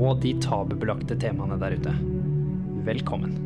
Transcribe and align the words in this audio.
og 0.00 0.20
de 0.22 0.32
tabubelagte 0.40 1.16
temaene 1.20 1.58
der 1.60 1.76
ute. 1.76 1.94
Velkommen. 2.86 3.36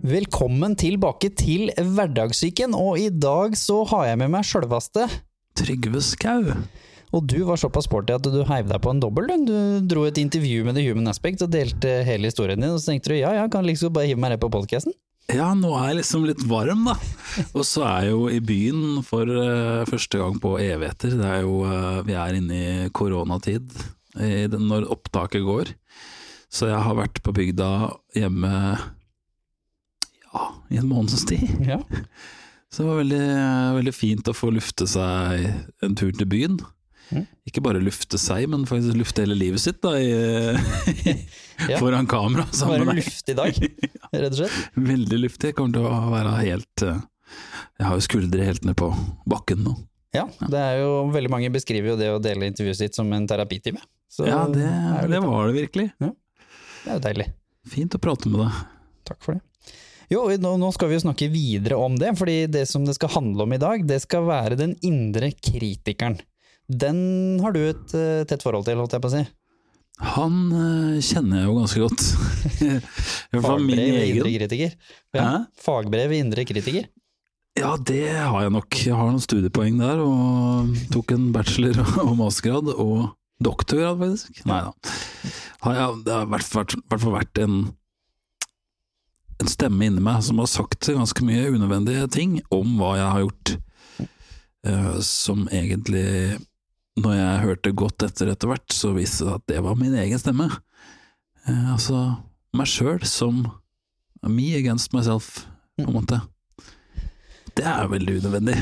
Velkommen 0.00 0.76
tilbake 0.80 1.28
til 1.36 1.68
Hverdagssyken, 1.76 2.72
og 2.72 2.96
i 2.98 3.10
dag 3.12 3.56
så 3.58 3.82
har 3.90 4.06
jeg 4.08 4.20
med 4.22 4.32
meg 4.32 4.46
sjølveste. 4.48 5.04
Trygve 5.60 6.00
Skau. 6.04 6.54
Og 7.10 7.26
du 7.26 7.40
var 7.44 7.58
såpass 7.60 7.88
sporty 7.88 8.14
at 8.14 8.24
du 8.24 8.40
heiv 8.48 8.70
deg 8.70 8.80
på 8.80 8.94
en 8.94 9.02
dobbel. 9.02 9.28
du. 9.44 9.54
Dro 9.84 10.06
et 10.08 10.18
intervju 10.22 10.64
med 10.64 10.78
The 10.78 10.86
Human 10.86 11.10
Aspect 11.10 11.42
og 11.44 11.52
delte 11.52 12.00
hele 12.06 12.30
historien 12.30 12.60
din, 12.60 12.72
og 12.72 12.80
så 12.80 12.94
tenkte 12.94 13.12
du 13.12 13.18
ja 13.18 13.34
ja, 13.34 13.46
kan 13.50 13.66
liksom 13.66 13.92
bare 13.92 14.08
hive 14.08 14.22
meg 14.22 14.32
rett 14.32 14.44
på 14.46 14.52
podkasten? 14.54 14.96
Ja, 15.30 15.52
nå 15.54 15.74
er 15.78 15.90
jeg 15.90 16.00
liksom 16.00 16.24
litt 16.26 16.40
varm, 16.48 16.88
da. 16.88 16.96
Og 17.52 17.62
så 17.66 17.84
er 17.86 18.08
jeg 18.08 18.14
jo 18.16 18.24
i 18.32 18.40
byen 18.40 19.02
for 19.06 19.28
uh, 19.28 19.84
første 19.86 20.18
gang 20.18 20.40
på 20.42 20.56
evigheter. 20.58 21.12
Det 21.20 21.28
er 21.28 21.44
jo, 21.44 21.60
uh, 21.66 22.00
vi 22.06 22.16
er 22.18 22.38
inne 22.40 22.56
i 22.56 22.88
koronatid 22.94 23.68
når 24.16 24.88
opptaket 24.90 25.44
går. 25.46 25.74
Så 26.50 26.66
jeg 26.66 26.82
har 26.82 26.96
vært 26.98 27.20
på 27.22 27.32
bygda 27.36 27.68
hjemme 28.16 28.50
ja, 30.32 30.44
i 30.70 30.80
en 30.80 30.88
måneds 30.90 31.24
tid. 31.30 31.46
Ja. 31.66 31.80
Så 32.70 32.84
det 32.84 32.88
var 32.88 33.00
veldig, 33.00 33.22
veldig 33.80 33.92
fint 33.94 34.28
å 34.30 34.34
få 34.36 34.52
lufte 34.54 34.86
seg 34.86 35.48
en 35.82 35.96
tur 35.98 36.12
til 36.14 36.28
byen. 36.30 36.58
Mm. 37.10 37.24
Ikke 37.50 37.62
bare 37.66 37.80
lufte 37.82 38.18
seg, 38.22 38.44
men 38.52 38.62
faktisk 38.70 38.94
lufte 38.94 39.24
hele 39.24 39.34
livet 39.34 39.58
sitt 39.58 39.80
da, 39.82 39.96
i, 39.98 40.12
Ja. 41.70 41.80
foran 41.82 42.06
kamera. 42.06 42.46
sammen 42.54 42.78
Bare 42.84 42.86
med 42.86 43.00
deg. 43.00 43.08
luft 43.10 43.28
i 43.32 43.34
dag, 43.36 43.58
rett 44.14 44.30
og 44.30 44.38
slett. 44.38 44.60
Veldig 44.78 45.18
luftig. 45.24 45.50
Kommer 45.58 45.74
til 45.76 45.88
å 45.90 46.12
være 46.14 46.36
helt 46.44 46.84
eh, 46.86 47.02
Jeg 47.80 47.88
har 47.88 47.98
jo 47.98 48.06
skuldre 48.06 48.46
helt 48.46 48.64
ned 48.68 48.78
på 48.78 48.92
bakken 49.28 49.66
nå. 49.66 49.74
Ja, 50.14 50.24
det 50.50 50.58
er 50.62 50.78
jo 50.80 50.94
veldig 51.14 51.30
mange 51.30 51.50
beskriver 51.54 51.92
jo 51.92 51.98
det 51.98 52.08
å 52.14 52.22
dele 52.22 52.48
intervjuet 52.50 52.78
sitt 52.80 52.96
som 52.98 53.10
en 53.14 53.26
terapitime. 53.30 53.82
Så 54.10 54.26
Ja, 54.26 54.42
det, 54.50 54.66
det, 54.66 55.06
det 55.12 55.20
var 55.22 55.46
det 55.46 55.54
virkelig. 55.54 55.86
det 56.00 56.10
er 56.88 56.96
jo 56.98 57.04
deilig. 57.04 57.28
Fint 57.70 57.94
å 57.94 58.02
prate 58.02 58.30
med 58.32 58.42
deg. 58.42 58.58
Takk 59.10 59.22
for 59.22 59.36
det. 59.36 59.44
Jo, 60.10 60.24
nå, 60.42 60.56
nå 60.58 60.72
skal 60.74 60.90
vi 60.90 60.96
jo 60.96 61.04
snakke 61.04 61.28
videre 61.30 61.76
om 61.78 61.94
det, 61.98 62.16
fordi 62.18 62.48
det 62.50 62.64
som 62.66 62.82
det 62.86 62.96
skal 62.96 63.12
handle 63.14 63.44
om 63.46 63.52
i 63.54 63.60
dag, 63.62 63.84
det 63.86 64.00
skal 64.02 64.26
være 64.26 64.58
den 64.58 64.72
indre 64.82 65.30
kritikeren. 65.38 66.18
Den 66.66 67.38
har 67.42 67.54
du 67.54 67.60
et 67.68 67.94
eh, 67.94 68.24
tett 68.26 68.42
forhold 68.42 68.66
til, 68.66 68.80
holdt 68.82 68.96
jeg 68.96 69.04
på 69.04 69.10
å 69.10 69.14
si. 69.14 69.22
Han 70.16 70.36
eh, 70.56 70.98
kjenner 71.04 71.42
jeg 71.42 71.46
jo 71.46 71.54
ganske 71.60 71.84
godt. 71.84 72.06
Fagbrev 73.46 74.00
i 74.00 74.08
indre 74.10 74.34
kritiker. 74.34 74.74
Ja, 75.14 75.28
fagbrev 75.62 76.16
i 76.16 76.20
indre 76.24 76.46
kritiker. 76.48 76.90
Ja, 77.58 77.74
det 77.76 78.04
har 78.14 78.44
jeg 78.46 78.54
nok. 78.54 78.78
Jeg 78.82 78.96
har 78.96 79.10
noen 79.10 79.22
studiepoeng 79.22 79.78
der, 79.78 80.02
og 80.02 80.74
tok 80.94 81.14
en 81.14 81.30
bachelor 81.34 81.78
og 82.06 82.16
mastergrad, 82.18 82.70
og 82.74 83.10
doktorgrad, 83.42 83.98
faktisk. 84.00 84.42
Nei 84.48 84.60
da. 84.66 84.72
Det 85.60 86.12
har 86.12 86.24
i 86.24 86.30
hvert 86.30 86.44
fall 87.02 87.14
vært- 87.16 87.40
en, 87.42 87.56
en 89.40 89.50
stemme 89.50 89.88
inni 89.88 90.00
meg 90.04 90.22
som 90.24 90.38
har 90.38 90.48
sagt 90.50 90.88
ganske 90.88 91.24
mye 91.24 91.50
unødvendige 91.52 92.08
ting 92.12 92.40
om 92.52 92.76
hva 92.80 92.94
jeg 92.98 93.10
har 93.14 93.24
gjort, 93.26 93.56
uh, 94.68 95.00
som 95.00 95.48
egentlig 95.48 96.38
Når 97.00 97.14
jeg 97.14 97.42
hørte 97.44 97.70
godt 97.72 98.02
etter 98.02 98.28
etter 98.28 98.48
hvert, 98.50 98.72
så 98.74 98.90
viste 98.92 99.22
det 99.24 99.30
seg 99.30 99.36
at 99.38 99.44
det 99.46 99.60
var 99.62 99.76
min 99.78 99.94
egen 99.94 100.18
stemme. 100.18 100.50
Uh, 101.46 101.72
altså 101.72 102.00
meg 102.52 102.66
sjøl 102.66 102.98
som 103.06 103.46
me 104.26 104.48
against 104.58 104.92
myself, 104.92 105.46
på 105.78 105.86
en 105.86 105.94
måte. 105.94 106.18
Det 107.56 107.64
er 107.64 107.88
veldig 107.88 108.18
unødvendig. 108.20 108.58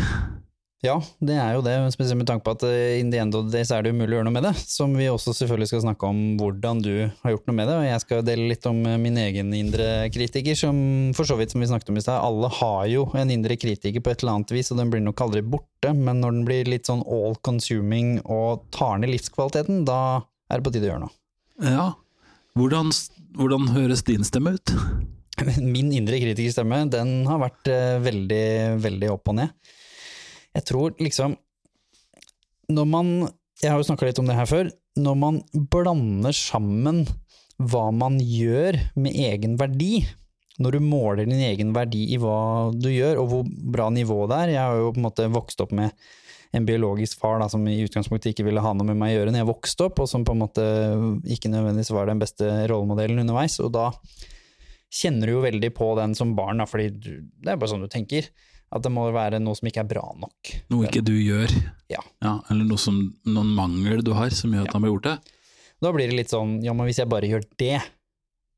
Ja, 0.79 0.95
det 1.19 1.35
er 1.35 1.57
jo 1.57 1.63
det, 1.67 1.73
spesielt 1.91 2.21
med 2.21 2.29
tanke 2.29 2.45
på 2.47 2.53
at 2.55 2.63
eh, 2.69 3.01
in 3.01 3.09
the 3.11 3.19
end 3.19 3.35
of 3.35 3.49
the 3.49 3.57
day 3.57 3.67
så 3.67 3.75
er 3.75 3.83
det 3.83 3.91
umulig 3.97 4.15
å 4.15 4.21
gjøre 4.21 4.27
noe 4.29 4.35
med 4.37 4.45
det. 4.47 4.53
Som 4.71 4.93
vi 4.95 5.09
også 5.11 5.33
selvfølgelig 5.35 5.73
skal 5.73 5.81
snakke 5.83 6.07
om 6.07 6.21
hvordan 6.39 6.83
du 6.85 6.93
har 7.09 7.33
gjort 7.33 7.49
noe 7.51 7.57
med 7.59 7.67
det, 7.67 7.79
og 7.81 7.87
jeg 7.89 8.03
skal 8.05 8.21
dele 8.27 8.45
litt 8.53 8.69
om 8.71 8.79
eh, 8.87 8.99
min 9.03 9.19
egen 9.19 9.51
indre 9.59 9.89
kritiker, 10.15 10.55
som 10.59 10.79
for 11.19 11.27
så 11.27 11.35
vidt 11.41 11.51
som 11.51 11.65
vi 11.65 11.71
snakket 11.71 11.91
om 11.91 11.99
i 11.99 12.05
stad, 12.05 12.23
alle 12.23 12.51
har 12.61 12.85
jo 12.93 13.09
en 13.19 13.33
indre 13.35 13.57
kritiker 13.59 14.05
på 14.05 14.13
et 14.13 14.23
eller 14.23 14.37
annet 14.37 14.55
vis, 14.55 14.71
og 14.71 14.79
den 14.79 14.93
blir 14.93 15.03
nok 15.03 15.23
aldri 15.25 15.43
borte, 15.43 15.91
men 15.99 16.23
når 16.23 16.37
den 16.37 16.47
blir 16.47 16.71
litt 16.71 16.87
sånn 16.87 17.03
all 17.11 17.35
consuming 17.43 18.21
og 18.23 18.63
tar 18.75 19.03
ned 19.03 19.11
livskvaliteten, 19.17 19.83
da 19.89 20.21
er 20.47 20.61
det 20.61 20.67
på 20.69 20.75
tide 20.77 20.87
å 20.87 20.93
gjøre 20.93 21.03
noe. 21.09 21.15
Ja. 21.67 21.89
Hvordan, 22.55 22.95
hvordan 23.35 23.67
høres 23.75 24.07
din 24.07 24.23
stemme 24.27 24.55
ut? 24.55 24.77
Min 25.59 25.91
indre 25.91 26.23
kritikerstemme, 26.23 26.85
den 26.95 27.27
har 27.27 27.43
vært 27.43 27.75
eh, 27.75 27.99
veldig, 28.07 28.47
veldig 28.87 29.13
opp 29.17 29.35
og 29.35 29.41
ned. 29.43 29.75
Jeg 30.57 30.65
tror 30.69 30.95
liksom 31.03 31.37
Når 32.73 32.87
man 32.89 33.11
Jeg 33.63 33.73
har 33.73 33.81
jo 33.81 33.89
snakka 33.89 34.07
litt 34.07 34.21
om 34.23 34.29
det 34.29 34.37
her 34.39 34.47
før. 34.47 34.71
Når 34.99 35.19
man 35.19 35.43
blander 35.73 36.35
sammen 36.37 37.05
hva 37.59 37.89
man 37.91 38.21
gjør 38.23 38.77
med 39.03 39.17
egen 39.19 39.57
verdi, 39.59 40.05
når 40.63 40.77
du 40.77 40.85
måler 40.87 41.27
din 41.27 41.43
egen 41.43 41.73
verdi 41.75 42.05
i 42.15 42.19
hva 42.23 42.71
du 42.71 42.87
gjør, 42.91 43.19
og 43.19 43.33
hvor 43.33 43.51
bra 43.75 43.89
nivå 43.91 44.25
det 44.31 44.39
er 44.39 44.53
Jeg 44.55 44.63
har 44.63 44.79
jo 44.79 44.93
på 44.95 45.01
en 45.01 45.07
måte 45.09 45.27
vokst 45.35 45.63
opp 45.65 45.75
med 45.75 45.91
en 46.57 46.67
biologisk 46.67 47.21
far 47.21 47.39
da, 47.43 47.49
som 47.51 47.67
i 47.69 47.81
utgangspunktet 47.85 48.33
ikke 48.33 48.47
ville 48.47 48.63
ha 48.65 48.73
noe 48.73 48.89
med 48.89 48.99
meg 48.99 49.13
å 49.13 49.19
gjøre 49.19 49.35
når 49.35 49.43
jeg 49.43 49.51
vokste 49.51 49.89
opp, 49.89 50.01
og 50.03 50.09
som 50.11 50.25
på 50.25 50.35
en 50.35 50.43
måte 50.47 50.65
ikke 51.29 51.51
nødvendigvis 51.53 51.93
var 51.95 52.09
den 52.09 52.23
beste 52.23 52.49
rollemodellen 52.71 53.21
underveis. 53.23 53.59
Og 53.65 53.73
da 53.75 53.91
kjenner 54.89 55.29
du 55.29 55.37
jo 55.37 55.45
veldig 55.45 55.73
på 55.77 55.91
den 55.99 56.17
som 56.19 56.35
barn, 56.39 56.63
da, 56.63 56.69
fordi 56.69 56.89
det 56.95 57.53
er 57.53 57.59
bare 57.59 57.71
sånn 57.75 57.85
du 57.85 57.91
tenker. 57.93 58.31
At 58.75 58.85
det 58.85 58.93
må 58.93 59.07
være 59.15 59.41
noe 59.41 59.57
som 59.57 59.69
ikke 59.71 59.81
er 59.85 59.89
bra 59.89 60.05
nok. 60.21 60.53
Noe 60.73 60.89
ikke 60.89 61.05
du 61.05 61.15
gjør? 61.17 61.53
Ja. 61.89 62.03
eller 62.51 62.67
noe 62.69 62.81
som, 62.81 63.01
noen 63.25 63.55
mangel 63.57 64.03
du 64.05 64.13
har 64.17 64.35
som 64.37 64.53
gjør 64.53 64.69
at 64.69 64.77
han 64.77 64.85
blir 64.85 64.93
gjort 64.93 65.09
det? 65.09 65.37
Da 65.81 65.93
blir 65.95 66.11
det 66.11 66.19
litt 66.19 66.33
sånn, 66.33 66.59
ja, 66.65 66.75
men 66.77 66.89
hvis 66.89 66.99
jeg 67.01 67.09
bare 67.09 67.31
gjør 67.31 67.47
det, 67.61 67.79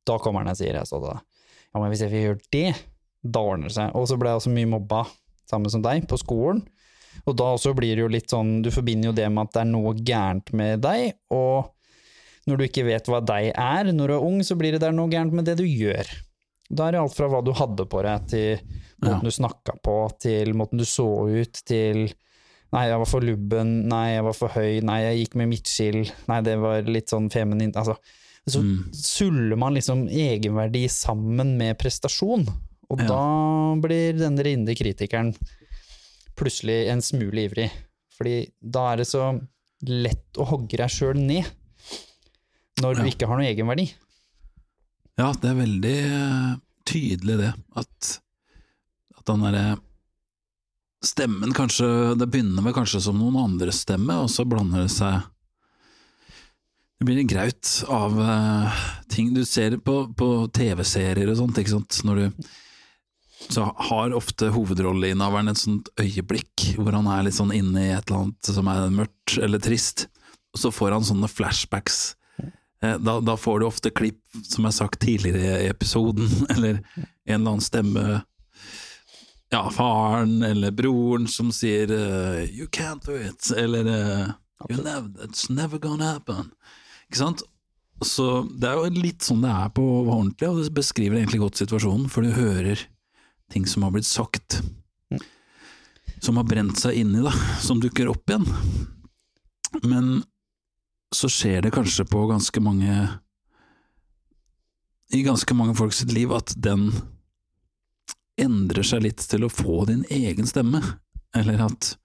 da 0.09 0.16
kommer 0.19 0.43
han 0.43 0.50
og 0.50 0.59
sier 0.59 0.78
jeg 0.81 0.88
så 0.88 0.99
da. 1.03 1.19
Ja, 1.70 1.78
men 1.78 1.93
hvis 1.93 2.03
jeg 2.03 2.25
gjør 2.25 2.41
det, 2.50 2.69
da 3.22 3.43
ordner 3.44 3.70
det 3.70 3.76
seg. 3.76 3.94
Og 3.94 4.09
så 4.10 4.16
ble 4.19 4.32
jeg 4.32 4.41
også 4.41 4.54
mye 4.54 4.70
mobba, 4.72 5.04
samme 5.50 5.70
som 5.70 5.84
deg, 5.84 6.06
på 6.10 6.19
skolen. 6.19 6.65
Og 7.28 7.37
da 7.37 7.53
også 7.54 7.75
blir 7.76 7.94
det 7.94 8.04
jo 8.04 8.10
litt 8.10 8.32
sånn, 8.32 8.60
du 8.65 8.70
forbinder 8.75 9.10
jo 9.10 9.16
det 9.19 9.28
med 9.31 9.47
at 9.47 9.54
det 9.54 9.62
er 9.62 9.70
noe 9.70 9.93
gærent 9.99 10.50
med 10.56 10.82
deg, 10.82 11.12
og 11.34 11.70
når 12.49 12.56
du 12.56 12.66
ikke 12.66 12.87
vet 12.88 13.10
hva 13.10 13.20
deg 13.22 13.50
er 13.53 13.91
når 13.93 14.10
du 14.10 14.15
er 14.16 14.26
ung, 14.26 14.41
så 14.47 14.56
blir 14.59 14.75
det 14.75 14.82
der 14.82 14.94
noe 14.97 15.10
gærent 15.12 15.34
med 15.37 15.47
det 15.47 15.59
du 15.60 15.66
gjør. 15.66 16.09
Da 16.72 16.86
er 16.88 16.92
det 16.92 17.00
alt 17.00 17.14
fra 17.16 17.26
hva 17.28 17.41
du 17.44 17.50
hadde 17.53 17.84
på 17.91 18.03
deg, 18.06 18.26
til 18.31 18.60
måten 19.03 19.22
Ja. 19.22 19.28
du 19.28 19.31
snakka 19.34 19.75
på, 19.82 19.97
til 20.20 20.53
måten 20.54 20.78
du 20.78 20.84
så 20.84 21.06
ut, 21.28 21.62
til 21.66 22.12
Nei, 22.72 22.84
jeg 22.86 22.98
var 23.00 23.06
for 23.10 23.20
lubben, 23.20 23.88
nei, 23.88 24.12
jeg 24.14 24.22
var 24.22 24.32
for 24.38 24.48
høy, 24.54 24.81
nei, 24.86 25.00
jeg 25.03 25.16
gikk 25.26 25.32
med 25.41 25.48
midtskill, 25.50 26.12
nei, 26.28 26.36
det 26.47 26.53
var 26.62 26.82
litt 26.86 27.08
sånn 27.10 27.26
feminint, 27.28 27.75
altså. 27.75 27.97
Så 28.47 28.62
Mm. 28.62 28.94
suller 28.94 29.56
man 29.58 29.75
liksom 29.75 30.04
egenverdi 30.08 30.84
sammen 30.88 31.56
med 31.58 31.76
prestasjon, 31.78 32.47
og 32.88 33.00
Ja. 33.00 33.06
da 33.08 33.75
blir 33.75 34.12
denne 34.16 34.38
rinde 34.47 34.76
kritikeren 34.78 35.34
plutselig 36.37 36.88
en 36.92 37.00
smule 37.00 37.48
ivrig. 37.48 37.70
Fordi 38.16 38.52
da 38.62 38.92
er 38.92 38.97
det 38.98 39.06
så 39.08 39.41
lett 39.82 40.32
å 40.38 40.47
hogge 40.47 40.76
deg 40.76 40.88
sjøl 40.88 41.16
ned, 41.19 41.47
når 42.81 42.94
du 42.94 43.02
Ja. 43.02 43.10
ikke 43.10 43.26
har 43.26 43.37
noe 43.37 43.47
egenverdi. 43.52 43.93
Ja, 45.20 45.34
det 45.37 45.50
er 45.50 45.58
veldig 45.58 45.96
eh, 46.00 46.52
tydelig 46.88 47.37
det, 47.43 47.50
at, 47.76 48.11
at 49.19 49.26
den 49.28 49.43
derre 49.44 49.64
stemmen 51.05 51.52
kanskje 51.56 51.87
Det 52.20 52.28
begynner 52.28 52.64
med 52.64 52.75
kanskje 52.76 53.02
som 53.05 53.19
noen 53.20 53.37
andres 53.40 53.82
stemme, 53.84 54.17
og 54.20 54.31
så 54.32 54.46
blander 54.49 54.84
det 54.84 54.93
seg 54.94 55.20
Det 56.99 57.08
blir 57.08 57.20
en 57.20 57.31
graut 57.31 57.72
av 57.88 58.17
uh, 58.17 58.81
ting 59.12 59.32
du 59.37 59.43
ser 59.49 59.76
på, 59.84 60.02
på 60.17 60.28
TV-serier 60.56 61.32
og 61.32 61.38
sånt, 61.40 61.61
ikke 61.61 61.76
sant, 61.76 62.00
når 62.08 62.20
du 62.20 62.49
så 63.50 63.64
har 63.88 64.12
ofte 64.12 64.50
hovedrolleinnehaveren 64.52 65.49
et 65.49 65.61
sånt 65.61 65.88
øyeblikk 66.00 66.67
hvor 66.76 66.93
han 66.93 67.08
er 67.08 67.25
litt 67.25 67.38
sånn 67.38 67.55
inne 67.56 67.87
i 67.87 67.93
et 67.94 68.05
eller 68.11 68.26
annet 68.26 68.50
som 68.52 68.69
er 68.69 68.93
mørkt 68.93 69.38
eller 69.40 69.62
trist, 69.64 70.11
og 70.52 70.61
så 70.61 70.72
får 70.75 70.93
han 70.99 71.06
sånne 71.08 71.31
flashbacks. 71.32 72.02
Eh, 72.82 72.99
Da, 72.99 73.21
da 73.21 73.37
får 73.37 73.61
du 73.61 73.67
ofte 73.67 73.91
klipp, 73.91 74.21
som 74.43 74.65
er 74.67 74.75
sagt 74.75 75.00
tidligere 75.00 75.62
i 75.65 75.69
episoden, 75.69 76.29
eller 76.55 76.81
en 76.81 77.41
eller 77.41 77.50
annen 77.50 77.65
stemme 77.65 78.23
Ja, 79.50 79.65
faren 79.75 80.43
eller 80.47 80.71
broren 80.71 81.27
som 81.29 81.49
sier 81.53 81.91
uh, 81.91 82.44
'you 82.47 82.69
can't 82.71 83.03
do 83.06 83.17
it', 83.19 83.50
eller 83.56 83.82
uh, 83.87 84.29
you 84.69 84.77
never, 84.79 85.09
'it's 85.27 85.50
never 85.50 85.79
gonna 85.79 86.12
happen'. 86.12 86.53
Ikke 87.09 87.19
sant? 87.19 87.43
Så 88.00 88.47
det 88.61 88.69
er 88.69 88.79
jo 88.79 89.03
litt 89.03 89.27
sånn 89.27 89.43
det 89.43 89.50
er 89.50 89.73
på 89.75 89.82
ordentlig, 90.06 90.49
og 90.49 90.62
det 90.62 90.71
beskriver 90.73 91.19
egentlig 91.19 91.41
godt 91.43 91.59
situasjonen, 91.59 92.09
for 92.09 92.23
du 92.23 92.31
hører 92.31 92.79
ting 93.50 93.67
som 93.67 93.82
har 93.82 93.91
blitt 93.91 94.06
sagt, 94.06 94.61
som 96.23 96.37
har 96.38 96.44
brent 96.47 96.79
seg 96.79 96.94
inni, 97.03 97.21
da, 97.27 97.32
som 97.61 97.81
dukker 97.82 98.09
opp 98.09 98.31
igjen. 98.31 98.47
Men 99.82 100.23
så 101.14 101.30
skjer 101.30 101.64
det 101.64 101.72
kanskje 101.74 102.06
på 102.06 102.26
ganske 102.30 102.60
mange 102.62 102.94
I 105.10 105.22
ganske 105.26 105.54
mange 105.58 105.74
folk 105.74 105.94
sitt 105.96 106.12
liv 106.14 106.30
at 106.32 106.54
den 106.54 106.92
endrer 108.40 108.86
seg 108.86 109.02
litt 109.04 109.24
til 109.28 109.44
å 109.44 109.52
få 109.52 109.82
din 109.88 110.04
egen 110.08 110.46
stemme, 110.48 110.80
eller 111.36 111.64
at 111.66 111.96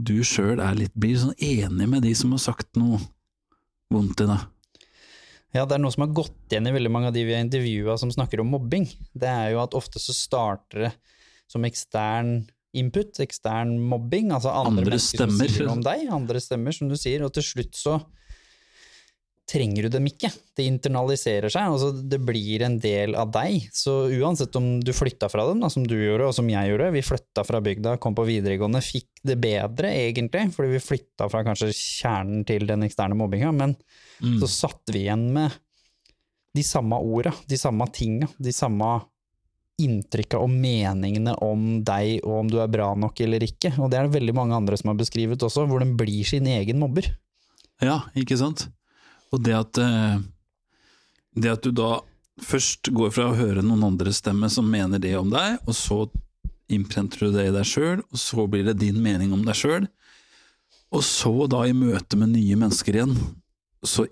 du 0.00 0.22
sjøl 0.24 0.62
blir 0.94 1.18
sånn 1.20 1.36
enig 1.36 1.86
med 1.92 2.02
de 2.06 2.14
som 2.16 2.32
har 2.32 2.40
sagt 2.42 2.80
noe 2.80 2.98
vondt 3.92 4.24
i 4.24 4.30
deg. 4.30 4.48
Ja, 5.50 5.66
det 5.66 5.76
er 5.76 5.82
noe 5.82 5.92
som 5.92 6.06
har 6.06 6.14
gått 6.14 6.52
igjen 6.52 6.68
i 6.70 6.74
veldig 6.74 6.92
mange 6.94 7.10
av 7.10 7.14
de 7.14 7.24
vi 7.26 7.34
har 7.34 7.42
intervjua 7.42 7.96
som 7.98 8.12
snakker 8.14 8.40
om 8.40 8.52
mobbing. 8.54 8.86
Det 9.12 9.28
er 9.28 9.52
jo 9.52 9.62
at 9.64 9.74
ofte 9.74 10.02
så 10.02 10.14
starter 10.14 10.86
det 10.86 10.92
som 11.50 11.66
ekstern 11.66 12.44
input, 12.76 13.18
ekstern 13.24 13.76
mobbing, 13.90 14.30
altså 14.32 14.52
andre, 14.54 14.84
Andre 14.84 14.90
mennesker 14.94 15.26
som 15.26 15.36
sier 15.40 15.68
om 15.72 15.82
deg, 15.82 16.06
andre 16.12 16.40
stemmer, 16.42 16.72
som 16.76 16.88
du 16.90 16.96
sier, 16.96 17.24
og 17.26 17.32
til 17.34 17.42
slutt 17.42 17.74
så 17.78 17.98
trenger 19.50 19.88
du 19.88 19.96
dem 19.96 20.06
ikke. 20.06 20.28
Det 20.54 20.62
internaliserer 20.70 21.50
seg, 21.50 21.72
altså 21.72 21.88
det 22.06 22.20
blir 22.22 22.62
en 22.62 22.76
del 22.78 23.16
av 23.18 23.32
deg. 23.34 23.64
Så 23.74 24.04
uansett 24.14 24.54
om 24.60 24.68
du 24.78 24.92
flytta 24.94 25.26
fra 25.32 25.42
dem, 25.48 25.58
da, 25.64 25.70
som 25.72 25.82
du 25.82 25.96
gjorde, 25.96 26.28
og 26.30 26.36
som 26.36 26.46
jeg 26.52 26.70
gjorde, 26.70 26.92
vi 26.94 27.02
flytta 27.02 27.42
fra 27.48 27.58
bygda, 27.66 27.96
kom 28.02 28.14
på 28.14 28.28
videregående, 28.28 28.82
fikk 28.84 29.08
det 29.26 29.40
bedre 29.42 29.90
egentlig, 30.04 30.44
fordi 30.54 30.76
vi 30.76 30.84
flytta 30.84 31.26
fra 31.32 31.42
kanskje 31.48 31.72
kjernen 31.74 32.46
til 32.46 32.68
den 32.70 32.86
eksterne 32.86 33.18
mobbinga, 33.18 33.50
men 33.56 33.76
Mm. 34.20 34.36
så 34.42 34.46
satt 34.52 34.90
vi 34.92 35.06
igjen 35.06 35.30
med 35.32 35.54
de 36.52 36.60
samme 36.62 36.98
orda, 37.00 37.30
de 37.48 37.56
samme 37.56 37.86
tinga, 37.88 38.26
de 38.36 38.52
samme 38.52 38.88
inntrykka 39.84 40.40
og 40.40 40.52
meningene 40.52 41.34
om 41.44 41.80
deg 41.86 42.20
og 42.24 42.36
om 42.42 42.50
du 42.50 42.58
er 42.62 42.70
bra 42.72 42.90
nok 42.98 43.20
eller 43.24 43.44
ikke. 43.46 43.72
Og 43.78 43.90
det 43.90 43.98
er 43.98 44.08
det 44.08 44.18
veldig 44.18 44.36
mange 44.36 44.58
andre 44.58 44.78
som 44.80 44.92
har 44.92 45.00
beskrevet 45.00 45.42
også, 45.46 45.66
hvor 45.70 45.82
den 45.82 45.96
blir 46.00 46.26
sin 46.28 46.48
egen 46.50 46.80
mobber. 46.82 47.08
Ja, 47.80 48.02
ikke 48.18 48.38
sant? 48.40 48.68
Og 49.30 49.42
det 49.46 49.56
at, 49.56 49.78
eh, 49.80 50.20
det 51.38 51.54
at 51.54 51.64
du 51.64 51.72
da 51.74 52.00
først 52.44 52.90
går 52.94 53.12
fra 53.14 53.30
å 53.30 53.36
høre 53.38 53.64
noen 53.64 53.86
andres 53.92 54.20
stemme 54.22 54.50
som 54.52 54.68
mener 54.70 55.02
det 55.02 55.14
om 55.18 55.30
deg, 55.32 55.58
og 55.66 55.76
så 55.76 56.04
innprenter 56.70 57.26
du 57.26 57.34
det 57.34 57.48
i 57.48 57.54
deg 57.54 57.66
sjøl, 57.66 58.04
og 58.04 58.20
så 58.20 58.46
blir 58.50 58.66
det 58.68 58.78
din 58.80 59.00
mening 59.02 59.34
om 59.34 59.42
deg 59.46 59.58
sjøl, 59.58 59.88
og 60.90 61.04
så 61.06 61.32
da 61.50 61.64
i 61.68 61.76
møte 61.76 62.18
med 62.18 62.32
nye 62.34 62.58
mennesker 62.58 62.98
igjen, 62.98 63.14
så 63.86 64.06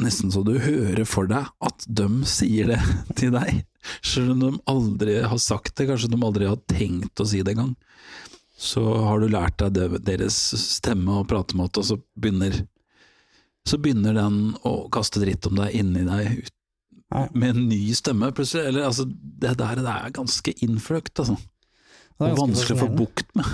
nesten 0.00 0.32
så 0.34 0.42
du 0.44 0.56
hører 0.58 1.06
for 1.08 1.30
deg 1.30 1.48
at 1.64 1.86
de 1.86 2.08
sier 2.28 2.74
det 2.74 2.80
til 3.18 3.34
deg, 3.34 3.62
selv 4.04 4.34
om 4.34 4.42
de 4.42 4.52
aldri 4.70 5.18
har 5.22 5.40
sagt 5.42 5.74
det, 5.76 5.88
kanskje 5.90 6.12
de 6.12 6.20
aldri 6.24 6.48
har 6.50 6.60
tenkt 6.70 7.20
å 7.20 7.28
si 7.28 7.42
det 7.44 7.54
engang. 7.54 7.74
Så 8.56 8.82
har 8.82 9.20
du 9.20 9.28
lært 9.28 9.58
deg 9.60 9.98
deres 10.06 10.36
stemme 10.60 11.20
og 11.20 11.28
pratemåte, 11.30 11.82
og 11.82 11.88
så 11.88 11.98
begynner 12.14 12.62
så 13.64 13.78
begynner 13.80 14.16
den 14.16 14.40
å 14.68 14.74
kaste 14.92 15.22
dritt 15.22 15.46
om 15.48 15.56
deg 15.56 15.72
inni 15.78 16.04
deg 16.04 16.42
ut, 16.44 16.52
med 17.32 17.54
en 17.54 17.68
ny 17.70 17.94
stemme, 17.96 18.28
plutselig. 18.36 18.66
Eller, 18.68 18.88
altså, 18.90 19.06
det 19.08 19.54
der 19.60 19.80
det 19.80 19.92
er 19.92 20.12
ganske 20.16 20.52
innfløkt, 20.66 21.14
altså. 21.22 21.38
Det 22.14 22.28
er 22.28 22.36
vanskelig 22.38 22.76
å 22.76 22.82
få 22.84 22.90
bukt 22.94 23.32
med. 23.38 23.48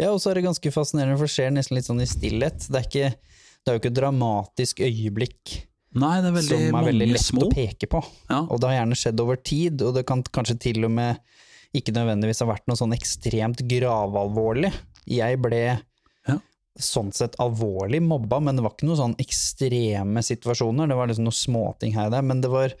Ja, 0.00 0.10
og 0.10 0.18
så 0.20 0.32
er 0.32 0.38
det 0.38 0.48
ganske 0.48 0.72
fascinerende, 0.74 1.16
for 1.20 1.28
det 1.28 1.36
skjer 1.36 1.54
nesten 1.54 1.78
litt 1.78 1.86
sånn 1.86 2.02
i 2.02 2.08
stillhet. 2.10 2.66
Det 2.66 2.80
er, 2.80 2.88
ikke, 2.88 3.36
det 3.62 3.70
er 3.70 3.76
jo 3.76 3.82
ikke 3.82 3.92
et 3.92 4.00
dramatisk 4.00 4.82
øyeblikk 4.84 5.54
Nei, 5.94 6.20
det 6.20 6.30
er 6.30 6.34
veldig 6.40 6.58
som 6.68 6.76
er 6.80 6.86
veldig 6.88 7.08
lett 7.12 7.22
små. 7.22 7.46
å 7.46 7.52
peke 7.54 7.86
på. 7.90 8.00
Ja. 8.30 8.40
Og 8.50 8.60
det 8.60 8.68
har 8.70 8.76
gjerne 8.80 8.98
skjedd 8.98 9.20
over 9.22 9.36
tid, 9.36 9.82
og 9.86 9.94
det 9.94 10.06
kan 10.08 10.22
kanskje 10.34 10.58
til 10.58 10.84
og 10.84 10.90
med 10.90 11.20
ikke 11.74 11.94
nødvendigvis 11.94 12.40
ha 12.42 12.48
vært 12.50 12.66
noe 12.70 12.78
sånn 12.78 12.94
ekstremt 12.96 13.62
gravalvorlig. 13.70 14.72
Jeg 15.10 15.40
ble 15.42 15.60
Ja. 16.28 16.36
sånn 16.78 17.12
sett 17.14 17.36
alvorlig 17.38 18.00
mobba, 18.02 18.40
men 18.42 18.56
det 18.56 18.62
var 18.62 18.70
ikke 18.74 18.86
noen 18.88 18.96
sånn 19.02 19.16
ekstreme 19.22 20.22
situasjoner. 20.22 20.88
Det 20.88 20.96
var 20.96 21.06
liksom 21.08 21.24
noen 21.28 21.40
småting 21.42 21.94
her 21.94 22.06
og 22.06 22.12
der, 22.12 22.22
men 22.22 22.40
det 22.40 22.50
var 22.50 22.72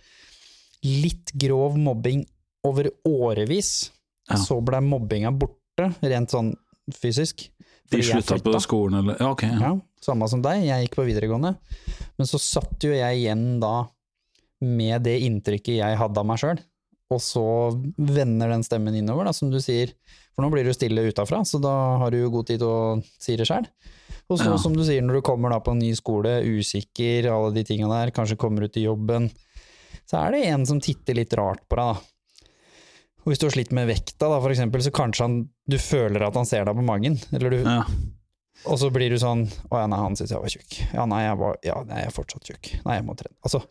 litt 0.84 1.32
grov 1.38 1.76
mobbing 1.78 2.24
over 2.64 2.90
årevis. 3.06 3.90
Ja. 4.30 4.36
Så 4.36 4.60
ble 4.64 4.80
mobbinga 4.80 5.30
borte, 5.36 5.94
rent 6.02 6.30
sånn 6.30 6.54
fysisk. 6.92 7.48
De 7.90 7.98
slutta 8.02 8.38
på 8.42 8.60
skolen, 8.60 8.98
eller 9.02 9.16
Ja, 9.20 9.30
ok. 9.32 9.42
Ja. 9.42 9.74
Samme 10.04 10.28
som 10.28 10.42
deg, 10.44 10.66
jeg 10.66 10.84
gikk 10.86 10.98
på 10.98 11.06
videregående. 11.08 11.54
Men 12.18 12.28
så 12.28 12.40
satt 12.42 12.84
jo 12.84 12.92
jeg 12.92 13.22
igjen 13.22 13.58
da 13.62 13.86
med 14.64 15.02
det 15.04 15.18
inntrykket 15.26 15.78
jeg 15.80 15.98
hadde 16.00 16.20
av 16.20 16.26
meg 16.28 16.40
sjøl, 16.40 16.60
og 17.12 17.20
så 17.20 17.44
vender 17.96 18.52
den 18.52 18.64
stemmen 18.64 18.96
innover, 18.96 19.28
da, 19.28 19.32
som 19.36 19.50
du 19.52 19.58
sier. 19.64 19.92
For 20.34 20.42
nå 20.44 20.50
blir 20.52 20.66
du 20.66 20.72
stille 20.74 21.04
utafra, 21.08 21.42
så 21.46 21.60
da 21.62 21.72
har 22.00 22.10
du 22.12 22.18
jo 22.20 22.30
god 22.32 22.48
tid 22.48 22.60
til 22.62 22.68
å 22.70 23.02
si 23.22 23.36
det 23.38 23.46
sjøl. 23.48 23.66
Og 24.32 24.38
så, 24.40 24.48
Ja. 24.54 24.56
som 24.58 24.72
du 24.76 24.82
sier, 24.84 25.02
når 25.04 25.20
du 25.20 25.26
kommer 25.26 25.52
da 25.52 25.58
på 25.60 25.72
en 25.74 25.78
ny 25.82 25.92
skole, 25.94 26.40
usikker, 26.42 27.28
alle 27.30 27.52
de 27.54 27.64
tinga 27.64 27.88
der, 27.92 28.10
kanskje 28.10 28.38
kommer 28.40 28.64
ut 28.64 28.76
i 28.80 28.86
jobben, 28.86 29.30
så 30.08 30.20
er 30.26 30.32
det 30.32 30.46
en 30.48 30.64
som 30.66 30.80
titter 30.80 31.14
litt 31.14 31.32
rart 31.36 31.60
på 31.68 31.76
deg, 31.76 31.94
da. 31.94 32.00
Og 33.24 33.30
hvis 33.32 33.38
du 33.40 33.46
har 33.46 33.54
slitt 33.56 33.72
med 33.72 33.88
vekta, 33.88 34.28
da, 34.28 34.40
for 34.40 34.50
eksempel, 34.52 34.82
så 34.84 34.90
kanskje 34.92 35.24
han, 35.28 35.36
du 35.68 35.76
føler 35.80 36.26
at 36.26 36.34
han 36.36 36.44
ser 36.48 36.64
deg 36.68 36.76
på 36.76 36.84
magen, 36.84 37.20
eller 37.32 37.50
du, 37.50 37.62
Ja. 37.62 37.84
Og 38.66 38.78
så 38.80 38.88
blir 38.92 39.10
du 39.10 39.18
sånn 39.20 39.46
Å 39.70 39.80
ja, 39.82 39.86
nei, 39.90 39.98
han 40.00 40.14
syntes 40.16 40.32
jeg 40.34 40.40
var 40.40 40.52
tjukk. 40.54 40.76
Ja, 40.94 41.04
nei, 41.10 41.22
jeg 41.26 41.36
var 41.40 41.58
Ja, 41.66 41.80
nei, 41.88 41.98
jeg 42.04 42.10
er 42.12 42.14
fortsatt 42.16 42.48
tjukk. 42.48 42.70
Nei, 42.86 42.96
jeg 43.00 43.04
må 43.08 43.16
trene. 43.18 43.36
Altså, 43.44 43.62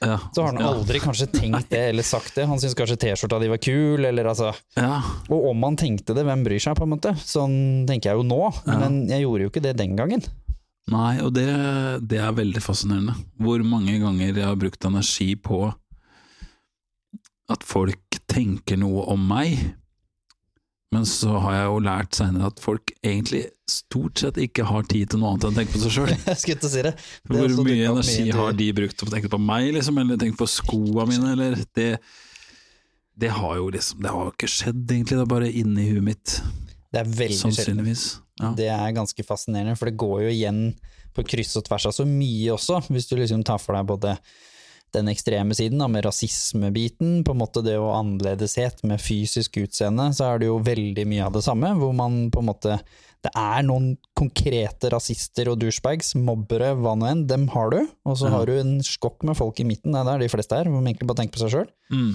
Ja. 0.00 0.16
så 0.32 0.42
har 0.44 0.52
han 0.52 0.62
aldri 0.62 1.00
kanskje 1.02 1.26
tenkt 1.32 1.68
det 1.70 1.80
eller 1.90 2.02
sagt 2.06 2.34
det. 2.36 2.46
Han 2.46 2.58
syntes 2.60 2.76
kanskje 2.78 2.96
T-skjorta 3.02 3.40
di 3.42 3.48
var 3.50 3.58
kul, 3.58 4.04
eller 4.06 4.24
altså 4.30 4.52
Ja. 4.76 5.00
Og 5.28 5.48
om 5.50 5.62
han 5.66 5.76
tenkte 5.76 6.14
det, 6.14 6.24
hvem 6.24 6.44
bryr 6.46 6.60
seg, 6.62 6.76
på 6.78 6.86
en 6.86 6.92
måte? 6.94 7.14
Sånn 7.18 7.84
tenker 7.88 8.12
jeg 8.12 8.16
jo 8.20 8.22
nå, 8.22 8.42
Ja. 8.66 8.78
men 8.78 9.08
jeg 9.08 9.22
gjorde 9.26 9.42
jo 9.42 9.50
ikke 9.50 9.62
det 9.62 9.76
den 9.76 9.96
gangen. 9.96 10.22
Nei, 10.88 11.18
og 11.20 11.34
det, 11.34 11.48
det 12.08 12.18
er 12.22 12.32
veldig 12.32 12.62
fascinerende. 12.64 13.14
Hvor 13.38 13.60
mange 13.62 13.98
ganger 14.00 14.30
jeg 14.32 14.44
har 14.44 14.56
brukt 14.56 14.84
energi 14.88 15.34
på 15.36 15.74
at 17.50 17.62
folk 17.64 18.18
tenker 18.28 18.76
noe 18.80 19.04
om 19.12 19.22
meg, 19.28 19.58
men 20.94 21.04
så 21.04 21.34
har 21.44 21.54
jeg 21.54 21.64
jo 21.68 21.80
lært 21.84 22.16
seinere 22.16 22.48
at 22.48 22.60
folk 22.64 22.92
egentlig 23.04 23.42
stort 23.68 24.22
sett 24.22 24.38
ikke 24.40 24.64
har 24.64 24.86
tid 24.88 25.10
til 25.12 25.20
noe 25.20 25.34
annet 25.34 25.44
enn 25.44 25.52
å 25.52 25.58
tenke 25.58 25.74
på 25.74 25.82
seg 25.82 25.92
sjøl. 25.98 26.12
Si 26.38 26.54
det. 26.56 26.94
Det 26.94 27.42
Hvor 27.42 27.66
mye 27.66 27.90
energi 27.90 28.24
mye 28.24 28.38
har 28.38 28.56
de 28.56 28.68
brukt 28.78 28.96
på 28.96 29.10
å 29.10 29.12
tenke 29.12 29.30
på 29.32 29.40
meg, 29.42 29.68
liksom, 29.76 30.00
eller 30.00 30.20
tenke 30.20 30.40
på 30.40 30.48
skoa 30.48 31.04
mine, 31.10 31.34
eller 31.34 31.60
det 31.76 31.90
Det 33.18 33.32
har 33.34 33.56
jo 33.58 33.68
liksom 33.74 34.00
Det 34.00 34.14
har 34.14 34.28
jo 34.28 34.32
ikke 34.32 34.52
skjedd, 34.54 34.84
egentlig, 34.86 35.18
det 35.18 35.26
er 35.26 35.32
bare 35.34 35.52
inni 35.52 35.88
huet 35.90 36.06
mitt, 36.08 36.38
Det 36.88 37.02
er 37.02 37.14
veldig 37.20 37.40
sannsynligvis. 37.42 38.04
Ja. 38.40 38.54
Det 38.56 38.68
er 38.72 38.96
ganske 38.96 39.24
fascinerende, 39.26 39.76
for 39.76 39.90
det 39.90 39.98
går 40.00 40.22
jo 40.24 40.32
igjen 40.32 40.62
på 41.12 41.24
kryss 41.26 41.56
og 41.58 41.66
tvers 41.66 41.88
av 41.90 41.96
så 41.96 42.06
mye 42.08 42.54
også, 42.54 42.80
hvis 42.88 43.10
du 43.10 43.16
liksom 43.18 43.42
tar 43.44 43.60
for 43.60 43.76
deg 43.76 43.88
både 43.90 44.16
den 44.92 45.08
ekstreme 45.12 45.54
siden, 45.54 45.78
da, 45.82 45.86
med 45.88 46.04
rasismebiten, 46.06 47.22
på 47.24 47.34
en 47.34 47.38
måte 47.42 47.62
det 47.64 47.76
å 47.78 47.90
annerledeshet 47.98 48.82
med 48.88 49.00
fysisk 49.00 49.58
utseende, 49.60 50.08
så 50.16 50.30
er 50.34 50.38
det 50.40 50.48
jo 50.48 50.58
veldig 50.64 51.04
mye 51.06 51.26
av 51.26 51.32
det 51.36 51.42
samme, 51.44 51.74
hvor 51.78 51.92
man 51.94 52.30
på 52.30 52.40
en 52.40 52.50
måte 52.52 52.78
Det 53.20 53.32
er 53.34 53.64
noen 53.66 53.96
konkrete 54.14 54.92
rasister 54.94 55.48
og 55.50 55.58
douchebags, 55.58 56.12
mobbere, 56.14 56.68
hva 56.78 56.92
nå 56.94 57.08
enn, 57.10 57.26
dem 57.26 57.48
har 57.50 57.70
du, 57.74 57.80
og 58.06 58.14
så 58.16 58.28
Ja. 58.30 58.36
har 58.38 58.46
du 58.46 58.52
en 58.60 58.78
skokk 58.80 59.24
med 59.24 59.36
folk 59.36 59.58
i 59.58 59.64
midten, 59.66 59.90
det 59.90 60.06
er 60.06 60.18
de 60.22 60.28
fleste 60.28 60.54
er, 60.54 60.64
hvor 60.70 60.78
man 60.80 60.86
egentlig 60.94 61.08
bare 61.08 61.16
tenker 61.26 61.34
på 61.34 61.42
seg 61.42 61.50
sjøl, 61.50 61.68
Mm. 61.90 62.14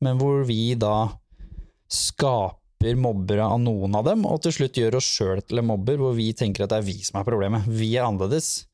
men 0.00 0.16
hvor 0.18 0.46
vi 0.46 0.74
da 0.78 1.10
skaper 1.90 2.94
mobbere 3.00 3.42
av 3.42 3.58
noen 3.60 3.96
av 3.98 4.04
dem, 4.04 4.24
og 4.24 4.40
til 4.44 4.52
slutt 4.52 4.78
gjør 4.78 4.94
oss 5.00 5.08
sjøl 5.18 5.40
til 5.42 5.58
en 5.58 5.66
mobber, 5.66 5.98
hvor 5.98 6.14
vi 6.14 6.32
tenker 6.32 6.62
at 6.64 6.70
det 6.70 6.78
er 6.78 6.86
vi 6.86 6.98
som 7.02 7.20
er 7.20 7.24
problemet. 7.26 7.66
Vi 7.66 7.96
er 7.96 8.06
annerledes, 8.06 8.66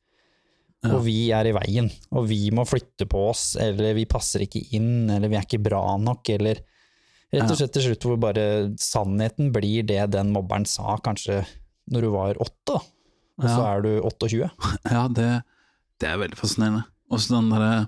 Ja. 0.85 0.93
og 0.97 1.03
vi 1.05 1.17
er 1.35 1.47
i 1.49 1.53
veien, 1.55 1.89
og 2.15 2.27
vi 2.29 2.49
må 2.55 2.63
flytte 2.67 3.07
på 3.09 3.25
oss, 3.31 3.55
eller 3.61 3.93
vi 3.97 4.05
passer 4.09 4.43
ikke 4.45 4.61
inn, 4.77 5.09
eller 5.09 5.31
vi 5.31 5.37
er 5.39 5.45
ikke 5.47 5.61
bra 5.65 5.83
nok, 6.01 6.29
eller 6.35 6.61
rett 7.35 7.51
og 7.51 7.57
slett 7.59 7.73
til 7.75 7.87
slutt 7.89 8.05
hvor 8.07 8.19
bare 8.21 8.45
sannheten 8.79 9.49
blir 9.55 9.83
det 9.87 10.03
den 10.13 10.29
mobberen 10.31 10.65
sa 10.69 10.95
kanskje 11.03 11.41
når 11.91 12.05
du 12.05 12.09
var 12.13 12.39
åtte, 12.41 12.77
og 12.79 13.43
så 13.43 13.57
Ja. 13.59 13.73
er 13.75 13.81
du 13.83 13.91
28. 14.01 14.49
Ja, 14.95 15.07
det, 15.11 15.29
det 15.99 16.07
er 16.09 16.21
veldig 16.21 16.37
fascinerende. 16.39 16.85
Også 17.11 17.35
den 17.35 17.49
derre 17.51 17.87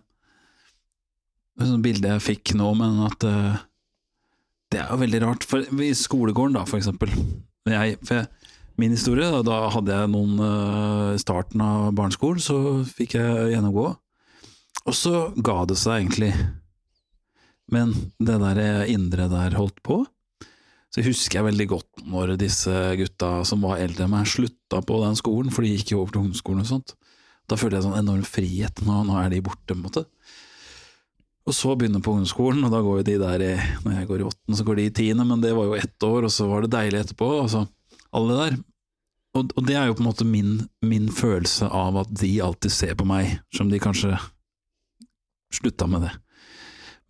sånn 1.58 1.82
bildet 1.86 2.12
jeg 2.12 2.22
fikk 2.26 2.54
nå, 2.60 2.70
men 2.78 3.00
at 3.08 3.24
uh, 3.26 3.58
Det 4.70 4.82
er 4.84 4.92
jo 4.92 5.00
veldig 5.02 5.22
rart. 5.24 5.46
For 5.48 5.64
i 5.82 5.94
skolegården, 5.96 6.58
da, 6.60 6.66
for 6.70 6.78
eksempel. 6.78 7.10
Jeg, 7.72 7.96
for 8.06 8.20
jeg, 8.20 8.28
min 8.78 8.94
historie, 8.94 9.30
da, 9.46 9.58
hadde 9.74 9.94
jeg 9.94 10.12
noen 10.14 10.38
eh, 10.44 11.16
I 11.18 11.22
starten 11.22 11.64
av 11.66 11.90
barneskolen 11.98 12.44
så 12.44 12.58
fikk 12.86 13.18
jeg 13.18 13.52
gjennomgå. 13.56 13.90
Og 14.88 14.96
så 14.96 15.28
ga 15.44 15.64
det 15.68 15.80
seg 15.82 16.04
egentlig. 16.04 16.32
Men 17.74 17.92
det 18.22 18.38
der 18.44 18.86
indre 18.88 19.28
der 19.32 19.58
holdt 19.58 19.82
på. 19.84 20.04
Så 20.94 21.04
husker 21.04 21.40
jeg 21.40 21.50
veldig 21.50 21.68
godt 21.70 22.06
når 22.08 22.38
disse 22.40 22.74
gutta 22.98 23.42
som 23.46 23.66
var 23.68 23.82
eldre 23.84 24.06
enn 24.06 24.14
meg, 24.14 24.30
slutta 24.30 24.80
på 24.82 25.02
den 25.04 25.18
skolen, 25.20 25.52
for 25.54 25.66
de 25.66 25.74
gikk 25.76 25.92
jo 25.94 26.02
over 26.02 26.14
til 26.14 26.24
ungdomsskolen 26.24 26.64
og 26.64 26.70
sånt. 26.72 26.96
Da 27.48 27.58
følte 27.60 27.80
jeg 27.80 27.88
sånn 27.88 28.00
enorm 28.00 28.24
frihet. 28.28 28.82
Nå, 28.88 29.02
nå 29.08 29.18
er 29.20 29.32
de 29.32 29.44
borte, 29.44 29.68
på 29.72 29.76
en 29.76 29.84
måte. 29.84 30.06
Og 31.48 31.56
så 31.56 31.76
begynner 31.80 32.04
på 32.04 32.16
ungdomsskolen, 32.16 32.66
og 32.68 32.74
da 32.74 32.82
går 32.84 33.02
jo 33.02 33.08
de 33.08 33.18
der 33.22 33.44
i 33.46 33.54
Når 33.86 33.94
jeg 34.00 34.10
går 34.10 34.24
i 34.24 34.28
åttende, 34.28 34.58
så 34.60 34.66
går 34.68 34.80
de 34.80 34.88
i 34.88 34.96
tiende, 35.02 35.28
men 35.28 35.44
det 35.44 35.54
var 35.56 35.70
jo 35.70 35.78
ett 35.80 36.08
år, 36.08 36.28
og 36.28 36.34
så 36.34 36.48
var 36.50 36.64
det 36.64 36.74
deilig 36.74 37.04
etterpå. 37.04 37.30
Og 37.44 37.52
så 37.52 37.64
alle 38.16 38.40
der. 38.40 38.58
Og, 39.38 39.52
og 39.56 39.68
det 39.68 39.76
er 39.78 39.88
jo 39.88 39.98
på 39.98 40.04
en 40.04 40.10
måte 40.10 40.26
min, 40.26 40.52
min 40.82 41.12
følelse 41.14 41.68
av 41.70 41.98
at 42.02 42.14
de 42.22 42.32
alltid 42.42 42.74
ser 42.74 42.96
på 42.98 43.06
meg, 43.08 43.38
som 43.54 43.70
de 43.70 43.82
kanskje 43.82 44.16
slutta 45.54 45.88
med 45.90 46.08
det. 46.08 46.14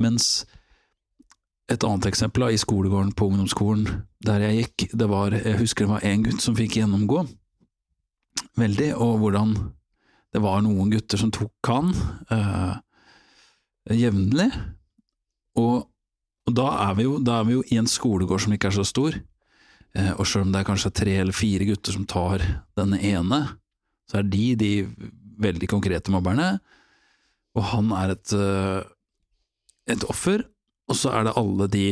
Mens 0.04 0.46
et 1.72 1.84
annet 1.84 2.08
eksempel 2.10 2.48
i 2.50 2.60
skolegården 2.60 3.14
på 3.18 3.28
ungdomsskolen 3.32 3.88
der 4.24 4.44
jeg 4.46 4.62
gikk, 4.62 4.88
det 4.98 5.08
var, 5.12 5.36
jeg 5.36 5.60
husker 5.60 5.86
det 5.86 5.94
var 5.94 6.06
en 6.08 6.24
gutt 6.26 6.44
som 6.44 6.56
fikk 6.58 6.80
gjennomgå 6.80 7.26
veldig, 8.58 8.92
og 8.96 9.20
hvordan 9.22 9.54
det 10.34 10.42
var 10.44 10.64
noen 10.66 10.92
gutter 10.92 11.20
som 11.20 11.32
tok 11.34 11.70
han 11.70 11.94
øh, 12.34 12.78
jevnlig, 13.98 14.50
og, 15.58 15.88
og 16.48 16.56
da, 16.56 16.68
er 16.88 17.02
jo, 17.04 17.18
da 17.24 17.40
er 17.40 17.48
vi 17.48 17.58
jo 17.58 17.66
i 17.72 17.80
en 17.82 17.90
skolegård 17.90 18.46
som 18.46 18.56
ikke 18.56 18.72
er 18.72 18.78
så 18.78 18.86
stor, 18.88 19.18
og 20.18 20.26
selv 20.30 20.46
om 20.46 20.52
det 20.54 20.62
er 20.62 20.68
kanskje 20.70 20.92
tre 20.94 21.16
eller 21.22 21.36
fire 21.36 21.66
gutter 21.70 21.96
som 21.96 22.06
tar 22.10 22.44
denne 22.78 23.00
ene, 23.02 23.40
så 24.10 24.20
er 24.22 24.28
de 24.30 24.44
de 24.60 24.72
veldig 25.42 25.68
konkrete 25.70 26.14
mobberne, 26.14 26.60
og 27.58 27.64
han 27.72 27.92
er 27.98 28.14
et, 28.16 28.34
eh, 28.34 28.84
et 29.94 30.04
offer, 30.10 30.44
og 30.90 30.96
så 30.98 31.12
er 31.18 31.28
det 31.28 31.36
alle 31.38 31.68
de 31.74 31.86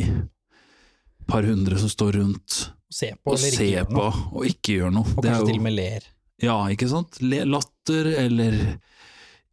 par 1.26 1.42
hundre 1.46 1.78
som 1.78 1.90
står 1.90 2.20
rundt 2.20 2.70
Se 2.96 3.10
på 3.18 3.32
og 3.34 3.38
ser 3.42 3.84
på 3.90 4.04
og 4.06 4.44
ikke 4.46 4.76
gjør 4.78 4.92
noe. 4.94 5.08
Og 5.16 5.22
Det 5.24 5.30
er 5.30 5.34
kanskje 5.34 5.40
jo- 5.42 5.46
til 5.50 5.58
og 5.58 5.64
med 5.66 5.74
ler. 5.74 6.04
ja, 6.46 6.56
ikke 6.70 6.88
sant? 6.88 7.18
Latter 7.20 8.06
eller 8.24 8.78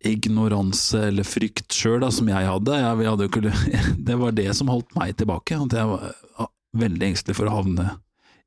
ignoranse 0.05 0.99
eller 1.09 1.23
frykt 1.23 1.71
sjøl, 1.73 2.03
som 2.11 2.27
jeg 2.27 2.45
hadde. 2.47 2.75
Jeg, 2.77 2.97
vi 2.99 3.05
hadde 3.09 3.27
ikke, 3.29 3.41
det 4.09 4.17
var 4.19 4.31
det 4.35 4.49
som 4.55 4.67
holdt 4.71 4.93
meg 4.99 5.15
tilbake. 5.19 5.57
At 5.65 5.75
jeg 5.79 5.87
var 5.87 6.49
veldig 6.77 7.07
engstelig 7.09 7.35
for 7.37 7.49
å 7.49 7.57
havne 7.61 7.87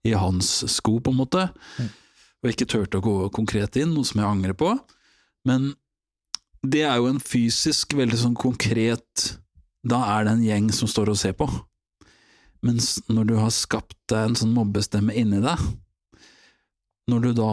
i 0.04 0.12
hans 0.12 0.64
sko, 0.70 0.98
på 1.00 1.10
en 1.10 1.16
måte. 1.16 1.48
Mm. 1.78 1.88
Og 2.44 2.50
ikke 2.52 2.68
turte 2.68 2.98
å 2.98 3.04
gå 3.04 3.14
konkret 3.34 3.76
inn, 3.80 3.94
noe 3.94 4.04
som 4.04 4.20
jeg 4.20 4.28
angrer 4.28 4.54
på. 4.58 4.72
Men 5.48 5.72
det 6.66 6.82
er 6.86 6.96
jo 6.98 7.08
en 7.10 7.22
fysisk, 7.22 7.94
veldig 7.94 8.18
sånn 8.18 8.36
konkret 8.38 9.38
Da 9.86 10.00
er 10.16 10.24
det 10.26 10.32
en 10.32 10.42
gjeng 10.42 10.72
som 10.74 10.88
står 10.90 11.12
og 11.12 11.18
ser 11.20 11.32
på. 11.38 11.46
Mens 12.66 12.96
når 13.08 13.26
du 13.28 13.34
har 13.38 13.52
skapt 13.54 13.94
deg 14.10 14.32
en 14.32 14.34
sånn 14.34 14.54
mobbestemme 14.56 15.14
inni 15.14 15.38
deg, 15.44 15.60
når 17.06 17.20
du 17.22 17.32
da 17.38 17.50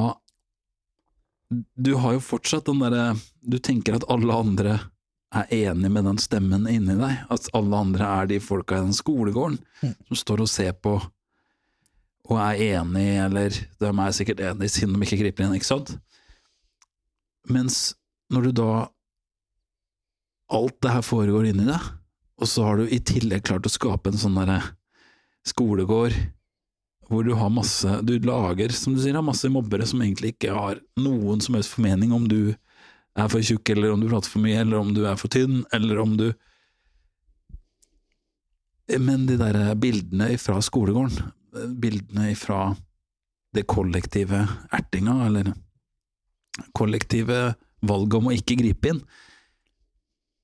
Du 1.78 1.96
har 2.02 2.16
jo 2.16 2.24
fortsatt 2.26 2.66
den 2.66 2.80
derre 2.82 3.14
Du 3.46 3.60
tenker 3.62 4.00
at 4.00 4.08
alle 4.10 4.34
andre 4.34 4.80
er 5.34 5.50
enig 5.50 5.90
med 5.92 6.06
den 6.06 6.18
stemmen 6.22 6.68
inni 6.70 6.94
deg, 6.98 7.24
at 7.30 7.48
alle 7.58 7.78
andre 7.78 8.06
er 8.22 8.28
de 8.30 8.40
folka 8.40 8.78
i 8.78 8.84
den 8.86 8.94
skolegården 8.94 9.60
Mm. 9.84 9.96
som 10.08 10.16
står 10.16 10.42
og 10.42 10.48
ser 10.50 10.74
på 10.74 10.92
og 12.30 12.40
er 12.40 12.62
enig, 12.78 13.08
eller 13.26 13.50
de 13.52 13.90
er 13.90 14.16
sikkert 14.16 14.44
enig 14.52 14.70
siden 14.72 14.96
de 14.96 15.06
ikke 15.06 15.20
griper 15.26 15.46
inn, 15.46 15.56
ikke 15.58 15.72
sant? 15.74 15.96
Mens 17.52 17.94
når 18.32 18.50
du 18.50 18.60
da 18.64 18.74
Alt 20.54 20.76
det 20.84 20.92
her 20.92 21.02
foregår 21.02 21.48
inni 21.50 21.64
deg, 21.66 21.86
og 22.38 22.50
så 22.52 22.66
har 22.68 22.78
du 22.78 22.92
i 22.92 23.00
tillegg 23.02 23.46
klart 23.48 23.66
å 23.66 23.72
skape 23.72 24.12
en 24.12 24.20
sånn 24.20 24.36
derre 24.38 24.60
skolegård 25.48 26.14
hvor 27.10 27.26
du 27.26 27.32
har 27.40 27.50
masse 27.50 27.90
Du 28.06 28.14
lager, 28.22 28.72
som 28.76 28.94
du 28.94 29.02
sier, 29.02 29.16
har 29.18 29.26
masse 29.26 29.50
mobbere 29.50 29.88
som 29.90 30.04
egentlig 30.04 30.34
ikke 30.34 30.54
har 30.54 30.82
noen 31.00 31.42
som 31.42 31.58
helst 31.58 31.74
formening 31.74 32.14
om 32.14 32.28
du 32.30 32.54
er 32.54 33.30
for 33.32 33.42
tjukk, 33.42 33.72
eller 33.74 33.96
om 33.96 34.04
du 34.04 34.10
prater 34.12 34.34
for 34.34 34.44
mye, 34.44 34.60
eller 34.62 34.80
om 34.80 34.92
du 34.94 35.04
er 35.08 35.18
for 35.20 35.32
tynn, 35.34 35.64
eller 35.74 36.02
om 36.04 36.18
du 36.20 36.28
Men 39.00 39.26
de 39.26 39.38
der 39.40 39.74
bildene 39.80 40.34
fra 40.38 40.60
skolegården, 40.62 41.32
bildene 41.54 42.34
fra 42.40 42.74
det 43.54 43.68
kollektive 43.70 44.42
ertinga, 44.74 45.20
eller 45.28 45.52
kollektive 46.78 47.54
valget 47.86 48.18
om 48.20 48.30
å 48.30 48.36
ikke 48.36 48.58
gripe 48.62 48.94
inn. 48.94 49.02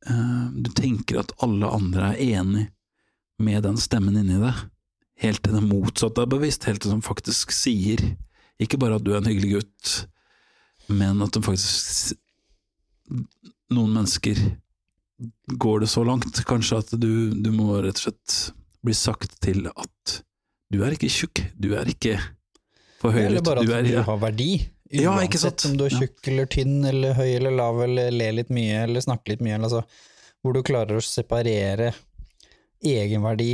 Eh, 0.10 0.46
Du 0.54 0.70
tenker 0.76 1.22
at 1.22 1.34
alle 1.44 1.70
andre 1.70 2.14
er 2.14 2.40
enig 2.40 2.68
med 3.40 3.64
den 3.64 3.78
stemmen 3.80 4.18
inni 4.20 4.40
deg, 4.42 4.56
helt 5.24 5.44
til 5.44 5.56
det 5.56 5.66
motsatte 5.66 6.24
er 6.24 6.32
bevisst, 6.32 6.68
helt 6.68 6.84
til 6.84 6.94
de 6.96 7.02
faktisk 7.06 7.54
sier 7.56 8.04
ikke 8.60 8.80
bare 8.80 9.00
at 9.00 9.06
du 9.06 9.14
er 9.14 9.22
en 9.22 9.30
hyggelig 9.30 9.60
gutt, 9.60 9.94
men 10.92 11.22
at 11.24 11.36
de 11.36 11.44
faktisk 11.46 12.18
Noen 13.70 13.94
mennesker 13.94 14.38
går 15.62 15.80
det 15.84 15.88
så 15.90 16.02
langt, 16.06 16.40
kanskje 16.46 16.78
at 16.82 16.92
du, 17.02 17.34
du 17.34 17.50
må 17.54 17.80
rett 17.82 17.98
og 17.98 18.04
slett 18.04 18.36
bli 18.86 18.94
sagt 18.98 19.36
til 19.42 19.68
at 19.70 20.14
du 20.72 20.84
er 20.86 20.92
ikke 20.96 21.10
tjukk, 21.10 21.42
du 21.58 21.72
er 21.78 21.90
ikke 21.90 22.18
for 23.02 23.12
høy 23.16 23.26
Eller 23.26 23.42
bare 23.42 23.62
at 23.64 23.66
du 23.68 23.72
du, 23.72 23.78
er 23.78 23.88
ja. 23.94 24.04
har 24.04 24.18
verdi. 24.22 24.52
Ja, 24.92 25.12
om 25.14 25.78
du 25.78 25.86
er 25.86 25.94
tjukk 25.94 26.28
eller 26.32 26.46
tynn 26.50 26.84
eller 26.90 27.14
høy 27.14 27.36
eller 27.36 27.52
lav 27.54 27.80
eller 27.86 28.10
ler 28.12 28.32
litt 28.40 28.50
mye 28.50 28.84
eller 28.88 29.02
snakker 29.06 29.36
litt 29.36 29.42
mye, 29.46 29.56
eller 29.56 29.70
altså, 29.70 29.84
hvor 30.42 30.54
du 30.54 30.64
klarer 30.66 30.98
å 30.98 31.04
separere 31.04 31.92
egenverdi 32.86 33.54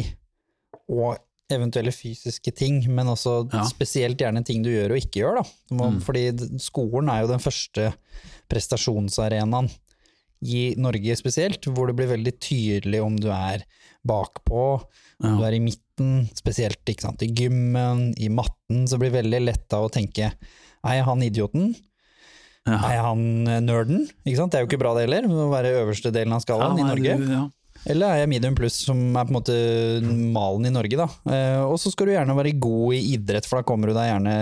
og 0.94 1.18
eventuelle 1.52 1.92
fysiske 1.94 2.52
ting, 2.58 2.80
men 2.90 3.06
også 3.12 3.52
Ja. 3.54 3.64
spesielt 3.70 4.18
gjerne 4.18 4.44
ting 4.46 4.64
du 4.64 4.70
gjør 4.72 4.92
og 4.96 4.98
ikke 4.98 5.20
gjør, 5.22 5.36
da. 5.36 5.44
Du 5.70 5.76
Mm. 5.76 6.02
Fordi 6.02 6.60
skolen 6.60 7.10
er 7.10 7.22
jo 7.22 7.28
den 7.28 7.40
første 7.40 7.94
prestasjonsarenaen 8.50 9.70
i 10.46 10.74
Norge 10.78 11.16
spesielt, 11.18 11.62
hvor 11.74 11.88
det 11.88 11.96
blir 11.96 12.08
veldig 12.18 12.34
tydelig 12.40 13.02
om 13.04 13.16
du 13.18 13.30
er 13.30 13.64
bakpå, 14.08 14.84
Ja. 15.24 15.36
du 15.38 15.44
er 15.44 15.54
i 15.54 15.60
midten, 15.60 15.82
spesielt 16.36 16.82
ikke 16.92 17.08
sant, 17.08 17.22
i 17.26 17.32
gymmen, 17.32 18.10
i 18.18 18.30
matten, 18.30 18.86
så 18.90 19.00
blir 19.00 19.12
det 19.14 19.22
veldig 19.24 19.42
lett 19.46 19.76
av 19.76 19.88
å 19.88 19.92
tenke 19.94 20.34
er 20.86 21.00
jeg 21.00 21.06
han 21.08 21.26
idioten? 21.26 21.76
Ja. 22.66 22.80
Er 22.80 22.96
jeg 22.96 23.04
han 23.06 23.26
eh, 23.50 23.62
nerden? 23.62 24.08
Ikke 24.26 24.40
sant? 24.40 24.54
Det 24.54 24.60
er 24.60 24.66
jo 24.66 24.70
ikke 24.72 24.82
bra 24.82 24.96
det 24.98 25.06
heller, 25.08 25.28
å 25.30 25.52
være 25.52 25.76
øverste 25.84 26.12
delen 26.14 26.34
av 26.34 26.42
skalaen 26.46 26.80
Ja, 26.80 26.86
i 26.86 26.90
Norge. 26.90 27.18
Det, 27.22 27.38
ja. 27.38 27.46
Eller 27.92 28.10
er 28.16 28.22
jeg 28.24 28.30
medium 28.32 28.56
pluss, 28.58 28.78
som 28.88 28.98
er 29.14 29.28
på 29.28 29.34
en 29.34 29.38
måte 29.38 29.56
malen 30.34 30.66
i 30.66 30.74
Norge, 30.74 30.98
da. 30.98 31.06
Eh, 31.30 31.60
og 31.66 31.76
så 31.82 31.92
skal 31.94 32.10
du 32.10 32.14
gjerne 32.16 32.38
være 32.38 32.56
god 32.62 32.96
i 32.98 33.02
idrett, 33.14 33.46
for 33.46 33.60
da 33.60 33.68
kommer 33.68 33.92
du 33.92 33.98
deg 33.98 34.08
gjerne 34.10 34.36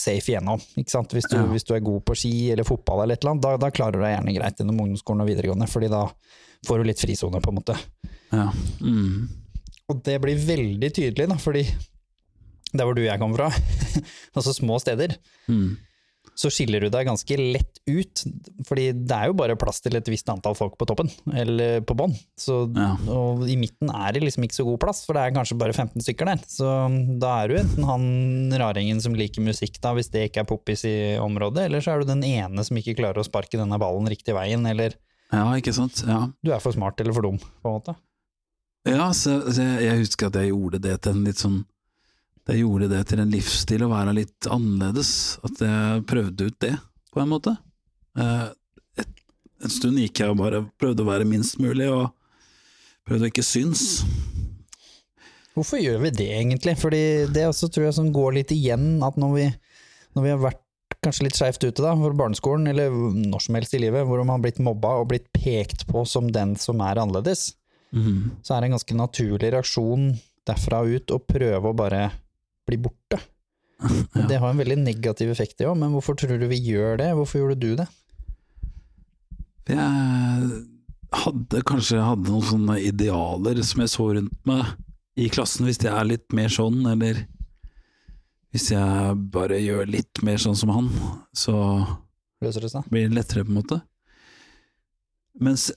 safe 0.00 0.32
igjennom. 0.32 0.62
Ikke 0.80 0.94
sant? 0.94 1.12
Hvis 1.16 1.28
du, 1.28 1.36
Ja. 1.36 1.44
hvis 1.52 1.66
du 1.68 1.74
er 1.76 1.84
god 1.84 2.04
på 2.08 2.16
ski 2.16 2.32
eller 2.54 2.68
fotball 2.68 3.02
eller 3.04 3.18
et 3.18 3.24
eller 3.24 3.34
annet, 3.36 3.44
da, 3.44 3.56
da 3.66 3.72
klarer 3.74 3.98
du 3.98 4.04
deg 4.04 4.14
gjerne 4.16 4.36
greit 4.38 4.62
gjennom 4.62 4.80
ungdomsskolen 4.84 5.24
og 5.24 5.28
videregående, 5.28 5.68
fordi 5.68 5.90
da 5.92 6.06
får 6.68 6.80
du 6.80 6.88
litt 6.88 7.02
frisone, 7.04 7.42
på 7.44 7.52
en 7.52 7.60
måte. 7.60 7.76
Ja. 8.32 8.48
Mm. 8.80 9.28
Og 9.88 10.02
det 10.04 10.18
blir 10.20 10.36
veldig 10.36 10.90
tydelig, 10.92 11.28
da, 11.30 11.36
fordi 11.40 11.64
der 12.76 12.84
hvor 12.84 12.92
du 12.96 13.00
og 13.00 13.08
jeg 13.08 13.20
kommer 13.22 13.40
fra, 13.40 13.50
altså 14.36 14.52
små 14.56 14.76
steder, 14.82 15.14
Mm. 15.48 15.78
så 16.36 16.50
skiller 16.52 16.84
du 16.84 16.90
deg 16.92 17.06
ganske 17.08 17.36
lett 17.40 17.78
ut, 17.88 18.20
fordi 18.68 18.90
det 18.92 19.16
er 19.16 19.30
jo 19.30 19.36
bare 19.40 19.56
plass 19.58 19.80
til 19.80 19.96
et 19.96 20.10
visst 20.12 20.28
antall 20.28 20.52
folk 20.54 20.74
på 20.78 20.84
toppen, 20.86 21.08
eller 21.32 21.80
på 21.88 21.96
bånn. 21.96 22.12
Ja. 22.76 22.90
Og 23.10 23.46
i 23.48 23.56
midten 23.56 23.88
er 23.90 24.12
det 24.12 24.20
liksom 24.26 24.44
ikke 24.44 24.58
så 24.58 24.66
god 24.68 24.76
plass, 24.84 25.00
for 25.08 25.16
det 25.16 25.22
er 25.24 25.32
kanskje 25.38 25.56
bare 25.58 25.72
15 25.72 26.04
stykker 26.04 26.28
der. 26.28 26.42
Så 26.52 26.68
da 27.18 27.32
er 27.42 27.48
du 27.48 27.56
enten 27.62 27.88
han 27.88 28.04
raringen 28.60 29.00
som 29.02 29.16
liker 29.16 29.40
musikk, 29.42 29.80
da, 29.80 29.94
hvis 29.96 30.12
det 30.12 30.26
ikke 30.28 30.44
er 30.44 30.50
poppis 30.52 30.84
i 30.84 30.94
området, 31.16 31.64
eller 31.70 31.80
så 31.80 31.96
er 31.96 32.04
du 32.04 32.12
den 32.12 32.22
ene 32.28 32.62
som 32.68 32.76
ikke 32.76 32.98
klarer 33.00 33.24
å 33.24 33.26
sparke 33.26 33.56
denne 33.58 33.80
ballen 33.80 34.06
riktig 34.12 34.36
veien, 34.36 34.68
eller 34.68 34.94
ja, 35.32 35.46
ikke 35.56 35.72
sant. 35.76 36.04
Ja. 36.06 36.26
du 36.44 36.52
er 36.52 36.60
for 36.60 36.76
smart 36.76 37.00
eller 37.00 37.16
for 37.16 37.24
dum, 37.24 37.40
på 37.40 37.72
en 37.72 37.80
måte. 37.80 37.96
Ja, 38.86 39.08
så, 39.12 39.40
så 39.52 39.64
jeg, 39.64 39.86
jeg 39.88 40.04
husker 40.04 40.28
at 40.30 40.38
jeg 40.38 40.52
gjorde 40.52 40.80
det 40.84 40.94
til 41.04 41.16
en 41.16 41.24
litt 41.26 41.42
sånn 41.42 41.58
Jeg 42.48 42.62
gjorde 42.62 42.88
det 42.92 43.02
til 43.10 43.20
en 43.20 43.32
livsstil 43.32 43.84
å 43.84 43.90
være 43.90 44.14
litt 44.16 44.48
annerledes. 44.48 45.10
At 45.44 45.60
jeg 45.60 46.04
prøvde 46.08 46.46
ut 46.48 46.60
det, 46.64 46.76
på 47.12 47.20
en 47.20 47.28
måte. 47.28 47.52
Eh, 48.16 48.46
et, 49.02 49.10
en 49.64 49.74
stund 49.74 50.00
gikk 50.00 50.22
jeg 50.22 50.32
og 50.32 50.40
bare 50.40 50.62
prøvde 50.80 51.04
å 51.04 51.10
være 51.10 51.28
minst 51.28 51.58
mulig, 51.60 51.90
og 51.92 52.08
prøvde 53.04 53.28
å 53.28 53.32
ikke 53.32 53.44
synes. 53.44 54.00
Hvorfor 55.58 55.82
gjør 55.82 56.00
vi 56.06 56.14
det 56.14 56.30
egentlig? 56.38 56.76
Fordi 56.80 57.02
det 57.34 57.48
også 57.50 57.68
tror 57.68 57.88
jeg 57.88 57.98
som 57.98 58.08
går 58.14 58.38
litt 58.38 58.54
igjen, 58.54 59.02
at 59.04 59.20
når 59.20 59.34
vi, 59.34 59.46
når 60.16 60.24
vi 60.24 60.32
har 60.32 60.42
vært 60.46 60.64
kanskje 61.04 61.28
litt 61.28 61.38
skeivt 61.38 61.62
ute 61.62 61.84
da, 61.84 61.92
for 61.98 62.16
barneskolen, 62.16 62.68
eller 62.70 62.94
når 62.94 63.44
som 63.44 63.58
helst 63.58 63.74
i 63.76 63.82
livet, 63.82 64.06
hvor 64.08 64.22
man 64.22 64.38
har 64.38 64.44
blitt 64.46 64.60
mobba 64.62 64.96
og 65.02 65.10
blitt 65.12 65.28
pekt 65.36 65.84
på 65.90 66.04
som 66.08 66.30
den 66.32 66.56
som 66.58 66.80
er 66.84 67.00
annerledes, 67.02 67.50
Mhm. 67.92 68.42
så 68.44 68.54
er 68.54 68.60
det 68.60 68.66
en 68.68 68.76
ganske 68.76 68.96
naturlig 68.96 69.52
reaksjon 69.54 70.10
derfra 70.48 70.82
ut 70.84 71.10
å 71.14 71.18
prøve 71.24 71.70
å 71.70 71.76
bare 71.76 72.10
bli 72.68 72.76
borte. 72.76 73.20
Ja. 74.14 74.24
Det 74.26 74.38
har 74.42 74.50
en 74.50 74.58
veldig 74.58 74.76
negativ 74.82 75.30
effekt 75.30 75.58
det 75.60 75.68
òg, 75.70 75.76
men 75.78 75.92
hvorfor 75.94 76.16
tror 76.18 76.40
du 76.40 76.48
vi 76.50 76.56
gjør 76.58 76.96
det? 76.98 77.12
Hvorfor 77.14 77.38
gjorde 77.38 77.60
du 77.62 77.76
det? 77.78 77.84
Jeg 79.68 80.48
hadde 81.14 81.60
kanskje 81.68 82.00
hadde 82.02 82.32
noen 82.32 82.42
sånne 82.48 82.78
idealer 82.82 83.60
som 83.62 83.82
jeg 83.84 83.92
så 83.92 84.06
rundt 84.16 84.48
meg 84.48 84.72
i 85.18 85.28
klassen, 85.30 85.66
hvis 85.68 85.78
jeg 85.82 85.92
er 85.92 86.08
litt 86.08 86.34
mer 86.34 86.50
sånn, 86.52 86.80
eller 86.90 87.20
hvis 88.54 88.70
jeg 88.72 89.14
bare 89.34 89.58
gjør 89.62 89.88
litt 89.94 90.22
mer 90.26 90.40
sånn 90.42 90.56
som 90.58 90.72
han, 90.74 90.90
så 91.36 91.54
løser 92.42 92.64
det 92.64 92.72
seg. 92.72 92.90
blir 92.90 93.10
lettere, 93.12 93.44
på 93.44 93.52
en 93.52 93.60
måte. 93.60 93.80
Mens 95.38 95.68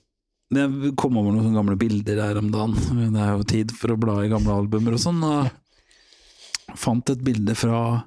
jeg 0.52 0.94
kom 1.00 1.16
over 1.16 1.34
noen 1.34 1.56
gamle 1.56 1.76
bilder 1.80 2.20
her 2.20 2.40
om 2.40 2.50
dagen, 2.52 2.76
det 3.14 3.20
er 3.22 3.36
jo 3.36 3.48
tid 3.48 3.74
for 3.76 3.94
å 3.94 4.00
bla 4.00 4.18
i 4.22 4.30
gamle 4.32 4.56
albumer 4.62 4.96
og 4.96 5.02
sånn, 5.02 5.22
og 5.24 6.76
fant 6.78 7.12
et 7.12 7.22
bilde 7.24 7.54
fra 7.58 8.02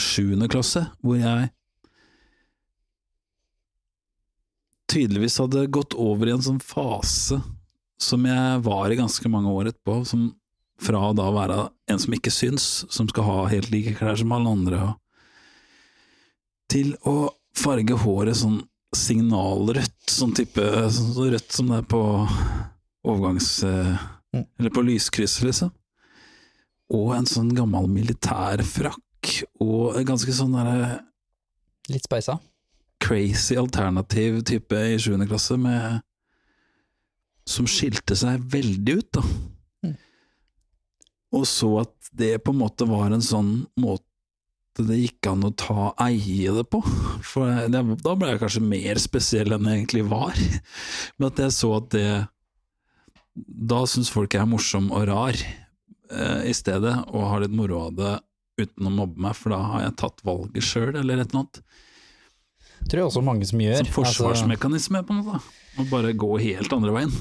sjuende 0.00 0.48
klasse, 0.50 0.86
hvor 1.04 1.18
jeg 1.20 1.50
tydeligvis 4.92 5.38
hadde 5.40 5.68
gått 5.72 5.96
over 5.96 6.28
i 6.28 6.34
en 6.34 6.44
sånn 6.44 6.60
fase 6.64 7.38
som 8.02 8.24
jeg 8.26 8.62
var 8.66 8.90
i 8.90 8.98
ganske 8.98 9.28
mange 9.30 9.52
år 9.52 9.70
etterpå, 9.70 10.02
som 10.08 10.32
fra 10.82 11.04
å 11.08 11.14
da 11.16 11.28
være 11.32 11.58
en 11.92 12.00
som 12.02 12.16
ikke 12.16 12.32
syns, 12.34 12.84
som 12.90 13.06
skal 13.10 13.26
ha 13.28 13.38
helt 13.52 13.70
like 13.72 13.94
klær 13.98 14.18
som 14.18 14.32
alle 14.34 14.50
andre, 14.50 14.80
til 16.72 16.94
å 17.06 17.30
farge 17.56 17.96
håret 18.02 18.38
sånn 18.40 18.62
signalrødt, 18.96 20.00
sånn 20.10 20.34
type 20.36 20.64
sånn 20.92 21.14
så 21.16 21.28
rødt 21.32 21.54
som 21.54 21.70
det 21.72 21.82
er 21.82 21.86
på 21.92 22.02
overgangs... 23.04 23.54
eh, 23.66 24.10
Mm. 24.32 24.46
Eller 24.58 24.70
på 24.72 24.80
lyskryss, 24.80 25.42
liksom. 25.44 25.68
Og 26.96 27.10
en 27.12 27.26
sånn 27.28 27.50
gammel 27.52 27.84
militærfrakk, 27.92 29.32
og 29.60 29.98
ganske 30.08 30.32
sånn 30.32 30.54
derre 30.56 31.02
Litt 31.92 32.06
speisa. 32.06 32.38
crazy 33.02 33.56
alternativ 33.58 34.40
type 34.46 34.72
i 34.72 34.96
sjuende 34.96 35.26
klasse, 35.28 35.58
med 35.60 36.00
som 37.44 37.66
skilte 37.66 38.16
seg 38.16 38.40
veldig 38.40 38.94
ut, 39.02 39.18
da. 39.18 39.22
Mm. 39.84 39.96
Og 41.36 41.44
så 41.50 41.72
at 41.82 42.12
det 42.16 42.36
på 42.44 42.54
en 42.54 42.60
måte 42.62 42.86
var 42.88 43.10
en 43.12 43.20
sånn 43.20 43.66
måte 43.76 44.06
det 44.80 44.96
gikk 44.98 45.28
an 45.28 45.44
å 45.44 45.52
ta 45.58 45.90
eie 46.00 46.52
det 46.56 46.64
på. 46.72 46.80
For 47.26 47.68
det, 47.68 47.82
da 48.04 48.14
ble 48.18 48.32
jeg 48.32 48.42
kanskje 48.42 48.64
mer 48.64 49.00
spesiell 49.02 49.52
enn 49.56 49.68
jeg 49.68 49.82
egentlig 49.82 50.04
var. 50.08 50.38
Men 51.18 51.28
at 51.28 51.42
jeg 51.44 51.54
så 51.58 51.74
at 51.76 51.90
det 51.92 52.06
Da 53.68 53.78
syns 53.88 54.10
folk 54.12 54.34
jeg 54.34 54.42
er 54.44 54.48
morsom 54.50 54.90
og 54.92 55.06
rar 55.08 55.36
eh, 55.36 56.42
i 56.48 56.52
stedet, 56.56 56.92
og 57.08 57.28
har 57.30 57.44
litt 57.44 57.54
moro 57.56 57.86
av 57.86 57.94
det 57.96 58.12
uten 58.60 58.88
å 58.88 58.92
mobbe 58.92 59.22
meg, 59.24 59.36
for 59.38 59.54
da 59.54 59.60
har 59.70 59.86
jeg 59.86 59.98
tatt 60.02 60.20
valget 60.26 60.66
sjøl, 60.66 60.90
eller 61.00 61.22
et 61.22 61.30
eller 61.32 61.40
annet. 61.40 61.62
Tror 62.82 63.00
jeg 63.00 63.08
også 63.08 63.22
mange 63.24 63.48
som 63.48 63.62
gjør. 63.62 63.78
Som 63.78 63.86
Altså, 63.86 63.96
forsvarsmekanisme, 64.00 65.00
på 65.08 65.14
en 65.14 65.22
måte. 65.22 65.40
Å 65.80 65.86
bare 65.88 66.12
gå 66.18 66.30
helt 66.42 66.74
andre 66.76 66.92
veien. 66.98 67.14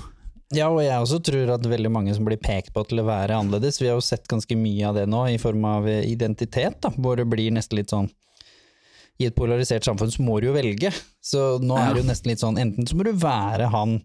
Ja, 0.55 0.67
og 0.69 0.81
jeg 0.83 0.97
også 1.01 1.19
tror 1.23 1.53
at 1.55 1.65
veldig 1.67 1.91
mange 1.91 2.13
som 2.15 2.25
blir 2.27 2.39
pekt 2.41 2.73
på 2.75 2.83
til 2.89 3.01
å 3.01 3.07
være 3.07 3.37
annerledes, 3.39 3.81
vi 3.81 3.87
har 3.89 3.95
jo 3.99 4.05
sett 4.05 4.27
ganske 4.31 4.55
mye 4.59 4.87
av 4.89 4.95
det 4.99 5.07
nå 5.09 5.25
i 5.33 5.37
form 5.41 5.63
av 5.65 5.87
identitet, 5.89 6.79
da, 6.83 6.91
hvor 6.97 7.15
det 7.19 7.27
blir 7.31 7.51
nesten 7.55 7.79
litt 7.81 7.93
sånn 7.93 8.09
i 9.21 9.27
et 9.27 9.35
polarisert 9.37 9.85
samfunn 9.85 10.09
så 10.09 10.23
må 10.25 10.39
du 10.41 10.47
jo 10.47 10.53
velge. 10.55 10.89
Så 11.21 11.59
nå 11.61 11.75
er 11.77 11.91
det 11.93 12.01
jo 12.01 12.07
nesten 12.09 12.31
litt 12.31 12.41
sånn, 12.41 12.57
enten 12.57 12.87
så 12.89 12.95
må 12.97 13.05
du 13.05 13.11
være 13.21 13.67
han 13.69 13.99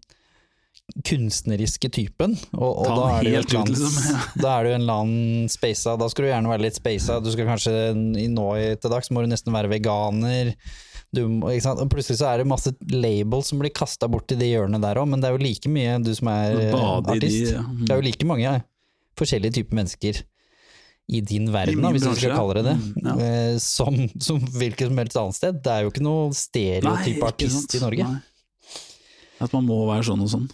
kunstneriske 1.03 1.89
typen, 1.91 2.35
og, 2.55 2.69
og 2.79 2.87
da, 2.87 3.07
er 3.17 3.41
ut, 3.41 3.51
liksom, 3.51 3.95
ja. 4.07 4.19
da 4.39 4.51
er 4.59 4.67
du 4.67 4.69
en 4.75 4.83
eller 4.85 5.01
annen 5.01 5.49
speisa, 5.51 5.97
da 5.99 6.07
skal 6.11 6.23
du 6.25 6.29
gjerne 6.29 6.51
være 6.53 6.63
litt 6.63 6.77
speisa, 6.79 7.17
du 7.23 7.27
skal 7.33 7.49
kanskje 7.49 7.73
nå 8.31 8.45
i- 8.61 8.75
til 8.79 8.93
dags 8.93 9.11
må 9.11 9.23
du 9.25 9.27
nesten 9.33 9.51
være 9.55 9.71
veganer, 9.73 10.53
du, 11.15 11.21
og 11.47 11.89
plutselig 11.89 12.17
så 12.19 12.27
er 12.33 12.41
det 12.41 12.47
masse 12.51 12.73
labels 12.91 13.47
som 13.51 13.59
blir 13.61 13.71
kasta 13.73 14.09
bort 14.11 14.31
i 14.33 14.37
det 14.39 14.49
hjørnet 14.51 14.81
der 14.83 14.99
òg, 14.99 15.07
men 15.09 15.21
det 15.23 15.29
er 15.29 15.37
jo 15.37 15.43
like 15.45 15.69
mye 15.71 15.93
du 16.03 16.11
som 16.17 16.27
er 16.33 16.57
eh, 16.67 16.71
Bade 16.73 17.05
de, 17.07 17.15
artist. 17.15 17.53
ja. 17.55 17.61
Mm. 17.63 17.85
Det 17.85 17.93
er 17.95 18.01
jo 18.01 18.05
like 18.09 18.27
mange 18.27 18.55
forskjellige 19.17 19.55
typer 19.61 19.79
mennesker 19.79 20.19
i 21.07 21.21
din 21.23 21.47
verden, 21.53 21.79
I 21.87 21.93
hvis 21.95 22.03
du 22.03 22.11
skal 22.19 22.33
kalle 22.35 22.57
det 22.59 22.65
det, 22.67 22.75
Mm, 22.77 23.05
ja. 23.07 23.13
eh, 23.23 23.57
som, 23.63 23.95
som 24.19 24.41
hvilket 24.59 24.89
som 24.91 24.97
helst 24.99 25.17
annet 25.21 25.37
sted. 25.39 25.61
Det 25.63 25.71
er 25.71 25.85
jo 25.85 25.93
ikke 25.93 26.03
noe 26.03 26.25
stereotype 26.35 27.13
ikke 27.15 27.29
artist 27.31 27.61
sant? 27.63 27.75
i 27.79 27.83
Norge. 27.85 28.07
Nei. 28.11 28.19
At 29.47 29.53
man 29.55 29.63
må 29.69 29.77
være 29.87 30.03
sånn 30.09 30.25
og 30.25 30.29
sånn. 30.33 30.47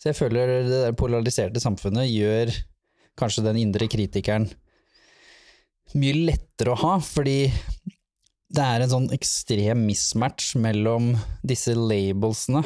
Så 0.00 0.08
jeg 0.10 0.16
føler 0.18 0.54
det 0.66 0.80
polariserte 0.98 1.60
samfunnet 1.62 2.08
gjør 2.08 2.50
kanskje 3.20 3.44
den 3.44 3.60
indre 3.60 3.86
kritikeren 3.92 4.48
mye 6.00 6.16
lettere 6.30 6.72
å 6.72 6.78
ha, 6.80 6.94
fordi 7.04 7.52
det 8.52 8.64
er 8.64 8.84
en 8.84 8.92
sånn 8.92 9.12
ekstrem 9.14 9.86
mismatch 9.88 10.54
mellom 10.60 11.12
disse 11.46 11.74
labelsene 11.76 12.62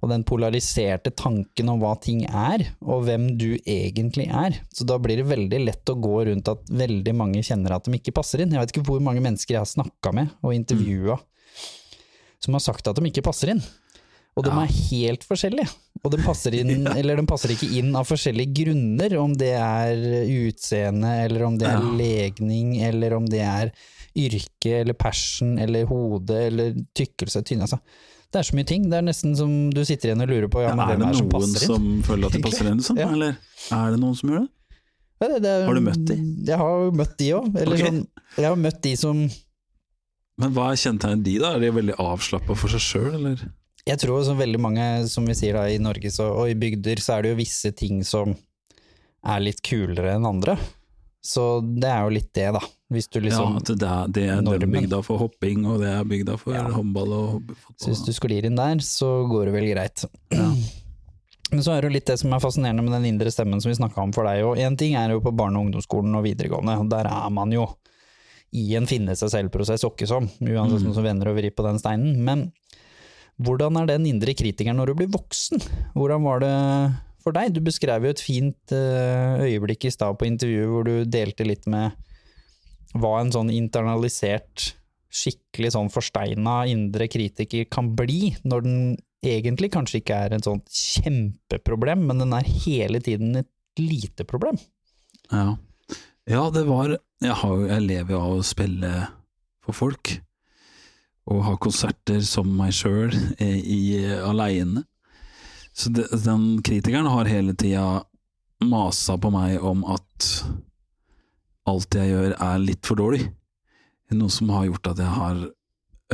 og 0.00 0.08
den 0.08 0.22
polariserte 0.24 1.12
tanken 1.12 1.68
om 1.68 1.80
hva 1.82 1.92
ting 2.00 2.22
er, 2.24 2.62
og 2.80 3.04
hvem 3.04 3.26
du 3.36 3.50
egentlig 3.68 4.30
er. 4.32 4.56
Så 4.72 4.86
da 4.88 4.96
blir 5.02 5.20
det 5.20 5.28
veldig 5.28 5.60
lett 5.60 5.92
å 5.92 5.98
gå 6.00 6.14
rundt 6.30 6.48
at 6.48 6.72
veldig 6.72 7.12
mange 7.18 7.42
kjenner 7.44 7.76
at 7.76 7.84
de 7.84 7.98
ikke 7.98 8.14
passer 8.16 8.40
inn. 8.40 8.54
Jeg 8.56 8.64
vet 8.64 8.72
ikke 8.72 8.86
hvor 8.88 9.02
mange 9.04 9.20
mennesker 9.24 9.58
jeg 9.58 9.60
har 9.60 9.68
snakka 9.68 10.14
med 10.16 10.32
og 10.40 10.56
intervjua 10.56 11.18
som 12.40 12.56
har 12.56 12.64
sagt 12.64 12.88
at 12.88 12.96
de 12.96 13.10
ikke 13.10 13.24
passer 13.26 13.52
inn. 13.52 13.60
Og 14.38 14.44
de 14.46 14.50
Ja. 14.50 14.62
er 14.62 14.70
helt 14.90 15.24
forskjellige. 15.26 15.68
Og 16.04 16.12
de 16.12 16.18
passer, 16.22 16.54
inn, 16.54 16.86
eller 16.98 17.16
de 17.16 17.26
passer 17.26 17.50
ikke 17.52 17.68
inn 17.76 17.94
av 17.98 18.06
forskjellige 18.08 18.54
grunner, 18.64 19.16
om 19.20 19.32
det 19.36 19.50
er 19.58 19.96
utseende, 20.46 21.10
eller 21.26 21.42
om 21.48 21.58
det 21.58 21.66
er 21.68 21.80
Ja. 21.80 21.90
legning, 21.98 22.76
eller 22.82 23.16
om 23.18 23.26
det 23.26 23.40
er 23.42 23.72
yrke, 24.16 24.80
eller 24.80 24.94
passion, 24.94 25.58
eller 25.58 25.84
hode, 25.86 26.30
eller 26.46 26.72
tykkelse, 26.94 27.42
tynn. 27.44 27.60
Altså, 27.66 27.78
det 28.32 28.38
er 28.38 28.46
så 28.46 28.54
mye 28.56 28.66
ting. 28.66 28.88
Det 28.88 28.96
er 28.98 29.02
nesten 29.02 29.36
som 29.36 29.70
du 29.74 29.84
sitter 29.84 30.10
igjen 30.10 30.22
og 30.22 30.28
lurer 30.30 30.48
på 30.48 30.62
ja, 30.62 30.70
Ja, 30.70 30.74
men 30.76 30.86
er 30.86 30.94
hvem 30.94 30.98
det 31.00 31.06
er 31.06 31.10
det 31.10 31.18
som 31.18 31.28
noen 31.28 31.34
passer 31.40 31.66
inn? 31.66 31.74
som 31.74 32.02
føler 32.08 32.26
at 32.26 32.32
de 32.32 32.42
passer 32.46 32.70
inn, 32.70 32.78
liksom? 32.80 32.96
Ja. 33.02 33.08
Eller 33.10 33.36
er 33.74 33.90
det 33.90 34.00
noen 34.00 34.16
som 34.16 34.30
gjør 34.30 34.40
det? 34.46 34.50
Ja, 35.20 35.28
det, 35.28 35.42
det, 35.44 35.54
Har 35.66 35.74
du 35.74 35.80
møtt 35.84 36.04
de? 36.08 36.16
Jeg 36.48 36.56
har 36.56 36.70
jo 36.86 36.90
møtt 36.96 37.16
de 37.18 37.26
òg. 37.36 37.48
Eller 37.60 37.76
Ok. 37.76 37.82
sånn, 37.84 38.06
jeg 38.38 38.46
har 38.48 38.56
møtt 38.56 38.80
de 38.86 38.96
som 38.96 39.18
Men 40.40 40.54
hva 40.56 40.70
er 40.72 40.78
kjennetegnet 40.80 41.24
de, 41.26 41.38
da? 41.42 41.50
Er 41.56 41.60
de 41.60 41.70
veldig 41.76 41.96
avslappa 42.00 42.56
for 42.56 42.72
seg 42.72 42.80
sjøl, 42.80 43.14
eller? 43.18 43.42
Jeg 43.88 43.98
tror 44.02 44.22
som 44.26 44.38
veldig 44.38 44.60
mange, 44.60 44.84
som 45.08 45.24
vi 45.26 45.34
sier 45.34 45.56
da, 45.56 45.64
i 45.72 45.78
Norge 45.80 46.10
så, 46.12 46.28
og 46.36 46.50
i 46.50 46.54
bygder, 46.58 47.00
så 47.00 47.16
er 47.16 47.22
det 47.22 47.30
jo 47.32 47.38
visse 47.40 47.72
ting 47.76 48.02
som 48.04 48.34
er 49.24 49.40
litt 49.40 49.62
kulere 49.66 50.14
enn 50.16 50.26
andre. 50.28 50.56
Så 51.24 51.60
det 51.64 51.88
er 51.88 52.04
jo 52.06 52.12
litt 52.14 52.30
det, 52.36 52.46
da. 52.56 52.60
Hvis 52.90 53.08
du 53.12 53.18
liksom 53.20 53.56
ja, 53.56 53.60
at 53.60 53.70
det 53.78 53.88
er, 53.88 54.12
det 54.16 54.22
er 54.56 54.62
den 54.64 54.72
bygda 54.72 55.02
for 55.04 55.20
hopping, 55.20 55.66
og 55.68 55.82
det 55.82 55.90
er 55.92 56.04
bygda 56.08 56.36
for 56.40 56.54
Ja. 56.56 56.62
håndball 56.72 57.12
og 57.12 57.32
fotball. 57.52 57.76
Så 57.80 57.90
hvis 57.92 58.04
du 58.06 58.12
sklir 58.16 58.46
inn 58.48 58.56
der, 58.56 58.80
så 58.84 59.10
går 59.28 59.50
det 59.50 59.52
vel 59.58 59.68
greit. 59.74 60.04
Ja. 60.32 60.48
Men 61.50 61.64
så 61.66 61.72
er 61.74 61.82
det 61.82 61.88
jo 61.90 61.94
litt 61.96 62.06
det 62.06 62.16
som 62.20 62.32
er 62.32 62.40
fascinerende 62.40 62.82
med 62.86 62.92
den 62.94 63.08
indre 63.10 63.30
stemmen 63.34 63.60
som 63.60 63.72
vi 63.72 63.76
snakka 63.80 64.00
om 64.04 64.12
for 64.14 64.22
deg. 64.28 64.44
Og 64.46 64.56
én 64.62 64.76
ting 64.78 64.94
er 64.94 65.10
jo 65.10 65.20
på 65.24 65.32
barne- 65.34 65.58
og 65.58 65.66
ungdomsskolen 65.66 66.14
og 66.14 66.22
videregående, 66.28 66.76
og 66.78 66.88
der 66.92 67.08
er 67.10 67.30
man 67.34 67.50
jo 67.52 67.64
i 68.54 68.68
en 68.78 68.86
finne 68.86 69.16
seg 69.18 69.30
selv-prosess 69.34 69.82
åkke 69.86 70.06
som, 70.06 70.28
uansett 70.40 70.86
Mm. 70.86 70.94
som 70.94 71.04
vender 71.04 71.28
og 71.30 71.36
vrir 71.36 71.50
på 71.54 71.62
den 71.66 71.78
steinen. 71.82 72.16
Men 72.22 72.52
hvordan 73.40 73.78
er 73.80 73.88
den 73.88 74.08
indre 74.10 74.34
kritikeren 74.36 74.78
når 74.80 74.90
du 74.90 74.98
blir 75.00 75.12
voksen? 75.12 75.62
Hvordan 75.96 76.26
var 76.26 76.42
det 76.44 76.54
for 77.24 77.36
deg? 77.36 77.54
Du 77.56 77.62
beskrev 77.64 78.04
jo 78.04 78.12
et 78.14 78.22
fint 78.22 78.74
eh, 78.76 79.46
øyeblikk 79.46 79.88
i 79.88 79.94
stad 79.94 80.18
på 80.20 80.28
intervjuet 80.28 80.72
hvor 80.72 80.88
du 80.88 81.08
delte 81.08 81.46
litt 81.48 81.68
med 81.70 81.96
hva 83.00 83.20
en 83.20 83.30
sånn 83.32 83.52
internalisert, 83.54 84.72
skikkelig 85.10 85.72
sånn 85.74 85.90
forsteina 85.92 86.64
indre 86.70 87.06
kritiker 87.10 87.66
kan 87.70 87.92
bli, 87.98 88.34
når 88.46 88.66
den 88.66 88.80
egentlig 89.26 89.70
kanskje 89.74 90.00
ikke 90.00 90.18
er 90.26 90.34
et 90.36 90.46
sånt 90.46 90.70
kjempeproblem, 90.74 92.06
men 92.08 92.22
den 92.22 92.34
er 92.36 92.52
hele 92.64 93.02
tiden 93.04 93.42
et 93.42 93.50
lite 93.80 94.26
problem. 94.28 94.58
Ja. 95.30 95.54
ja, 96.28 96.44
det 96.54 96.64
var 96.68 96.96
jeg, 96.96 97.36
har, 97.42 97.56
jeg 97.68 97.86
lever 97.86 98.16
jo 98.16 98.20
av 98.20 98.38
å 98.38 98.46
spille 98.46 98.92
for 99.64 99.76
folk, 99.76 100.16
og 101.30 101.42
ha 101.46 101.56
konserter 101.60 102.22
som 102.26 102.48
meg 102.56 102.72
sjøl 102.74 103.12
aleine. 104.24 104.84
Så 105.76 105.92
det, 105.94 106.08
den 106.24 106.62
kritikeren 106.66 107.08
har 107.10 107.30
hele 107.30 107.54
tida 107.54 108.02
masa 108.64 109.16
på 109.20 109.30
meg 109.32 109.62
om 109.64 109.84
at 109.88 110.28
alt 111.70 111.96
jeg 111.96 112.12
gjør 112.12 112.34
er 112.34 112.62
litt 112.62 112.86
for 112.86 113.00
dårlig. 113.00 113.24
Noe 114.10 114.32
som 114.32 114.50
har 114.50 114.66
gjort 114.66 114.90
at 114.90 115.02
jeg 115.04 115.14
har 115.14 115.42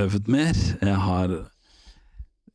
øvd 0.02 0.26
mer, 0.28 0.58
jeg 0.82 0.98
har 1.06 1.36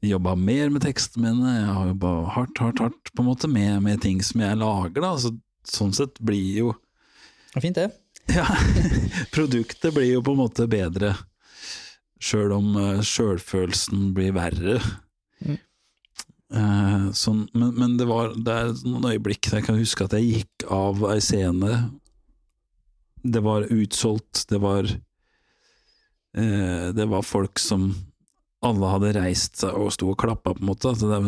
jobba 0.01 0.35
mer 0.37 0.69
med 0.73 0.83
tekstene 0.85 1.31
mine, 1.31 1.55
jeg 1.59 1.73
har 1.77 1.89
jobba 1.91 2.11
hardt, 2.35 2.61
hardt, 2.61 2.81
hardt 2.81 3.11
på 3.13 3.23
en 3.23 3.29
måte 3.29 3.49
med, 3.49 3.81
med 3.85 4.01
ting 4.01 4.21
som 4.25 4.41
jeg 4.41 4.59
lager. 4.61 5.01
da, 5.01 5.15
så 5.17 5.33
Sånn 5.61 5.91
sett 5.93 6.17
blir 6.25 6.55
jo 6.57 6.71
fint, 7.61 7.77
det. 7.77 7.91
ja, 8.33 8.47
produktet 9.35 9.93
blir 9.93 10.07
jo 10.15 10.23
på 10.25 10.33
en 10.33 10.39
måte 10.39 10.65
bedre, 10.65 11.11
sjøl 12.21 12.53
om 12.55 12.75
uh, 12.77 13.01
sjølfølelsen 13.05 14.11
blir 14.17 14.35
verre. 14.37 14.79
Mm. 15.41 15.57
Eh, 16.51 17.03
sånn, 17.15 17.45
men, 17.55 17.69
men 17.79 17.93
det 17.99 18.09
var 18.09 18.33
det 18.35 18.51
er 18.51 18.71
noen 18.83 19.13
øyeblikk 19.13 19.47
der 19.47 19.61
jeg 19.61 19.67
kan 19.69 19.79
huske 19.79 20.03
at 20.03 20.15
jeg 20.17 20.27
gikk 20.27 20.65
av 20.67 20.99
ei 21.07 21.19
scene. 21.23 21.77
Det 23.23 23.41
var 23.45 23.69
utsolgt, 23.71 24.47
det 24.49 24.59
var 24.59 24.87
eh, 24.89 26.87
Det 26.97 27.05
var 27.07 27.23
folk 27.23 27.61
som 27.61 27.91
alle 28.65 28.89
hadde 28.91 29.13
reist 29.15 29.61
seg 29.61 29.77
og 29.77 29.93
sto 29.95 30.11
og 30.11 30.19
klappa, 30.21 30.53
på 30.53 30.61
en 30.61 30.69
måte. 30.69 30.91
Altså, 30.91 31.07
det 31.07 31.17
er 31.17 31.23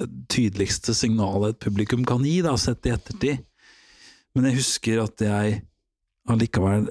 det 0.00 0.08
tydeligste 0.32 0.94
signalet 0.96 1.54
et 1.54 1.66
publikum 1.66 2.02
kan 2.08 2.24
gi, 2.26 2.40
da, 2.42 2.56
sett 2.58 2.88
i 2.88 2.94
ettertid. 2.94 3.44
Men 4.34 4.48
jeg 4.48 4.58
husker 4.62 5.04
at 5.04 5.22
jeg 5.22 5.60
allikevel, 6.30 6.88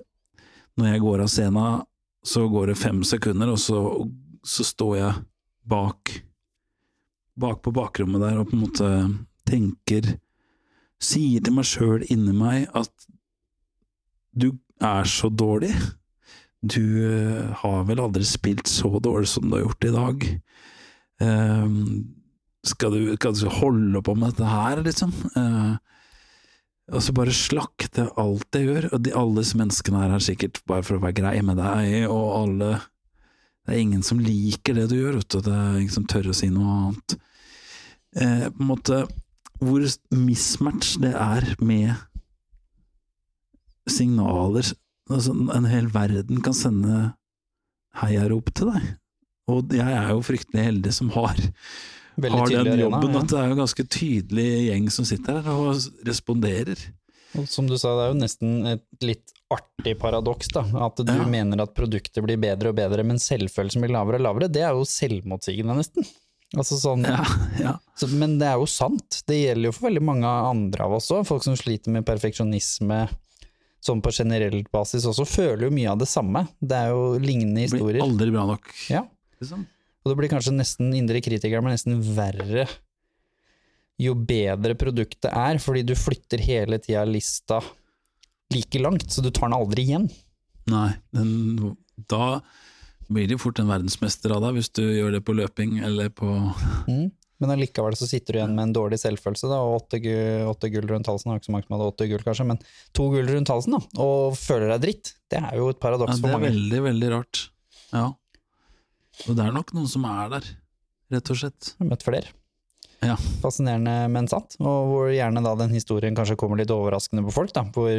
når 0.80 0.94
jeg 0.94 1.04
går 1.04 1.26
av 1.26 1.32
scenen, 1.32 1.84
så 2.24 2.48
går 2.50 2.72
det 2.72 2.80
fem 2.80 3.04
sekunder, 3.08 3.52
og 3.52 3.60
så 3.60 3.80
så 4.44 4.64
står 4.68 4.96
jeg 4.98 5.24
bak 5.70 6.12
bak 7.40 7.62
på 7.66 7.72
bakrommet 7.74 8.22
der 8.22 8.42
og 8.42 8.50
på 8.50 8.58
en 8.58 8.64
måte 8.66 8.90
tenker 9.50 10.18
Sier 11.04 11.44
til 11.44 11.56
meg 11.58 11.68
sjøl 11.68 12.06
inni 12.14 12.32
meg 12.36 12.70
at 12.80 12.92
du 14.40 14.54
er 14.80 15.04
så 15.10 15.28
dårlig. 15.28 15.74
Du 16.64 16.80
eh, 16.80 17.50
har 17.60 17.82
vel 17.90 18.00
aldri 18.00 18.24
spilt 18.24 18.72
så 18.72 19.02
dårlig 19.04 19.28
som 19.28 19.50
du 19.50 19.58
har 19.58 19.66
gjort 19.66 19.88
i 19.90 19.92
dag. 19.92 20.24
Eh, 21.28 21.76
skal, 22.72 22.96
du, 22.96 23.12
skal 23.18 23.36
du 23.36 23.52
holde 23.52 24.04
på 24.08 24.16
med 24.16 24.32
dette 24.32 24.48
her, 24.48 24.80
liksom? 24.88 25.12
Eh, 25.36 25.76
og 26.92 27.04
så 27.04 27.14
bare 27.16 27.36
slakte 27.36 28.10
alt 28.20 28.58
jeg 28.58 28.68
gjør. 28.68 28.90
Og 28.96 29.04
de, 29.06 29.14
alle 29.16 29.44
menneskene 29.60 30.02
her 30.02 30.16
er 30.16 30.24
sikkert 30.24 30.60
bare 30.70 30.84
for 30.84 30.98
å 30.98 31.04
være 31.04 31.20
grei 31.22 31.38
med 31.46 31.62
deg, 31.62 32.10
og 32.12 32.26
alle 32.42 32.72
Det 33.64 33.72
er 33.72 33.80
ingen 33.80 34.04
som 34.04 34.20
liker 34.20 34.76
det 34.76 34.90
du 34.92 34.98
gjør, 34.98 35.22
vet 35.22 35.30
du. 35.32 35.40
Det 35.40 35.54
er 35.56 35.78
ingen 35.80 35.94
som 35.96 36.08
tør 36.10 36.34
å 36.34 36.36
si 36.36 36.50
noe 36.52 36.74
annet. 36.82 37.16
Eh, 38.20 38.50
på 38.52 38.60
en 38.60 38.68
måte 38.74 39.06
Hvor 39.64 39.86
mismatch 40.12 40.98
det 41.00 41.14
er 41.16 41.48
med 41.64 41.96
signaler 43.88 44.68
altså, 45.10 45.32
En 45.56 45.66
hel 45.66 45.88
verden 45.94 46.44
kan 46.44 46.54
sende 46.54 47.14
heiarop 48.02 48.52
til 48.58 48.74
deg. 48.74 48.92
Og 49.48 49.72
jeg 49.76 49.96
er 49.96 50.12
jo 50.12 50.24
fryktelig 50.26 50.68
heldig 50.68 50.94
som 50.96 51.12
har, 51.14 51.40
Veldig 52.16 52.40
har 52.40 52.48
den 52.50 52.64
den 52.64 52.74
arena, 52.74 52.84
jobben, 52.84 53.14
ja. 53.14 53.20
at 53.24 53.28
det 53.32 53.38
er 53.40 53.48
jo 53.48 53.54
en 53.56 53.62
ganske 53.64 53.86
tydelig 53.90 54.50
gjeng 54.70 54.90
som 54.94 55.06
sitter 55.10 55.40
her 55.42 55.54
og 55.54 56.06
responderer. 56.08 56.84
Og 57.40 57.48
som 57.50 57.66
du 57.66 57.74
sa, 57.82 57.96
det 57.98 58.04
er 58.06 58.12
jo 58.14 58.20
nesten 58.22 58.52
et 58.76 58.84
litt 59.02 59.32
artig 59.54 59.96
paradoks, 60.02 60.52
da. 60.54 60.62
At 60.86 60.98
du 61.02 61.10
Ja. 61.12 61.26
mener 61.26 61.62
at 61.64 61.74
produktet 61.74 62.22
blir 62.24 62.38
bedre 62.38 62.70
og 62.70 62.76
bedre, 62.78 63.04
men 63.04 63.18
selvfølelsen 63.18 63.82
blir 63.82 63.90
lavere 63.96 64.20
og 64.22 64.26
lavere. 64.28 64.52
Det 64.52 64.62
er 64.62 64.74
jo 64.78 64.86
selvmotsigende, 64.86 65.74
nesten. 65.78 66.06
Altså 66.56 66.78
sånn, 66.78 67.02
Ja, 67.10 67.24
ja. 67.60 67.74
så, 67.98 68.06
men 68.14 68.38
det 68.38 68.46
er 68.46 68.60
jo 68.62 68.68
sant. 68.70 69.24
Det 69.26 69.40
gjelder 69.40 69.72
jo 69.72 69.74
for 69.74 69.90
veldig 69.90 70.04
mange 70.06 70.30
andre 70.30 70.86
av 70.86 70.94
oss 71.00 71.10
òg. 71.10 71.26
Folk 71.26 71.42
som 71.42 71.56
sliter 71.58 71.90
med 71.90 72.06
perfeksjonisme 72.06 73.08
sånn 73.84 74.02
på 74.06 74.14
generell 74.16 74.62
basis 74.72 75.04
også, 75.10 75.26
føler 75.28 75.66
jo 75.68 75.74
mye 75.76 75.90
av 75.92 75.98
det 76.00 76.08
samme. 76.08 76.46
Det 76.62 76.78
er 76.78 76.94
jo 76.94 77.18
lignende 77.20 77.66
historier. 77.66 77.98
Det 77.98 78.00
blir 78.00 78.06
aldri 78.06 78.30
bra 78.32 78.46
nok. 78.54 78.70
Ja. 78.94 79.02
Liksom. 79.42 79.66
Og 80.04 80.12
det 80.12 80.18
blir 80.20 80.32
kanskje 80.34 80.52
nesten 80.56 80.92
indre 80.98 81.22
kritiker, 81.24 81.64
men 81.64 81.76
nesten 81.78 82.02
verre 82.16 82.68
jo 84.02 84.16
bedre 84.18 84.74
produktet 84.76 85.30
er, 85.32 85.60
fordi 85.62 85.84
du 85.88 85.94
flytter 85.96 86.42
hele 86.44 86.80
tida 86.82 87.06
lista 87.08 87.60
like 88.54 88.82
langt, 88.82 89.06
så 89.14 89.22
du 89.24 89.30
tar 89.32 89.48
den 89.48 89.56
aldri 89.58 89.86
igjen. 89.86 90.08
Nei, 90.70 90.90
den, 91.16 91.76
da 92.10 92.40
blir 93.08 93.28
det 93.30 93.38
jo 93.38 93.44
fort 93.46 93.60
en 93.62 93.70
verdensmester 93.70 94.34
av 94.36 94.42
deg, 94.44 94.58
hvis 94.58 94.72
du 94.76 94.82
gjør 94.84 95.16
det 95.18 95.22
på 95.28 95.36
løping 95.38 95.78
eller 95.86 96.10
på 96.14 96.32
Mm. 96.90 97.12
Men 97.42 97.52
allikevel 97.58 97.96
så 98.00 98.06
sitter 98.08 98.34
du 98.34 98.38
igjen 98.40 98.54
med 98.56 98.70
en 98.70 98.74
dårlig 98.78 98.98
selvfølelse, 99.02 99.50
da, 99.52 99.58
og 99.66 99.82
åtte, 99.82 99.98
gu- 100.00 100.46
åtte 100.48 100.70
gull 100.72 100.86
rundt 100.88 101.10
halsen, 101.10 101.32
har 101.34 101.42
ikke 101.42 101.50
så 101.50 101.56
mange 101.56 101.66
som 101.68 101.74
hadde 101.76 101.88
åtte 101.92 102.06
gull 102.08 102.22
kanskje, 102.24 102.46
men 102.48 102.60
to 102.96 103.08
gull 103.12 103.28
rundt 103.34 103.52
halsen, 103.52 103.76
da, 103.76 103.82
og 104.04 104.38
føler 104.40 104.72
deg 104.72 104.84
dritt. 104.86 105.12
Det 105.34 105.42
er 105.42 105.58
jo 105.60 105.66
et 105.74 105.80
paradoks 105.84 106.22
ja, 106.22 106.22
mange. 106.24 106.40
Det 106.40 106.40
er 106.40 106.54
veldig, 106.54 106.80
veldig 106.86 107.10
rart. 107.12 107.42
Ja. 107.92 108.06
Og 109.30 109.36
det 109.38 109.44
er 109.46 109.52
nok 109.56 109.74
noen 109.78 109.90
som 109.90 110.06
er 110.10 110.30
der, 110.38 110.48
rett 111.14 111.30
og 111.34 111.38
slett. 111.44 111.74
Jeg 111.76 111.84
har 111.86 111.92
møtt 111.94 112.06
flere. 112.06 112.32
Ja. 113.04 113.18
Fascinerende, 113.44 113.94
men 114.08 114.30
sant. 114.32 114.54
Og 114.64 114.86
hvor 114.88 115.10
gjerne 115.12 115.42
da 115.44 115.52
den 115.60 115.74
historien 115.76 116.16
kanskje 116.16 116.38
kommer 116.40 116.56
litt 116.62 116.72
overraskende 116.72 117.20
på 117.28 117.34
folk, 117.36 117.52
da. 117.52 117.66
Hvor 117.76 117.90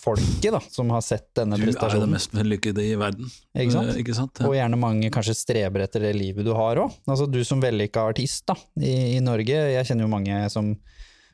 folket 0.00 0.50
da, 0.56 0.60
som 0.74 0.90
har 0.90 1.04
sett 1.06 1.28
denne 1.38 1.54
Du 1.54 1.62
er 1.62 1.68
det 1.68 1.76
prestasjonen, 1.76 2.10
mest 2.16 2.34
vellykkede 2.34 2.82
i 2.82 2.96
verden. 2.98 3.30
ikke 3.54 3.74
sant? 3.76 3.92
Eh, 3.94 4.00
Ikke 4.02 4.16
sant? 4.18 4.42
Og 4.48 4.56
gjerne 4.58 4.80
mange 4.82 5.10
kanskje 5.14 5.36
streber 5.38 5.84
etter 5.86 6.02
det 6.08 6.16
livet 6.18 6.44
du 6.44 6.50
har 6.58 6.82
òg. 6.82 6.96
Altså 7.06 7.28
du 7.30 7.38
som 7.46 7.62
vellykka 7.62 8.08
artist 8.10 8.42
da, 8.50 8.58
i, 8.82 9.14
i 9.14 9.20
Norge, 9.22 9.54
jeg 9.76 9.86
kjenner 9.86 10.08
jo 10.08 10.12
mange 10.18 10.42
som, 10.50 10.72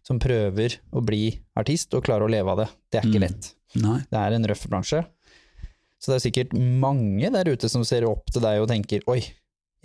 som 0.04 0.20
prøver 0.20 0.76
å 0.92 1.00
bli 1.08 1.22
artist 1.56 1.96
og 1.96 2.04
klare 2.04 2.28
å 2.28 2.30
leve 2.36 2.52
av 2.52 2.66
det. 2.66 2.68
Det 2.92 3.00
er 3.00 3.08
ikke 3.08 3.22
Mm. 3.24 3.28
lett. 3.30 3.52
Nei. 3.80 3.98
Det 4.12 4.20
er 4.26 4.36
en 4.36 4.44
røff 4.52 4.68
bransje. 4.68 5.06
Så 6.02 6.12
det 6.12 6.16
er 6.18 6.24
sikkert 6.26 6.52
mange 6.56 7.30
der 7.32 7.48
ute 7.48 7.68
som 7.72 7.84
ser 7.88 8.04
opp 8.08 8.28
til 8.32 8.42
deg 8.44 8.60
og 8.62 8.68
tenker 8.68 9.04
oi, 9.10 9.20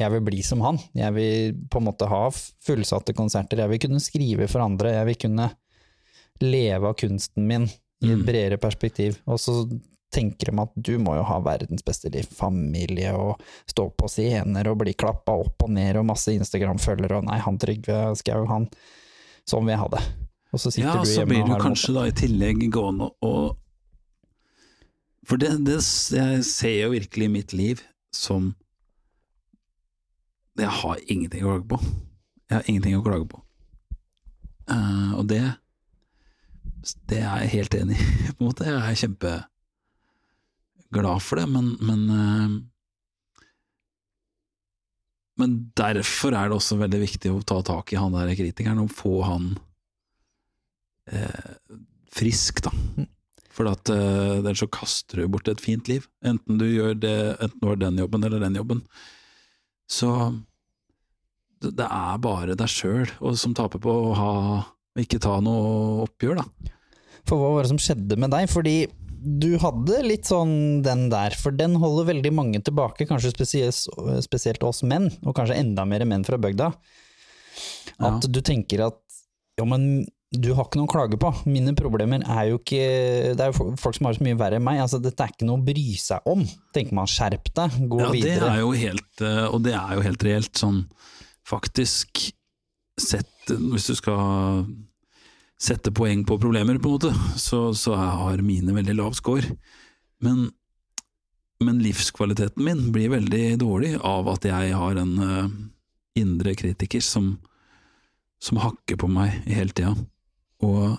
jeg 0.01 0.11
vil 0.15 0.23
bli 0.25 0.41
som 0.43 0.61
han. 0.65 0.79
Jeg 0.97 1.13
vil 1.13 1.53
på 1.71 1.77
en 1.79 1.85
måte 1.87 2.07
ha 2.09 2.23
fullsatte 2.65 3.13
konserter. 3.15 3.61
Jeg 3.63 3.69
vil 3.69 3.81
kunne 3.85 4.01
skrive 4.01 4.47
for 4.49 4.63
andre. 4.65 4.95
Jeg 4.97 5.05
vil 5.11 5.19
kunne 5.27 5.51
leve 6.41 6.89
av 6.89 6.95
kunsten 6.97 7.45
min 7.47 7.67
i 8.01 8.09
et 8.11 8.17
Mm. 8.17 8.25
bredere 8.25 8.57
perspektiv. 8.57 9.19
Og 9.27 9.37
så 9.39 9.53
tenker 10.11 10.51
de 10.51 10.59
at 10.59 10.71
du 10.75 10.97
må 10.99 11.15
jo 11.15 11.23
ha 11.23 11.39
verdens 11.39 11.83
beste 11.85 12.09
liv, 12.11 12.25
familie 12.33 13.13
og 13.13 13.39
stå 13.69 13.85
på 13.95 14.09
scener 14.09 14.67
og 14.67 14.79
bli 14.79 14.93
klappa 14.93 15.31
opp 15.39 15.63
og 15.63 15.69
ned 15.69 15.95
og 16.01 16.05
masse 16.09 16.33
Instagram-følgere 16.33 17.17
og 17.21 17.25
nei, 17.29 17.37
han 17.39 17.57
Trygve 17.61 18.15
Skau, 18.17 18.45
han 18.47 18.67
Sånn 19.47 19.65
vil 19.65 19.71
jeg 19.73 19.79
ha 19.81 19.87
det. 19.87 20.01
Og 20.53 20.59
så 20.59 20.71
sitter 20.71 20.87
Ja, 20.89 20.99
du 21.01 21.07
så 21.09 21.21
og 21.23 21.27
blir 21.29 21.37
Ja, 21.39 21.45
du 21.45 21.49
blir 21.51 21.57
du 21.57 21.63
kanskje 21.63 21.93
da 21.93 22.03
i 22.05 22.11
tillegg 22.11 22.71
gående 22.71 23.11
og 23.21 23.57
For 25.27 25.37
det, 25.41 25.65
det 25.67 25.77
jeg 26.15 26.45
ser 26.47 26.77
jo 26.83 26.93
virkelig 26.95 27.25
i 27.27 27.35
mitt 27.35 27.53
liv 27.53 27.77
som 28.15 28.55
Jeg 30.59 30.67
har 30.81 30.99
ingenting 31.07 31.45
å 31.45 31.47
klage 31.53 31.67
på. 31.71 31.77
Jeg 32.49 32.55
har 32.57 32.67
ingenting 32.67 32.97
å 32.97 33.05
klage 33.05 33.27
på. 33.31 33.39
Uh, 34.71 35.13
og 35.19 35.27
det 35.29 35.43
Det 37.09 37.19
er 37.21 37.37
jeg 37.43 37.53
helt 37.55 37.73
enig 37.75 37.95
i, 37.95 38.03
på 38.35 38.39
en 38.41 38.49
måte. 38.49 38.67
Jeg 38.67 38.75
er 38.81 39.01
kjempeglad 39.03 39.47
for 41.23 41.35
det, 41.39 41.47
men, 41.49 41.65
men 41.79 42.01
uh, 42.09 42.49
Men 45.39 45.71
derfor 45.77 46.35
er 46.35 46.49
det 46.49 46.57
også 46.57 46.75
veldig 46.77 46.99
viktig 47.01 47.31
å 47.31 47.41
ta 47.47 47.61
tak 47.65 47.93
i 47.93 47.97
han 47.97 48.13
der 48.13 48.35
kritikeren 48.37 48.83
og 48.83 48.91
få 48.93 49.21
han 49.25 49.45
uh, 51.09 51.53
frisk, 52.13 52.61
da. 52.67 52.71
For 53.51 53.67
at 53.67 53.91
uh, 53.91 54.39
ellers 54.39 54.61
så 54.63 54.69
kaster 54.71 55.21
du 55.21 55.31
bort 55.31 55.49
et 55.51 55.61
fint 55.63 55.89
liv. 55.91 56.05
Enten 56.23 56.59
du 56.61 56.67
gjør 56.69 56.95
det, 56.95 57.17
enten 57.43 57.59
du 57.59 57.67
har 57.67 57.81
den 57.81 57.99
jobben 57.99 58.23
eller 58.27 58.43
den 58.43 58.55
jobben. 58.61 58.85
Så 59.91 60.11
det, 61.61 61.85
er 61.85 62.21
bare 62.23 62.55
deg 62.57 62.71
sjøl 62.71 63.09
som 63.37 63.55
taper 63.57 63.81
på 63.83 63.91
å 63.91 64.13
ha 64.17 64.31
ikke 64.99 65.21
ta 65.23 65.37
noe 65.43 66.01
oppgjør, 66.05 66.41
da. 66.41 66.71
For 67.27 67.37
hva 67.37 67.51
var 67.53 67.65
det 67.65 67.71
som 67.73 67.79
skjedde 67.79 68.17
med 68.19 68.31
deg? 68.33 68.47
Fordi 68.51 68.75
du 69.21 69.53
hadde 69.61 69.99
litt 70.07 70.25
sånn 70.25 70.81
den 70.85 71.05
der, 71.11 71.35
for 71.37 71.53
den 71.53 71.75
holder 71.81 72.09
veldig 72.09 72.31
mange 72.33 72.61
tilbake, 72.65 73.05
kanskje 73.09 73.33
spesielt, 73.35 74.23
spesielt 74.25 74.63
oss 74.65 74.81
menn, 74.87 75.11
og 75.21 75.35
kanskje 75.37 75.59
enda 75.61 75.85
mer 75.85 76.07
menn 76.09 76.25
fra 76.25 76.39
bygda. 76.41 76.71
At 78.01 78.25
du 78.25 78.41
tenker 78.41 78.87
at 78.87 78.99
ja, 79.59 79.67
men 79.67 80.07
du 80.31 80.53
har 80.55 80.63
ikke 80.63 80.79
noe 80.79 80.87
å 80.87 80.91
klage 80.91 81.17
på. 81.19 81.29
Mine 81.51 81.73
problemer 81.75 82.21
er 82.23 82.53
jo 82.53 82.59
ikke 82.61 82.83
Det 83.35 83.43
er 83.43 83.49
jo 83.51 83.73
folk 83.79 83.97
som 83.97 84.07
har 84.07 84.15
så 84.15 84.23
mye 84.23 84.37
verre 84.39 84.61
enn 84.61 84.63
meg. 84.63 84.79
Altså, 84.79 85.01
dette 85.03 85.25
er 85.25 85.33
ikke 85.33 85.47
noe 85.47 85.59
å 85.59 85.65
bry 85.67 85.87
seg 85.99 86.29
om. 86.31 86.45
Tenker 86.71 86.95
man 86.95 87.09
skjerp 87.11 87.49
deg, 87.57 87.81
gå 87.91 87.99
Ja, 87.99 88.11
det 88.15 88.37
er 88.37 88.61
jo 88.61 88.69
helt, 88.71 89.11
eh, 89.19 89.47
og 89.49 89.59
det 89.65 89.73
er 89.75 89.97
jo 89.97 90.05
helt 90.05 90.23
reelt, 90.23 90.53
sånn 90.55 90.85
faktisk 91.47 92.29
sett 93.01 93.27
Hvis 93.49 93.89
du 93.89 93.95
skal 93.97 94.63
sette 95.61 95.91
poeng 95.93 96.23
på 96.25 96.37
problemer, 96.41 96.79
på 96.81 96.89
en 96.89 96.95
måte, 96.95 97.11
så, 97.37 97.73
så 97.77 97.93
har 97.97 98.41
mine 98.45 98.73
veldig 98.73 98.95
lav 98.97 99.13
score. 99.17 99.45
Men, 100.23 100.47
men 101.61 101.81
livskvaliteten 101.83 102.63
min 102.65 102.87
blir 102.95 103.11
veldig 103.13 103.59
dårlig 103.61 103.91
av 103.97 104.29
at 104.31 104.47
jeg 104.49 104.71
har 104.77 105.01
en 105.01 105.11
uh, 105.21 105.51
indre 106.17 106.55
kritiker 106.57 107.03
som, 107.05 107.35
som 108.41 108.61
hakker 108.63 108.97
på 109.01 109.11
meg 109.11 109.37
hele 109.49 109.75
tida. 109.75 109.93
Og 110.65 110.97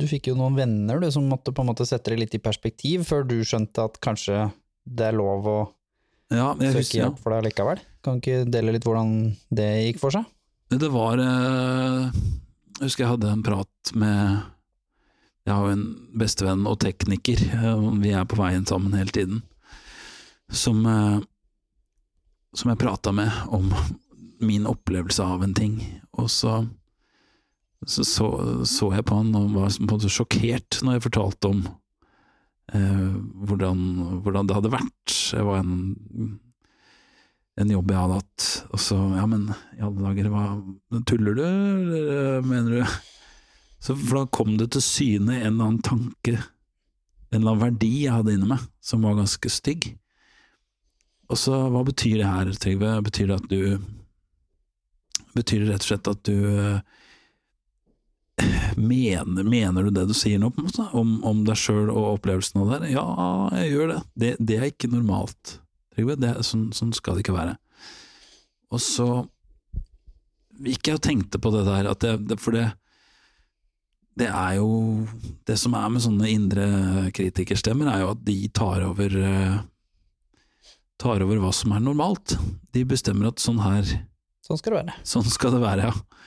Du 0.00 0.06
fikk 0.08 0.30
jo 0.30 0.36
noen 0.38 0.56
venner 0.56 1.00
du, 1.00 1.08
som 1.12 1.26
måtte 1.28 1.52
på 1.52 1.64
en 1.64 1.70
måte 1.72 1.86
sette 1.88 2.12
det 2.12 2.20
litt 2.22 2.36
i 2.36 2.42
perspektiv, 2.42 3.04
før 3.08 3.26
du 3.28 3.40
skjønte 3.44 3.84
at 3.90 3.98
kanskje 4.04 4.48
det 4.86 5.10
er 5.10 5.16
lov 5.18 5.48
å 5.48 5.58
ja, 6.30 6.52
søke 6.54 6.76
husker, 6.78 7.00
hjelp 7.02 7.18
for 7.20 7.34
deg 7.34 7.48
likevel. 7.48 7.82
Kan 8.04 8.16
du 8.16 8.22
ikke 8.22 8.46
dele 8.48 8.74
litt 8.76 8.86
hvordan 8.86 9.16
det 9.52 9.68
gikk 9.88 10.00
for 10.02 10.14
seg? 10.14 10.28
Det 10.70 10.88
var 10.94 11.18
eh, 11.18 12.18
Jeg 12.78 12.84
husker 12.86 13.04
jeg 13.04 13.10
hadde 13.10 13.32
en 13.34 13.42
prat 13.42 13.92
med 13.98 14.44
Jeg 15.48 15.54
har 15.56 15.64
jo 15.66 15.74
en 15.74 15.86
bestevenn 16.20 16.68
og 16.70 16.78
tekniker, 16.84 17.42
eh, 17.58 17.88
vi 18.04 18.14
er 18.14 18.28
på 18.30 18.38
veien 18.38 18.66
sammen 18.68 18.94
hele 18.94 19.10
tiden, 19.14 19.42
som 20.46 20.84
eh, 20.86 21.18
Som 22.54 22.70
jeg 22.70 22.82
prata 22.82 23.12
med 23.14 23.30
om 23.50 23.72
min 24.40 24.64
opplevelse 24.66 25.22
av 25.22 25.42
en 25.44 25.52
ting, 25.54 25.74
og 26.16 26.30
så 26.32 26.62
så, 27.86 28.04
så, 28.68 28.90
jeg 28.92 29.06
på 29.08 29.16
han 29.16 29.32
og 29.38 29.54
var 29.54 29.72
på 29.72 29.86
en 29.86 29.92
måte 29.94 30.10
sjokkert 30.12 30.82
når 30.84 30.98
jeg 30.98 31.06
fortalte 31.06 31.48
om 31.48 31.62
eh, 32.74 33.16
hvordan, 33.48 33.80
hvordan 34.24 34.50
det 34.50 34.58
hadde 34.58 34.72
vært. 34.74 35.16
Det 35.32 35.44
var 35.46 35.62
en 35.62 36.40
en 37.60 37.72
jobb 37.74 37.90
jeg 37.92 38.00
hadde 38.00 38.18
hatt, 38.20 38.46
og 38.72 38.80
så, 38.80 38.96
ja, 39.18 39.24
men 39.28 39.48
i 39.76 39.82
alle 39.84 40.04
dager, 40.06 40.28
hva, 40.32 40.44
tuller 41.08 41.36
du, 41.36 41.42
eller 41.44 42.46
mener 42.46 42.78
du? 42.78 42.94
Så 43.80 43.96
for 43.96 44.20
da 44.20 44.32
kom 44.32 44.54
det 44.60 44.70
til 44.74 44.84
syne 44.84 45.38
en 45.38 45.54
eller 45.54 45.66
annen 45.66 45.82
tanke, 45.84 46.36
en 46.36 47.40
eller 47.40 47.54
annen 47.54 47.64
verdi 47.64 47.90
jeg 48.04 48.16
hadde 48.16 48.36
inni 48.36 48.48
meg, 48.52 48.64
som 48.84 49.04
var 49.04 49.18
ganske 49.18 49.52
stygg. 49.52 49.90
og 51.30 51.38
så, 51.38 51.56
hva 51.72 51.84
betyr 51.86 52.20
det 52.20 52.28
her, 52.28 52.52
Trygve? 52.60 52.94
Betyr 53.06 53.30
det 53.30 53.40
at 53.40 53.50
du 53.50 53.96
Betyr 55.30 55.60
det 55.62 55.68
rett 55.70 55.84
og 55.84 55.86
slett 55.86 56.08
at 56.10 56.22
du 56.26 56.34
eh, 56.58 56.80
mener, 58.76 59.46
mener 59.46 59.86
du 59.86 59.90
det 59.94 60.06
du 60.10 60.14
sier 60.16 60.40
nå, 60.40 60.50
på 60.54 60.62
en 60.62 60.68
måte? 60.68 60.86
Om, 60.96 61.16
om 61.26 61.42
deg 61.46 61.58
sjøl 61.58 61.90
og 61.92 62.16
opplevelsen 62.16 62.62
av 62.62 62.70
det? 62.70 62.78
her? 62.80 62.94
Ja, 62.98 63.06
jeg 63.60 63.74
gjør 63.74 63.92
det. 63.94 63.98
Det, 64.22 64.30
det 64.38 64.58
er 64.58 64.70
ikke 64.70 64.92
normalt, 64.92 65.58
Trygve. 65.94 66.16
Sånn, 66.46 66.70
sånn 66.76 66.94
skal 66.96 67.18
det 67.18 67.24
ikke 67.24 67.36
være. 67.36 67.56
Og 68.70 68.82
så 68.82 69.08
gikk 70.60 70.90
jeg 70.90 70.98
og 70.98 71.04
tenkte 71.04 71.40
på 71.42 71.52
det 71.54 71.64
der, 71.66 71.88
at 71.90 72.04
det, 72.04 72.14
det, 72.30 72.38
for 72.40 72.56
det 72.56 72.68
det 74.20 74.26
er 74.28 74.56
jo 74.58 75.06
Det 75.46 75.56
som 75.56 75.74
er 75.78 75.88
med 75.88 76.02
sånne 76.04 76.28
indre 76.28 76.66
kritikerstemmer, 77.16 77.88
er 77.88 78.02
jo 78.02 78.12
at 78.12 78.24
de 78.26 78.38
tar 78.52 78.84
over 78.84 79.16
eh, 79.16 79.58
Tar 81.00 81.22
over 81.24 81.40
hva 81.40 81.52
som 81.56 81.72
er 81.72 81.80
normalt. 81.80 82.34
De 82.74 82.82
bestemmer 82.84 83.30
at 83.30 83.40
sånn 83.40 83.62
her 83.64 83.86
Sånn 84.44 84.58
skal 84.58 84.74
det 84.74 84.80
være. 84.80 84.94
Sånn 85.06 85.28
skal 85.30 85.54
det 85.54 85.62
være, 85.62 85.88
ja. 85.88 86.19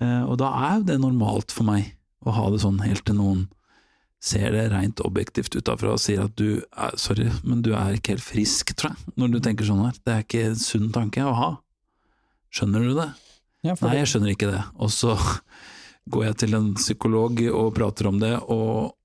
Eh, 0.00 0.22
og 0.24 0.36
da 0.40 0.52
er 0.68 0.80
jo 0.80 0.88
det 0.90 0.98
normalt 1.02 1.54
for 1.54 1.68
meg 1.68 1.92
å 2.26 2.34
ha 2.34 2.48
det 2.52 2.62
sånn 2.64 2.82
helt 2.84 3.04
til 3.06 3.18
noen 3.20 3.46
ser 4.26 4.50
det 4.54 4.64
rent 4.72 5.00
objektivt 5.04 5.54
utafra 5.58 5.92
og 5.94 6.00
sier 6.02 6.24
at 6.24 6.34
du 6.38 6.58
er, 6.58 6.96
sorry, 6.98 7.28
men 7.46 7.62
du 7.64 7.72
er 7.76 7.96
ikke 7.96 8.16
helt 8.16 8.24
frisk, 8.24 8.72
tror 8.78 8.94
jeg, 8.94 9.14
når 9.20 9.34
du 9.34 9.38
tenker 9.44 9.68
sånn 9.68 9.84
her. 9.84 9.98
Det 10.02 10.14
er 10.14 10.24
ikke 10.24 10.44
en 10.48 10.58
sunn 10.60 10.90
tanke 10.94 11.24
å 11.26 11.34
ha. 11.36 11.50
Skjønner 12.54 12.86
du 12.86 12.94
det? 12.96 13.08
Ja, 13.66 13.76
Nei, 13.82 13.96
jeg 14.00 14.10
skjønner 14.10 14.32
ikke 14.32 14.50
det. 14.50 14.62
Og 14.82 14.92
så 14.94 15.14
går 16.12 16.28
jeg 16.30 16.40
til 16.44 16.58
en 16.58 16.72
psykolog 16.78 17.42
og 17.52 17.72
prater 17.76 18.10
om 18.10 18.20
det, 18.22 18.34
og 18.52 18.96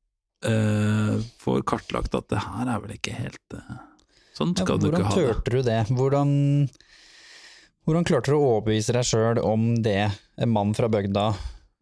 øh, 0.47 1.21
får 1.43 1.65
kartlagt 1.69 2.17
at 2.17 2.30
det 2.32 2.43
her 2.47 2.73
er 2.75 2.84
vel 2.84 2.97
ikke 2.97 3.15
helt 3.17 3.58
øh. 3.58 3.80
Sånn 4.32 4.54
Ja, 4.56 4.63
skal 4.63 4.80
du 4.80 4.88
ikke 4.88 5.04
ha 5.04 5.12
det. 5.12 5.21
Hvordan 5.21 5.36
turte 5.36 5.51
du 5.51 5.65
det? 5.67 5.80
Hvordan, 5.91 6.30
hvordan 7.86 8.06
klarte 8.08 8.32
du 8.32 8.38
å 8.38 8.58
overbevise 8.58 8.94
deg 8.96 9.08
sjøl 9.08 9.41
om 9.44 9.74
det, 9.84 10.12
en 10.41 10.54
mann 10.54 10.74
fra 10.78 10.89
bygda, 10.91 11.32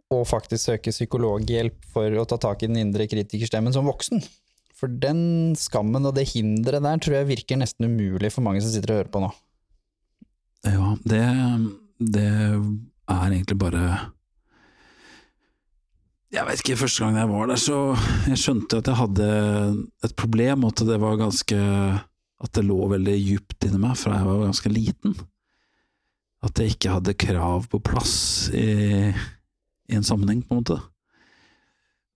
og 0.09 0.25
faktisk 0.25 0.71
søke 0.71 0.93
psykologhjelp 0.93 1.89
for 1.93 2.15
å 2.17 2.25
ta 2.29 2.39
tak 2.41 2.63
i 2.63 2.69
den 2.69 2.79
indre 2.81 3.07
kritikerstemmen 3.09 3.75
som 3.75 3.87
voksen? 3.89 4.23
For 4.79 4.91
den 4.91 5.57
skammen 5.59 6.07
og 6.07 6.15
det 6.15 6.29
hinderet 6.31 6.85
der 6.85 7.01
tror 7.03 7.17
jeg 7.19 7.29
virker 7.33 7.59
nesten 7.59 7.89
umulig 7.89 8.31
for 8.31 8.45
mange 8.45 8.63
som 8.63 8.71
sitter 8.71 8.93
og 8.93 9.01
hører 9.01 9.11
på 9.11 9.23
nå. 9.25 9.33
Ja, 10.67 10.93
det, 11.07 11.25
det 11.99 12.29
er 12.29 13.27
egentlig 13.31 13.55
bare 13.59 13.83
Jeg 16.35 16.43
vet 16.45 16.61
ikke, 16.61 16.81
første 16.81 17.05
gang 17.05 17.15
jeg 17.19 17.31
var 17.31 17.47
der, 17.49 17.59
så 17.59 17.77
jeg 18.27 18.41
skjønte 18.41 18.81
at 18.81 18.89
jeg 18.91 18.99
hadde 18.99 19.29
et 20.07 20.15
problem, 20.19 20.65
og 20.65 20.73
at 20.73 20.83
det 20.89 20.99
var 21.01 21.19
ganske 21.19 21.59
At 21.59 22.55
det 22.55 22.65
lå 22.67 22.79
veldig 22.91 23.15
djupt 23.17 23.67
inni 23.67 23.79
meg 23.83 23.95
fra 23.99 24.15
jeg 24.19 24.27
var 24.27 24.43
ganske 24.47 24.71
liten. 24.71 25.15
At 26.45 26.59
jeg 26.59 26.75
ikke 26.75 26.95
hadde 26.95 27.17
krav 27.19 27.67
på 27.71 27.81
plass 27.83 28.13
i, 28.55 29.11
i 29.11 29.97
en 29.97 30.05
sammenheng, 30.07 30.41
på 30.45 30.55
en 30.55 30.61
måte. 30.61 30.79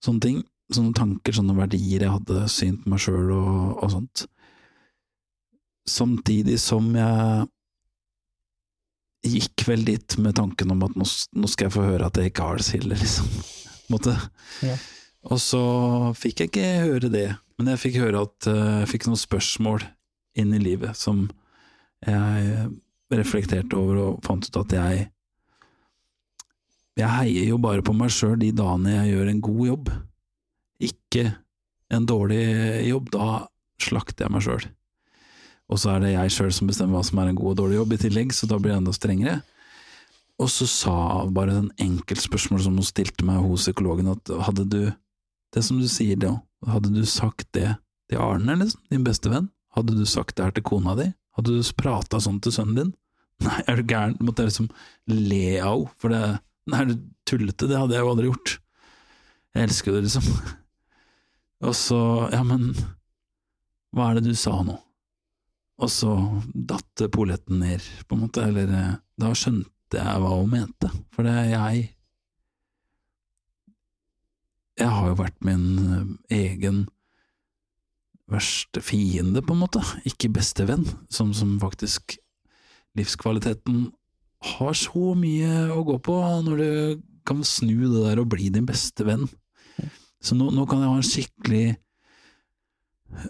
Sånne 0.04 0.24
ting. 0.24 0.42
Sånne 0.72 0.96
tanker, 0.96 1.34
sånne 1.36 1.56
verdier 1.58 2.06
jeg 2.06 2.12
hadde, 2.14 2.46
syn 2.48 2.78
på 2.80 2.92
meg 2.94 3.02
sjøl 3.04 3.34
og, 3.36 3.82
og 3.84 3.90
sånt. 3.92 4.24
Samtidig 5.84 6.56
som 6.62 6.88
jeg 6.96 7.50
gikk 9.24 9.66
vel 9.68 9.84
dit 9.84 10.16
med 10.20 10.36
tanken 10.36 10.72
om 10.72 10.82
at 10.84 10.96
nå, 10.96 11.04
nå 11.04 11.50
skal 11.50 11.68
jeg 11.68 11.76
få 11.76 11.84
høre 11.86 12.08
at 12.08 12.18
jeg 12.20 12.32
ikke 12.32 12.48
har 12.48 12.60
det 12.60 12.66
så 12.66 12.78
ille, 12.80 12.96
liksom. 13.00 13.28
Ja. 14.64 14.76
Og 15.28 15.40
så 15.40 15.60
fikk 16.16 16.40
jeg 16.40 16.50
ikke 16.50 16.68
høre 16.84 17.10
det, 17.12 17.28
men 17.58 17.70
jeg 17.72 17.80
fikk 17.82 18.00
høre 18.02 18.24
at 18.26 18.48
eh, 18.50 18.80
jeg 18.82 18.90
fikk 18.94 19.08
noen 19.08 19.20
spørsmål 19.20 19.84
inn 20.40 20.52
i 20.56 20.60
livet 20.60 20.96
som 20.98 21.26
jeg 22.04 22.68
reflekterte 23.12 23.76
over 23.76 24.00
og 24.00 24.24
fant 24.24 24.46
ut 24.48 24.62
at 24.62 24.78
jeg 24.78 25.10
Jeg 26.94 27.10
heier 27.10 27.48
jo 27.50 27.58
bare 27.58 27.82
på 27.82 27.92
meg 27.96 28.12
sjøl 28.14 28.36
de 28.38 28.52
dagene 28.54 28.92
jeg 28.92 29.16
gjør 29.16 29.28
en 29.32 29.40
god 29.42 29.64
jobb, 29.66 29.88
ikke 30.78 31.24
en 31.90 32.06
dårlig 32.06 32.44
jobb. 32.86 33.08
Da 33.10 33.26
slakter 33.82 34.28
jeg 34.28 34.30
meg 34.30 34.44
sjøl. 34.46 34.68
Og 35.72 35.80
så 35.80 35.94
er 35.94 36.04
det 36.04 36.12
jeg 36.12 36.34
sjøl 36.36 36.52
som 36.54 36.70
bestemmer 36.70 37.00
hva 37.00 37.08
som 37.08 37.18
er 37.18 37.32
en 37.32 37.40
god 37.40 37.54
og 37.54 37.58
dårlig 37.64 37.80
jobb 37.80 37.96
i 37.96 37.98
tillegg, 38.04 38.36
så 38.36 38.46
da 38.46 38.60
blir 38.60 38.74
det 38.74 38.78
enda 38.78 38.94
strengere. 38.94 39.40
Og 40.38 40.50
så 40.50 40.66
sa 40.70 40.94
bare 41.30 41.58
en 41.58 41.70
enkelt 41.82 42.22
spørsmål 42.22 42.62
som 42.62 42.78
hun 42.78 42.86
stilte 42.86 43.26
meg 43.26 43.42
hos 43.42 43.66
psykologen, 43.66 44.10
at 44.14 44.32
hadde 44.48 44.66
du, 44.70 44.80
det 45.54 45.62
som 45.66 45.78
du 45.82 45.88
sier 45.90 46.18
da, 46.20 46.36
hadde 46.66 46.94
du 46.94 47.02
sagt 47.08 47.48
det 47.56 47.74
til 48.10 48.22
Arne, 48.22 48.58
liksom, 48.60 48.82
din 48.90 49.06
beste 49.06 49.30
venn? 49.32 49.50
Hadde 49.74 49.96
du 49.98 50.04
sagt 50.06 50.36
det 50.36 50.46
her 50.46 50.54
til 50.54 50.66
kona 50.66 50.94
di? 50.98 51.10
Hadde 51.38 51.54
du 51.56 51.72
prata 51.78 52.20
sånn 52.22 52.40
til 52.42 52.54
sønnen 52.54 52.78
din? 52.78 52.92
Nei, 53.44 53.60
er 53.66 53.80
du 53.80 53.88
gæren? 53.90 54.18
Måtte 54.22 54.44
jeg 54.44 54.52
liksom 54.52 54.70
le 55.10 55.46
av 55.60 55.78
henne, 55.78 55.96
for 56.00 56.14
det 56.14 56.24
Nei, 56.70 56.84
du 56.88 56.94
tullete? 57.28 57.68
Det 57.68 57.76
hadde 57.76 57.92
jeg 57.92 58.00
jo 58.00 58.12
aldri 58.14 58.28
gjort. 58.30 58.52
Jeg 59.52 59.66
elsker 59.68 59.92
det, 59.92 60.06
liksom. 60.06 60.28
Og 61.68 61.74
så, 61.76 61.98
ja, 62.32 62.40
men 62.46 62.70
hva 63.94 64.10
er 64.10 64.18
det 64.18 64.30
du 64.32 64.38
sa 64.38 64.56
nå? 64.64 64.78
Og 65.84 65.90
så 65.90 66.14
datt 66.54 67.04
polletten 67.12 67.60
ned, 67.62 67.84
på 68.08 68.16
en 68.16 68.24
måte, 68.24 68.46
eller 68.46 68.70
eh, 68.70 68.96
da 69.20 69.32
skjønte 69.36 69.98
jeg 69.98 70.22
hva 70.22 70.32
hun 70.38 70.50
mente, 70.52 70.90
for 71.14 71.26
det 71.26 71.34
er 71.42 71.50
jeg 71.52 71.90
Jeg 74.74 74.90
har 74.90 75.06
jo 75.06 75.18
vært 75.20 75.44
min 75.46 75.66
eh, 75.78 76.06
egen 76.40 76.80
verste 78.34 78.82
fiende, 78.84 79.42
på 79.44 79.54
en 79.54 79.62
måte, 79.64 79.82
ikke 80.08 80.32
beste 80.34 80.66
venn, 80.68 80.84
som, 81.12 81.32
som 81.36 81.56
faktisk 81.62 82.16
livskvaliteten 82.98 83.88
har 84.54 84.76
så 84.76 85.14
mye 85.18 85.68
å 85.72 85.80
gå 85.86 85.96
på 86.04 86.18
når 86.46 86.60
du 86.60 87.00
kan 87.24 87.40
snu 87.46 87.86
det 87.86 88.02
der 88.02 88.20
og 88.20 88.28
bli 88.34 88.50
din 88.52 88.66
beste 88.68 89.06
venn. 89.08 89.24
Så 90.24 90.36
nå, 90.36 90.50
nå 90.52 90.66
kan 90.68 90.82
jeg 90.82 90.90
ha 90.92 90.98
en 91.00 91.08
skikkelig 91.08 91.64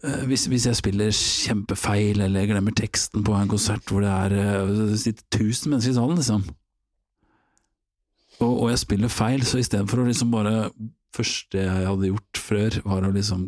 uh, 0.03 0.25
hvis, 0.31 0.49
hvis 0.51 0.67
jeg 0.69 0.79
spiller 0.79 1.15
kjempefeil 1.15 2.23
eller 2.27 2.51
glemmer 2.51 2.75
teksten 2.75 3.25
på 3.27 3.35
en 3.39 3.51
konsert 3.51 3.87
hvor 3.91 4.05
det 4.05 4.11
er 4.11 4.99
sitter 4.99 5.25
tusen 5.35 5.73
mennesker 5.73 5.95
i 5.95 5.99
salen, 5.99 6.19
liksom, 6.19 6.45
og, 8.43 8.53
og 8.53 8.71
jeg 8.73 8.83
spiller 8.83 9.13
feil, 9.13 9.45
så 9.47 9.61
istedenfor 9.63 10.03
å 10.03 10.09
liksom 10.09 10.33
bare 10.35 10.55
første 11.15 11.61
jeg 11.61 11.87
hadde 11.87 12.11
gjort 12.11 12.41
før, 12.41 12.79
var 12.87 13.07
å 13.07 13.13
liksom 13.15 13.47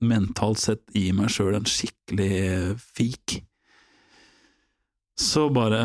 mentalt 0.00 0.60
sett 0.62 0.82
gi 0.96 1.10
meg 1.16 1.30
sjøl 1.32 1.56
en 1.58 1.68
skikkelig 1.68 2.76
fik, 2.96 3.40
så 5.20 5.48
bare 5.52 5.80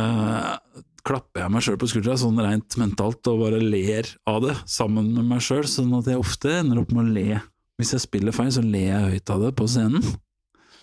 klapper 1.06 1.44
jeg 1.44 1.54
meg 1.54 1.66
sjøl 1.66 1.78
på 1.82 1.90
skuldra, 1.92 2.16
sånn 2.18 2.40
rent 2.42 2.78
mentalt, 2.82 3.28
og 3.30 3.44
bare 3.44 3.60
ler 3.62 4.08
av 4.30 4.40
det 4.48 4.56
sammen 4.70 5.12
med 5.14 5.28
meg 5.36 5.44
sjøl, 5.44 5.66
sånn 5.70 5.94
at 6.00 6.08
jeg 6.10 6.22
ofte 6.22 6.54
ender 6.62 6.82
opp 6.82 6.96
med 6.96 7.04
å 7.04 7.16
le 7.18 7.42
hvis 7.76 7.92
jeg 7.92 8.06
spiller 8.06 8.32
feil, 8.36 8.52
så 8.56 8.64
ler 8.64 8.86
jeg 8.88 9.10
høyt 9.12 9.32
av 9.34 9.42
det 9.44 9.52
på 9.60 9.66
scenen. 9.68 10.04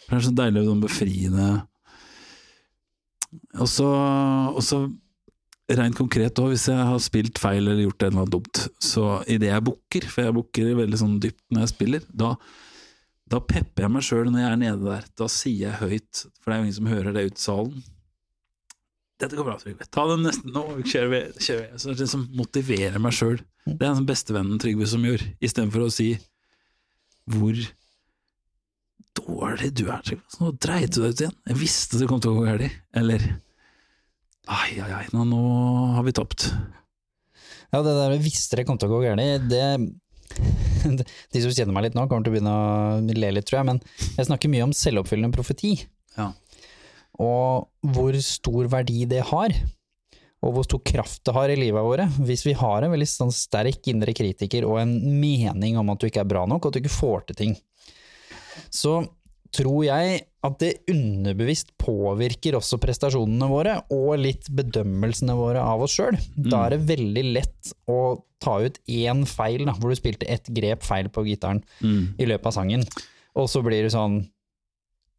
Det 0.04 0.16
er 0.18 0.24
så 0.26 0.32
deilig 0.36 0.66
sånn 0.66 0.82
befriende. 0.82 1.46
Og 3.56 3.68
så 3.72 4.80
rent 5.72 5.96
konkret 5.96 6.40
òg, 6.42 6.50
hvis 6.52 6.66
jeg 6.68 6.76
har 6.76 7.00
spilt 7.00 7.40
feil 7.40 7.62
eller 7.62 7.80
gjort 7.86 8.02
et 8.02 8.10
eller 8.10 8.20
annet 8.26 8.34
dumt, 8.34 8.60
så 8.84 9.06
idet 9.24 9.48
jeg 9.48 9.64
booker, 9.64 10.08
for 10.12 10.26
jeg 10.26 10.36
booker 10.36 10.74
veldig 10.82 11.00
sånn 11.00 11.16
dypt 11.22 11.40
når 11.48 11.64
jeg 11.64 11.72
spiller, 11.72 12.04
da, 12.12 12.34
da 13.32 13.40
pepper 13.40 13.86
jeg 13.86 13.92
meg 13.94 14.04
sjøl 14.04 14.28
når 14.28 14.42
jeg 14.42 14.50
er 14.50 14.60
nede 14.60 14.84
der. 14.84 15.04
Da 15.16 15.28
sier 15.32 15.70
jeg 15.70 15.80
høyt, 15.80 16.22
for 16.36 16.50
det 16.50 16.54
er 16.54 16.60
jo 16.60 16.66
ingen 16.66 16.78
som 16.78 16.90
hører 16.90 17.14
det 17.16 17.26
ute 17.30 17.40
i 17.40 17.44
salen. 17.46 17.84
Dette 19.22 19.38
går 19.38 19.46
bra, 19.46 19.54
Trygve. 19.60 19.86
Ta 19.94 20.04
den 20.10 20.24
nesten 20.26 20.50
Nå 20.50 20.64
kjører 20.82 21.10
vi. 21.12 21.20
Kjører 21.38 21.62
vi. 21.62 21.78
Så 21.78 21.92
det 21.92 22.02
liksom 22.02 22.26
motiverer 22.36 22.98
meg 23.00 23.14
sjøl. 23.14 23.38
Det 23.68 23.78
er 23.78 23.94
den 23.94 24.08
bestevennen 24.08 24.60
Trygve 24.60 24.88
som 24.90 25.06
gjør, 25.06 25.22
istedenfor 25.38 25.86
å 25.86 25.92
si 25.94 26.08
hvor 27.30 27.56
dårlig 29.16 29.70
du 29.78 29.86
er, 29.86 30.02
Trygve. 30.02 30.26
Så 30.32 30.42
Nå 30.42 30.52
dreit 30.66 30.92
du 30.92 31.00
deg 31.00 31.14
ut 31.14 31.24
igjen. 31.24 31.38
Jeg 31.52 31.60
visste 31.62 32.02
det 32.02 32.10
kom 32.10 32.20
til 32.20 32.34
å 32.34 32.40
gå 32.40 32.44
galt. 32.50 32.78
Eller 32.98 33.24
ai, 34.50 34.70
ai, 34.82 34.90
ai, 34.98 35.04
nå, 35.14 35.24
nå 35.30 35.42
har 35.96 36.04
vi 36.04 36.16
tapt. 36.18 36.50
Ja, 37.72 37.80
det 37.80 37.94
der 37.96 38.12
vi 38.18 38.24
visste 38.26 38.58
det 38.58 38.66
kom 38.68 38.80
til 38.80 38.90
å 38.90 38.98
gå 38.98 39.04
galt, 39.06 39.48
det 39.48 39.64
De 41.32 41.42
som 41.42 41.52
kjenner 41.52 41.74
meg 41.74 41.88
litt 41.88 41.98
nå, 41.98 42.06
kommer 42.10 42.26
til 42.26 42.32
å 42.32 42.36
begynne 42.36 42.54
å 42.54 43.20
le 43.22 43.30
litt, 43.36 43.46
tror 43.48 43.60
jeg, 43.60 43.68
men 43.70 43.82
jeg 44.16 44.28
snakker 44.28 44.52
mye 44.52 44.66
om 44.66 44.74
selvoppfyllende 44.76 45.34
profeti. 45.34 45.76
Ja. 46.16 46.32
Og 47.22 47.92
hvor 47.94 48.18
stor 48.24 48.68
verdi 48.72 49.04
det 49.10 49.22
har, 49.30 49.54
og 50.42 50.56
hvor 50.56 50.66
stor 50.66 50.82
kraft 50.82 51.22
det 51.28 51.34
har 51.36 51.52
i 51.52 51.58
livet 51.58 51.86
våre. 51.86 52.08
Hvis 52.26 52.42
vi 52.48 52.54
har 52.58 52.82
en 52.82 52.90
veldig 52.90 53.06
sånn 53.08 53.34
sterk 53.34 53.86
indre 53.92 54.14
kritiker 54.16 54.66
og 54.66 54.80
en 54.80 54.96
mening 55.20 55.78
om 55.78 55.92
at 55.92 56.02
du 56.02 56.08
ikke 56.08 56.24
er 56.24 56.32
bra 56.32 56.42
nok, 56.50 56.64
og 56.64 56.72
at 56.72 56.78
du 56.78 56.82
ikke 56.82 56.96
får 56.96 57.28
til 57.28 57.38
ting, 57.38 57.58
så 58.72 59.00
tror 59.52 59.82
jeg 59.84 60.20
at 60.42 60.58
det 60.58 60.72
underbevisst 60.90 61.74
påvirker 61.78 62.56
også 62.58 62.78
prestasjonene 62.82 63.46
våre, 63.50 63.76
og 63.94 64.16
litt 64.18 64.48
bedømmelsene 64.50 65.36
våre 65.38 65.60
av 65.62 65.84
oss 65.84 65.94
sjøl. 65.98 66.16
Da 66.36 66.64
er 66.66 66.74
det 66.76 66.86
veldig 66.88 67.24
lett 67.36 67.72
å 67.92 67.98
ta 68.42 68.56
ut 68.64 68.80
én 68.90 69.22
feil, 69.28 69.66
da, 69.68 69.76
hvor 69.78 69.92
du 69.92 69.98
spilte 70.00 70.26
ett 70.26 70.48
grep 70.50 70.82
feil 70.82 71.08
på 71.14 71.22
gitaren 71.28 71.60
Mm. 71.84 72.14
i 72.18 72.26
løpet 72.26 72.46
av 72.50 72.52
sangen, 72.56 72.82
og 73.36 73.46
så 73.48 73.62
blir 73.62 73.82
det 73.86 73.92
sånn 73.94 74.24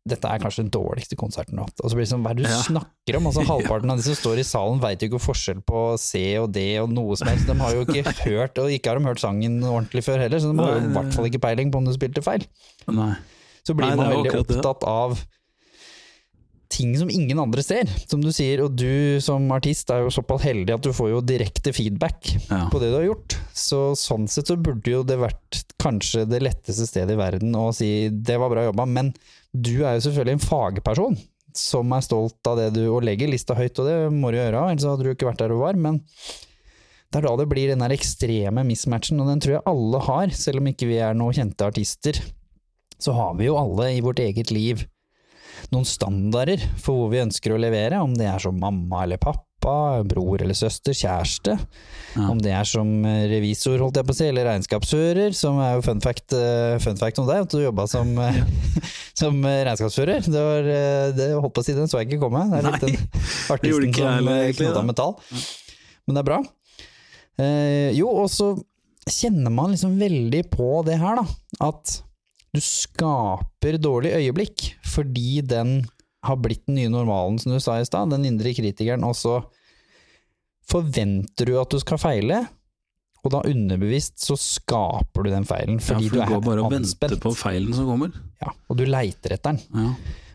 dette 0.06 0.28
er 0.28 0.42
kanskje 0.44 0.66
den 0.66 0.72
dårligste 0.76 1.16
konserten 1.16 1.56
du 1.56 1.62
har 1.62 1.70
hatt. 1.70 1.80
Og 1.80 1.88
så 1.90 1.96
blir 1.96 2.04
det 2.04 2.12
sånn, 2.12 2.24
hva 2.26 2.32
er 2.32 2.36
det 2.36 2.44
du 2.44 2.50
Ja. 2.52 2.60
snakker 2.66 3.16
om? 3.16 3.28
Altså 3.30 3.46
Halvparten 3.48 3.90
av 3.94 4.02
de 4.02 4.04
som 4.04 4.18
står 4.20 4.40
i 4.42 4.44
salen 4.44 4.82
veit 4.84 5.00
jo 5.00 5.08
ikke 5.08 5.22
forskjell 5.24 5.62
på 5.64 5.84
C 5.98 6.36
og 6.42 6.52
D 6.52 6.78
og 6.82 6.90
noe 6.92 7.16
som 7.16 7.30
helst. 7.32 7.48
De 7.48 7.56
har 7.56 7.72
jo 7.78 7.86
ikke 7.86 8.04
hørt, 8.28 8.58
og 8.60 8.68
ikke 8.68 8.90
har 8.92 9.00
de 9.00 9.06
hørt 9.08 9.24
sangen 9.24 9.62
ordentlig 9.64 10.04
før 10.04 10.20
heller, 10.26 10.40
så 10.44 10.52
de 10.52 10.60
har 10.60 10.74
jo 10.76 10.90
i 10.90 10.92
hvert 10.98 11.14
fall 11.16 11.30
ikke 11.32 11.40
peiling 11.46 11.72
på 11.72 11.80
om 11.80 11.86
du 11.88 11.94
spilte 11.96 12.22
feil. 12.26 12.44
Nei. 12.92 13.14
Så 13.64 13.76
blir 13.78 13.88
Nei, 13.94 13.96
man 14.00 14.12
veldig 14.12 14.40
opptatt 14.44 14.84
av 14.90 15.18
ting 16.74 16.96
som 16.98 17.10
ingen 17.14 17.38
andre 17.40 17.62
ser, 17.64 17.90
som 18.10 18.22
du 18.24 18.32
sier. 18.34 18.64
Og 18.66 18.74
du 18.76 19.20
som 19.24 19.46
artist 19.56 19.92
er 19.94 20.04
jo 20.04 20.14
såpass 20.14 20.44
heldig 20.48 20.74
at 20.76 20.86
du 20.86 20.92
får 20.96 21.12
jo 21.12 21.22
direkte 21.22 21.74
feedback 21.76 22.32
Ja. 22.50 22.66
på 22.72 22.82
det 22.82 22.90
du 22.92 22.98
har 22.98 23.06
gjort. 23.08 23.38
Så 23.54 23.94
sånn 24.00 24.28
sett 24.28 24.50
så 24.50 24.58
burde 24.58 24.90
jo 24.90 25.04
det 25.06 25.20
vært 25.22 25.62
kanskje 25.84 26.26
det 26.30 26.42
letteste 26.42 26.88
stedet 26.90 27.14
i 27.14 27.20
verden 27.20 27.54
å 27.60 27.70
si 27.76 28.10
det 28.10 28.40
var 28.42 28.50
bra 28.50 28.66
jobba, 28.66 28.88
men 28.90 29.14
du 29.54 29.84
er 29.86 30.00
jo 30.00 30.08
selvfølgelig 30.08 30.40
en 30.40 30.48
fagperson 30.50 31.18
som 31.54 31.92
er 31.94 32.02
stolt 32.02 32.50
av 32.50 32.58
det 32.58 32.72
du 32.74 32.88
Og 32.90 33.04
legger 33.06 33.30
lista 33.30 33.54
høyt, 33.54 33.78
og 33.78 33.86
det 33.86 33.98
må 34.12 34.32
du 34.34 34.40
gjøre, 34.40 34.72
ellers 34.72 34.88
hadde 34.90 35.06
du 35.06 35.12
ikke 35.14 35.30
vært 35.30 35.44
der 35.44 35.54
du 35.54 35.60
var. 35.62 35.78
Men 35.78 36.02
det 37.14 37.20
er 37.22 37.28
da 37.28 37.36
det 37.38 37.50
blir 37.52 37.70
den 37.70 37.86
ekstreme 37.94 38.64
mismatchen, 38.66 39.22
og 39.22 39.30
den 39.30 39.40
tror 39.40 39.60
jeg 39.60 39.68
alle 39.70 40.00
har, 40.02 40.34
selv 40.34 40.64
om 40.64 40.72
ikke 40.72 40.90
vi 40.90 40.98
er 40.98 41.14
noen 41.14 41.38
kjente 41.38 41.68
artister. 41.70 42.18
Så 43.04 43.16
har 43.18 43.36
vi 43.40 43.50
jo 43.50 43.60
alle 43.60 43.92
i 43.98 44.04
vårt 44.04 44.22
eget 44.24 44.54
liv 44.54 44.86
noen 45.74 45.88
standarder 45.88 46.62
for 46.82 46.98
hvor 46.98 47.10
vi 47.14 47.24
ønsker 47.24 47.54
å 47.54 47.62
levere, 47.62 48.02
om 48.04 48.14
det 48.18 48.28
er 48.30 48.42
som 48.42 48.58
mamma 48.60 49.04
eller 49.06 49.22
pappa, 49.22 50.04
bror 50.08 50.42
eller 50.44 50.58
søster, 50.58 50.96
kjæreste. 50.98 51.56
Ja. 52.14 52.26
Om 52.30 52.42
det 52.44 52.52
er 52.54 52.68
som 52.68 52.90
revisor, 53.32 53.80
holdt 53.82 54.00
jeg 54.00 54.08
på 54.08 54.16
å 54.16 54.18
si, 54.18 54.28
eller 54.30 54.48
regnskapsfører, 54.50 55.36
som 55.38 55.62
er 55.64 55.78
jo 55.78 55.86
fun 55.86 56.04
fact, 56.04 56.36
eh, 56.36 56.76
fun 56.84 57.00
fact 57.00 57.22
om 57.24 57.30
deg, 57.30 57.46
at 57.46 57.56
du 57.56 57.62
jobba 57.64 57.88
som, 57.90 58.12
ja. 58.20 58.34
som 59.22 59.40
regnskapsfører. 59.44 60.28
Det 60.28 60.44
var, 60.50 60.72
eh, 60.76 61.08
det 61.16 61.32
holdt 61.38 61.56
på 61.56 61.64
å 61.64 61.68
si, 61.68 61.78
den 61.78 61.92
så 61.92 62.02
jeg 62.02 62.12
ikke 62.12 62.26
komme. 62.26 62.46
Det 62.52 62.60
er 62.60 62.68
litt 62.70 62.88
Nei, 62.88 62.92
den 62.92 63.00
artisten 63.56 63.90
ikke 63.90 64.12
som 64.12 64.60
knota 64.60 64.86
med 64.90 65.00
tall. 65.00 65.18
Men 66.04 66.18
det 66.18 66.24
er 66.24 66.32
bra. 66.34 66.42
Eh, 67.42 67.90
jo, 67.98 68.12
og 68.12 68.28
så 68.32 68.54
kjenner 69.10 69.52
man 69.52 69.74
liksom 69.74 69.96
veldig 70.00 70.44
på 70.52 70.74
det 70.88 71.00
her, 71.02 71.24
da. 71.24 71.70
At 71.72 72.02
du 72.54 72.62
skaper 72.62 73.80
dårlig 73.82 74.14
øyeblikk 74.14 74.68
fordi 74.86 75.42
den 75.42 75.82
har 76.24 76.38
blitt 76.40 76.66
den 76.70 76.78
nye 76.78 76.92
normalen, 76.94 77.40
som 77.42 77.52
du 77.52 77.60
sa 77.60 77.80
i 77.82 77.86
stad, 77.88 78.14
den 78.14 78.24
indre 78.30 78.54
kritikeren, 78.56 79.04
og 79.04 79.16
så 79.18 79.40
forventer 80.70 81.50
du 81.50 81.58
at 81.60 81.74
du 81.74 81.80
skal 81.82 82.00
feile, 82.00 82.38
og 83.24 83.32
da 83.32 83.42
underbevisst 83.48 84.24
så 84.24 84.36
skaper 84.40 85.26
du 85.26 85.32
den 85.32 85.46
feilen 85.48 85.80
fordi 85.84 86.08
Ja, 86.08 86.12
for 86.12 86.16
du 86.16 86.24
du 86.24 86.34
går 86.34 86.44
bare 86.46 86.60
er 86.60 86.66
og 86.68 86.74
venter 86.76 87.16
på 87.24 87.32
feilen 87.40 87.76
som 87.76 87.88
kommer. 87.88 88.16
Ja, 88.44 88.52
og 88.70 88.80
du 88.80 88.86
leiter 88.88 89.36
etter 89.38 89.54
den, 89.56 89.64
Ja. 89.74 89.94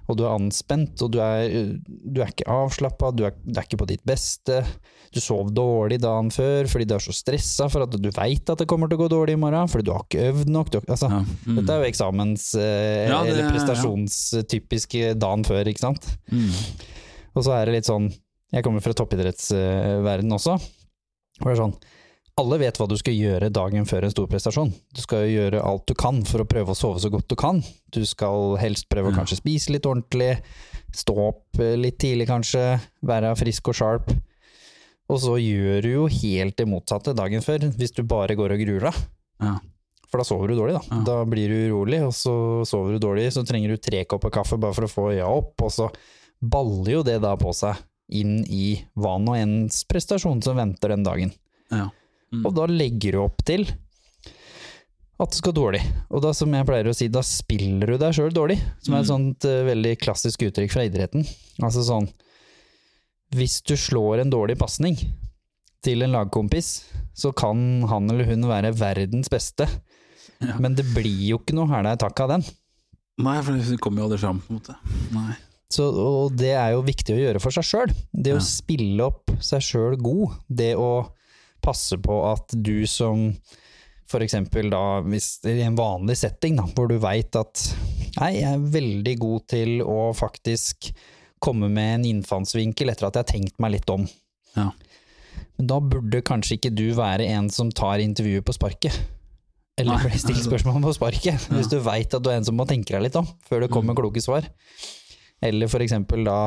Og 0.09 0.17
du 0.17 0.23
er 0.25 0.33
anspent, 0.33 1.03
og 1.05 1.11
du 1.13 1.19
er, 1.21 1.51
du 1.85 2.23
er 2.25 2.31
ikke 2.33 2.47
avslappa, 2.49 3.11
du, 3.13 3.27
du 3.29 3.59
er 3.59 3.67
ikke 3.67 3.77
på 3.83 3.87
ditt 3.91 4.05
beste. 4.09 4.63
Du 5.13 5.21
sov 5.25 5.51
dårlig 5.57 5.99
dagen 6.03 6.29
før 6.33 6.67
fordi 6.69 6.85
du 6.89 6.95
er 6.97 7.01
så 7.05 7.13
stressa 7.17 7.69
for 7.73 7.85
at 7.87 7.95
du 7.97 8.09
veit 8.13 8.49
at 8.53 8.61
det 8.61 8.67
kommer 8.69 8.89
til 8.89 8.99
å 8.99 9.03
gå 9.05 9.09
dårlig 9.13 9.37
i 9.37 9.41
morgen, 9.41 9.69
fordi 9.73 9.87
du 9.89 9.93
har 9.95 10.05
ikke 10.05 10.27
øvd 10.31 10.51
nok. 10.53 10.71
Du, 10.73 10.79
altså, 10.85 11.09
Ja. 11.13 11.21
Mm. 11.47 11.59
Dette 11.61 11.73
er 11.77 11.83
jo 11.85 11.91
eksamens- 11.93 12.49
eh, 12.61 13.09
Ja, 13.09 13.23
det- 13.25 13.33
eller 13.37 13.51
prestasjonstypisk 13.53 14.97
dagen 15.21 15.45
før, 15.45 15.65
ikke 15.69 15.85
sant. 15.85 16.09
Mm. 16.33 16.51
Og 17.37 17.45
så 17.45 17.53
er 17.57 17.67
det 17.67 17.75
litt 17.79 17.89
sånn 17.89 18.09
Jeg 18.53 18.65
kommer 18.65 18.81
fra 18.81 18.95
toppidrettsverden 18.97 20.33
også. 20.33 20.55
Hvor 21.39 21.53
det 21.53 21.59
er 21.59 21.63
sånn 21.67 21.75
Alle 22.39 22.59
vet 22.61 22.77
hva 22.79 22.87
du 22.87 22.95
skal 22.95 23.17
gjøre 23.19 23.49
dagen 23.51 23.87
før 23.89 24.05
en 24.07 24.13
stor 24.13 24.29
prestasjon. 24.31 24.69
Du 24.95 25.01
skal 25.03 25.25
gjøre 25.27 25.63
alt 25.65 25.89
du 25.91 25.95
kan 25.99 26.21
for 26.29 26.45
å 26.45 26.47
prøve 26.47 26.71
å 26.71 26.79
sove 26.79 27.01
så 27.03 27.11
godt 27.11 27.27
du 27.33 27.35
kan. 27.39 27.59
Du 27.91 28.05
skal 28.07 28.55
helst 28.63 28.87
prøve 28.93 29.11
å 29.11 29.17
kanskje 29.17 29.41
spise 29.41 29.75
litt 29.75 29.89
ordentlig, 29.91 30.37
stå 30.95 31.17
opp 31.25 31.59
eh, 31.59 31.75
litt 31.75 31.99
tidlig 31.99 32.29
kanskje, 32.31 32.63
være 33.11 33.35
frisk 33.41 33.73
og 33.73 33.79
sharp. 33.81 34.13
Og 35.11 35.19
så 35.25 35.35
gjør 35.41 35.83
du 35.83 35.91
jo 35.91 36.07
helt 36.13 36.59
det 36.61 36.69
motsatte 36.71 37.17
dagen 37.19 37.43
før, 37.43 37.67
hvis 37.75 37.97
du 37.97 38.05
bare 38.07 38.39
går 38.39 38.55
og 38.55 38.63
gruer 38.63 38.89
deg. 38.91 39.03
Ja. 39.43 39.57
For 40.09 40.23
da 40.23 40.29
sover 40.31 40.53
du 40.53 40.61
dårlig, 40.61 40.79
da. 40.79 40.95
Ja. 40.95 41.03
Da 41.11 41.19
blir 41.29 41.51
du 41.51 41.59
urolig, 41.73 42.05
og 42.07 42.15
så 42.17 42.39
sover 42.69 42.95
du 42.95 43.03
dårlig, 43.03 43.33
så 43.35 43.43
trenger 43.49 43.75
du 43.75 43.83
tre 43.83 44.05
kopper 44.09 44.33
kaffe 44.39 44.61
bare 44.61 44.77
for 44.79 44.87
å 44.87 44.93
få 44.93 45.11
øya 45.17 45.27
opp, 45.27 45.57
og 45.65 45.75
så 45.75 45.91
baller 46.39 47.01
jo 47.01 47.05
det 47.09 47.19
da 47.25 47.35
på 47.41 47.51
seg 47.57 47.83
inn 48.15 48.45
i 48.47 48.77
hva 48.95 49.19
nå 49.21 49.35
ens 49.37 49.83
prestasjon 49.91 50.45
som 50.45 50.61
venter 50.61 50.95
den 50.95 51.03
dagen. 51.05 51.35
Ja. 51.75 51.89
Mm. 52.33 52.43
Og 52.47 52.55
da 52.55 52.67
legger 52.69 53.13
du 53.17 53.21
opp 53.23 53.45
til 53.49 53.65
at 55.19 55.31
det 55.33 55.39
skal 55.41 55.55
dårlig. 55.57 55.81
Og 56.15 56.23
da, 56.23 56.31
som 56.37 56.53
jeg 56.55 56.67
pleier 56.69 56.87
å 56.91 56.95
si, 56.95 57.09
da 57.11 57.23
spiller 57.27 57.91
du 57.95 57.97
deg 57.99 58.15
sjøl 58.15 58.31
dårlig, 58.35 58.59
som 58.85 58.95
er 58.95 59.01
et 59.03 59.09
Mm. 59.09 59.13
sånt 59.13 59.47
uh, 59.51 59.65
veldig 59.67 59.95
klassisk 59.99 60.45
uttrykk 60.47 60.71
fra 60.71 60.85
idretten. 60.87 61.27
Altså 61.63 61.83
sånn 61.83 62.09
Hvis 63.35 63.59
du 63.67 63.75
slår 63.77 64.21
en 64.23 64.31
dårlig 64.33 64.57
pasning 64.59 64.97
til 65.85 66.03
en 66.03 66.13
lagkompis, 66.15 66.85
så 67.15 67.33
kan 67.37 67.83
han 67.91 68.09
eller 68.11 68.25
hun 68.25 68.47
være 68.49 68.73
verdens 68.75 69.29
beste, 69.29 69.67
Ja. 70.41 70.57
men 70.59 70.75
det 70.75 70.85
blir 70.95 71.29
jo 71.29 71.39
ikke 71.39 71.53
noe 71.55 71.67
hæla 71.69 71.97
takk 71.99 72.21
av 72.21 72.29
den. 72.29 72.45
Nei, 73.19 73.43
for 73.43 73.53
det 73.53 73.81
kommer 73.81 73.99
jo 74.01 74.07
aldri 74.09 74.19
fram, 74.23 74.41
på 74.41 74.51
en 74.55 74.61
måte. 74.61 74.77
Nei. 75.13 75.35
Så, 75.69 75.91
og 75.93 76.37
det 76.39 76.55
er 76.57 76.71
jo 76.73 76.83
viktig 76.83 77.13
å 77.13 77.19
gjøre 77.21 77.41
for 77.43 77.51
seg 77.51 77.65
sjøl. 77.65 77.93
Det 78.15 78.31
Ja. 78.33 78.37
å 78.39 78.41
spille 78.41 79.01
opp 79.05 79.31
seg 79.43 79.61
sjøl 79.61 79.97
god. 80.01 80.39
Det 80.49 80.75
å 80.77 81.11
passe 81.69 82.01
på 82.03 82.19
at 82.33 82.57
du 82.57 82.83
som 82.89 83.29
eksempel 84.25 84.71
da, 84.73 85.03
hvis 85.05 85.35
i 85.45 85.59
en 85.67 85.77
vanlig 85.77 86.17
setting 86.17 86.57
da, 86.57 86.65
hvor 86.73 86.89
du 86.89 86.97
veit 87.03 87.37
at 87.37 87.65
nei, 88.17 88.31
jeg 88.39 88.55
er 88.55 88.69
veldig 88.73 89.15
god 89.21 89.47
til 89.53 89.83
å 89.85 89.99
faktisk 90.17 90.89
komme 91.45 91.69
med 91.71 91.99
en 91.99 92.07
innfallsvinkel 92.15 92.89
etter 92.91 93.11
at 93.11 93.19
jeg 93.19 93.27
har 93.27 93.33
tenkt 93.35 93.61
meg 93.63 93.77
litt 93.77 93.93
om. 93.93 94.07
Ja. 94.57 94.71
Men 95.59 95.69
da 95.71 95.77
burde 95.85 96.25
kanskje 96.25 96.57
ikke 96.57 96.73
du 96.75 96.87
være 96.97 97.29
en 97.37 97.51
som 97.53 97.71
tar 97.71 98.01
intervjuet 98.03 98.47
på 98.49 98.57
sparket. 98.57 98.97
Eller 99.79 100.01
blir 100.03 100.19
stilt 100.25 100.43
spørsmål 100.43 100.81
på 100.89 100.97
sparket, 100.97 101.45
hvis 101.53 101.71
du 101.71 101.77
veit 101.85 102.17
at 102.17 102.25
du 102.25 102.33
er 102.33 102.41
en 102.41 102.49
som 102.49 102.57
må 102.59 102.67
tenke 102.67 102.97
deg 102.97 103.05
litt 103.05 103.21
om, 103.21 103.29
før 103.47 103.67
det 103.67 103.71
kommer 103.75 103.95
Mm. 103.95 104.01
kloke 104.01 104.25
svar. 104.25 104.49
Eller 105.45 105.71
eksempel 105.85 106.25
da 106.27 106.39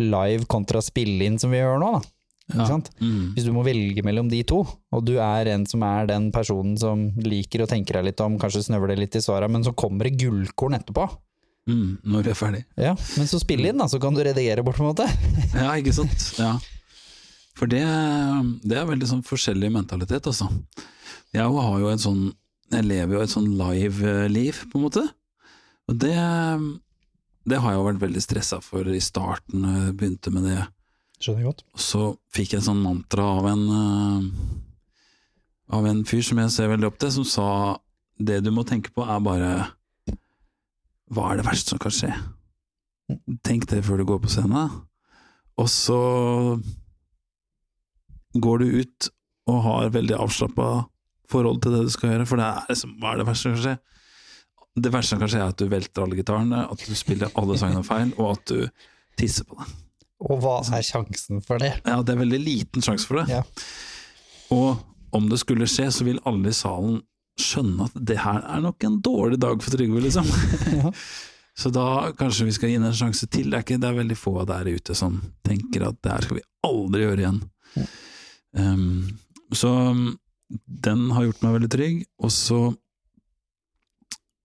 live 0.00 0.46
kontra 0.50 0.80
spille-inn 0.82 1.36
som 1.42 1.52
vi 1.52 1.60
gjør 1.60 1.82
nå, 1.82 1.90
da. 1.98 2.13
Ja. 2.52 2.66
Mm. 3.00 3.32
Hvis 3.32 3.46
du 3.46 3.52
må 3.56 3.62
velge 3.64 4.02
mellom 4.04 4.28
de 4.28 4.42
to, 4.44 4.60
og 4.64 5.04
du 5.06 5.14
er 5.22 5.48
en 5.54 5.64
som 5.68 5.82
er 5.86 6.08
den 6.10 6.28
personen 6.34 6.76
som 6.76 7.06
liker 7.24 7.64
å 7.64 7.68
tenke 7.70 7.96
deg 7.96 8.04
litt 8.10 8.20
om, 8.20 8.36
kanskje 8.40 8.66
snøvler 8.66 9.00
litt 9.00 9.16
i 9.16 9.22
svara, 9.24 9.48
men 9.48 9.64
så 9.64 9.72
kommer 9.72 10.08
det 10.08 10.18
gullkorn 10.20 10.76
etterpå. 10.76 11.06
Mm. 11.64 11.96
Når 12.04 12.26
vi 12.26 12.32
er 12.34 12.36
ferdig. 12.36 12.62
Ja, 12.76 12.92
men 13.16 13.28
så 13.30 13.40
spill 13.40 13.64
inn, 13.64 13.80
da, 13.80 13.88
så 13.88 14.00
kan 14.02 14.16
du 14.16 14.20
redigere 14.20 14.64
bort, 14.66 14.76
på 14.76 14.84
en 14.84 14.92
måte. 14.92 15.08
Ja, 15.56 15.72
ikke 15.80 15.96
sant. 15.96 16.28
Ja. 16.36 16.58
For 17.56 17.70
det, 17.70 17.84
det 18.66 18.76
er 18.76 18.88
veldig 18.90 19.08
sånn 19.08 19.24
forskjellig 19.24 19.70
mentalitet, 19.72 20.28
altså. 20.28 20.50
Jeg 21.34 21.48
har 21.48 21.76
jo 21.80 21.90
en 21.90 22.02
sånn 22.02 22.22
Jeg 22.74 22.86
lever 22.86 23.16
jo 23.16 23.22
et 23.24 23.32
sånn 23.32 23.50
live-liv, 23.58 24.64
på 24.68 24.78
en 24.80 24.84
måte. 24.84 25.02
Og 25.88 25.96
det, 26.00 26.16
det 27.48 27.60
har 27.60 27.72
jeg 27.72 27.80
jo 27.80 27.88
vært 27.88 28.04
veldig 28.04 28.22
stressa 28.24 28.60
for 28.64 28.88
i 28.90 29.00
starten, 29.04 29.64
jeg 29.64 29.96
begynte 30.00 30.32
med 30.34 30.48
det. 30.50 30.62
Skjønner 31.22 31.42
jeg 31.42 31.48
godt. 31.48 31.64
Så 31.78 32.02
fikk 32.34 32.54
jeg 32.54 32.62
en 32.62 32.68
sånn 32.68 32.84
mantra 32.84 33.26
av 33.38 33.48
en 33.52 33.64
eh, 33.78 34.28
Av 35.74 35.86
en 35.88 36.02
fyr 36.04 36.22
som 36.26 36.38
jeg 36.42 36.52
ser 36.52 36.68
veldig 36.68 36.90
opp 36.90 36.98
til, 37.00 37.12
som 37.14 37.24
sa 37.24 37.48
det 38.20 38.42
du 38.44 38.50
må 38.54 38.62
tenke 38.68 38.92
på 38.94 39.06
er 39.08 39.22
bare 39.24 39.52
Hva 41.10 41.30
er 41.30 41.40
det 41.40 41.46
verste 41.48 41.74
som 41.74 41.80
kan 41.82 41.94
skje? 41.94 42.12
Tenk 43.46 43.66
det 43.70 43.82
før 43.86 44.00
du 44.00 44.06
går 44.08 44.20
på 44.24 44.32
scenen. 44.32 44.76
Og 45.60 45.68
så 45.70 45.98
går 48.34 48.62
du 48.62 48.78
ut 48.82 49.08
og 49.50 49.60
har 49.66 49.94
veldig 49.94 50.16
avslappa 50.24 50.68
forhold 51.30 51.60
til 51.62 51.74
det 51.74 51.84
du 51.86 51.92
skal 51.92 52.14
gjøre, 52.14 52.26
for 52.28 52.40
det 52.40 52.46
er 52.48 52.70
liksom 52.70 52.96
Hva 53.00 53.12
er 53.12 53.20
det 53.20 53.28
verste 53.28 53.48
som 53.48 53.56
kan 53.56 53.64
skje? 53.64 53.76
Det 54.74 54.90
verste 54.90 55.14
som 55.14 55.22
kan 55.22 55.30
skje, 55.30 55.40
er 55.44 55.54
at 55.54 55.60
du 55.60 55.70
velter 55.70 56.04
alle 56.04 56.18
gitarene, 56.18 56.64
at 56.66 56.84
du 56.88 56.94
spiller 56.98 57.32
alle 57.38 57.58
sangene 57.60 57.86
feil, 57.86 58.10
og 58.18 58.32
at 58.34 58.50
du 58.50 58.86
tisser 59.20 59.46
på 59.46 59.58
det. 59.60 59.68
Og 60.24 60.40
hva 60.40 60.58
er 60.72 60.84
sjansen 60.86 61.42
for 61.44 61.60
det? 61.60 61.74
Ja, 61.84 62.00
det 62.00 62.14
er 62.14 62.22
veldig 62.22 62.40
liten 62.40 62.84
sjanse 62.84 63.08
for 63.08 63.20
det. 63.20 63.28
Ja. 63.32 63.42
Og 64.54 64.80
om 65.14 65.28
det 65.30 65.40
skulle 65.42 65.68
skje, 65.70 65.90
så 65.92 66.06
vil 66.06 66.22
alle 66.26 66.50
i 66.50 66.56
salen 66.56 67.02
skjønne 67.40 67.88
at 67.88 67.94
det 68.10 68.20
her 68.22 68.42
er 68.46 68.62
nok 68.62 68.84
en 68.86 68.98
dårlig 69.04 69.38
dag 69.42 69.62
for 69.62 69.74
Trygve, 69.74 70.02
liksom. 70.04 70.28
Ja. 70.84 70.92
Så 71.54 71.70
da 71.70 72.10
kanskje 72.18 72.48
vi 72.48 72.52
skal 72.56 72.72
gi 72.72 72.78
ham 72.80 72.86
en 72.88 72.96
sjanse 72.98 73.28
til. 73.30 73.46
Det 73.46 73.60
er, 73.60 73.62
ikke, 73.62 73.76
det 73.78 73.86
er 73.86 74.00
veldig 74.00 74.16
få 74.18 74.32
der 74.48 74.66
ute 74.74 74.94
som 74.98 75.20
tenker 75.46 75.84
at 75.86 76.00
det 76.02 76.10
her 76.10 76.24
skal 76.26 76.40
vi 76.40 76.48
aldri 76.66 77.04
gjøre 77.04 77.22
igjen. 77.22 77.38
Um, 78.58 79.04
så 79.54 79.70
um, 79.94 80.00
den 80.66 81.04
har 81.14 81.28
gjort 81.28 81.44
meg 81.44 81.54
veldig 81.60 81.70
trygg. 81.76 82.00
Og 82.18 82.34
så 82.34 82.64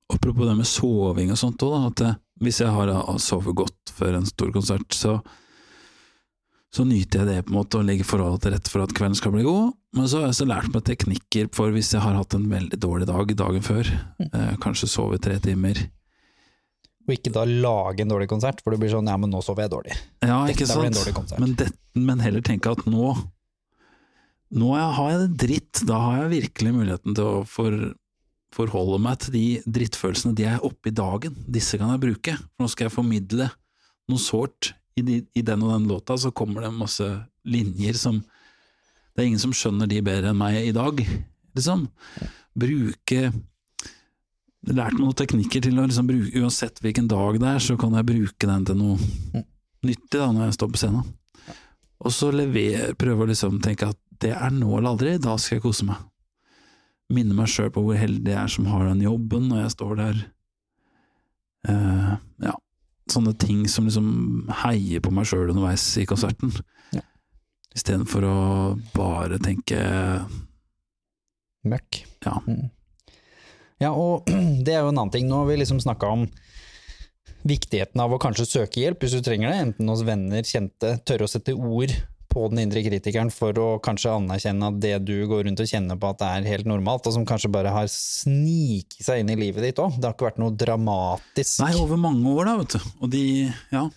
Apropos 0.09 0.47
det 0.49 0.55
med 0.57 0.65
soving 0.65 1.29
og 1.29 1.37
sånt 1.37 1.61
òg, 1.61 1.73
at 1.91 1.99
det, 2.01 2.13
hvis 2.41 2.63
jeg 2.63 2.73
har 2.73 2.89
uh, 2.89 3.09
sovet 3.21 3.57
godt 3.57 3.91
før 3.93 4.15
en 4.17 4.25
stor 4.25 4.49
konsert, 4.53 4.87
så 4.97 5.19
så 6.69 6.85
nyter 6.85 7.23
jeg 7.23 7.29
det 7.29 7.45
på 7.47 7.53
en 7.53 7.57
måte 7.57 7.79
og 7.79 7.85
legger 7.87 8.05
forholdet 8.05 8.43
til 8.45 8.53
rette 8.53 8.69
for 8.69 8.85
at 8.85 8.91
kvelden 8.93 9.17
skal 9.17 9.33
bli 9.33 9.45
god. 9.45 9.71
Men 9.97 10.05
så 10.05 10.19
har 10.19 10.27
jeg 10.27 10.35
også 10.35 10.45
lært 10.51 10.73
meg 10.73 10.83
teknikker 10.85 11.47
for 11.55 11.73
hvis 11.73 11.95
jeg 11.95 12.03
har 12.03 12.17
hatt 12.19 12.35
en 12.37 12.45
veldig 12.51 12.77
dårlig 12.77 13.07
dag 13.09 13.31
dagen 13.39 13.65
før, 13.65 13.89
eh, 14.27 14.51
kanskje 14.61 14.91
sovet 14.91 15.23
tre 15.25 15.39
timer, 15.41 15.87
Og 17.09 17.15
ikke 17.15 17.31
da 17.33 17.41
lage 17.41 18.03
en 18.03 18.11
dårlig 18.11 18.27
konsert, 18.29 18.59
for 18.61 18.69
det 18.69 18.77
blir 18.83 18.91
sånn 18.93 19.07
ja, 19.09 19.15
men 19.17 19.31
nå 19.33 19.39
sover 19.41 19.65
jeg 19.65 19.71
dårlig. 19.73 19.95
Ja, 20.21 20.43
Dette 20.45 20.53
ikke 20.53 20.67
sant? 20.69 21.31
Men, 21.41 21.55
det, 21.57 21.71
men 21.97 22.19
heller 22.21 22.43
tenke 22.45 22.69
at 22.69 22.85
nå 22.85 23.15
Nå 24.49 24.69
har 24.77 25.09
jeg 25.11 25.19
det 25.23 25.39
dritt, 25.41 25.81
da 25.85 25.97
har 26.01 26.21
jeg 26.23 26.31
virkelig 26.35 26.71
muligheten 26.73 27.17
til 27.17 27.25
å 27.25 27.41
for, 27.45 27.73
forholde 28.53 28.97
meg 29.01 29.19
til 29.21 29.35
de 29.35 29.43
drittfølelsene 29.65 30.33
de 30.37 30.47
er 30.49 30.63
oppe 30.65 30.89
i 30.89 30.93
dagen. 30.97 31.35
Disse 31.45 31.77
kan 31.77 31.91
jeg 31.93 32.01
bruke, 32.01 32.33
for 32.37 32.65
nå 32.65 32.69
skal 32.73 32.87
jeg 32.87 32.95
formidle 32.95 33.49
noe 34.09 34.21
sårt. 34.21 34.71
I, 34.99 35.03
de, 35.05 35.19
I 35.35 35.43
den 35.45 35.63
og 35.65 35.73
den 35.73 35.87
låta 35.89 36.17
så 36.19 36.31
kommer 36.35 36.65
det 36.65 36.73
masse 36.75 37.07
linjer 37.47 37.97
som 37.97 38.19
Det 38.19 39.23
er 39.23 39.29
ingen 39.29 39.41
som 39.41 39.55
skjønner 39.55 39.89
de 39.89 40.01
bedre 40.05 40.31
enn 40.31 40.39
meg 40.39 40.59
i 40.61 40.75
dag, 40.75 40.99
liksom. 41.57 41.87
Bruke 42.59 43.31
Lært 44.67 44.97
meg 44.97 45.05
noen 45.05 45.15
teknikker 45.15 45.63
til 45.63 45.77
å 45.79 45.85
liksom 45.87 46.07
bruke 46.09 46.41
Uansett 46.43 46.81
hvilken 46.83 47.07
dag 47.07 47.37
det 47.39 47.47
er, 47.47 47.61
så 47.63 47.77
kan 47.79 47.95
jeg 47.95 48.07
bruke 48.09 48.49
den 48.49 48.65
til 48.67 48.75
noe 48.75 49.43
nyttig 49.87 50.19
da, 50.19 50.27
når 50.35 50.49
jeg 50.49 50.57
står 50.57 50.71
på 50.73 50.81
scenen. 50.81 51.05
Og 52.03 52.13
så 52.15 52.31
lever, 52.35 52.93
prøve 52.99 53.23
å 53.23 53.29
liksom 53.29 53.59
tenke 53.63 53.87
at 53.91 53.99
det 54.19 54.33
er 54.35 54.51
nå 54.51 54.67
eller 54.75 54.91
aldri, 54.93 55.15
da 55.21 55.37
skal 55.39 55.57
jeg 55.57 55.63
kose 55.63 55.87
meg. 55.87 56.01
Minne 57.15 57.35
meg 57.37 57.49
sjøl 57.51 57.71
på 57.73 57.83
hvor 57.85 57.97
heldig 57.97 58.33
jeg 58.33 58.39
er 58.41 58.51
som 58.51 58.67
har 58.69 58.89
den 58.89 59.05
jobben 59.05 59.47
når 59.49 59.63
jeg 59.63 59.73
står 59.77 59.93
der. 59.99 60.19
Uh, 61.67 62.11
ja, 62.43 62.53
sånne 63.13 63.35
ting 63.39 63.63
som 63.71 63.87
liksom 63.87 64.49
heier 64.63 65.03
på 65.03 65.13
meg 65.15 65.27
sjøl 65.29 65.49
underveis 65.51 65.85
i 66.01 66.05
konserten. 66.09 66.53
Ja. 66.95 67.03
Istedenfor 67.77 68.27
å 68.27 68.37
bare 68.95 69.39
tenke 69.43 69.79
Møkk. 71.69 72.03
Ja. 72.23 72.37
Mm. 72.47 72.69
Ja, 73.79 73.91
og 73.91 74.29
det 74.65 74.75
er 74.75 74.83
jo 74.83 74.93
en 74.93 74.97
annen 74.99 75.13
ting. 75.13 75.27
Nå 75.29 75.41
har 75.41 75.49
vi 75.49 75.59
liksom 75.61 75.81
snakka 75.83 76.11
om 76.15 76.27
viktigheten 77.47 78.01
av 78.03 78.11
å 78.11 78.19
kanskje 78.21 78.47
søke 78.47 78.81
hjelp 78.83 79.03
hvis 79.03 79.15
du 79.15 79.23
trenger 79.23 79.51
det, 79.51 79.59
enten 79.63 79.91
hos 79.91 80.03
venner, 80.07 80.43
kjente, 80.43 80.97
tørre 81.07 81.27
å 81.27 81.31
sette 81.31 81.55
ord 81.55 81.93
på 82.39 82.47
den 82.53 82.63
indre 82.63 82.83
kritikeren 82.85 83.31
for 83.33 83.57
å 83.59 83.67
kanskje 83.83 84.13
anerkjenne 84.15 84.69
at 84.71 84.79
det 84.83 84.93
du 85.03 85.15
går 85.27 85.43
rundt 85.47 85.59
og 85.59 85.69
kjenner 85.69 85.99
på 85.99 86.11
at 86.13 86.21
det 86.21 86.29
er 86.29 86.49
helt 86.53 86.69
normalt, 86.69 87.07
og 87.09 87.15
som 87.15 87.27
kanskje 87.27 87.51
bare 87.51 87.73
har 87.75 87.89
sniket 87.91 89.03
seg 89.03 89.23
inn 89.23 89.33
i 89.33 89.39
livet 89.39 89.65
ditt 89.65 89.81
òg. 89.83 89.97
Det 89.99 90.07
har 90.07 90.15
ikke 90.15 90.29
vært 90.29 90.41
noe 90.41 90.55
dramatisk. 90.55 91.59
Nei, 91.65 91.73
over 91.81 91.99
mange 91.99 92.31
år, 92.31 92.47
da, 92.47 92.55
vet 92.61 92.77
du. 92.77 92.93
Og 93.03 93.11
de, 93.15 93.25
ja 93.75 93.89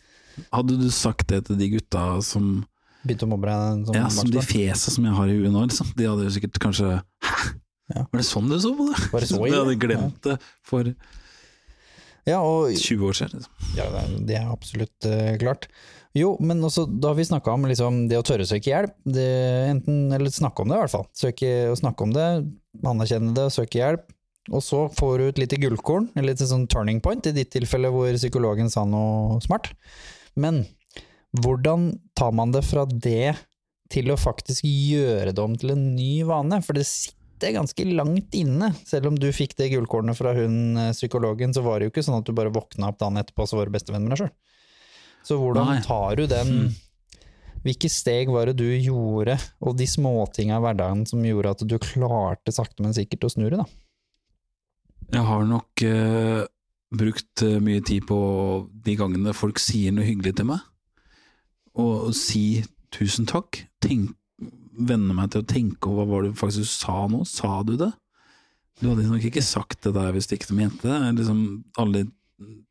Hadde 0.49 0.78
du 0.80 0.86
sagt 0.88 1.26
det 1.28 1.43
til 1.45 1.59
de 1.61 1.66
gutta 1.74 2.03
som 2.24 2.62
Begynte 3.03 3.26
å 3.26 3.32
mobbe 3.34 3.51
deg 3.51 3.82
som 3.84 3.97
Ja, 3.99 4.07
som 4.09 4.30
de 4.30 4.38
barnsbarn? 4.38 4.78
som 4.80 5.09
jeg 5.09 5.16
har 5.18 5.28
i 5.28 5.34
huet 5.36 5.53
nå, 5.53 5.64
liksom. 5.66 5.90
De 5.99 6.07
hadde 6.09 6.24
jo 6.24 6.32
sikkert 6.32 6.61
kanskje 6.62 6.93
Hæ? 6.97 7.51
Ja. 7.93 8.05
Var 8.07 8.22
det 8.22 8.24
sånn 8.24 8.49
du 8.49 8.57
så 8.62 8.70
på 8.78 8.86
det? 8.88 9.01
Var 9.12 9.24
det 9.24 9.28
så 9.28 9.40
de 9.45 9.57
hadde 9.59 9.80
glemt 9.82 10.22
det 10.24 10.38
for 10.64 10.93
Ja, 12.24 12.38
og 12.38 12.70
20 12.78 13.09
år 13.09 13.18
siden. 13.18 13.43
Liksom. 13.43 13.74
Ja, 13.76 13.88
det 14.22 14.36
er 14.38 14.53
absolutt 14.53 15.09
uh, 15.11 15.34
klart. 15.43 15.66
Jo, 16.16 16.34
men 16.44 16.60
også, 16.60 16.84
da 16.86 17.12
har 17.12 17.16
vi 17.16 17.24
snakka 17.24 17.54
om 17.54 17.64
liksom, 17.70 18.02
det 18.10 18.18
å 18.20 18.24
tørre 18.26 18.44
å 18.44 18.48
søke 18.48 18.68
hjelp. 18.68 18.96
Det, 19.08 19.28
enten, 19.70 20.02
eller 20.12 20.32
snakke 20.32 20.64
om 20.64 20.68
det, 20.68 20.76
i 20.76 20.82
hvert 20.82 20.92
fall. 20.92 21.06
Søke 21.16 21.52
å 21.72 21.78
snakke 21.78 22.04
om 22.04 22.12
det, 22.12 22.26
anerkjenne 22.84 23.32
det, 23.36 23.46
søke 23.54 23.80
hjelp. 23.80 24.04
Og 24.50 24.60
så 24.64 24.82
får 24.92 25.14
du 25.18 25.24
et 25.28 25.40
lite 25.44 25.58
gullkorn, 25.62 26.10
eller 26.18 26.34
et 26.34 26.42
sånn 26.42 26.66
turning 26.70 27.00
point, 27.00 27.24
i 27.30 27.34
ditt 27.36 27.52
tilfelle 27.54 27.92
hvor 27.94 28.10
psykologen 28.18 28.68
sa 28.72 28.84
noe 28.88 29.38
smart. 29.44 29.70
Men 30.34 30.64
hvordan 31.40 31.92
tar 32.18 32.34
man 32.36 32.52
det 32.52 32.64
fra 32.66 32.84
det 32.90 33.32
til 33.92 34.12
å 34.12 34.20
faktisk 34.20 34.66
gjøre 34.66 35.32
det 35.32 35.42
om 35.42 35.56
til 35.56 35.72
en 35.72 35.84
ny 35.94 36.12
vane? 36.28 36.60
For 36.64 36.76
det 36.76 36.84
sitter 36.88 37.56
ganske 37.56 37.86
langt 37.88 38.34
inne. 38.36 38.72
Selv 38.88 39.08
om 39.12 39.16
du 39.16 39.30
fikk 39.32 39.56
det 39.56 39.70
gullkornet 39.72 40.18
fra 40.18 40.34
hun 40.36 40.76
eh, 40.76 40.92
psykologen, 40.96 41.54
så 41.56 41.64
var 41.64 41.78
det 41.78 41.88
jo 41.88 41.94
ikke 41.94 42.04
sånn 42.04 42.20
at 42.20 42.28
du 42.28 42.36
bare 42.36 42.52
våkna 42.52 42.92
opp 42.92 43.00
dagen 43.00 43.20
etterpå 43.22 43.46
og 43.46 43.52
så 43.52 43.58
var 43.58 43.70
du 43.70 43.76
bestevenn 43.78 44.04
med 44.04 44.16
deg 44.16 44.26
sjøl. 44.26 44.34
Så 45.26 45.38
hvordan 45.38 45.68
Nei. 45.70 45.82
tar 45.84 46.16
du 46.18 46.26
den 46.26 46.56
Mm. 46.62 46.72
Hvilke 47.62 47.86
steg 47.86 48.26
var 48.34 48.48
det 48.50 48.56
du 48.58 48.66
gjorde, 48.74 49.36
og 49.62 49.76
de 49.78 49.86
småtinga 49.86 50.56
i 50.58 50.62
hverdagen 50.64 51.04
som 51.06 51.22
gjorde 51.22 51.52
at 51.54 51.60
du 51.62 51.76
klarte 51.78 52.50
sakte, 52.50 52.82
men 52.82 52.94
sikkert 52.96 53.28
å 53.28 53.30
snu 53.30 53.44
det, 53.46 53.60
da? 53.60 53.66
Jeg 55.12 55.22
har 55.28 55.44
nok 55.46 55.84
eh, 55.86 56.42
brukt 56.90 57.44
eh, 57.46 57.60
mye 57.62 57.84
tid 57.86 58.08
på 58.08 58.18
de 58.82 58.96
gangene 58.98 59.34
folk 59.36 59.62
sier 59.62 59.94
noe 59.94 60.08
hyggelig 60.08 60.34
til 60.40 60.48
meg, 60.50 60.64
og 61.78 62.10
si 62.18 62.64
tusen 62.90 63.30
takk. 63.30 63.62
Tenk, 63.78 64.10
venne 64.74 65.14
meg 65.14 65.30
til 65.30 65.44
å 65.44 65.48
tenke 65.48 65.92
over 65.92 66.08
hva 66.08 66.22
du 66.26 66.32
faktisk 66.34 66.66
sa 66.66 67.06
nå. 67.06 67.22
Sa 67.28 67.60
du 67.62 67.76
det? 67.78 67.92
Du 68.80 68.88
hadde 68.90 69.06
nok 69.06 69.22
ikke 69.28 69.44
sagt 69.44 69.84
det 69.86 69.94
der 69.94 70.10
hvis 70.16 70.26
det 70.26 70.40
ikke 70.40 70.56
mente 70.58 70.88
det. 70.90 70.98
Liksom 71.20 71.62
alle 71.78 72.08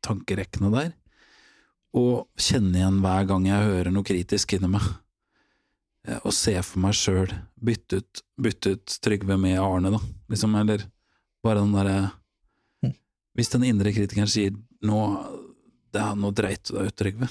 tankerekkene 0.04 0.70
der. 0.74 0.92
Og 1.98 2.26
kjenne 2.40 2.78
igjen 2.78 3.00
hver 3.04 3.26
gang 3.28 3.46
jeg 3.46 3.68
hører 3.68 3.92
noe 3.92 4.06
kritisk 4.06 4.54
inni 4.56 4.70
meg. 4.72 4.86
Eh, 6.08 6.18
Og 6.24 6.32
se 6.34 6.54
for 6.64 6.82
meg 6.82 6.96
sjøl 6.96 7.30
bytte 7.60 8.00
ut, 8.00 8.22
bytte 8.40 8.74
ut 8.76 8.98
Trygve 9.04 9.36
med 9.38 9.60
Arne, 9.60 9.92
da. 9.94 10.00
Liksom, 10.32 10.56
eller 10.62 10.86
bare 11.44 11.62
den 11.62 11.76
derre 11.76 12.00
hvis 13.32 13.48
den 13.48 13.64
indre 13.64 13.92
kritikeren 13.96 14.28
sier 14.28 14.52
nå, 14.84 14.98
det 15.92 16.00
er, 16.02 16.16
nå 16.20 16.32
dreit 16.36 16.66
du 16.68 16.74
deg 16.76 16.90
ut, 16.90 16.96
Trygve. 17.00 17.28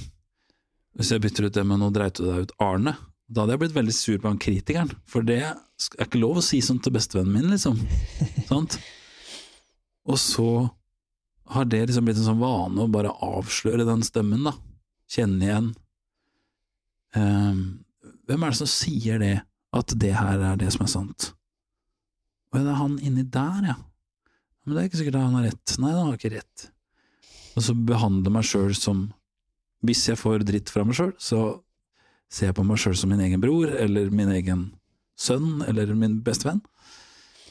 Hvis 0.98 1.12
jeg 1.14 1.22
bytter 1.24 1.48
ut 1.48 1.58
det 1.60 1.64
med 1.68 1.82
nå 1.82 1.90
dreit 1.94 2.18
du 2.18 2.26
deg 2.26 2.48
ut, 2.48 2.54
Arne, 2.64 2.96
da 3.32 3.44
hadde 3.44 3.54
jeg 3.56 3.62
blitt 3.62 3.76
veldig 3.78 3.94
sur 3.96 4.18
på 4.20 4.32
han 4.32 4.40
kritikeren. 4.42 4.90
For 5.08 5.26
det 5.26 5.38
er 5.46 5.60
ikke 6.04 6.20
lov 6.20 6.42
å 6.42 6.46
si 6.46 6.60
sånn 6.66 6.82
til 6.84 6.96
bestevennen 6.96 7.36
min, 7.38 7.54
liksom. 7.54 7.78
Sant? 8.50 8.80
Og 10.10 10.18
så 10.20 10.48
har 11.52 11.68
det 11.68 11.84
liksom 11.88 12.08
blitt 12.08 12.20
en 12.22 12.30
sånn 12.30 12.42
vane 12.42 12.84
å 12.84 12.92
bare 12.92 13.14
avsløre 13.26 13.88
den 13.88 14.04
stemmen, 14.08 14.46
da. 14.48 14.56
Kjenne 15.12 15.48
igjen. 15.48 15.70
Ehm, 17.20 17.64
hvem 18.28 18.44
er 18.44 18.54
det 18.54 18.60
som 18.62 18.70
sier 18.72 19.20
det, 19.20 19.38
at 19.76 19.96
det 20.00 20.14
her 20.16 20.44
er 20.52 20.60
det 20.60 20.72
som 20.76 20.86
er 20.86 20.92
sant? 20.92 21.32
Å 22.52 22.60
ja, 22.60 22.66
det 22.66 22.72
er 22.74 22.80
han 22.80 23.00
inni 23.04 23.26
der, 23.28 23.72
ja. 23.74 23.78
Men 24.64 24.76
det 24.76 24.82
er 24.82 24.90
ikke 24.90 25.02
sikkert 25.02 25.20
han 25.20 25.36
har 25.40 25.50
rett. 25.50 25.76
Nei, 25.82 25.92
han 25.96 26.08
har 26.08 26.20
ikke 26.20 26.34
rett. 26.36 26.68
Og 27.56 27.66
så 27.66 27.76
behandle 27.76 28.32
meg 28.32 28.48
sjøl 28.48 28.76
som 28.78 29.10
Hvis 29.82 30.04
jeg 30.06 30.20
får 30.22 30.44
dritt 30.46 30.70
fra 30.70 30.84
meg 30.86 30.94
sjøl, 30.94 31.16
så 31.18 31.40
ser 32.30 32.52
jeg 32.52 32.56
på 32.60 32.66
meg 32.70 32.78
sjøl 32.78 32.94
som 33.00 33.10
min 33.10 33.24
egen 33.26 33.42
bror, 33.42 33.72
eller 33.74 34.12
min 34.14 34.30
egen 34.30 34.68
sønn, 35.18 35.64
eller 35.66 35.90
min 35.98 36.20
beste 36.22 36.46
venn, 36.46 36.60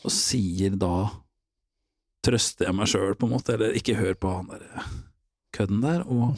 og 0.07 0.15
sier 0.15 0.77
da 0.79 1.09
Trøster 2.27 2.69
jeg 2.69 2.77
meg 2.77 2.91
sjøl, 2.91 3.15
på 3.17 3.27
en 3.29 3.33
måte, 3.37 3.55
eller 3.57 3.77
ikke 3.79 3.95
hør 3.97 4.15
på 4.21 4.33
han 4.35 4.51
der 4.53 4.91
kødden 5.57 5.81
der, 5.83 6.03
og 6.07 6.37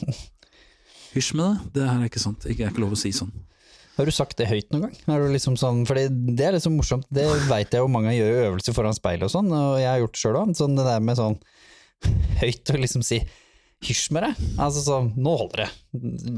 hysj 1.13 1.33
med 1.37 1.57
det. 1.73 1.73
Det 1.75 1.87
her 1.89 1.99
er 2.01 2.07
ikke 2.09 2.21
sant. 2.23 2.39
Det 2.41 2.53
er 2.55 2.69
ikke 2.71 2.81
lov 2.81 2.95
å 2.95 2.99
si 2.99 3.11
sånn. 3.13 3.33
Har 3.93 4.07
du 4.09 4.11
sagt 4.15 4.39
det 4.39 4.47
høyt 4.49 4.71
noen 4.73 4.87
gang? 4.87 4.95
Er 5.13 5.21
du 5.21 5.27
liksom 5.35 5.53
sånn, 5.59 5.83
fordi 5.85 6.07
det 6.33 6.47
er 6.47 6.55
liksom 6.55 6.73
morsomt, 6.79 7.05
det 7.13 7.27
veit 7.45 7.75
jeg 7.75 7.83
jo 7.83 7.91
mange 7.93 8.15
gjør 8.15 8.31
i 8.31 8.45
øvelser 8.47 8.73
foran 8.73 8.95
speilet 8.97 9.27
og 9.27 9.33
sånn, 9.35 9.51
og 9.53 9.75
jeg 9.77 9.89
har 9.91 9.99
gjort 10.01 10.15
det 10.15 10.21
sjøl 10.23 10.39
òg. 10.39 10.55
Sånn 10.57 10.79
det 10.79 10.85
der 10.87 11.03
med 11.05 11.19
sånn 11.19 11.37
høyt 12.41 12.73
å 12.73 12.79
liksom 12.81 13.05
si 13.05 13.19
hysj 13.83 14.07
med 14.15 14.25
deg. 14.25 14.41
Altså 14.63 14.81
sånn, 14.87 15.11
nå 15.19 15.35
holder 15.43 15.65
det, 15.65 15.69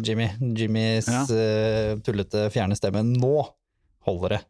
Jimmy. 0.09 0.27
Jimmys 0.57 1.07
Ja. 1.07 1.23
uh, 1.29 1.95
tullete, 2.03 2.49
fjerne 2.51 2.75
stemme. 2.75 3.05
Nå 3.07 3.35
holder 4.09 4.35
det. 4.35 4.41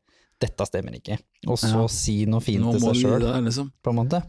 Dette 0.41 0.65
stemmer 0.67 0.97
ikke. 0.97 1.19
Og 1.47 1.59
så 1.61 1.69
Ja. 1.75 1.87
si 1.91 2.25
noe 2.25 2.41
fint 2.43 2.63
Nå 2.63 2.73
til 2.73 2.81
seg 2.89 3.03
sjøl, 3.03 3.29
liksom. 3.45 3.69
på 3.83 3.93
en 3.93 3.99
måte. 4.01 4.23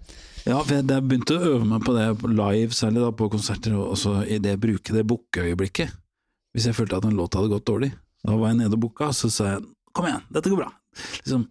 Ja, 0.46 0.60
for 0.62 0.76
jeg, 0.76 0.86
jeg 0.86 1.02
begynte 1.02 1.34
å 1.34 1.48
øve 1.56 1.66
meg 1.66 1.82
på 1.82 1.92
det 1.96 2.06
live, 2.30 2.74
særlig 2.76 3.02
da 3.02 3.10
på 3.18 3.26
konserter, 3.32 3.74
og 3.74 3.96
også 3.96 4.20
i 4.30 4.38
det 4.42 4.54
bruke 4.62 4.94
det 4.94 5.02
bukkeøyeblikket. 5.10 5.90
Hvis 6.54 6.68
jeg 6.68 6.76
følte 6.78 7.00
at 7.00 7.06
en 7.08 7.16
låt 7.18 7.34
hadde 7.34 7.50
gått 7.50 7.66
dårlig, 7.66 7.90
da 8.22 8.36
var 8.38 8.52
jeg 8.52 8.60
nede 8.60 8.78
og 8.78 8.84
booka, 8.86 9.10
så 9.14 9.30
sa 9.32 9.50
jeg 9.50 9.64
kom 9.96 10.06
igjen, 10.06 10.22
dette 10.32 10.52
går 10.52 10.60
bra. 10.62 10.70
Liksom, 11.18 11.48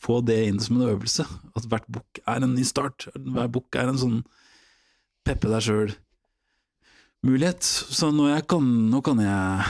få 0.00 0.20
det 0.24 0.38
inn 0.48 0.60
som 0.64 0.78
en 0.78 0.88
øvelse, 0.88 1.26
at 1.28 1.66
hvert 1.68 1.88
bukk 1.92 2.22
er 2.24 2.40
en 2.40 2.54
ny 2.56 2.64
start. 2.64 3.10
Hver 3.14 3.50
bukk 3.52 3.76
er 3.76 3.92
en 3.92 4.00
sånn 4.00 4.20
peppe 5.26 5.50
deg 5.52 5.66
sjøl-mulighet. 5.66 7.62
Så 7.66 8.10
jeg 8.30 8.46
kan, 8.48 8.64
nå 8.90 9.02
kan 9.04 9.20
jeg 9.20 9.68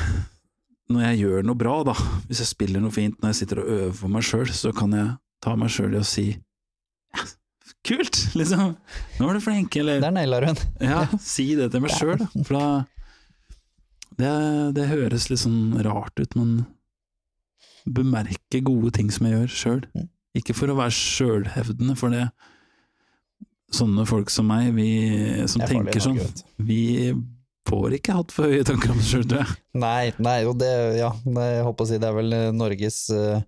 når 0.91 1.05
jeg 1.05 1.21
gjør 1.23 1.45
noe 1.47 1.59
bra, 1.59 1.75
da, 1.87 1.95
hvis 2.27 2.43
jeg 2.43 2.51
spiller 2.51 2.83
noe 2.83 2.95
fint, 2.95 3.19
når 3.21 3.33
jeg 3.33 3.43
sitter 3.43 3.63
og 3.63 3.75
øver 3.75 3.93
for 4.01 4.15
meg 4.15 4.27
sjøl, 4.27 4.49
så 4.55 4.73
kan 4.75 4.95
jeg 4.95 5.13
ta 5.43 5.55
meg 5.59 5.71
sjøl 5.73 5.95
i 5.95 6.01
å 6.01 6.07
si 6.07 6.27
ja, 6.31 7.27
kult, 7.87 8.19
liksom. 8.39 8.75
Nå 9.19 9.29
var 9.29 9.37
du 9.37 9.45
flink, 9.45 9.77
eller 9.81 10.01
Der 10.03 10.15
naila 10.15 10.41
du 10.43 10.51
den. 10.51 10.63
ja, 10.93 11.05
si 11.23 11.53
det 11.59 11.71
til 11.75 11.85
meg 11.85 11.95
sjøl. 11.97 12.25
For 12.45 12.57
da 12.57 12.67
det, 14.21 14.31
det 14.77 14.91
høres 14.91 15.31
litt 15.31 15.43
sånn 15.43 15.79
rart 15.87 16.21
ut, 16.21 16.37
men 16.37 16.65
bemerke 17.89 18.61
gode 18.65 18.93
ting 18.99 19.11
som 19.13 19.27
jeg 19.27 19.37
gjør 19.37 19.59
sjøl. 19.63 19.83
Mm. 19.97 20.09
Ikke 20.41 20.55
for 20.55 20.73
å 20.73 20.79
være 20.79 20.97
sjølhevdende, 20.97 21.99
for 21.99 22.15
det 22.15 22.31
Sånne 23.71 24.03
folk 24.03 24.33
som 24.35 24.49
meg, 24.51 24.73
vi 24.75 24.89
som 25.47 25.63
er 25.63 25.69
tenker 25.71 26.03
sånn, 26.03 26.17
vi 26.59 27.13
får 27.69 27.93
ikke 28.01 28.17
hatt 28.17 28.33
for 28.35 28.51
høye 28.51 28.65
tanker 28.67 28.91
om 28.91 28.99
oss 28.99 29.13
sjøl, 29.13 29.23
tror 29.31 29.45
jeg. 29.45 29.55
Nei, 29.79 30.11
nei, 30.19 30.41
og 30.51 30.57
det, 30.59 30.71
ja, 30.99 31.13
jeg 31.23 31.69
på 31.79 31.87
å 31.87 31.87
si, 31.87 32.01
det 32.03 32.09
er 32.09 32.17
vel 32.17 32.35
Norges 32.57 32.99
uh, 33.15 33.39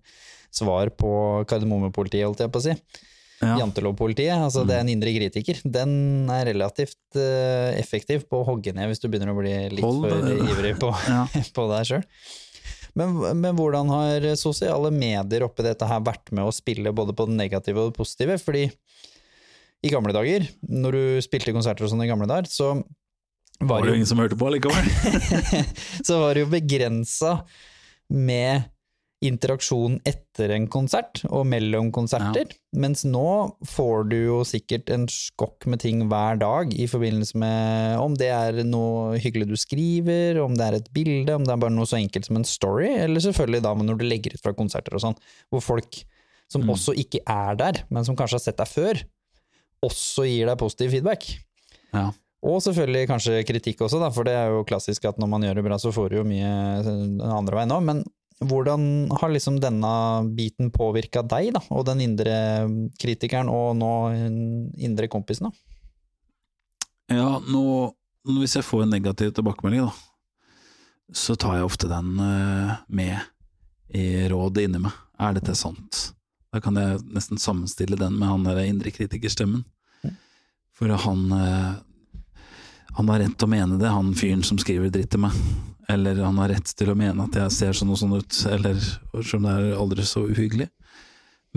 svar 0.47 0.93
på 0.95 1.11
Kardemommepolitiet, 1.51 2.23
holdt 2.23 2.45
jeg 2.45 2.53
på 2.55 2.61
å 2.61 2.65
si. 2.69 2.77
Ja. 3.41 3.57
jantelovpolitiet, 3.59 4.37
altså 4.37 4.61
det 4.67 4.77
er 4.77 4.85
en 4.85 4.91
indre 4.93 5.11
kritiker, 5.15 5.57
den 5.65 6.29
er 6.31 6.45
relativt 6.51 7.17
eh, 7.19 7.73
effektiv 7.79 8.27
på 8.29 8.39
å 8.39 8.45
hogge 8.47 8.71
ned 8.75 8.87
hvis 8.87 9.01
du 9.03 9.09
begynner 9.09 9.33
å 9.33 9.39
bli 9.39 9.51
litt 9.73 9.83
Hold 9.83 10.05
for 10.05 10.47
ivrig 10.53 10.75
på, 10.79 10.91
Ja. 11.09 11.25
på 11.57 11.65
deg 11.73 11.89
sjøl. 11.89 12.05
Men, 12.93 13.15
men 13.41 13.57
hvordan 13.57 13.89
har 13.89 14.25
sosiale 14.37 14.91
medier 14.93 15.43
oppi 15.47 15.65
dette 15.65 15.87
her 15.89 16.03
vært 16.05 16.29
med 16.31 16.45
å 16.45 16.53
spille 16.53 16.93
både 16.93 17.15
på 17.17 17.25
det 17.27 17.35
negative 17.39 17.81
og 17.81 17.89
det 17.89 17.97
positive? 17.97 18.37
Fordi 18.39 18.67
i 19.83 19.91
gamle 19.91 20.13
dager, 20.15 20.45
når 20.69 20.95
du 20.95 21.05
spilte 21.25 21.55
konserter 21.55 21.83
og 21.87 21.91
sånn 21.91 22.05
i 22.05 22.09
gamle 22.11 22.29
dager, 22.29 22.47
så 22.47 22.75
Var 22.77 23.67
var 23.67 23.81
det 23.83 23.91
jo, 23.91 23.97
ingen 23.99 24.09
som 24.13 24.21
hørte 24.21 24.37
på 24.39 24.51
likevel? 24.53 24.87
så 26.07 26.21
var 26.21 26.37
det 26.37 26.45
jo 26.45 26.51
begrensa 26.53 27.33
med 28.13 28.69
interaksjon 29.23 29.99
etter 30.07 30.51
en 30.55 30.65
konsert 30.71 31.21
og 31.29 31.45
mellom 31.47 31.91
konserter. 31.95 32.51
Mens 32.75 33.03
nå 33.07 33.55
får 33.69 34.07
du 34.11 34.15
jo 34.17 34.39
sikkert 34.47 34.89
en 34.93 35.05
skokk 35.11 35.67
med 35.71 35.81
ting 35.83 36.01
hver 36.11 36.39
dag 36.41 36.73
i 36.75 36.87
forbindelse 36.89 37.39
med 37.39 37.99
om 38.03 38.17
det 38.19 38.31
er 38.33 38.63
noe 38.67 39.19
hyggelig 39.23 39.49
du 39.51 39.55
skriver, 39.59 40.41
om 40.43 40.57
det 40.59 40.65
er 40.67 40.79
et 40.79 40.89
bilde, 40.95 41.35
om 41.35 41.45
det 41.47 41.53
er 41.55 41.61
bare 41.63 41.75
noe 41.75 41.89
så 41.89 41.99
enkelt 41.99 42.27
som 42.27 42.41
en 42.41 42.47
story, 42.47 42.89
eller 43.05 43.23
selvfølgelig 43.23 43.63
da 43.65 43.75
når 43.79 44.01
du 44.01 44.07
legger 44.07 44.35
ut 44.35 44.43
fra 44.43 44.55
konserter 44.57 44.97
og 44.97 45.05
sånn, 45.05 45.21
hvor 45.53 45.63
folk 45.63 46.03
som 46.51 46.61
Mm. 46.61 46.73
også 46.75 46.93
ikke 46.99 47.23
er 47.25 47.55
der, 47.57 47.83
men 47.89 48.05
som 48.05 48.15
kanskje 48.15 48.37
har 48.37 48.43
sett 48.43 48.59
deg 48.59 48.67
før, 48.69 48.99
også 49.83 50.25
gir 50.27 50.47
deg 50.47 50.59
positiv 50.59 50.91
feedback. 50.93 51.25
Ja. 51.93 52.11
Og 52.43 52.59
selvfølgelig 52.65 53.07
kanskje 53.07 53.43
kritikk 53.47 53.81
også, 53.85 54.01
da, 54.01 54.09
for 54.11 54.27
det 54.27 54.33
er 54.35 54.51
jo 54.51 54.65
klassisk 54.67 55.05
at 55.07 55.19
når 55.21 55.29
man 55.31 55.45
gjør 55.45 55.61
det 55.61 55.63
bra, 55.63 55.77
så 55.79 55.93
får 55.95 56.11
du 56.11 56.17
jo 56.17 56.25
mye 56.27 56.83
den 56.83 57.21
andre 57.23 57.55
veien 57.61 57.71
òg. 57.71 57.83
Men 57.87 58.03
hvordan 58.49 59.11
har 59.19 59.31
liksom 59.33 59.59
denne 59.63 59.91
biten 60.37 60.71
påvirka 60.73 61.23
deg, 61.25 61.51
da, 61.55 61.61
og 61.73 61.85
den 61.89 62.03
indre 62.05 62.37
kritikeren, 63.01 63.51
og 63.51 63.75
nå 63.79 63.91
den 64.15 64.39
indre 64.77 65.09
kompisen? 65.11 65.49
da? 65.49 65.69
Ja, 67.13 67.29
nå, 67.43 67.93
hvis 68.39 68.55
jeg 68.57 68.65
får 68.65 68.85
en 68.85 68.93
negativ 68.95 69.33
tilbakemelding, 69.35 69.87
da, 69.89 69.93
så 71.13 71.35
tar 71.37 71.59
jeg 71.59 71.67
ofte 71.67 71.89
den 71.91 72.15
eh, 72.23 72.75
med 72.87 73.17
i 73.93 74.27
rådet 74.31 74.65
inni 74.65 74.81
meg. 74.81 74.95
Er 75.21 75.35
dette 75.35 75.55
sant? 75.57 76.09
Da 76.53 76.61
kan 76.63 76.77
jeg 76.77 77.01
nesten 77.13 77.41
sammenstille 77.41 77.97
den 77.99 78.15
med 78.19 78.29
han 78.29 78.45
der 78.47 78.63
indre 78.65 78.93
kritikerstemmen. 78.93 79.65
For 80.73 80.89
han 80.89 81.31
eh, 81.31 81.73
Han 82.93 83.09
har 83.09 83.23
rett 83.23 83.33
til 83.41 83.47
å 83.47 83.49
mene 83.49 83.77
det, 83.81 83.89
han 83.89 84.11
fyren 84.13 84.43
som 84.45 84.59
skriver 84.61 84.91
dritt 84.93 85.09
til 85.09 85.23
meg. 85.23 85.33
Eller 85.91 86.21
han 86.23 86.37
har 86.39 86.53
rett 86.53 86.69
til 86.77 86.93
å 86.93 86.97
mene 86.97 87.25
at 87.25 87.35
jeg 87.35 87.55
ser 87.55 87.75
sånn 87.75 87.91
og 87.91 87.99
sånn 87.99 88.15
ut, 88.15 88.37
eller 88.47 88.79
som 89.27 89.43
det 89.43 89.55
er 89.57 89.73
aldri 89.75 90.05
så 90.07 90.23
uhyggelig. 90.29 90.69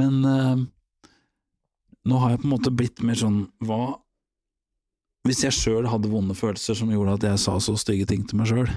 Men 0.01 0.18
eh, 0.27 0.64
nå 2.07 2.18
har 2.22 2.35
jeg 2.35 2.43
på 2.43 2.49
en 2.49 2.55
måte 2.57 2.74
blitt 2.74 3.01
mer 3.07 3.16
sånn 3.18 3.47
Hva 3.64 3.97
hvis 5.27 5.43
jeg 5.43 5.55
sjøl 5.57 5.89
hadde 5.91 6.11
vonde 6.11 6.37
følelser 6.39 6.77
som 6.79 6.91
gjorde 6.93 7.16
at 7.16 7.24
jeg 7.27 7.43
sa 7.43 7.57
så 7.62 7.72
stygge 7.81 8.07
ting 8.11 8.22
til 8.29 8.39
meg 8.39 8.51
sjøl, 8.51 8.68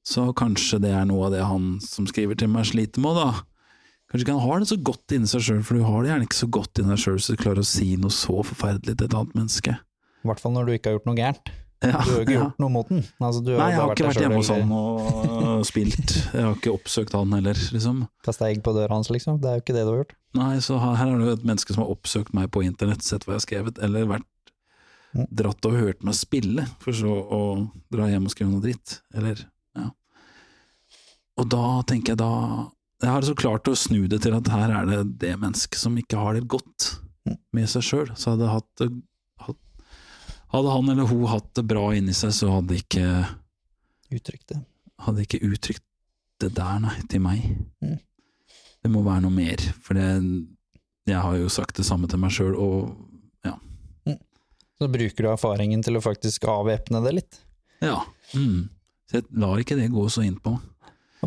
så 0.00 0.30
kanskje 0.36 0.80
det 0.82 0.92
er 0.96 1.04
noe 1.08 1.26
av 1.28 1.34
det 1.34 1.42
han 1.44 1.74
som 1.84 2.06
skriver 2.08 2.38
til 2.40 2.50
meg, 2.50 2.64
sliter 2.70 3.02
med, 3.04 3.18
da. 3.20 3.44
Kanskje 4.08 4.26
ikke 4.26 4.36
han 4.38 4.46
har 4.46 4.62
det 4.62 4.70
så 4.70 4.78
godt 4.88 5.14
inni 5.14 5.30
seg 5.30 5.44
sjøl, 5.44 5.60
for 5.66 5.78
du 5.78 5.84
har 5.86 6.02
det 6.02 6.12
gjerne 6.12 6.28
ikke 6.28 6.40
så 6.40 6.48
godt 6.56 6.80
inni 6.80 6.94
deg 6.94 7.02
sjøl 7.04 7.20
så 7.20 7.36
du 7.36 7.42
klarer 7.42 7.62
å 7.62 7.68
si 7.68 7.90
noe 8.00 8.14
så 8.14 8.38
forferdelig 8.40 8.96
til 8.96 9.08
et 9.08 9.18
annet 9.18 9.36
menneske. 9.38 9.76
I 10.22 10.30
hvert 10.30 10.42
fall 10.42 10.56
når 10.56 10.68
du 10.68 10.74
ikke 10.74 10.90
har 10.90 10.98
gjort 10.98 11.10
noe 11.10 11.18
gærent. 11.18 11.52
Ja, 11.82 11.98
Du 12.04 12.10
har 12.10 12.18
jo 12.18 12.20
ikke 12.22 12.32
ja. 12.36 12.42
gjort 12.44 12.58
noe 12.62 12.70
mot 12.70 12.88
den. 12.88 13.00
Altså, 13.20 13.40
du 13.44 13.50
Nei, 13.58 13.68
jeg 13.72 13.80
har 13.80 13.92
ikke 13.94 14.06
vært 14.06 14.20
hjemme 14.22 14.36
hos 14.38 14.50
han 14.54 14.72
og 14.72 15.64
spilt. 15.70 16.12
Jeg 16.32 16.44
har 16.46 16.54
ikke 16.54 16.74
oppsøkt 16.76 17.12
han 17.18 17.32
heller, 17.34 17.54
liksom. 17.74 18.04
Kasta 18.24 18.48
egg 18.50 18.60
på 18.62 18.74
døra 18.76 18.94
hans, 18.94 19.10
liksom. 19.10 19.40
Det 19.42 19.50
er 19.50 19.56
jo 19.58 19.64
ikke 19.64 19.74
det 19.76 19.82
du 19.86 19.90
har 19.92 19.98
gjort. 20.04 20.14
Nei, 20.38 20.52
så 20.64 20.78
her 20.80 21.02
er 21.08 21.18
det 21.18 21.26
jo 21.26 21.32
et 21.40 21.44
menneske 21.48 21.74
som 21.74 21.82
har 21.84 21.90
oppsøkt 21.94 22.32
meg 22.38 22.50
på 22.54 22.62
internett, 22.64 23.02
sett 23.02 23.26
hva 23.26 23.34
jeg 23.34 23.40
har 23.42 23.46
skrevet, 23.48 23.82
eller 23.82 24.06
vært 24.16 24.28
Mm. 25.12 25.26
dratt 25.28 25.66
og 25.68 25.74
hørt 25.76 26.00
meg 26.08 26.14
spille, 26.16 26.62
for 26.80 26.96
så 26.96 27.12
å 27.12 27.40
dra 27.92 28.06
hjem 28.08 28.24
og 28.24 28.30
skrive 28.32 28.48
noe 28.48 28.62
dritt. 28.64 28.94
Eller, 29.12 29.42
ja. 29.76 29.90
Og 31.36 31.50
da 31.52 31.82
tenker 31.88 32.14
jeg 32.14 32.20
da 32.22 32.30
Jeg 33.02 33.10
har 33.10 33.26
så 33.26 33.34
klart 33.34 33.66
å 33.68 33.74
snu 33.76 34.06
det 34.08 34.20
til 34.22 34.32
at 34.36 34.46
her 34.48 34.70
er 34.72 34.86
det 34.86 35.00
det 35.18 35.32
mennesket 35.42 35.74
som 35.80 35.96
ikke 35.98 36.16
har 36.16 36.38
det 36.38 36.46
godt 36.48 36.98
Mm. 37.28 37.36
med 37.52 37.68
seg 37.68 37.82
sjøl. 37.86 38.08
Så 38.16 38.32
hadde, 38.32 38.48
hatt 38.50 38.66
det- 38.80 39.02
hatt, 39.44 39.56
hadde 40.52 40.72
han 40.74 40.88
eller 40.92 41.08
hun 41.10 41.26
hatt 41.30 41.48
det 41.56 41.64
bra 41.70 41.86
inni 41.96 42.14
seg, 42.16 42.32
så 42.36 42.50
hadde 42.58 42.76
ikke 42.80 43.06
Uttrykt 44.12 44.48
det. 44.52 44.58
hadde 45.06 45.22
ikke 45.24 45.40
uttrykt 45.48 45.84
det 46.42 46.50
der, 46.56 46.78
nei, 46.82 46.96
til 47.08 47.22
meg. 47.24 47.44
Mm. 47.84 47.98
Det 48.82 48.90
må 48.90 49.02
være 49.06 49.22
noe 49.24 49.32
mer, 49.34 49.62
for 49.84 49.94
det, 49.96 50.08
jeg 51.08 51.20
har 51.22 51.36
jo 51.38 51.48
sagt 51.52 51.78
det 51.78 51.86
samme 51.86 52.08
til 52.10 52.20
meg 52.22 52.34
sjøl, 52.34 52.56
og 52.58 52.92
Så 54.82 54.88
bruker 54.90 55.22
du 55.22 55.28
erfaringen 55.30 55.78
til 55.86 55.94
å 55.94 56.00
faktisk 56.02 56.42
avvæpne 56.50 56.98
det 57.04 57.12
litt. 57.20 57.36
ja. 57.84 58.00
Mm. 58.34 58.64
Så 59.06 59.20
jeg 59.20 59.26
lar 59.38 59.60
ikke 59.60 59.76
det 59.78 59.90
gå 59.92 60.02
så 60.10 60.22
inn 60.26 60.38
på 60.42 60.54
meg. 60.56 60.64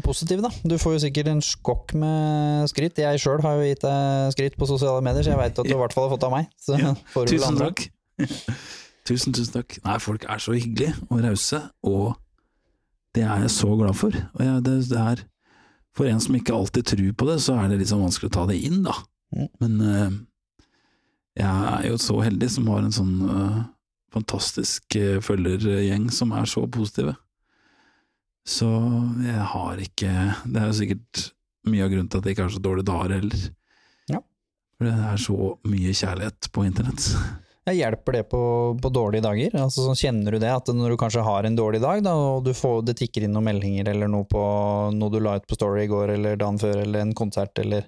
Positiv, 0.04 0.42
da. 0.44 0.50
Du 0.68 0.74
får 0.82 0.96
jo 0.98 1.02
sikkert 1.06 1.28
en 1.32 1.40
skokk 1.46 1.94
med 2.02 2.66
skritt. 2.68 2.98
Jeg 3.00 3.22
sjøl 3.24 3.40
har 3.46 3.56
jo 3.62 3.68
gitt 3.70 3.86
deg 3.86 4.34
skritt 4.36 4.58
på 4.60 4.68
sosiale 4.68 5.00
medier, 5.06 5.24
så 5.24 5.32
jeg 5.32 5.40
veit 5.40 5.62
at 5.62 5.70
du 5.70 5.72
i 5.72 5.78
hvert 5.80 5.94
fall 5.96 6.10
har 6.10 6.16
fått 6.18 6.26
av 6.28 6.34
meg. 6.34 6.50
Så 6.60 6.76
Ja. 6.82 6.92
Tusen 7.16 7.62
takk. 7.62 7.86
tusen, 9.08 9.34
tusen 9.36 9.54
takk. 9.60 9.78
Nei, 9.86 9.98
folk 10.04 10.26
er 10.30 10.42
så 10.42 10.56
hyggelige 10.56 10.96
og 11.10 11.24
rause, 11.24 11.62
og 11.86 12.16
det 13.16 13.24
er 13.24 13.46
jeg 13.46 13.54
så 13.56 13.72
glad 13.80 13.98
for. 13.98 14.16
Og 14.36 14.44
jeg, 14.44 14.64
det, 14.66 14.78
det 14.92 15.02
er, 15.02 15.24
for 15.96 16.10
en 16.10 16.22
som 16.24 16.36
ikke 16.38 16.56
alltid 16.56 16.90
tror 16.92 17.12
på 17.16 17.30
det, 17.30 17.38
så 17.44 17.58
er 17.62 17.72
det 17.72 17.88
sånn 17.90 18.04
vanskelig 18.04 18.32
å 18.32 18.36
ta 18.40 18.48
det 18.50 18.58
inn, 18.68 18.82
da. 18.88 18.96
Mm. 19.36 19.48
Men 19.64 19.78
uh, 19.82 20.18
jeg 21.36 21.70
er 21.76 21.88
jo 21.90 22.00
så 22.02 22.20
heldig 22.24 22.50
som 22.52 22.68
har 22.72 22.84
en 22.84 22.96
sånn 22.96 23.16
uh, 23.28 23.62
fantastisk 24.16 24.98
uh, 25.00 25.22
følgergjeng 25.24 26.10
som 26.14 26.36
er 26.36 26.50
så 26.50 26.66
positive. 26.72 27.16
Så 28.46 28.68
jeg 29.26 29.42
har 29.50 29.80
ikke 29.82 30.10
Det 30.46 30.60
er 30.62 30.68
jo 30.70 30.78
sikkert 30.78 31.22
mye 31.66 31.82
av 31.82 31.90
grunnen 31.90 32.10
til 32.14 32.22
at 32.22 32.28
jeg 32.28 32.36
ikke 32.36 32.46
har 32.46 32.54
så 32.54 32.62
dårlige 32.62 32.90
dager 32.92 33.16
heller. 33.16 33.48
Ja. 34.12 34.20
For 34.78 34.86
det 34.86 34.94
er 35.08 35.24
så 35.24 35.38
mye 35.66 35.96
kjærlighet 35.98 36.50
på 36.54 36.66
internett. 36.68 37.08
Ja, 37.66 37.74
hjelper 37.74 38.14
det 38.20 38.24
på, 38.30 38.40
på 38.78 38.90
dårlige 38.94 39.26
dager? 39.26 39.56
Altså, 39.58 39.88
så 39.88 39.96
kjenner 39.98 40.36
du 40.36 40.38
det, 40.42 40.52
at 40.54 40.70
når 40.70 40.94
du 40.94 40.98
kanskje 41.02 41.24
har 41.26 41.48
en 41.48 41.56
dårlig 41.58 41.80
dag, 41.82 42.04
da, 42.06 42.14
og 42.14 42.44
du 42.46 42.52
får, 42.54 42.84
det 42.86 42.94
tikker 43.00 43.26
inn 43.26 43.34
noen 43.34 43.48
meldinger 43.48 43.90
eller 43.90 44.12
noe 44.12 44.28
på 44.30 44.44
noe 44.94 45.10
du 45.14 45.18
la 45.24 45.34
ut 45.40 45.48
på 45.50 45.58
Story 45.58 45.88
i 45.88 45.90
går 45.90 46.14
eller 46.14 46.38
dagen 46.38 46.62
før, 46.62 46.84
eller 46.84 47.02
en 47.02 47.16
konsert, 47.18 47.58
eller 47.64 47.88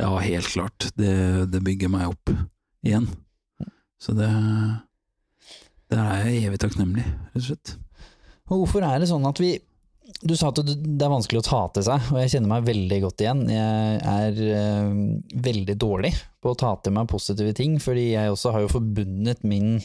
Ja, 0.00 0.10
helt 0.20 0.48
klart. 0.48 0.88
Det, 0.96 1.12
det 1.52 1.60
bygger 1.64 1.92
meg 1.92 2.08
opp 2.14 2.32
igjen. 2.84 3.08
Så 4.00 4.12
det 4.16 4.28
Der 5.92 6.00
er 6.02 6.26
jeg 6.26 6.48
evig 6.48 6.60
takknemlig, 6.64 7.04
rett 7.04 7.40
og 7.40 7.46
slett. 7.50 7.76
Og 8.46 8.62
hvorfor 8.62 8.84
er 8.86 9.00
det 9.02 9.08
sånn 9.10 9.24
at 9.28 9.40
vi 9.42 9.56
Du 10.24 10.32
sa 10.38 10.48
at 10.48 10.60
det 10.64 11.02
er 11.04 11.12
vanskelig 11.12 11.42
å 11.42 11.46
ta 11.46 11.58
til 11.76 11.84
seg, 11.84 12.06
og 12.12 12.20
jeg 12.22 12.30
kjenner 12.36 12.48
meg 12.54 12.64
veldig 12.68 13.00
godt 13.04 13.20
igjen. 13.24 13.42
Jeg 13.52 13.98
er 14.12 14.38
eh, 14.56 14.94
veldig 15.48 15.76
dårlig 15.82 16.14
på 16.40 16.54
å 16.54 16.58
ta 16.58 16.70
til 16.80 16.94
meg 16.96 17.10
positive 17.10 17.52
ting, 17.58 17.76
fordi 17.82 18.12
jeg 18.14 18.32
også 18.32 18.54
har 18.54 18.64
jo 18.64 18.70
forbundet 18.72 19.44
min 19.44 19.76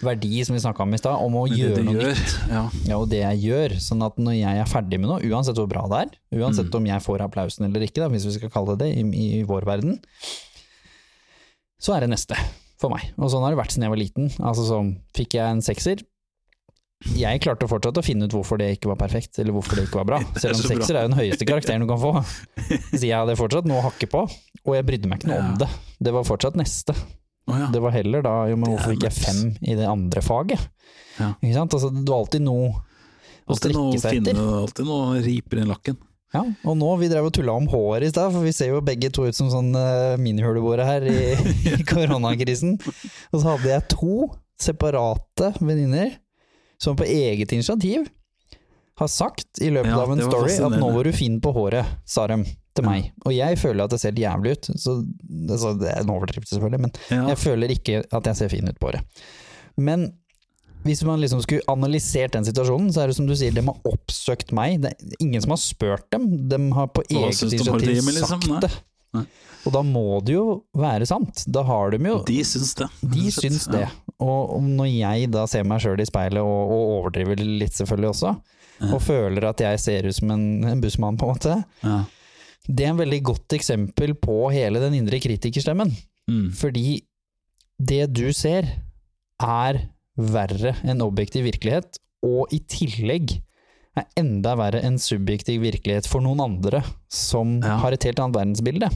verdi, 0.00 0.40
som 0.48 0.56
vi 0.56 0.62
snakka 0.64 0.82
om 0.86 0.94
i 0.96 0.98
stad, 0.98 1.20
om 1.20 1.34
å 1.36 1.44
det 1.46 1.58
gjøre 1.60 1.76
det 1.76 1.84
noe 1.86 1.94
gjør, 2.00 2.14
nytt. 2.18 2.34
Ja. 2.50 2.62
Ja, 2.88 2.98
og 2.98 3.10
det 3.12 3.20
jeg 3.20 3.42
gjør. 3.44 3.74
Sånn 3.84 4.02
at 4.06 4.16
når 4.18 4.38
jeg 4.38 4.62
er 4.62 4.70
ferdig 4.70 4.98
med 5.02 5.10
noe, 5.12 5.20
uansett 5.28 5.58
hvor 5.60 5.68
bra 5.70 5.82
det 5.92 5.98
er, 6.06 6.14
uansett 6.40 6.70
Mm. 6.72 6.78
om 6.80 6.86
jeg 6.88 7.04
får 7.04 7.24
applausen 7.26 7.66
eller 7.68 7.84
ikke, 7.84 8.00
da, 8.00 8.08
hvis 8.08 8.24
vi 8.26 8.32
skal 8.38 8.50
kalle 8.54 8.78
det 8.80 8.88
det, 8.88 9.04
i, 9.04 9.40
i 9.40 9.42
vår 9.44 9.68
verden, 9.68 9.98
så 11.80 11.94
er 11.96 12.04
det 12.04 12.10
neste 12.14 12.36
for 12.80 12.92
meg. 12.92 13.10
Og 13.20 13.28
sånn 13.32 13.44
har 13.44 13.52
det 13.54 13.60
vært 13.60 13.74
siden 13.76 13.86
jeg 13.86 13.92
var 13.94 14.00
liten. 14.00 14.30
Altså 14.40 14.64
så 14.68 14.80
fikk 15.16 15.36
jeg 15.36 15.46
en 15.52 15.62
sekser, 15.64 16.02
jeg 17.00 17.40
klarte 17.40 17.68
fortsatt 17.68 17.96
å 17.96 18.04
finne 18.04 18.26
ut 18.28 18.34
hvorfor 18.34 18.60
det 18.60 18.74
ikke 18.74 18.90
var 18.90 18.98
perfekt, 19.00 19.38
eller 19.40 19.54
hvorfor 19.56 19.78
det 19.78 19.86
ikke 19.88 20.02
var 20.02 20.08
bra. 20.10 20.18
Selv 20.42 20.58
om 20.58 20.66
sekser 20.68 20.98
er 20.98 21.06
jo 21.06 21.12
den 21.12 21.20
høyeste 21.20 21.48
karakteren 21.48 21.86
du 21.86 21.88
kan 21.88 22.02
få. 22.02 22.12
Så 22.98 23.06
jeg 23.06 23.16
hadde 23.16 23.38
fortsatt 23.40 23.68
noe 23.68 23.80
å 23.80 23.86
hakke 23.88 24.10
på, 24.10 24.26
og 24.28 24.76
jeg 24.76 24.86
brydde 24.88 25.08
meg 25.08 25.22
ikke 25.22 25.32
noe 25.32 25.46
om 25.46 25.56
det. 25.62 25.70
Det 26.00 26.12
var 26.16 26.28
fortsatt 26.28 26.60
neste. 26.60 26.96
Det 27.50 27.80
var 27.82 27.96
heller 27.96 28.22
da, 28.22 28.34
jo, 28.50 28.58
men 28.60 28.74
hvorfor 28.74 28.92
fikk 28.94 29.08
jeg 29.08 29.16
fem 29.16 29.40
i 29.64 29.74
det 29.78 29.88
andre 29.88 30.22
faget? 30.22 30.68
Ja. 31.16 31.32
Ikke 31.40 31.56
sant? 31.56 31.74
Altså, 31.74 31.90
det 31.94 32.06
var 32.06 32.20
alltid 32.20 32.44
noe 32.44 32.68
å 33.50 33.56
strekke 33.58 33.98
seg 34.02 34.20
etter. 34.20 34.38
alltid 34.60 34.86
noe 34.86 35.18
riper 35.24 35.64
i 35.64 35.66
lakken. 35.66 35.98
Ja, 36.30 36.44
og 36.46 36.76
nå, 36.78 36.92
vi 37.00 37.08
drev 37.10 37.26
og 37.26 37.32
tulla 37.34 37.56
om 37.58 37.66
hår 37.72 38.04
i 38.06 38.12
stad, 38.12 38.30
for 38.30 38.46
vi 38.46 38.52
ser 38.54 38.70
jo 38.70 38.84
begge 38.86 39.08
to 39.10 39.24
ut 39.26 39.34
som 39.34 39.48
sånn 39.50 39.72
uh, 39.74 40.14
minihuleboere 40.20 40.86
her 40.86 41.06
i, 41.10 41.32
i 41.72 41.80
koronakrisen. 41.88 42.76
Og 43.32 43.40
så 43.40 43.46
hadde 43.48 43.72
jeg 43.72 43.88
to 43.96 44.28
separate 44.60 45.54
venninner 45.58 46.12
som 46.82 46.96
på 46.96 47.04
eget 47.08 47.52
initiativ 47.52 48.08
har 49.00 49.08
sagt 49.08 49.60
i 49.64 49.70
løpet 49.72 49.92
Ja, 49.94 50.00
av 50.02 50.12
en 50.12 50.20
story 50.20 50.56
at 50.60 50.74
nå 50.80 50.90
var 50.94 51.04
du 51.08 51.12
fin 51.16 51.38
på 51.40 51.52
håret, 51.56 51.88
sa 52.08 52.26
de 52.28 52.42
til 52.76 52.84
meg. 52.86 53.10
Og 53.24 53.32
jeg 53.34 53.56
føler 53.58 53.84
at 53.86 53.94
det 53.94 54.00
ser 54.02 54.12
jævlig 54.20 54.52
ut, 54.58 54.68
så 54.78 54.96
altså, 55.00 55.74
det 55.80 55.88
er 55.92 56.02
en 56.04 56.12
overdrivelse 56.12 56.54
selvfølgelig, 56.56 56.80
men 56.84 56.92
Ja. 57.10 57.28
jeg 57.32 57.38
føler 57.40 57.72
ikke 57.76 58.02
at 58.12 58.26
jeg 58.32 58.36
ser 58.36 58.48
fin 58.52 58.68
ut 58.68 58.78
på 58.80 58.90
håret. 58.90 59.22
Men 59.80 60.10
hvis 60.84 61.02
man 61.04 61.20
liksom 61.20 61.42
skulle 61.44 61.64
analysert 61.68 62.32
den 62.32 62.44
situasjonen, 62.44 62.92
så 62.92 63.02
er 63.02 63.10
det 63.10 63.16
som 63.16 63.26
du 63.28 63.34
sier, 63.36 63.52
de 63.52 63.64
har 63.64 63.76
oppsøkt 63.84 64.52
meg. 64.56 64.80
Det 64.80 64.92
er 64.94 65.16
ingen 65.20 65.42
som 65.44 65.52
har 65.52 65.60
spurt 65.60 66.06
dem. 66.12 66.48
De 66.48 66.60
har 66.76 66.86
på 66.88 67.02
eget 67.10 67.42
initiativ 67.42 67.72
partiet, 67.72 68.04
liksom? 68.04 68.40
sagt 68.40 68.64
det. 68.64 68.70
Nei. 69.16 69.24
Og 69.66 69.72
da 69.74 69.82
må 69.84 70.20
det 70.24 70.34
jo 70.38 70.44
være 70.78 71.06
sant. 71.08 71.42
Da 71.52 71.62
har 71.68 71.90
de 71.92 71.98
jo 72.08 72.20
De 72.28 72.38
syns 72.48 72.72
det. 72.78 72.86
De 73.02 73.26
syns 73.34 73.66
det. 73.68 73.84
Og 74.20 74.62
når 74.64 74.88
jeg 74.88 75.30
da 75.32 75.46
ser 75.50 75.64
meg 75.68 75.82
sjøl 75.84 76.00
i 76.00 76.06
speilet, 76.08 76.40
og, 76.40 76.72
og 76.72 76.94
overdriver 77.00 77.40
litt 77.44 77.76
selvfølgelig 77.76 78.10
også, 78.14 78.32
og 78.90 79.02
føler 79.04 79.44
at 79.50 79.60
jeg 79.60 79.80
ser 79.82 80.08
ut 80.08 80.16
som 80.16 80.30
en, 80.32 80.46
en 80.64 80.80
bussmann, 80.80 81.18
på 81.20 81.28
en 81.28 81.34
måte, 81.34 81.58
Ja. 81.84 81.98
det 82.68 82.86
er 82.86 82.94
en 82.94 83.00
veldig 83.02 83.20
godt 83.28 83.52
eksempel 83.58 84.14
på 84.16 84.38
hele 84.54 84.80
den 84.80 84.96
indre 85.02 85.20
kritikerstemmen. 85.20 85.92
Mm. 86.30 86.48
Fordi 86.56 87.02
det 87.80 88.06
du 88.16 88.26
ser, 88.36 88.68
er 89.40 89.82
verre 90.20 90.74
enn 90.84 91.00
objektiv 91.04 91.44
virkelighet, 91.48 91.96
og 92.24 92.52
i 92.52 92.58
tillegg 92.68 93.38
er 93.96 94.04
enda 94.20 94.52
verre 94.60 94.80
enn 94.84 94.98
subjektiv 95.00 95.62
virkelighet 95.64 96.06
for 96.08 96.20
noen 96.24 96.40
andre, 96.44 96.82
som 97.12 97.58
Ja. 97.64 97.76
har 97.84 97.92
et 97.96 98.04
helt 98.08 98.20
annet 98.20 98.36
verdensbilde. 98.36 98.90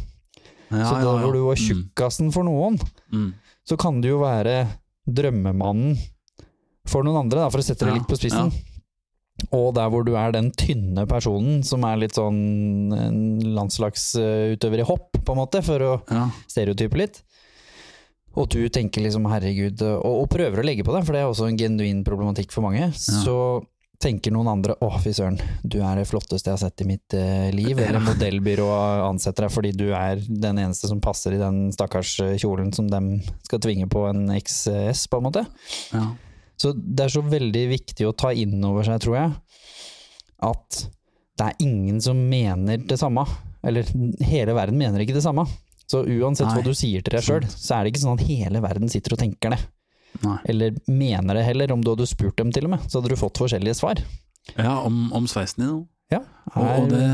Ja, 0.70 0.84
så 0.88 1.00
da 1.02 1.16
hvor 1.20 1.32
du 1.32 1.42
var 1.44 1.56
Mm. 1.56 2.30
for 2.32 2.42
noen, 2.44 2.78
Mm. 3.12 3.34
så 3.68 3.76
kan 3.78 4.00
du 4.00 4.08
jo 4.08 4.18
være 4.20 4.66
drømmemannen 5.08 5.98
for 6.86 7.02
noen 7.04 7.24
andre, 7.24 7.40
da, 7.44 7.48
for 7.50 7.58
å 7.58 7.64
sette 7.64 7.84
det 7.86 7.94
litt 7.94 8.08
på 8.08 8.16
spissen. 8.18 8.52
Og 9.52 9.74
der 9.74 9.88
hvor 9.90 10.04
du 10.06 10.14
er 10.16 10.32
den 10.32 10.50
tynne 10.52 11.06
personen 11.10 11.62
som 11.64 11.82
er 11.84 11.96
litt 11.96 12.12
sånn 12.14 12.92
en 12.94 13.40
landslagsutøver 13.56 14.78
i 14.80 14.86
hopp, 14.88 15.12
på 15.24 15.32
en 15.32 15.38
måte, 15.40 15.62
for 15.64 15.78
å 15.80 15.94
stereotype 16.48 16.96
litt. 16.96 17.22
Og 18.36 18.48
du 18.50 18.68
tenker 18.68 19.02
liksom 19.02 19.26
herregud, 19.30 19.80
og, 19.82 20.22
og 20.24 20.28
prøver 20.30 20.58
å 20.62 20.64
legge 20.66 20.82
på 20.86 20.92
det, 20.96 21.04
for 21.06 21.12
det 21.14 21.20
er 21.22 21.28
også 21.30 21.48
en 21.48 21.56
genuin 21.58 22.02
problematikk 22.04 22.50
for 22.50 22.62
mange. 22.62 22.88
Så 22.94 23.64
tenker 24.02 24.32
noen 24.34 24.50
andre 24.50 24.76
å 24.84 24.90
fy 25.00 25.12
søren, 25.16 25.38
du 25.62 25.78
er 25.84 26.00
det 26.00 26.08
flotteste 26.08 26.50
jeg 26.50 26.56
har 26.56 26.62
sett 26.62 26.82
i 26.84 26.88
mitt 26.88 27.16
eh, 27.16 27.48
liv. 27.54 27.78
Eller 27.78 28.02
modellbyrået 28.08 29.04
ansetter 29.06 29.46
deg 29.46 29.54
fordi 29.54 29.72
du 29.76 29.86
er 29.96 30.20
den 30.28 30.60
eneste 30.62 30.90
som 30.90 31.02
passer 31.04 31.36
i 31.36 31.40
den 31.40 31.68
stakkars 31.74 32.16
eh, 32.24 32.36
kjolen 32.40 32.72
som 32.76 32.90
dem 32.90 33.16
skal 33.46 33.62
tvinge 33.64 33.88
på 33.92 34.06
en 34.10 34.26
XS, 34.36 35.06
på 35.10 35.20
en 35.20 35.28
måte. 35.28 35.44
Ja. 35.94 36.08
Så 36.60 36.72
det 36.76 37.06
er 37.06 37.14
så 37.14 37.24
veldig 37.26 37.64
viktig 37.72 38.06
å 38.08 38.14
ta 38.16 38.30
inn 38.34 38.60
over 38.64 38.86
seg, 38.86 39.00
tror 39.02 39.18
jeg, 39.18 39.32
at 40.46 40.84
det 41.34 41.48
er 41.48 41.64
ingen 41.66 41.98
som 42.02 42.18
mener 42.30 42.82
det 42.86 42.98
samme. 43.00 43.26
Eller 43.64 43.88
hele 44.22 44.54
verden 44.54 44.78
mener 44.78 45.02
ikke 45.02 45.16
det 45.16 45.24
samme. 45.24 45.46
Så 45.90 46.02
uansett 46.04 46.48
Nei, 46.48 46.58
hva 46.58 46.64
du 46.64 46.76
sier 46.76 47.04
til 47.04 47.16
deg 47.16 47.24
sjøl, 47.24 47.46
så 47.48 47.76
er 47.76 47.84
det 47.84 47.92
ikke 47.92 48.04
sånn 48.04 48.18
at 48.18 48.28
hele 48.28 48.62
verden 48.64 48.92
sitter 48.92 49.16
og 49.16 49.20
tenker 49.20 49.54
det. 49.54 49.60
Nei. 50.22 50.36
Eller 50.44 50.76
mener 50.86 51.34
det 51.34 51.46
heller, 51.48 51.72
om 51.72 51.82
du 51.82 51.90
hadde 51.90 52.06
spurt 52.06 52.36
dem 52.38 52.52
til 52.54 52.68
og 52.68 52.76
med, 52.76 52.86
så 52.88 53.00
hadde 53.00 53.10
du 53.12 53.18
fått 53.18 53.40
forskjellige 53.40 53.74
svar. 53.80 54.00
ja, 54.54 54.78
om, 54.80 55.12
om 55.12 55.26
sveisen 55.30 55.64
din. 55.64 55.82
Ja, 56.12 56.20
er... 56.54 56.78
og 56.78 56.88
det, 56.92 57.04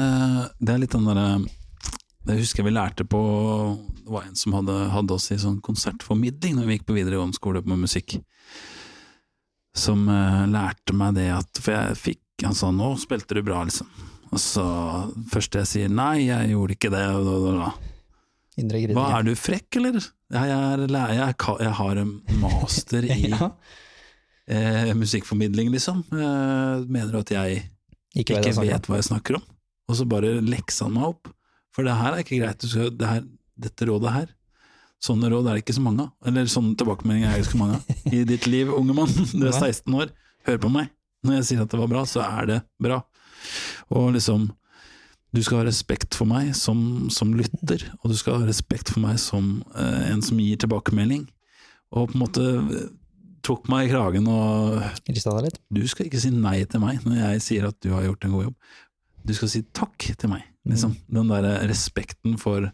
det 0.59 0.74
er 0.74 0.80
litt 0.82 0.92
den 0.92 1.07
derre 1.07 1.26
Det 2.26 2.40
husker 2.40 2.61
jeg 2.61 2.66
vi 2.66 2.72
lærte 2.74 3.05
på 3.07 3.20
Det 4.03 4.11
var 4.11 4.24
en 4.26 4.34
som 4.36 4.57
hadde, 4.59 4.74
hadde 4.90 5.14
oss 5.14 5.30
i 5.30 5.38
sånn 5.38 5.61
konsertformidling 5.62 6.59
når 6.59 6.66
vi 6.66 6.76
gikk 6.76 6.88
på 6.88 6.96
videregående 6.98 7.38
skole 7.38 7.62
med 7.64 7.84
musikk. 7.86 8.18
Som 9.76 10.09
uh, 10.11 10.42
lærte 10.51 10.96
meg 10.98 11.14
det 11.20 11.28
at 11.36 11.62
For 11.62 11.76
jeg 11.76 12.01
fikk 12.01 12.46
Han 12.48 12.57
sa 12.59 12.72
'nå 12.74 12.96
spilte 12.98 13.36
du 13.36 13.44
bra', 13.46 13.62
liksom. 13.68 13.86
Og 14.30 14.40
så 14.40 14.64
først 15.30 15.55
jeg 15.59 15.68
sier 15.68 15.90
'nei, 15.92 16.26
jeg 16.30 16.53
gjorde 16.55 16.76
ikke 16.76 16.90
det', 16.90 17.09
og 17.14 17.26
da, 17.26 17.34
da, 17.44 17.53
da. 17.59 17.89
Indre 18.62 18.82
Hva 18.96 19.06
er 19.18 19.26
du 19.26 19.34
frekk, 19.38 19.80
eller? 19.80 19.98
Jeg, 20.30 20.56
er, 20.56 20.84
jeg, 20.86 21.36
jeg 21.64 21.74
har 21.80 22.00
en 22.04 22.14
master 22.42 23.06
i 23.11 23.18
Ja, 23.32 23.50
eh, 24.50 24.92
musikkformidling, 24.98 25.72
liksom. 25.74 26.04
Eh, 26.12 26.86
mener 26.86 27.12
du 27.12 27.20
at 27.22 27.34
jeg 27.34 27.62
ikke 28.14 28.40
ikke 28.40 28.54
vet 28.58 28.62
vet 28.66 28.90
hva 28.90 28.98
jeg 28.98 29.08
snakker 29.11 29.38
om? 29.38 29.46
Og 29.90 29.98
så 29.98 30.06
bare 30.08 30.36
leksa 30.42 30.86
han 30.86 30.96
meg 30.96 31.08
opp. 31.12 31.30
For 31.74 31.86
det 31.86 31.94
her 31.98 32.14
er 32.14 32.22
ikke 32.24 32.40
greit. 32.40 32.66
Skal, 32.66 32.90
det 32.98 33.08
her, 33.08 33.24
dette 33.61 33.88
rådet 33.90 34.14
her 34.14 34.28
Sånne 35.00 35.30
råd 35.32 35.46
er 35.48 35.56
det 35.56 35.62
ikke 35.62 35.78
så 35.78 35.82
mange 35.82 36.04
av. 36.04 36.11
Eller 36.28 36.48
sånne 36.52 36.74
tilbakemeldinger 36.76 37.30
er 37.30 37.38
det 37.38 37.46
ikke 37.46 37.54
så 37.54 37.61
mange 37.62 37.78
av. 37.78 38.00
I 38.18 38.18
ditt 38.28 38.46
liv, 38.52 38.72
unge 38.76 38.96
mann. 38.98 39.14
Du 39.32 39.46
er 39.48 39.54
16 39.56 39.94
år. 39.96 40.11
Hør 40.44 40.58
på 40.61 40.72
meg. 40.74 40.90
Når 41.24 41.38
jeg 41.38 41.46
sier 41.48 41.62
at 41.64 41.72
det 41.72 41.80
var 41.80 41.88
bra, 41.88 42.02
så 42.08 42.20
er 42.26 42.50
det 42.50 42.58
bra. 42.84 42.98
Og 43.96 44.11
liksom 44.16 44.50
Du 45.30 45.42
skal 45.46 45.60
ha 45.60 45.66
respekt 45.68 46.16
for 46.18 46.26
meg 46.26 46.54
som, 46.58 47.08
som 47.14 47.30
lytter, 47.38 47.84
og 48.00 48.10
du 48.10 48.16
skal 48.18 48.40
ha 48.40 48.48
respekt 48.48 48.90
for 48.90 49.02
meg 49.04 49.20
som 49.22 49.60
eh, 49.78 50.08
en 50.10 50.24
som 50.26 50.40
gir 50.42 50.58
tilbakemelding. 50.58 51.28
Og 51.94 52.10
på 52.10 52.16
en 52.16 52.24
måte 52.24 52.46
eh, 52.58 52.88
tok 53.46 53.70
meg 53.70 53.86
i 53.86 53.92
kragen 53.92 54.26
og 54.30 54.80
Rista 55.08 55.32
deg 55.38 55.48
litt? 55.48 55.60
du 55.72 55.84
skal 55.88 56.08
ikke 56.08 56.20
si 56.20 56.32
nei 56.34 56.58
til 56.68 56.82
meg 56.82 57.00
når 57.06 57.22
jeg 57.22 57.44
sier 57.46 57.68
at 57.70 57.78
du 57.80 57.92
har 57.94 58.04
gjort 58.08 58.26
en 58.26 58.34
god 58.34 58.48
jobb. 58.48 58.74
Du 59.26 59.36
skal 59.36 59.52
si 59.52 59.62
takk 59.76 60.10
til 60.18 60.32
meg. 60.32 60.44
Liksom. 60.68 60.96
Den 61.08 61.30
der 61.30 61.46
respekten 61.68 62.36
for 62.40 62.68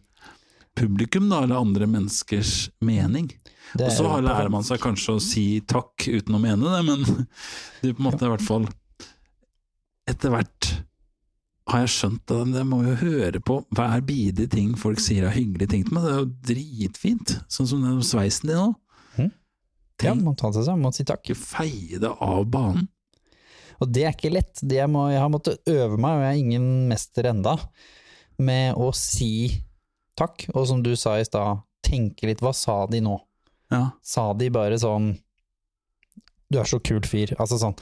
publikum, 0.77 1.29
da, 1.31 1.43
eller 1.45 1.61
andre 1.61 1.89
menneskers 1.89 2.71
mening. 2.85 3.31
Og 3.77 3.89
så 3.93 4.09
er 4.17 4.25
lærer 4.25 4.51
man 4.53 4.65
seg 4.67 4.81
kanskje 4.83 5.17
å 5.17 5.23
si 5.23 5.47
takk 5.67 6.07
uten 6.07 6.37
å 6.37 6.43
mene 6.43 6.73
det, 6.73 6.83
men 6.87 7.05
du 7.83 7.89
på 7.91 8.01
en 8.01 8.09
måte 8.09 8.27
i 8.27 8.33
hvert 8.33 8.47
fall 8.47 8.69
Etter 10.07 10.31
hvert 10.31 10.69
har 11.67 11.83
jeg 11.83 11.93
skjønt 11.97 12.31
at 12.31 12.51
jeg 12.55 12.67
må 12.69 12.81
jo 12.87 12.95
høre 13.01 13.41
på 13.43 13.57
hva 13.75 13.89
er 13.97 14.05
bidige 14.07 14.51
ting 14.53 14.75
folk 14.79 15.01
sier 15.03 15.27
av 15.27 15.35
hyggelige 15.35 15.73
ting 15.73 15.87
til 15.87 15.97
meg. 15.97 16.05
Det 16.07 16.13
er 16.13 16.21
jo 16.21 16.29
dritfint, 16.51 17.33
sånn 17.51 17.71
som 17.71 17.83
den 17.83 18.03
sveisen 18.07 18.53
din 18.53 18.61
nå. 18.61 18.69
Mhm. 19.17 19.31
Ja, 19.97 20.13
Tenk 20.13 20.23
må 20.27 20.35
ta 20.37 20.53
til 20.53 20.63
seg, 20.67 20.79
må 20.79 20.93
si 20.95 21.05
takk. 21.09 21.25
ikke 21.25 21.41
feie 21.41 21.99
det 22.03 22.13
av 22.21 22.45
banen. 22.53 22.89
Og 23.81 23.91
det 23.93 24.05
er 24.07 24.15
ikke 24.15 24.33
lett. 24.33 24.61
Det 24.63 24.79
jeg, 24.79 24.89
må, 24.89 25.09
jeg 25.13 25.21
har 25.21 25.29
måttet 25.33 25.61
øve 25.69 25.99
meg, 26.01 26.17
og 26.17 26.23
jeg 26.25 26.33
er 26.33 26.43
ingen 26.45 26.89
mester 26.89 27.27
enda, 27.29 27.57
med 28.39 28.77
å 28.77 28.91
si 28.95 29.63
takk. 30.17 30.47
Og 30.55 30.67
som 30.71 30.83
du 30.85 30.95
sa 30.97 31.17
i 31.19 31.25
stad, 31.25 31.65
tenke 31.85 32.29
litt 32.29 32.41
hva 32.45 32.55
sa 32.57 32.85
de 32.89 33.03
nå? 33.05 33.19
Ja. 33.73 33.91
Sa 34.07 34.31
de 34.39 34.49
bare 34.55 34.79
sånn 34.79 35.17
du 36.49 36.61
er 36.61 36.69
så 36.69 36.79
kul 36.79 37.03
fyr. 37.03 37.33
Altså 37.43 37.59
sånn. 37.59 37.75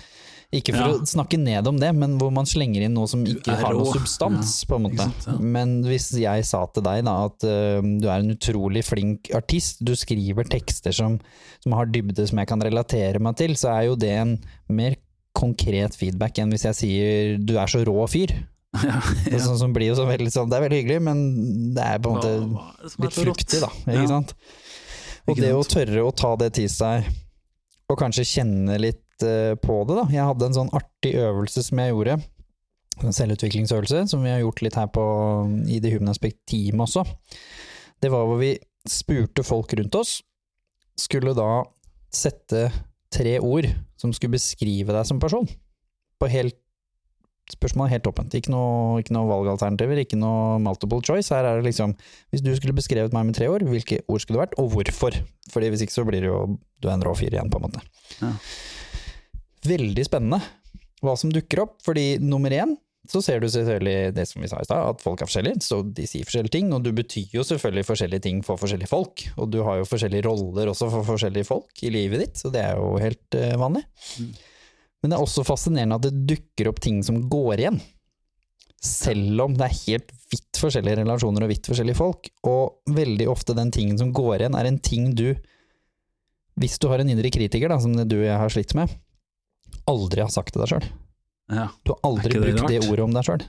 Ikke 0.54 0.70
for 0.74 0.84
Ja. 0.84 0.90
å 0.94 1.06
snakke 1.08 1.38
ned 1.40 1.66
om 1.66 1.78
det, 1.82 1.88
men 1.98 2.12
hvor 2.20 2.30
man 2.32 2.46
slenger 2.46 2.84
inn 2.86 2.94
noe 2.94 3.08
som 3.10 3.24
ikke 3.26 3.56
har 3.58 3.74
noe 3.74 3.90
substans, 3.90 4.52
Ja, 4.62 4.68
på 4.70 4.76
en 4.78 4.84
måte. 4.86 5.02
sant, 5.08 5.26
ja. 5.26 5.34
Men 5.42 5.72
hvis 5.82 6.12
jeg 6.14 6.44
sa 6.46 6.60
til 6.70 6.84
deg 6.86 7.04
da 7.08 7.14
at 7.26 7.42
uh, 7.48 7.80
du 7.82 8.06
er 8.06 8.20
en 8.22 8.30
utrolig 8.36 8.84
flink 8.86 9.30
artist, 9.34 9.82
du 9.84 9.92
skriver 9.98 10.46
tekster 10.46 10.94
som, 10.94 11.18
som 11.64 11.72
har 11.74 11.86
dybde 11.90 12.28
som 12.30 12.38
jeg 12.38 12.46
kan 12.52 12.62
relatere 12.62 13.18
meg 13.20 13.36
til, 13.40 13.56
så 13.58 13.72
er 13.74 13.88
jo 13.90 13.96
det 13.98 14.12
en 14.14 14.36
mer 14.68 14.94
konkret 15.34 15.96
feedback 15.98 16.38
enn 16.38 16.52
hvis 16.54 16.62
jeg 16.68 16.78
sier 16.78 17.38
du 17.42 17.56
er 17.58 17.66
så 17.66 17.82
rå 17.84 18.06
fyr. 18.08 18.30
Ja, 18.84 18.98
Det, 19.26 19.34
er 19.34 19.42
sånn, 19.42 19.58
som 19.58 19.72
blir 19.74 19.90
jo 19.92 19.94
så 19.98 20.06
veldig, 20.06 20.30
sånn, 20.34 20.48
det 20.50 20.56
er 20.58 20.64
veldig 20.68 20.78
hyggelig, 20.82 21.02
men 21.06 21.18
det 21.76 21.82
er 21.82 21.98
på 22.02 22.10
en 22.10 22.16
måte 22.18 23.02
litt 23.02 23.14
fruktig, 23.18 23.60
da. 23.62 23.68
Ikke 23.86 24.00
Ja. 24.02 24.06
sant? 24.10 24.32
Og 25.26 25.36
Ikke 25.36 25.44
det 25.46 25.52
å 25.54 25.62
tørre 25.66 26.02
å 26.06 26.10
ta 26.14 26.32
det 26.36 26.52
til 26.58 26.66
seg, 26.68 27.06
og 27.88 27.98
kanskje 28.00 28.24
kjenne 28.26 28.78
litt 28.82 29.03
eh, 29.28 29.56
på 29.60 29.80
det, 29.88 29.98
da. 29.98 30.06
Jeg 30.12 30.28
hadde 30.30 30.48
en 30.48 30.56
sånn 30.58 30.72
artig 30.76 31.14
øvelse 31.20 31.64
som 31.66 31.80
jeg 31.82 31.92
gjorde, 31.94 32.18
en 33.02 33.16
selvutviklingsøvelse, 33.16 34.04
som 34.10 34.22
vi 34.22 34.32
har 34.32 34.42
gjort 34.44 34.62
litt 34.62 34.78
her 34.78 34.90
på, 34.94 35.04
i 35.66 35.80
The 35.82 35.94
Human 35.96 36.12
Aspect 36.12 36.40
Team 36.50 36.82
også. 36.84 37.02
Det 38.02 38.10
var 38.12 38.28
hvor 38.28 38.38
vi 38.42 38.54
spurte 38.88 39.44
folk 39.46 39.72
rundt 39.78 39.96
oss, 39.98 40.18
skulle 41.00 41.34
da 41.34 41.64
sette 42.14 42.68
tre 43.14 43.38
ord 43.42 43.66
som 43.98 44.12
skulle 44.14 44.36
beskrive 44.36 44.94
deg 44.94 45.08
som 45.08 45.22
person. 45.22 45.48
På 46.20 46.30
helt 46.30 46.60
Spørsmålet 47.52 47.92
helt 47.92 48.06
åpent. 48.08 48.34
Ikke 48.38 48.48
noe, 48.54 49.00
ikke 49.02 49.12
noe 49.12 49.28
valgalternativer, 49.28 49.98
ikke 50.00 50.16
noe 50.16 50.56
multiple 50.64 51.02
choice. 51.04 51.28
Her 51.28 51.44
er 51.44 51.58
det 51.58 51.66
liksom 51.66 51.92
Hvis 52.32 52.40
du 52.40 52.48
skulle 52.56 52.72
beskrevet 52.72 53.12
meg 53.12 53.26
med 53.28 53.36
tre 53.36 53.50
ord, 53.52 53.66
hvilke 53.68 54.00
ord 54.08 54.22
skulle 54.22 54.38
det 54.38 54.46
vært, 54.46 54.56
og 54.62 54.70
hvorfor? 54.72 55.18
Fordi 55.52 55.68
hvis 55.68 55.84
ikke 55.84 55.92
så 55.92 56.06
blir 56.08 56.24
det 56.24 56.30
jo 56.30 56.38
du 56.80 56.88
er 56.88 56.94
en 56.96 57.04
rå 57.04 57.12
fyr 57.16 57.36
igjen, 57.36 57.50
på 57.52 57.60
en 57.60 57.66
måte. 57.66 57.84
Ja. 58.22 58.32
Veldig 59.64 60.04
spennende 60.06 60.40
hva 61.04 61.14
som 61.20 61.32
dukker 61.32 61.64
opp, 61.66 61.78
fordi 61.84 62.14
nummer 62.22 62.52
én 62.54 62.74
så 63.10 63.20
ser 63.20 63.42
du 63.42 63.50
selvfølgelig 63.52 64.14
det 64.16 64.24
som 64.28 64.40
vi 64.40 64.48
sa 64.48 64.60
i 64.62 64.64
stad, 64.64 64.94
at 64.94 65.02
folk 65.04 65.20
er 65.20 65.28
forskjellige, 65.28 65.60
så 65.66 65.82
de 65.84 66.06
sier 66.08 66.24
forskjellige 66.24 66.54
ting, 66.54 66.70
og 66.72 66.86
du 66.86 66.90
betyr 66.96 67.34
jo 67.36 67.44
selvfølgelig 67.44 67.84
forskjellige 67.90 68.24
ting 68.24 68.40
for 68.46 68.60
forskjellige 68.60 68.88
folk, 68.88 69.26
og 69.36 69.50
du 69.52 69.58
har 69.66 69.80
jo 69.80 69.88
forskjellige 69.88 70.24
roller 70.24 70.70
også 70.72 70.88
for 70.92 71.08
forskjellige 71.10 71.48
folk 71.50 71.84
i 71.84 71.92
livet 71.92 72.24
ditt, 72.24 72.40
så 72.40 72.52
det 72.54 72.62
er 72.64 72.80
jo 72.80 72.94
helt 73.02 73.36
uh, 73.36 73.52
vanlig. 73.60 73.84
Men 75.04 75.12
det 75.12 75.18
er 75.18 75.26
også 75.26 75.44
fascinerende 75.44 76.00
at 76.00 76.06
det 76.06 76.24
dukker 76.32 76.72
opp 76.72 76.80
ting 76.80 77.02
som 77.04 77.20
går 77.28 77.66
igjen, 77.66 77.76
selv 78.84 79.44
om 79.46 79.56
det 79.56 79.68
er 79.68 79.80
helt 79.82 80.16
vidt 80.32 80.60
forskjellige 80.60 81.02
relasjoner 81.02 81.44
og 81.44 81.52
vidt 81.52 81.68
forskjellige 81.68 82.00
folk, 82.00 82.32
og 82.48 82.96
veldig 82.96 83.28
ofte 83.32 83.56
den 83.56 83.72
tingen 83.72 84.00
som 84.00 84.16
går 84.16 84.38
igjen 84.38 84.56
er 84.56 84.70
en 84.70 84.80
ting 84.80 85.12
du, 85.12 85.28
hvis 86.56 86.80
du 86.80 86.88
har 86.88 87.04
en 87.04 87.12
indre 87.12 87.28
kritiker 87.32 87.68
da, 87.68 87.76
som 87.84 87.92
det 87.92 88.08
du 88.08 88.22
og 88.22 88.28
jeg 88.30 88.40
har 88.40 88.56
slitt 88.56 88.72
med, 88.80 88.96
aldri 89.90 90.24
har 90.24 90.32
sagt 90.32 90.54
til 90.54 90.64
deg 90.64 90.72
sjøl. 90.72 90.88
Ja. 91.52 91.68
Du 91.84 91.92
har 91.92 92.00
aldri 92.08 92.32
Er 92.32 92.40
det 92.40 92.54
brukt 92.54 92.72
det 92.72 92.80
ordet 92.86 93.04
om 93.04 93.14
deg 93.14 93.28
sjøl, 93.28 93.44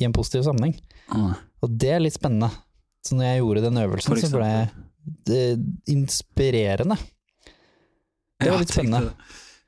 i 0.00 0.08
en 0.08 0.16
positiv 0.16 0.46
sammenheng. 0.46 0.74
Mm. 1.12 1.32
Og 1.64 1.78
det 1.82 1.92
er 1.94 2.02
litt 2.04 2.16
spennende. 2.16 2.50
Så 3.04 3.16
når 3.18 3.30
jeg 3.30 3.42
gjorde 3.42 3.64
den 3.66 3.80
øvelsen, 3.84 4.18
så 4.20 4.32
ble 4.34 4.50
det 5.28 5.44
inspirerende. 5.88 6.98
Det 8.38 8.52
var 8.52 8.62
litt 8.62 8.74
spennende. 8.74 9.14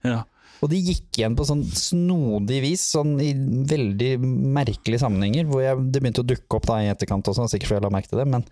Ja. 0.06 0.22
Og 0.60 0.68
de 0.68 0.80
gikk 0.84 1.16
igjen 1.16 1.36
på 1.38 1.46
sånn 1.48 1.62
snodig 1.64 2.58
vis, 2.64 2.82
sånn 2.92 3.14
i 3.22 3.30
veldig 3.34 4.10
merkelige 4.20 5.00
sammenhenger, 5.00 5.48
hvor 5.48 5.64
jeg, 5.64 5.78
det 5.88 6.02
begynte 6.02 6.24
å 6.24 6.28
dukke 6.28 6.58
opp 6.58 6.68
da 6.68 6.82
i 6.84 6.90
etterkant 6.92 7.30
også, 7.32 7.48
sikkert 7.48 7.70
fordi 7.70 7.78
jeg 7.78 7.86
la 7.86 7.92
merke 7.96 8.12
til 8.12 8.22
det, 8.22 8.28
men 8.28 8.44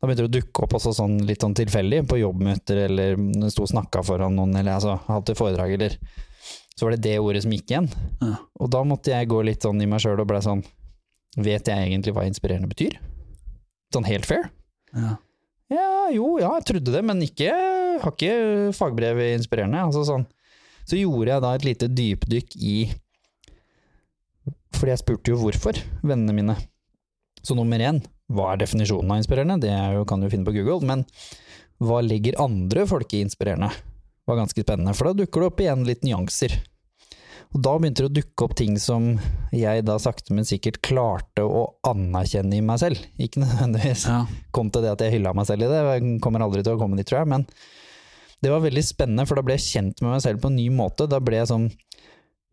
Da 0.00 0.08
begynte 0.08 0.24
det 0.24 0.30
å 0.30 0.36
dukke 0.38 0.62
opp 0.64 0.74
også 0.78 0.94
sånn 0.96 1.18
litt 1.28 1.42
sånn 1.44 1.52
tilfeldig 1.52 1.98
på 2.08 2.16
jobbmøter, 2.22 2.86
eller 2.86 3.18
sto 3.52 3.66
og 3.66 3.68
snakka 3.68 4.00
foran 4.00 4.38
noen, 4.38 4.54
eller 4.56 4.78
altså 4.78 4.94
hadde 5.04 5.34
foredrag, 5.36 5.74
eller 5.76 5.98
Så 6.80 6.86
var 6.86 6.94
det 6.96 7.04
det 7.04 7.18
ordet 7.20 7.42
som 7.44 7.52
gikk 7.52 7.74
igjen. 7.74 7.86
Ja. 8.24 8.38
Og 8.56 8.70
da 8.72 8.80
måtte 8.88 9.12
jeg 9.12 9.28
gå 9.28 9.42
litt 9.44 9.60
sånn 9.66 9.82
i 9.84 9.88
meg 9.90 10.00
sjøl 10.00 10.22
og 10.22 10.30
blei 10.30 10.40
sånn 10.40 10.62
Vet 11.36 11.68
jeg 11.68 11.84
egentlig 11.84 12.14
hva 12.16 12.24
inspirerende 12.26 12.66
betyr? 12.66 12.96
Sånn 13.94 14.06
helt 14.08 14.24
fair? 14.26 14.48
Ja. 14.96 15.12
Ja, 15.70 15.90
jo, 16.10 16.40
ja, 16.40 16.48
jeg 16.56 16.66
trodde 16.66 16.94
det, 16.96 17.02
men 17.06 17.20
ikke, 17.22 17.52
har 18.02 18.14
ikke 18.16 18.72
fagbrev 18.74 19.20
i 19.22 19.28
inspirerende. 19.36 19.84
Altså 19.84 20.02
sånn. 20.08 20.24
Så 20.88 20.98
gjorde 20.98 21.36
jeg 21.36 21.44
da 21.44 21.52
et 21.54 21.66
lite 21.68 21.90
dypdykk 21.92 22.56
i 22.56 22.74
Fordi 24.74 24.90
jeg 24.90 25.02
spurte 25.04 25.30
jo 25.30 25.38
hvorfor, 25.44 25.78
vennene 26.00 26.34
mine. 26.34 26.56
Så 27.44 27.54
nummer 27.54 27.78
én, 27.84 28.00
hva 28.32 28.54
er 28.54 28.64
definisjonen 28.64 29.12
av 29.12 29.20
inspirerende? 29.20 29.60
Det 29.68 29.70
jo, 29.70 30.02
kan 30.08 30.24
du 30.24 30.32
finne 30.32 30.48
på 30.48 30.56
Google. 30.56 30.80
Men 30.88 31.04
hva 31.78 32.00
legger 32.02 32.40
andre 32.42 32.88
folk 32.88 33.14
i 33.14 33.22
inspirerende? 33.28 33.70
var 34.30 34.40
ganske 34.40 34.62
spennende, 34.62 34.94
for 34.94 35.10
da 35.10 35.22
dukker 35.22 35.42
det 35.42 35.50
opp 35.50 35.62
igjen 35.64 35.86
litt 35.88 36.06
nyanser. 36.06 36.54
Og 37.50 37.62
da 37.66 37.72
begynte 37.80 38.04
det 38.04 38.10
å 38.10 38.14
dukke 38.20 38.44
opp 38.46 38.52
ting 38.60 38.76
som 38.78 39.08
jeg 39.50 39.82
da 39.84 39.96
sakte, 39.98 40.30
men 40.36 40.46
sikkert 40.46 40.78
klarte 40.86 41.42
å 41.42 41.64
anerkjenne 41.88 42.54
i 42.54 42.62
meg 42.62 42.78
selv. 42.82 43.00
Ikke 43.18 43.42
nødvendigvis 43.42 44.04
Ja. 44.06 44.20
kom 44.54 44.70
til 44.70 44.82
det 44.86 44.92
at 44.92 45.02
jeg 45.02 45.16
hylla 45.18 45.32
meg 45.34 45.46
selv 45.48 45.66
i 45.66 45.70
det, 45.72 45.80
jeg 46.02 46.20
kommer 46.22 46.44
aldri 46.46 46.62
til 46.62 46.76
å 46.76 46.78
komme 46.78 46.96
dit, 46.96 47.06
tror 47.10 47.24
jeg, 47.24 47.28
men 47.32 47.46
det 48.40 48.52
var 48.52 48.62
veldig 48.62 48.84
spennende, 48.86 49.26
for 49.26 49.34
da 49.36 49.42
ble 49.42 49.56
jeg 49.58 49.66
kjent 49.66 50.00
med 50.00 50.14
meg 50.14 50.22
selv 50.22 50.40
på 50.40 50.48
en 50.48 50.56
ny 50.56 50.68
måte. 50.72 51.08
Da 51.10 51.18
ble 51.20 51.36
jeg 51.42 51.50
sånn 51.50 51.70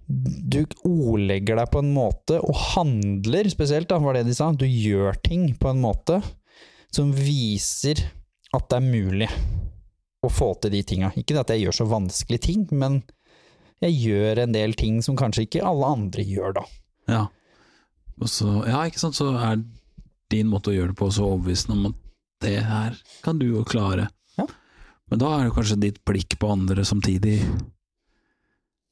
Du 0.10 0.62
ordlegger 0.88 1.58
deg 1.60 1.70
på 1.72 1.80
en 1.84 1.94
måte, 1.94 2.38
og 2.40 2.56
handler 2.74 3.50
spesielt, 3.52 3.90
da, 3.92 3.98
var 4.00 4.16
det 4.16 4.26
de 4.26 4.34
sa. 4.34 4.54
Du 4.56 4.64
gjør 4.66 5.18
ting 5.22 5.50
på 5.60 5.70
en 5.70 5.82
måte 5.84 6.22
som 6.96 7.12
viser 7.12 8.00
at 8.56 8.70
det 8.72 8.78
er 8.80 8.86
mulig 8.88 9.28
å 10.24 10.30
få 10.32 10.54
til 10.62 10.72
de 10.72 10.82
tinga. 10.88 11.12
Ikke 11.20 11.36
at 11.40 11.52
jeg 11.52 11.66
gjør 11.66 11.76
så 11.76 11.88
vanskelige 11.92 12.46
ting, 12.48 12.64
men 12.72 13.02
jeg 13.84 13.98
gjør 14.02 14.44
en 14.44 14.56
del 14.56 14.74
ting 14.78 15.02
som 15.06 15.18
kanskje 15.20 15.46
ikke 15.46 15.66
alle 15.66 15.92
andre 15.98 16.26
gjør, 16.26 16.58
da. 16.60 16.64
Ja. 17.12 17.24
Og 18.18 18.32
så, 18.32 18.50
ja, 18.66 18.82
ikke 18.90 19.02
sant, 19.02 19.18
så 19.18 19.30
er 19.38 19.62
din 20.34 20.50
måte 20.52 20.72
å 20.72 20.76
gjøre 20.76 20.92
det 20.94 21.00
på 21.00 21.10
så 21.14 21.28
overbevisende 21.30 21.78
om 21.78 21.90
at 21.92 22.04
det 22.44 22.58
her 22.66 22.98
kan 23.26 23.40
du 23.40 23.48
jo 23.48 23.64
klare. 23.68 24.10
Ja. 24.38 24.48
Men 25.10 25.22
da 25.22 25.34
er 25.36 25.48
det 25.48 25.56
kanskje 25.56 25.80
ditt 25.82 26.02
blikk 26.06 26.38
på 26.42 26.50
andre 26.52 26.86
samtidig 26.86 27.40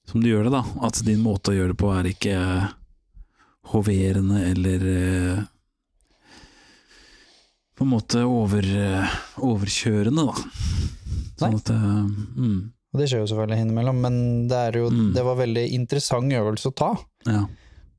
som 0.05 0.21
du 0.21 0.29
gjør 0.29 0.47
det, 0.47 0.53
da. 0.53 0.63
At 0.85 1.01
din 1.05 1.23
måte 1.25 1.51
å 1.51 1.57
gjøre 1.57 1.73
det 1.73 1.81
på 1.81 1.91
er 1.93 2.09
ikke 2.09 2.39
hoverende 3.73 4.43
eller 4.51 4.87
eh, 4.91 5.43
på 7.75 7.83
en 7.83 7.91
måte 7.91 8.21
over, 8.29 8.63
eh, 8.63 9.15
overkjørende, 9.41 10.27
da. 10.29 10.35
Sånn 11.41 11.57
at 11.57 11.71
eh, 11.73 12.03
mm, 12.37 12.59
Og 12.95 13.01
det 13.01 13.09
skjer 13.11 13.19
jo 13.25 13.27
selvfølgelig 13.33 13.65
innimellom, 13.65 13.97
men 14.05 14.17
det, 14.47 14.55
er 14.69 14.77
jo, 14.79 14.87
Mm. 14.89 15.09
det 15.17 15.23
var 15.27 15.35
veldig 15.41 15.65
interessant 15.75 16.31
øvelse 16.31 16.71
å 16.71 16.75
ta. 16.79 16.91
Ja. 17.27 17.41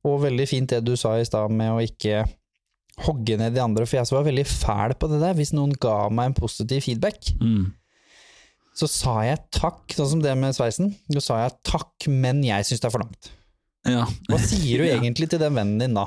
Og 0.09 0.21
veldig 0.23 0.47
fint 0.49 0.71
det 0.73 0.79
du 0.87 0.95
sa 0.97 1.17
i 1.21 1.25
stad 1.29 1.53
med 1.53 1.69
å 1.75 1.83
ikke 1.85 2.23
hogge 3.05 3.37
ned 3.37 3.53
de 3.53 3.61
andre, 3.61 3.85
for 3.85 3.99
jeg 3.99 4.09
var 4.15 4.25
veldig 4.25 4.47
fæl 4.49 4.95
på 4.97 5.11
det 5.13 5.19
der. 5.21 5.35
Hvis 5.37 5.53
noen 5.53 5.75
ga 5.77 6.09
meg 6.09 6.31
en 6.31 6.39
positiv 6.39 6.81
feedback, 6.87 7.29
Mm. 7.43 7.75
så 8.75 8.89
sa 8.89 9.21
jeg 9.27 9.39
takk, 9.53 9.85
sånn 9.93 10.09
som 10.15 10.23
det 10.23 10.33
med 10.39 10.55
sveisen. 10.57 10.95
Så 11.13 11.21
sa 11.23 11.43
jeg 11.45 11.53
takk, 11.65 12.09
men 12.09 12.43
jeg 12.43 12.65
syns 12.65 12.81
det 12.81 12.89
er 12.89 12.95
for 12.97 13.05
langt. 13.05 13.31
ja. 13.85 14.07
Hva 14.31 14.39
sier 14.41 14.79
du 14.79 14.85
egentlig 14.97 15.29
til 15.29 15.39
den 15.39 15.55
vennen 15.55 15.79
din 15.79 15.95
da? 15.95 16.07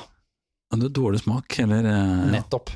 Du 0.73 0.81
har 0.87 0.89
dårlig 0.89 1.21
smak, 1.21 1.59
eller 1.59 1.85
eh. 1.85 2.31
Nettopp. 2.31 2.69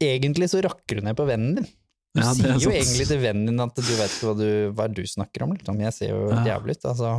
Egentlig 0.00 0.48
så 0.50 0.60
rakker 0.64 0.96
du 0.98 1.00
ned 1.06 1.16
på 1.16 1.26
vennen 1.28 1.54
din. 1.60 1.66
Du 2.14 2.20
Ja, 2.20 2.30
er 2.30 2.34
sier 2.34 2.58
jo 2.58 2.70
egentlig 2.74 3.06
til 3.06 3.20
vennen 3.22 3.46
din 3.46 3.60
at 3.62 3.74
du 3.76 3.82
vet 3.94 4.14
hva, 4.24 4.32
du, 4.36 4.46
hva 4.74 4.88
du 4.92 5.02
snakker 5.06 5.44
om. 5.46 5.52
Liksom. 5.54 5.78
Jeg 5.80 5.92
ser 5.94 6.08
jo 6.10 6.28
Ja. 6.30 6.44
jævlig 6.58 6.76
ut. 6.76 6.84
Altså, 6.90 7.10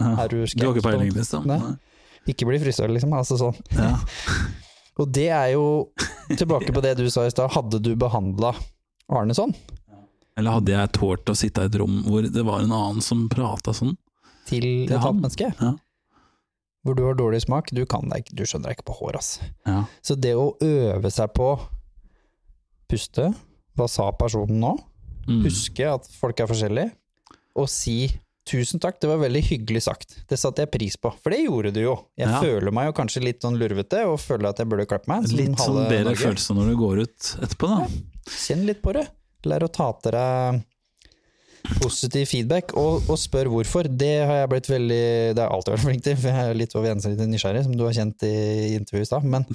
Ja. 0.00 0.26
du 0.26 0.46
Du 0.46 0.66
har 0.66 0.74
ikke 0.74 0.82
peiling, 0.82 1.12
liksom? 1.14 1.78
Ikke 2.26 2.46
bli 2.48 2.58
frisør, 2.58 2.88
liksom. 2.90 3.12
Altså 3.12 3.38
sånn. 3.38 3.54
Ja. 3.76 3.96
Og 4.98 5.10
det 5.12 5.28
er 5.28 5.52
jo 5.52 5.90
tilbake 6.30 6.72
på 6.72 6.82
det 6.82 6.96
du 6.96 7.08
sa 7.10 7.26
i 7.26 7.30
stad. 7.30 7.50
Hadde 7.50 7.80
du 7.82 7.94
behandla 7.96 8.54
Arne 9.10 9.34
sånn, 9.34 9.54
Eller 10.36 10.50
hadde 10.50 10.72
jeg 10.72 10.92
tålt 10.92 11.24
å 11.30 11.36
sitte 11.36 11.62
i 11.62 11.66
et 11.66 11.74
rom 11.78 12.02
hvor 12.08 12.22
det 12.22 12.44
var 12.44 12.60
en 12.60 12.72
annen 12.72 13.00
som 13.02 13.28
prata 13.28 13.70
sånn? 13.74 13.96
til 14.46 14.86
Til 14.88 14.96
et 14.96 15.00
annet 15.00 15.22
menneske, 15.22 15.54
Ja. 15.60 15.74
hvor 16.84 16.94
du 16.96 17.04
har 17.04 17.14
dårlig 17.14 17.42
smak, 17.46 17.70
du 17.72 17.84
kan 17.86 18.08
deg 18.08 18.24
du 18.34 18.42
skjønner 18.42 18.68
deg 18.68 18.76
ikke 18.78 18.86
på 18.92 18.98
hår, 18.98 19.16
ass. 19.16 19.40
Ja. 19.66 19.84
Så 20.02 20.18
det 20.20 20.34
å 20.34 20.56
øve 20.60 21.10
seg 21.12 21.32
på 21.34 21.60
puste, 22.90 23.34
hva 23.76 23.88
sa 23.90 24.10
personen 24.12 24.60
nå? 24.62 24.74
Mm. 25.28 25.40
Huske 25.46 25.86
at 25.88 26.06
folk 26.20 26.40
er 26.44 26.46
forskjellige, 26.50 26.90
og 27.56 27.68
si 27.72 28.10
tusen 28.44 28.78
takk, 28.82 28.98
det 29.00 29.08
var 29.08 29.22
veldig 29.22 29.40
hyggelig 29.46 29.80
sagt. 29.86 30.18
Det 30.28 30.36
satte 30.36 30.60
jeg 30.66 30.70
pris 30.74 30.98
på, 31.00 31.08
for 31.22 31.32
det 31.32 31.38
gjorde 31.46 31.70
du 31.72 31.80
jo. 31.80 31.94
Jeg 32.20 32.28
Ja. 32.28 32.40
føler 32.44 32.70
meg 32.76 32.90
jo 32.90 32.92
kanskje 32.98 33.22
litt 33.24 33.40
sånn 33.40 33.56
lurvete, 33.56 34.02
og 34.04 34.18
føler 34.20 34.50
at 34.50 34.58
jeg 34.60 34.68
burde 34.68 34.84
klappe 34.86 35.08
meg. 35.08 35.26
som 35.26 35.38
Litt 35.38 35.56
sånn 35.56 35.88
bedre 35.88 36.10
Norge. 36.12 36.26
følelse 36.26 36.54
når 36.58 36.68
du 36.68 36.76
går 36.76 37.00
ut 37.06 37.30
etterpå, 37.40 37.70
da. 37.72 37.86
Kjenn 38.28 38.66
litt 38.66 38.82
på 38.82 38.92
det. 38.92 39.06
Lær 39.48 39.64
å 39.64 39.72
ta 39.72 39.92
til 40.02 40.12
deg 40.12 40.62
positiv 41.80 42.26
feedback, 42.28 42.74
og, 42.76 43.06
og 43.08 43.16
spør 43.16 43.48
hvorfor. 43.48 43.88
Det 43.88 44.12
har 44.28 44.42
jeg 44.42 44.50
blitt 44.52 44.68
veldig 44.68 45.00
Det 45.34 45.40
har 45.40 45.48
jeg 45.48 45.54
alltid 45.56 45.74
vært 45.74 45.84
flink 45.86 46.04
til, 46.04 46.16
for 46.20 46.28
jeg 46.28 46.50
er 46.50 46.58
litt 46.60 46.76
over 46.76 47.00
til 47.00 47.16
nysgjerrig, 47.32 47.64
som 47.64 47.72
du 47.76 47.84
har 47.86 47.96
kjent 47.96 48.26
i 48.28 48.34
intervjuet 48.76 49.06
i 49.06 49.08
stad. 49.08 49.24
Men 49.24 49.46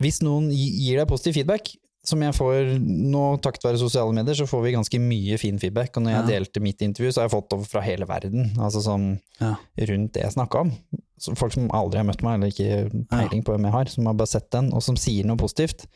hvis 0.00 0.22
noen 0.24 0.48
gir 0.50 0.96
deg 1.02 1.08
positiv 1.10 1.36
feedback, 1.36 1.74
som 2.02 2.22
jeg 2.24 2.32
får 2.32 2.78
nå 2.80 3.22
takket 3.44 3.66
være 3.68 3.78
sosiale 3.82 4.14
medier, 4.16 4.34
så 4.38 4.46
får 4.48 4.62
vi 4.64 4.72
ganske 4.72 5.00
mye 5.02 5.36
fin 5.38 5.58
feedback. 5.60 5.96
Og 5.96 6.02
når 6.06 6.10
jeg 6.14 6.22
Ja. 6.22 6.38
delte 6.38 6.60
mitt 6.64 6.78
intervju, 6.80 7.12
så 7.12 7.20
har 7.20 7.28
jeg 7.28 7.34
fått 7.36 7.50
det 7.50 7.68
fra 7.68 7.80
hele 7.84 8.06
verden. 8.06 8.50
Altså 8.56 8.80
sånn 8.82 9.20
Ja. 9.40 9.56
rundt 9.78 10.12
det 10.12 10.22
jeg 10.22 10.32
snakka 10.32 10.60
om. 10.60 10.72
Så 11.18 11.36
folk 11.36 11.52
som 11.52 11.68
aldri 11.70 11.96
har 11.98 12.04
møtt 12.04 12.22
meg, 12.22 12.34
eller 12.40 12.48
ikke 12.48 13.06
peiling 13.10 13.42
på 13.44 13.52
hvem 13.52 13.64
jeg 13.64 13.72
har, 13.72 13.84
som 13.86 14.06
har 14.06 14.14
bare 14.14 14.26
sett 14.26 14.50
den, 14.50 14.72
og 14.72 14.82
som 14.82 14.96
sier 14.96 15.24
noe 15.26 15.36
positivt. 15.36 15.86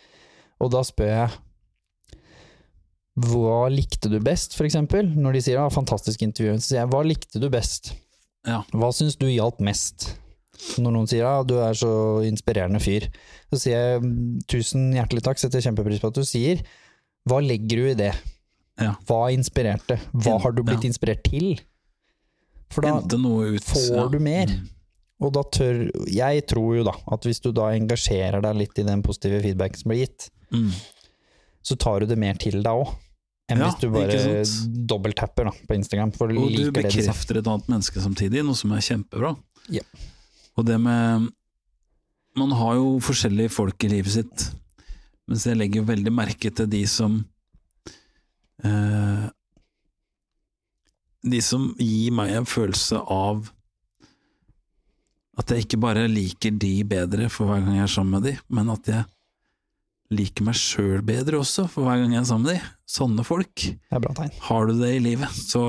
Og 0.61 0.71
da 0.71 0.83
spør 0.83 1.07
jeg 1.09 1.31
hva 3.17 3.71
likte 3.71 4.11
du 4.11 4.19
best, 4.21 4.55
for 4.57 4.65
eksempel? 4.67 5.07
Når 5.15 5.33
de 5.37 5.41
sier 5.41 5.55
ja, 5.61 5.69
fantastisk 5.71 6.21
intervju, 6.27 6.57
så 6.59 6.67
sier 6.67 6.81
jeg 6.83 6.91
hva 6.91 7.05
likte 7.07 7.41
du 7.41 7.49
best? 7.49 7.93
Ja. 8.47 8.63
Hva 8.75 8.91
syns 8.93 9.17
du 9.17 9.27
hjalp 9.31 9.61
mest? 9.61 10.19
Når 10.81 10.95
noen 10.95 11.09
sier 11.11 11.23
ja, 11.27 11.43
du 11.47 11.57
er 11.63 11.77
så 11.79 11.91
inspirerende 12.27 12.81
fyr, 12.83 13.07
så 13.53 13.59
sier 13.61 13.83
jeg 13.99 14.13
tusen 14.51 14.89
hjertelig 14.97 15.23
takk, 15.27 15.41
setter 15.43 15.63
kjempepris 15.65 16.01
på 16.03 16.11
at 16.11 16.19
du 16.19 16.25
sier. 16.27 16.63
Hva 17.29 17.41
legger 17.45 17.83
du 17.83 17.91
i 17.93 17.99
det? 17.99 18.13
Ja. 18.81 18.95
Hva 19.07 19.29
inspirerte? 19.35 19.99
Hva 20.13 20.39
har 20.43 20.55
du 20.57 20.63
blitt 20.67 20.87
inspirert 20.89 21.23
til? 21.27 21.55
For 22.75 22.83
da, 22.83 22.97
ut. 22.99 23.69
får 23.71 24.11
du 24.11 24.19
mer. 24.25 24.51
Mm. 24.51 24.71
og 25.23 25.31
da 25.37 25.45
tør 25.55 25.77
Jeg 26.11 26.43
tror 26.51 26.73
jo 26.77 26.83
da 26.89 26.95
at 27.15 27.23
hvis 27.29 27.39
du 27.45 27.53
da 27.55 27.69
engasjerer 27.77 28.43
deg 28.43 28.57
litt 28.59 28.81
i 28.83 28.87
den 28.89 29.03
positive 29.07 29.39
feedbacken 29.45 29.79
som 29.83 29.93
blir 29.93 30.07
gitt, 30.07 30.31
Mm. 30.55 30.71
så 31.65 31.75
tar 31.81 32.01
du 32.01 32.07
det 32.07 32.19
mer 32.21 32.35
til 32.39 32.61
deg 32.63 32.71
òg. 32.85 32.93
Enn 33.51 33.59
Ja, 33.59 33.71
hvis 33.71 33.81
du 33.81 33.89
bare 33.91 34.45
dobbelttapper 34.87 35.51
på 35.69 35.75
Instagram. 35.75 36.13
For 36.15 36.29
du 36.29 36.39
Og 36.39 36.53
du 36.53 36.71
bekrefter 36.73 37.39
et 37.41 37.47
annet 37.47 37.67
menneske 37.69 38.01
samtidig, 38.01 38.45
noe 38.45 38.55
som 38.55 38.73
er 38.73 38.85
kjempebra. 38.85 39.35
Ja. 39.69 39.83
Og 40.59 40.67
det 40.69 40.79
med 40.81 41.31
Man 42.37 42.51
har 42.59 42.75
jo 42.81 42.99
forskjellige 42.99 43.53
folk 43.55 43.85
i 43.87 43.93
livet 43.93 44.11
sitt, 44.11 44.45
mens 45.31 45.45
jeg 45.47 45.55
legger 45.55 45.87
veldig 45.87 46.11
merke 46.11 46.51
til 46.51 46.67
de 46.67 46.83
som 46.91 47.21
eh, 48.65 49.27
De 51.25 51.41
som 51.41 51.69
gir 51.79 52.11
meg 52.13 52.35
en 52.35 52.49
følelse 52.49 52.99
av 52.99 53.47
at 55.35 55.51
jeg 55.51 55.65
ikke 55.65 55.81
bare 55.83 56.07
liker 56.11 56.55
de 56.63 56.77
bedre 56.87 57.27
for 57.33 57.51
hver 57.51 57.63
gang 57.65 57.81
jeg 57.81 57.87
er 57.89 57.91
sammen 57.91 58.19
med 58.19 58.29
de, 58.29 58.35
men 58.55 58.69
at 58.71 58.87
jeg 58.87 59.03
liker 60.15 60.47
meg 60.47 60.59
sjøl 60.59 61.01
bedre 61.07 61.41
også 61.41 61.65
for 61.71 61.89
hver 61.89 62.03
gang 62.03 62.15
jeg 62.15 62.21
er 62.21 62.29
sammen 62.29 62.47
med 62.47 62.55
de. 62.55 62.73
Sånne 62.95 63.25
folk. 63.27 63.65
Har 64.47 64.69
du 64.69 64.77
det 64.79 64.93
i 64.95 65.03
livet, 65.03 65.35
så 65.35 65.65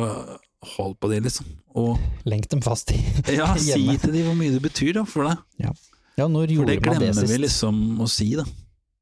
hold 0.76 0.96
på 1.00 1.10
det, 1.12 1.22
liksom. 1.26 1.46
Og 1.76 1.98
Lenk 2.26 2.48
dem 2.50 2.62
fast 2.66 2.92
i 2.92 3.00
ja, 3.38 3.54
si 3.60 3.86
til 4.02 4.12
de 4.16 4.24
hvor 4.26 4.36
mye 4.40 4.52
det 4.56 4.62
betyr 4.66 4.94
da, 5.00 5.04
for 5.08 5.28
deg. 5.30 5.38
Ja, 6.18 6.28
når 6.32 6.48
For 6.48 6.54
gjorde 6.56 6.74
det 6.76 6.86
man 6.86 7.00
det 7.00 7.10
glemmer 7.10 7.22
sist? 7.26 7.34
vi 7.34 7.42
liksom 7.44 7.82
å 8.02 8.08
si, 8.10 8.30
da. 8.40 8.46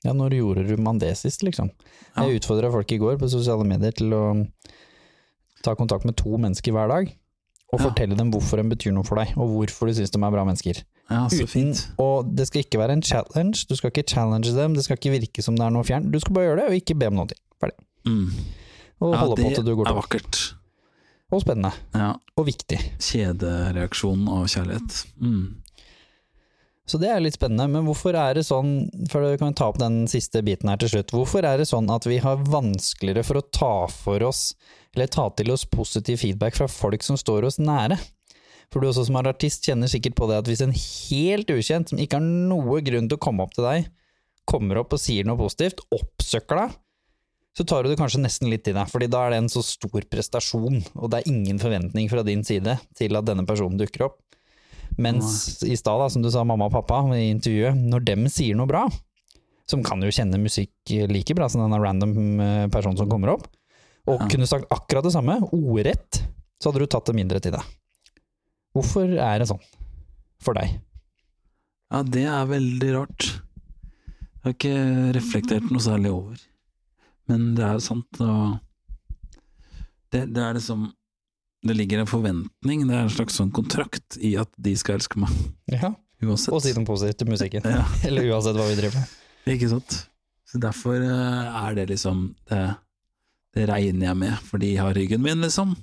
Ja, 0.04 0.12
når 0.18 0.34
gjorde 0.36 0.78
man 0.84 0.98
det 1.00 1.14
sist, 1.18 1.44
liksom? 1.46 1.70
Ja. 2.16 2.26
Jeg 2.28 2.42
utfordra 2.42 2.72
folk 2.74 2.92
i 2.92 2.98
går 3.00 3.20
på 3.22 3.30
sosiale 3.32 3.64
medier 3.68 3.94
til 3.96 4.12
å 4.18 4.24
ta 5.64 5.76
kontakt 5.80 6.04
med 6.06 6.18
to 6.20 6.36
mennesker 6.38 6.74
hver 6.76 6.90
dag, 6.92 7.12
og 7.74 7.80
Ja. 7.80 7.86
fortelle 7.88 8.18
dem 8.18 8.30
hvorfor 8.34 8.60
de 8.60 8.66
betyr 8.76 8.92
noe 8.94 9.04
for 9.08 9.16
deg, 9.22 9.32
og 9.38 9.48
hvorfor 9.50 9.88
du 9.88 9.94
syns 9.96 10.12
de 10.12 10.20
er 10.22 10.32
bra 10.36 10.44
mennesker. 10.46 10.82
Ja, 11.10 11.28
så 11.32 11.44
Uten, 11.44 11.48
fint. 11.48 11.88
og 12.00 12.34
det 12.36 12.48
skal 12.48 12.62
ikke 12.64 12.80
være 12.80 12.94
en 12.98 13.02
challenge, 13.02 13.66
du 13.70 13.76
skal 13.76 13.92
ikke 13.92 14.04
challenge 14.08 14.52
dem, 14.56 14.74
det 14.76 14.84
skal 14.86 14.98
ikke 14.98 15.12
virke 15.20 15.44
som 15.44 15.56
det 15.56 15.66
er 15.66 15.72
noe 15.72 15.84
fjernt, 15.84 16.12
du 16.12 16.20
skal 16.20 16.34
bare 16.36 16.46
gjøre 16.52 16.60
det, 16.62 16.68
og 16.70 16.76
ikke 16.82 16.98
be 17.00 17.08
om 17.08 17.16
noe. 17.22 17.28
Ferdig. 17.60 17.78
Mm. 18.06 18.30
Og 19.04 19.14
Ja, 19.14 19.22
på 19.26 19.36
det 19.36 19.56
til 19.56 19.64
du 19.66 19.76
går 19.76 19.88
er 19.88 19.92
tom. 19.94 20.02
vakkert. 20.02 20.54
Og 21.34 21.42
spennende. 21.42 21.74
Ja. 21.98 22.14
Og 22.38 22.48
viktig. 22.48 22.78
Kjedereaksjonen 23.02 24.30
av 24.30 24.48
kjærlighet. 24.52 24.98
Mm. 25.18 25.64
Så 26.86 27.00
det 27.00 27.08
er 27.10 27.22
litt 27.24 27.38
spennende, 27.38 27.70
men 27.72 27.86
hvorfor 27.88 28.16
er 28.20 28.36
det 28.36 28.44
sånn, 28.44 28.90
for 29.10 29.24
vi 29.24 29.40
kan 29.40 29.56
ta 29.56 29.70
opp 29.72 29.80
den 29.80 30.04
siste 30.12 30.42
biten 30.44 30.68
her 30.68 30.82
til 30.82 30.92
slutt, 30.92 31.14
hvorfor 31.16 31.46
er 31.48 31.62
det 31.62 31.70
sånn 31.70 31.88
at 31.94 32.04
vi 32.10 32.18
har 32.22 32.44
vanskeligere 32.44 33.24
for 33.24 33.40
å 33.40 33.46
ta 33.56 33.76
for 33.88 34.26
oss, 34.28 34.50
eller 34.94 35.08
ta 35.12 35.30
til 35.38 35.54
oss 35.56 35.64
positiv 35.72 36.20
feedback 36.26 36.60
fra 36.60 36.68
folk 36.68 37.06
som 37.08 37.18
står 37.20 37.48
oss 37.48 37.60
nære? 37.62 37.98
For 38.74 38.84
du 38.84 38.90
også 38.90 39.08
som 39.08 39.18
er 39.20 39.32
artist 39.32 39.64
kjenner 39.64 39.88
sikkert 39.92 40.18
på 40.20 40.28
det 40.28 40.42
at 40.42 40.50
hvis 40.50 40.64
en 40.66 40.76
helt 40.76 41.56
ukjent, 41.56 41.94
som 41.94 42.02
ikke 42.04 42.20
har 42.20 42.28
noe 42.52 42.82
grunn 42.84 43.08
til 43.08 43.20
å 43.20 43.24
komme 43.24 43.46
opp 43.46 43.56
til 43.56 43.68
deg, 43.70 43.88
kommer 44.50 44.82
opp 44.82 44.98
og 44.98 45.00
sier 45.00 45.24
noe 45.28 45.40
positivt, 45.40 45.86
oppsøker 45.94 46.66
deg, 46.66 46.78
så 47.54 47.66
tar 47.70 47.84
du 47.86 47.92
det 47.92 48.00
kanskje 48.00 48.22
nesten 48.24 48.50
litt 48.50 48.68
i 48.68 48.74
deg, 48.74 48.90
fordi 48.90 49.08
da 49.14 49.26
er 49.28 49.34
det 49.36 49.40
en 49.44 49.50
så 49.52 49.62
stor 49.66 50.06
prestasjon, 50.10 50.80
og 50.98 51.10
det 51.14 51.20
er 51.22 51.30
ingen 51.32 51.60
forventning 51.62 52.10
fra 52.10 52.24
din 52.26 52.42
side 52.48 52.80
til 52.98 53.18
at 53.20 53.28
denne 53.30 53.46
personen 53.46 53.78
dukker 53.78 54.08
opp. 54.08 54.20
Mens 54.98 55.62
i 55.66 55.76
stad, 55.78 56.02
som 56.14 56.22
du 56.22 56.30
sa, 56.34 56.44
mamma 56.46 56.68
og 56.70 56.74
pappa 56.76 57.00
i 57.18 57.30
intervjuet, 57.32 57.78
når 57.78 58.06
dem 58.06 58.26
sier 58.30 58.58
noe 58.58 58.70
bra, 58.70 58.84
som 59.70 59.84
kan 59.86 60.02
jo 60.04 60.12
kjenne 60.14 60.38
musikk 60.42 60.74
like 61.10 61.34
bra 61.38 61.48
som 61.50 61.64
denne 61.64 61.80
random 61.82 62.16
eh, 62.44 62.66
personen 62.74 62.98
som 63.00 63.10
kommer 63.10 63.36
opp, 63.36 63.48
og 64.10 64.20
Ja. 64.20 64.28
kunne 64.28 64.50
sagt 64.50 64.68
akkurat 64.74 65.06
det 65.06 65.14
samme, 65.14 65.38
ordrett, 65.56 66.24
så 66.62 66.70
hadde 66.72 66.84
du 66.84 66.88
tatt 66.92 67.06
det 67.08 67.16
mindre 67.16 67.40
til 67.40 67.54
deg. 67.56 67.64
Hvorfor 68.76 69.06
er 69.14 69.40
det 69.40 69.48
sånn 69.48 69.62
for 70.42 70.58
deg? 70.58 70.74
Ja, 71.94 72.02
det 72.04 72.26
er 72.26 72.50
veldig 72.50 72.90
rart. 72.98 73.30
Jeg 74.44 74.44
har 74.44 74.56
ikke 74.58 75.14
reflektert 75.16 75.70
noe 75.72 75.80
særlig 75.86 76.12
over. 76.12 76.42
Men 77.32 77.54
det 77.58 77.64
er 77.66 77.78
jo 77.78 77.84
sant, 77.86 78.20
og 78.24 78.58
det, 80.14 80.26
det 80.36 80.42
er 80.44 80.58
liksom 80.58 80.90
Det 81.64 81.76
ligger 81.78 82.02
en 82.04 82.10
forventning, 82.10 82.82
det 82.90 82.96
er 82.98 83.06
en 83.06 83.14
slags 83.14 83.38
sånn 83.40 83.54
kontrakt 83.56 84.18
i 84.20 84.34
at 84.40 84.50
de 84.60 84.74
skal 84.76 84.98
elske 85.00 85.22
meg, 85.24 85.32
Ja, 85.72 85.94
uansett. 86.24 86.52
Og 86.52 86.60
si 86.66 86.74
noe 86.76 86.88
positivt 86.88 87.22
til 87.24 87.32
musikken. 87.32 87.68
Ja. 87.78 87.86
Eller 88.08 88.28
uansett 88.34 88.58
hva 88.60 88.68
vi 88.68 88.76
driver 88.80 89.00
med. 89.00 89.14
Ikke 89.56 89.70
sant? 89.72 89.96
Så 90.48 90.60
derfor 90.62 91.00
eh, 91.00 91.56
er 91.64 91.78
det 91.80 91.88
liksom 91.94 92.26
det, 92.52 92.62
det 93.56 93.70
regner 93.72 94.10
jeg 94.10 94.20
med, 94.26 94.36
for 94.44 94.62
de 94.62 94.74
har 94.78 94.94
ryggen 94.96 95.24
min, 95.24 95.40
liksom. 95.44 95.74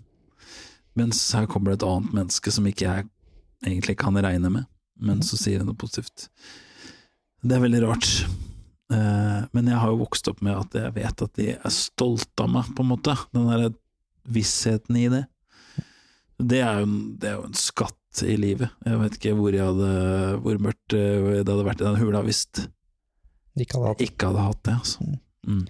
Mens 1.00 1.22
her 1.32 1.48
kommer 1.48 1.72
det 1.72 1.80
et 1.80 1.88
annet 1.88 2.12
menneske 2.18 2.52
som 2.52 2.68
ikke 2.68 2.86
jeg 2.86 3.08
egentlig 3.64 3.96
kan 4.00 4.16
regne 4.20 4.52
med, 4.52 4.68
men 5.00 5.24
så 5.24 5.38
sier 5.40 5.60
jeg 5.60 5.68
noe 5.68 5.78
positivt. 5.80 6.28
Det 7.40 7.56
er 7.56 7.64
veldig 7.64 7.82
rart. 7.86 8.08
Eh, 8.90 9.42
Men 9.52 9.70
jeg 9.70 9.78
har 9.78 9.92
jo 9.92 10.00
vokst 10.02 10.28
opp 10.30 10.40
med 10.42 10.56
at 10.58 10.74
jeg 10.74 10.94
vet 10.96 11.22
at 11.26 11.38
de 11.38 11.52
er 11.54 11.74
stolte 11.74 12.46
av 12.46 12.50
meg, 12.50 12.72
på 12.74 12.84
en 12.84 12.90
måte. 12.90 13.16
Den 13.34 13.50
derre 13.50 13.72
vissheten 14.30 14.98
i 14.98 15.06
det. 15.12 15.24
Det 16.40 16.60
er, 16.64 16.80
jo, 16.80 16.88
det 17.20 17.28
er 17.28 17.36
jo 17.36 17.46
en 17.50 17.58
skatt 17.58 18.22
i 18.24 18.34
livet. 18.40 18.72
Jeg 18.86 18.98
vet 19.02 19.16
ikke 19.18 19.36
hvor, 19.38 19.54
hadde, 19.54 19.90
hvor 20.42 20.60
mørkt 20.66 20.96
eh, 20.96 21.42
det 21.42 21.46
hadde 21.46 21.66
vært 21.66 21.84
i 21.84 21.86
den 21.86 22.00
hula 22.00 22.24
hvis 22.26 22.46
De 22.56 23.64
ikke 23.66 23.78
hadde 23.78 23.94
jeg 24.00 24.12
ikke 24.14 24.30
hadde 24.30 24.46
hatt 24.46 24.62
det. 24.66 24.76
Altså. 24.78 25.10
Mm. 25.46 25.64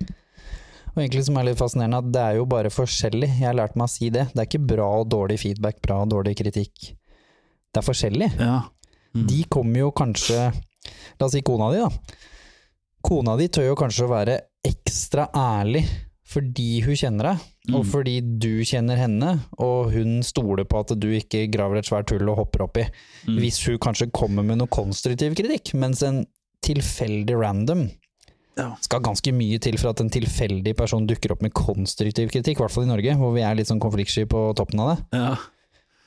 Og 0.90 1.02
egentlig 1.02 1.24
som 1.26 1.36
er 1.38 1.46
litt 1.46 1.60
fascinerende, 1.60 2.00
at 2.02 2.12
det 2.14 2.22
er 2.22 2.38
jo 2.38 2.46
bare 2.50 2.72
forskjellig. 2.72 3.28
Jeg 3.38 3.46
har 3.46 3.58
lært 3.58 3.76
meg 3.78 3.86
å 3.86 3.92
si 3.92 4.10
det. 4.14 4.28
Det 4.32 4.42
er 4.42 4.48
ikke 4.48 4.64
bra 4.72 4.88
og 5.02 5.10
dårlig 5.12 5.38
feedback, 5.42 5.78
bra 5.84 6.00
og 6.04 6.10
dårlig 6.14 6.36
kritikk. 6.40 6.90
Det 7.70 7.82
er 7.82 7.86
forskjellig. 7.86 8.32
Ja. 8.40 8.56
Mm. 9.14 9.26
De 9.30 9.40
kommer 9.50 9.84
jo 9.84 9.94
kanskje 9.94 10.50
La 11.20 11.26
oss 11.26 11.34
si 11.34 11.42
kona 11.44 11.66
di, 11.74 11.80
da. 11.82 11.90
Kona 13.02 13.36
di 13.40 13.48
tør 13.48 13.70
jo 13.70 13.76
kanskje 13.80 14.06
å 14.06 14.12
være 14.12 14.38
ekstra 14.66 15.28
ærlig 15.34 15.84
fordi 16.30 16.80
hun 16.84 16.94
kjenner 16.94 17.26
deg, 17.32 17.38
og 17.74 17.80
Mm. 17.84 17.88
fordi 17.90 18.12
du 18.38 18.60
kjenner 18.62 18.96
henne, 18.96 19.40
og 19.58 19.90
hun 19.90 20.20
stoler 20.22 20.62
på 20.64 20.78
at 20.78 20.92
du 21.00 21.08
ikke 21.18 21.50
graver 21.50 21.78
et 21.80 21.84
svært 21.88 22.10
hull 22.14 22.28
og 22.30 22.36
hopper 22.36 22.62
oppi. 22.68 22.84
Mm. 23.26 23.38
Hvis 23.40 23.58
hun 23.66 23.78
kanskje 23.82 24.12
kommer 24.12 24.44
med 24.46 24.58
noe 24.58 24.68
konstruktiv 24.70 25.34
kritikk, 25.34 25.74
mens 25.74 26.04
en 26.06 26.26
tilfeldig 26.62 27.34
random 27.40 27.90
Ja. 28.56 28.76
skal 28.80 29.00
ganske 29.00 29.32
mye 29.34 29.58
til 29.58 29.76
for 29.78 29.90
at 29.90 30.00
en 30.00 30.10
tilfeldig 30.10 30.76
person 30.76 31.06
dukker 31.06 31.32
opp 31.32 31.42
med 31.42 31.52
konstruktiv 31.54 32.30
kritikk, 32.30 32.58
i 32.60 32.62
hvert 32.62 32.70
fall 32.70 32.84
i 32.84 32.92
Norge, 32.94 33.16
hvor 33.16 33.34
vi 33.34 33.40
er 33.40 33.54
litt 33.56 33.66
sånn 33.66 33.80
konfliktsky 33.80 34.26
på 34.28 34.54
toppen 34.54 34.78
av 34.80 34.96
det. 34.96 35.04
Ja. 35.18 35.36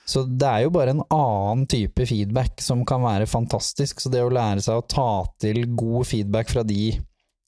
Så 0.09 0.25
det 0.27 0.47
er 0.49 0.65
jo 0.65 0.73
bare 0.75 0.93
en 0.93 1.03
annen 1.13 1.65
type 1.71 2.05
feedback 2.09 2.61
som 2.61 2.83
kan 2.87 3.03
være 3.05 3.27
fantastisk. 3.29 4.03
Så 4.03 4.11
det 4.11 4.23
å 4.23 4.31
lære 4.33 4.63
seg 4.63 4.81
å 4.81 4.87
ta 4.87 5.09
til 5.39 5.63
god 5.79 6.09
feedback 6.09 6.51
fra 6.51 6.65
de 6.67 6.95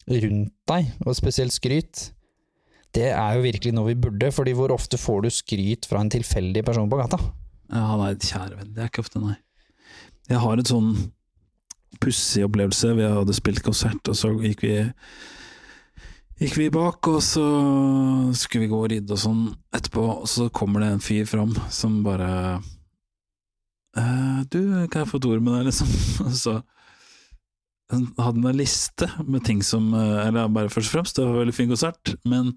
rundt 0.05 0.53
deg, 0.69 0.91
og 1.03 1.17
spesielt 1.17 1.55
skryt, 1.55 2.09
det 2.95 3.09
er 3.11 3.35
jo 3.35 3.43
virkelig 3.43 3.73
noe 3.75 3.89
vi 3.89 3.97
burde, 4.05 4.29
fordi 4.31 4.53
hvor 4.55 4.71
ofte 4.71 4.99
får 5.01 5.25
du 5.25 5.31
skryt 5.33 5.87
fra 5.89 6.03
en 6.03 6.11
tilfeldig 6.13 6.63
person 6.67 6.87
på 6.91 6.99
gata? 7.01 7.19
ja, 7.73 7.85
nei, 7.99 8.13
kjære 8.21 8.59
venn. 8.59 8.73
Det 8.75 8.83
er 8.83 8.91
ikke 8.91 9.03
ofte, 9.05 9.21
nei. 9.23 9.35
Jeg 10.29 10.41
har 10.41 10.61
et 10.61 10.69
sånn 10.69 10.91
pussig 12.01 12.45
opplevelse. 12.45 12.93
Vi 12.97 13.07
hadde 13.17 13.37
spilt 13.37 13.63
konsert, 13.65 14.11
og 14.11 14.17
så 14.17 14.31
gikk 14.41 14.65
vi 14.65 14.75
Gikk 16.35 16.57
vi 16.59 16.65
bak, 16.67 17.07
og 17.07 17.21
så 17.23 17.43
skulle 18.35 18.65
vi 18.65 18.71
gå 18.73 18.79
og 18.83 18.89
ridde 18.91 19.15
og 19.15 19.21
sånn 19.21 19.43
etterpå, 19.75 20.03
og 20.19 20.27
så 20.27 20.49
kommer 20.51 20.83
det 20.83 20.89
en 20.91 21.03
fyr 21.03 21.27
fram 21.29 21.53
som 21.71 22.01
bare 22.03 22.29
eh, 23.95 24.41
Du, 24.51 24.59
kan 24.91 25.05
jeg 25.05 25.11
få 25.13 25.21
et 25.21 25.27
ord 25.29 25.45
med 25.45 25.55
deg, 25.55 25.69
liksom? 25.69 25.93
Og 26.27 26.35
så 26.35 26.57
hadde 27.87 28.25
han 28.25 28.49
en 28.51 28.59
liste 28.59 29.07
med 29.23 29.45
ting 29.47 29.63
som 29.63 29.87
eh, 29.95 30.27
Eller 30.27 30.51
bare 30.51 30.73
først 30.73 30.91
og 30.91 30.97
fremst, 30.97 31.15
det 31.15 31.23
var 31.23 31.37
en 31.37 31.43
veldig 31.45 31.55
fin 31.55 31.71
konsert, 31.71 32.15
men 32.27 32.51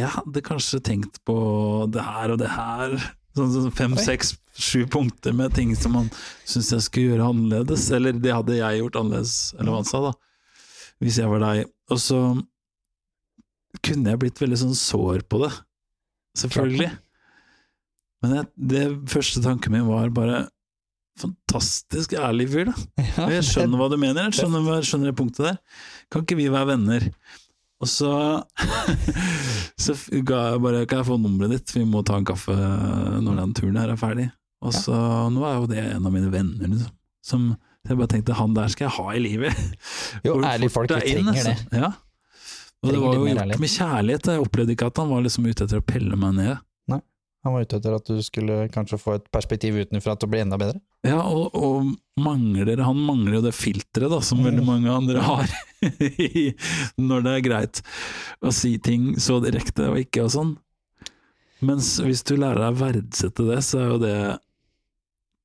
jeg 0.00 0.10
hadde 0.16 0.42
kanskje 0.42 0.82
tenkt 0.82 1.22
på 1.28 1.36
det 1.92 2.02
her 2.02 2.32
og 2.32 2.38
det 2.40 2.48
her. 2.48 2.94
Sånn, 3.36 3.50
sånn 3.52 3.74
fem, 3.76 3.92
Oi. 3.92 4.00
seks, 4.02 4.34
sju 4.56 4.86
punkter 4.90 5.34
med 5.36 5.52
ting 5.54 5.74
som 5.76 5.98
han 5.98 6.08
syntes 6.48 6.70
jeg 6.72 6.86
skulle 6.86 7.10
gjøre 7.12 7.26
annerledes. 7.28 7.90
Eller 7.92 8.16
det 8.16 8.32
hadde 8.32 8.56
jeg 8.56 8.80
gjort 8.80 8.96
annerledes, 9.02 9.34
eller 9.58 9.68
hva 9.68 9.82
han 9.82 9.90
sa, 9.90 10.00
da. 10.06 10.14
Hvis 11.04 11.18
jeg 11.20 11.28
var 11.28 11.44
deg. 11.44 11.68
Og 11.92 12.00
så 12.00 12.22
kunne 13.80 14.12
jeg 14.12 14.20
blitt 14.20 14.40
veldig 14.42 14.58
sånn 14.60 14.76
sår 14.76 15.24
på 15.30 15.40
det. 15.44 15.52
Selvfølgelig. 16.42 16.90
Men 18.22 18.34
jeg, 18.38 18.48
det 18.72 18.82
første 19.10 19.42
tanken 19.44 19.74
min 19.74 19.88
var 19.88 20.12
bare 20.14 20.42
Fantastisk 21.20 22.14
ærlig 22.16 22.46
fyr, 22.48 22.70
da. 22.70 23.02
Jeg 23.34 23.44
skjønner 23.44 23.76
hva 23.76 23.88
du 23.92 23.98
mener, 24.00 24.30
jeg 24.30 24.38
skjønner, 24.38 24.64
jeg 24.78 24.86
skjønner 24.88 25.10
det 25.10 25.16
punktet 25.18 25.44
der. 25.44 25.58
Kan 26.08 26.22
ikke 26.24 26.38
vi 26.38 26.46
være 26.48 26.70
venner? 26.70 27.04
Og 27.84 27.90
så, 27.90 28.12
så 29.84 29.96
ga 30.24 30.38
jeg 30.54 30.62
bare 30.64 30.86
Kan 30.88 31.02
jeg 31.02 31.08
få 31.10 31.18
nummeret 31.20 31.52
ditt, 31.52 31.74
vi 31.76 31.82
må 31.84 32.00
ta 32.06 32.16
en 32.16 32.24
kaffe 32.28 32.54
når 32.56 33.42
den 33.42 33.52
turen 33.58 33.76
her 33.82 33.92
er 33.92 34.00
ferdig. 34.00 34.30
Og 34.64 34.72
så, 34.72 34.96
nå 35.34 35.44
er 35.44 35.58
jo 35.58 35.68
det 35.68 35.84
en 35.90 36.08
av 36.08 36.14
mine 36.14 36.30
venner, 36.32 36.70
liksom. 36.70 36.96
Som 37.22 37.44
jeg 37.84 37.98
bare 37.98 38.10
tenkte, 38.14 38.38
han 38.38 38.56
der 38.56 38.72
skal 38.72 38.86
jeg 38.88 38.94
ha 38.96 39.06
i 39.12 39.22
livet. 39.22 39.62
Jo, 40.24 40.38
ærlige 40.40 40.72
folk, 40.72 40.88
vi 40.94 41.12
trenger 41.12 41.18
inn, 41.18 41.28
trenger 41.28 41.44
det. 41.50 41.56
altså. 41.58 41.82
Ja. 41.84 41.92
Og 42.82 42.90
det 42.92 42.98
var 42.98 43.14
jo 43.14 43.26
gjort 43.30 43.60
med 43.62 43.70
kjærlighet. 43.70 44.26
Jeg 44.32 44.42
opplevde 44.42 44.74
ikke 44.74 44.86
at 44.90 44.96
han 44.98 45.10
var 45.12 45.22
liksom 45.22 45.46
ute 45.46 45.64
etter 45.68 45.78
å 45.78 45.84
pelle 45.86 46.16
meg 46.18 46.32
ned. 46.34 46.56
Nei, 46.90 46.98
Han 47.46 47.54
var 47.54 47.62
ute 47.66 47.76
etter 47.78 47.94
at 47.94 48.08
du 48.10 48.22
skulle 48.26 48.56
kanskje 48.74 48.98
få 48.98 49.14
et 49.20 49.28
perspektiv 49.34 49.76
utenfra 49.78 50.16
til 50.18 50.26
å 50.28 50.32
bli 50.32 50.40
enda 50.42 50.58
bedre. 50.58 50.80
Ja, 51.06 51.20
og, 51.26 51.54
og 51.54 51.92
mangler, 52.22 52.74
han 52.82 52.98
mangler 53.06 53.38
jo 53.38 53.44
det 53.46 53.54
filteret 53.54 54.10
da, 54.10 54.18
som 54.22 54.38
Mm. 54.42 54.48
veldig 54.50 54.64
mange 54.66 54.90
andre 54.90 55.22
har, 55.22 55.54
når 56.98 57.22
det 57.26 57.32
er 57.36 57.46
greit 57.46 57.80
å 58.42 58.52
si 58.54 58.76
ting 58.82 59.12
så 59.18 59.38
direkte 59.42 59.88
og 59.90 59.98
ikke 60.02 60.26
og 60.26 60.30
sånn. 60.34 60.52
Mens 61.62 61.92
hvis 62.02 62.24
du 62.26 62.34
lærer 62.36 62.58
deg 62.64 62.74
å 62.74 62.80
verdsette 62.82 63.46
det, 63.46 63.60
så 63.66 63.78
er 63.84 63.92
jo 63.94 63.98
det 64.02 64.16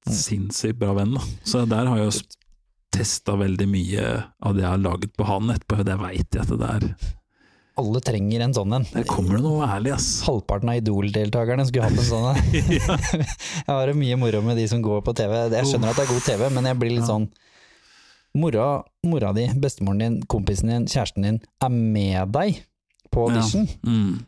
Mm. 0.08 0.14
sinnssykt 0.16 0.78
bra 0.80 0.94
venn. 0.96 1.14
Da. 1.18 1.22
Så 1.44 1.66
der 1.68 1.86
har 1.86 1.98
jeg 2.00 2.06
jo 2.08 2.22
testa 2.96 3.34
veldig 3.36 3.66
mye 3.68 4.04
av 4.42 4.54
det 4.56 4.62
jeg 4.64 4.70
har 4.72 4.80
laget 4.80 5.12
på 5.20 5.26
han 5.28 5.50
etterpå, 5.52 5.84
det 5.84 5.98
veit 6.00 6.32
jeg 6.32 6.42
at 6.46 6.48
det 6.54 6.60
der 6.62 6.86
Alle 7.78 8.00
trenger 8.02 8.42
en 8.42 8.54
sånn 8.58 8.74
en. 8.74 8.86
Der 8.94 9.04
kommer 9.06 9.38
det 9.38 9.44
noe 9.46 9.66
ærlig, 9.70 9.92
ass. 9.94 10.08
Halvparten 10.26 10.72
av 10.74 10.80
Idol-deltakerne 10.80 11.66
skulle 11.70 11.86
hatt 11.90 12.00
en 12.00 12.08
sånn 12.08 12.30
en. 12.32 12.40
Jeg 13.68 13.68
har 13.70 13.92
det 13.92 13.98
mye 14.00 14.18
moro 14.18 14.42
med 14.46 14.58
de 14.58 14.66
som 14.72 14.82
går 14.82 15.04
på 15.06 15.14
TV. 15.18 15.36
Jeg 15.54 15.70
skjønner 15.70 15.92
at 15.94 16.00
det 16.00 16.08
er 16.08 16.14
god 16.16 16.26
TV, 16.26 16.48
men 16.58 16.72
jeg 16.72 16.80
blir 16.82 16.96
litt 16.96 17.06
Ja. 17.06 17.12
sånn 17.14 17.30
Mora, 18.38 18.84
mora 19.08 19.32
di, 19.34 19.48
bestemoren 19.58 20.02
din, 20.04 20.18
kompisen 20.30 20.70
din, 20.70 20.84
kjæresten 20.86 21.24
din 21.26 21.38
er 21.64 21.70
med 21.74 22.34
deg 22.36 22.60
på 23.10 23.24
audition. 23.24 23.64
Mm. 23.82 24.20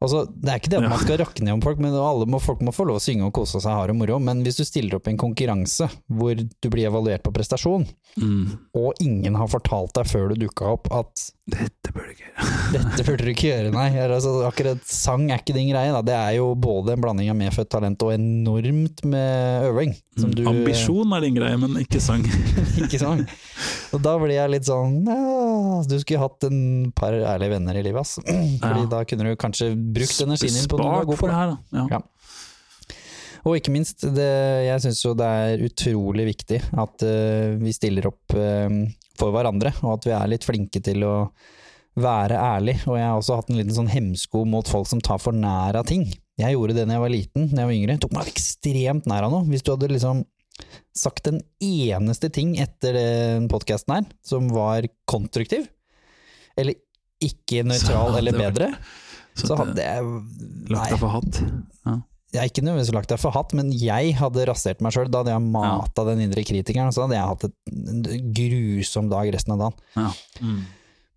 Altså, 0.00 0.22
det 0.32 0.48
er 0.48 0.60
ikke 0.62 0.70
det 0.72 0.78
at 0.80 0.88
man 0.88 1.02
skal 1.02 1.18
rakke 1.20 1.44
ned 1.44 1.58
om 1.58 1.62
folk, 1.64 1.80
men 1.82 1.92
alle 1.92 2.24
må, 2.30 2.38
folk 2.40 2.62
må 2.64 2.72
få 2.72 2.86
lov 2.88 2.96
å 2.96 3.02
synge 3.04 3.26
og 3.26 3.34
kose 3.36 3.60
seg, 3.60 3.68
ha 3.76 3.82
det 3.90 3.96
moro. 3.98 4.16
Men 4.22 4.40
hvis 4.46 4.56
du 4.56 4.64
stiller 4.64 4.96
opp 4.96 5.10
i 5.10 5.12
en 5.12 5.20
konkurranse 5.20 5.90
hvor 6.08 6.40
du 6.40 6.68
blir 6.72 6.88
evaluert 6.88 7.26
på 7.26 7.34
prestasjon, 7.36 7.84
Mm. 8.18 8.58
og 8.74 8.98
ingen 8.98 9.36
har 9.38 9.46
fortalt 9.46 9.92
deg 9.94 10.08
før 10.10 10.32
du 10.32 10.40
dukka 10.42 10.72
opp 10.72 10.88
at 10.90 11.28
Dette 11.50 11.92
burde 11.94 12.08
du 12.08 12.14
ikke 12.16 12.26
gjøre. 12.26 12.48
dette 12.74 13.04
burde 13.06 13.24
du 13.26 13.30
ikke 13.32 13.46
gjøre, 13.48 13.70
nei. 13.74 13.86
Altså, 14.02 14.32
akkurat 14.46 14.82
sang 14.86 15.24
er 15.30 15.40
ikke 15.42 15.54
din 15.56 15.70
greie. 15.72 15.90
Da. 15.94 16.02
Det 16.06 16.14
er 16.14 16.36
jo 16.36 16.52
både 16.58 16.94
en 16.94 17.02
blanding 17.02 17.30
av 17.32 17.38
medfødt 17.38 17.70
talent 17.70 18.02
og 18.06 18.12
enormt 18.14 19.02
med 19.10 19.66
øving. 19.66 19.94
Mm. 20.18 20.34
du, 20.36 20.42
Ambisjon 20.46 21.14
er 21.16 21.26
din 21.26 21.38
greie, 21.38 21.58
men 21.58 21.74
ikke 21.82 22.02
sang. 22.02 22.22
ikke 22.84 23.00
sang. 23.02 23.24
Og 23.94 24.02
da 24.04 24.14
blir 24.22 24.36
jeg 24.36 24.54
litt 24.54 24.68
sånn 24.68 25.00
ja, 25.06 25.18
Du 25.88 25.96
skulle 26.00 26.20
hatt 26.20 26.44
en 26.48 26.90
par 26.96 27.14
ærlige 27.14 27.54
venner 27.54 27.78
i 27.80 27.84
livet, 27.86 28.00
ass. 28.02 28.18
Fordi 28.62 28.84
Ja. 28.84 28.88
da 28.92 29.04
kunne 29.08 29.30
du 29.30 29.36
kanskje 29.40 29.70
brukt 29.76 30.20
energien 30.26 30.56
din 30.58 30.68
på 30.68 30.80
noe 30.80 30.90
du 30.90 31.00
er 31.00 31.10
god 31.12 31.20
for 31.22 31.32
det 31.32 31.38
her, 31.38 31.54
da. 31.54 31.78
Ja. 31.78 31.86
Ja. 31.98 32.02
Og 33.48 33.56
ikke 33.56 33.72
minst, 33.72 34.02
det, 34.04 34.26
jeg 34.66 34.82
syns 34.84 34.98
jo 35.04 35.14
det 35.16 35.24
er 35.24 35.62
utrolig 35.64 36.26
viktig 36.28 36.58
at 36.76 37.04
uh, 37.08 37.54
vi 37.62 37.72
stiller 37.72 38.10
opp 38.10 38.34
uh, 38.36 38.68
for 39.16 39.32
hverandre, 39.32 39.72
og 39.80 39.94
at 39.94 40.08
vi 40.10 40.12
er 40.16 40.28
litt 40.34 40.44
flinke 40.44 40.82
til 40.84 41.06
å 41.08 41.14
være 42.00 42.36
ærlig. 42.36 42.76
Og 42.86 42.98
jeg 42.98 43.06
har 43.08 43.16
også 43.16 43.38
hatt 43.40 43.48
en 43.50 43.56
liten 43.60 43.76
sånn 43.76 43.88
hemsko 43.92 44.44
mot 44.48 44.68
folk 44.68 44.88
som 44.90 45.00
tar 45.04 45.20
for 45.22 45.32
nær 45.36 45.78
av 45.80 45.88
ting. 45.88 46.04
Jeg 46.40 46.56
gjorde 46.56 46.76
det 46.76 46.86
da 46.88 46.96
jeg 46.96 47.04
var 47.04 47.12
liten, 47.12 47.48
da 47.50 47.64
jeg 47.64 47.70
var 47.70 47.76
yngre. 47.76 47.96
Tok 48.00 48.14
meg 48.16 48.28
ekstremt 48.30 49.08
nær 49.10 49.26
av 49.26 49.32
noe. 49.34 49.48
Hvis 49.48 49.64
du 49.64 49.72
hadde 49.74 49.90
liksom 49.92 50.22
sagt 50.96 51.28
en 51.30 51.40
eneste 51.64 52.30
ting 52.32 52.56
etter 52.60 52.96
den 52.96 53.48
podkasten 53.52 53.94
her 53.96 54.06
som 54.26 54.48
var 54.52 54.88
konstruktiv, 55.10 55.68
eller 56.58 56.76
ikke 57.20 57.64
nøytral 57.70 58.18
eller 58.20 58.36
bedre, 58.36 58.72
Så 59.38 59.54
hadde 59.56 59.80
jeg 59.80 60.04
Lagt 60.72 60.90
deg 60.90 61.00
for 61.00 61.12
hatt. 61.14 61.36
Ja. 61.86 61.94
jeg 62.34 62.40
er 62.42 62.48
ikke 62.50 62.64
nødvendigvis 62.66 62.94
lagt 62.96 63.12
deg 63.12 63.20
for 63.22 63.34
hatt, 63.34 63.54
men 63.56 63.70
jeg 63.72 64.16
hadde 64.18 64.44
rasert 64.50 64.82
meg 64.84 64.92
sjøl. 64.94 65.08
Da 65.10 65.22
hadde 65.22 65.36
jeg 65.36 65.46
mata 65.54 66.04
den 66.10 66.24
indre 66.26 66.44
kritikeren, 66.46 66.92
så 66.92 67.06
hadde 67.06 67.16
jeg 67.16 67.30
hatt 67.30 67.46
en 67.48 68.28
grusom 68.36 69.08
dag 69.12 69.30
resten 69.34 69.54
av 69.54 69.64
dagen. 69.64 69.80
Ja. 69.96 70.10
Mm. 70.44 70.60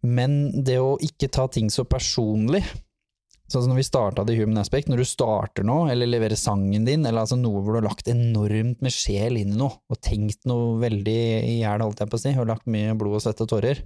Men 0.04 0.64
det 0.68 0.78
å 0.84 0.96
ikke 1.04 1.30
ta 1.32 1.48
ting 1.52 1.70
så 1.72 1.86
personlig, 1.88 2.64
sånn 3.54 3.66
som 3.66 3.74
når 3.74 3.82
vi 3.82 3.88
starta 3.88 4.26
The 4.28 4.36
Human 4.38 4.62
Aspect, 4.62 4.90
når 4.92 5.04
du 5.04 5.08
starter 5.08 5.66
nå, 5.68 5.84
eller 5.94 6.10
leverer 6.10 6.40
sangen 6.40 6.88
din, 6.88 7.06
eller 7.06 7.24
altså 7.24 7.38
noe 7.40 7.62
hvor 7.62 7.76
du 7.76 7.82
har 7.82 7.88
lagt 7.88 8.10
enormt 8.12 8.84
med 8.84 8.94
sjel 8.94 9.40
inn 9.40 9.56
i 9.56 9.60
noe, 9.60 9.80
og 9.88 10.00
tenkt 10.04 10.44
noe 10.50 10.78
veldig 10.82 11.20
i 11.40 11.60
hjel, 11.62 11.86
holdt 11.86 12.04
jeg 12.04 12.12
på 12.12 12.20
å 12.20 12.24
si, 12.26 12.34
og 12.38 12.50
lagt 12.50 12.70
mye 12.72 12.96
blod 13.00 13.20
og 13.20 13.26
svette 13.26 13.46
og 13.46 13.54
tårer, 13.54 13.84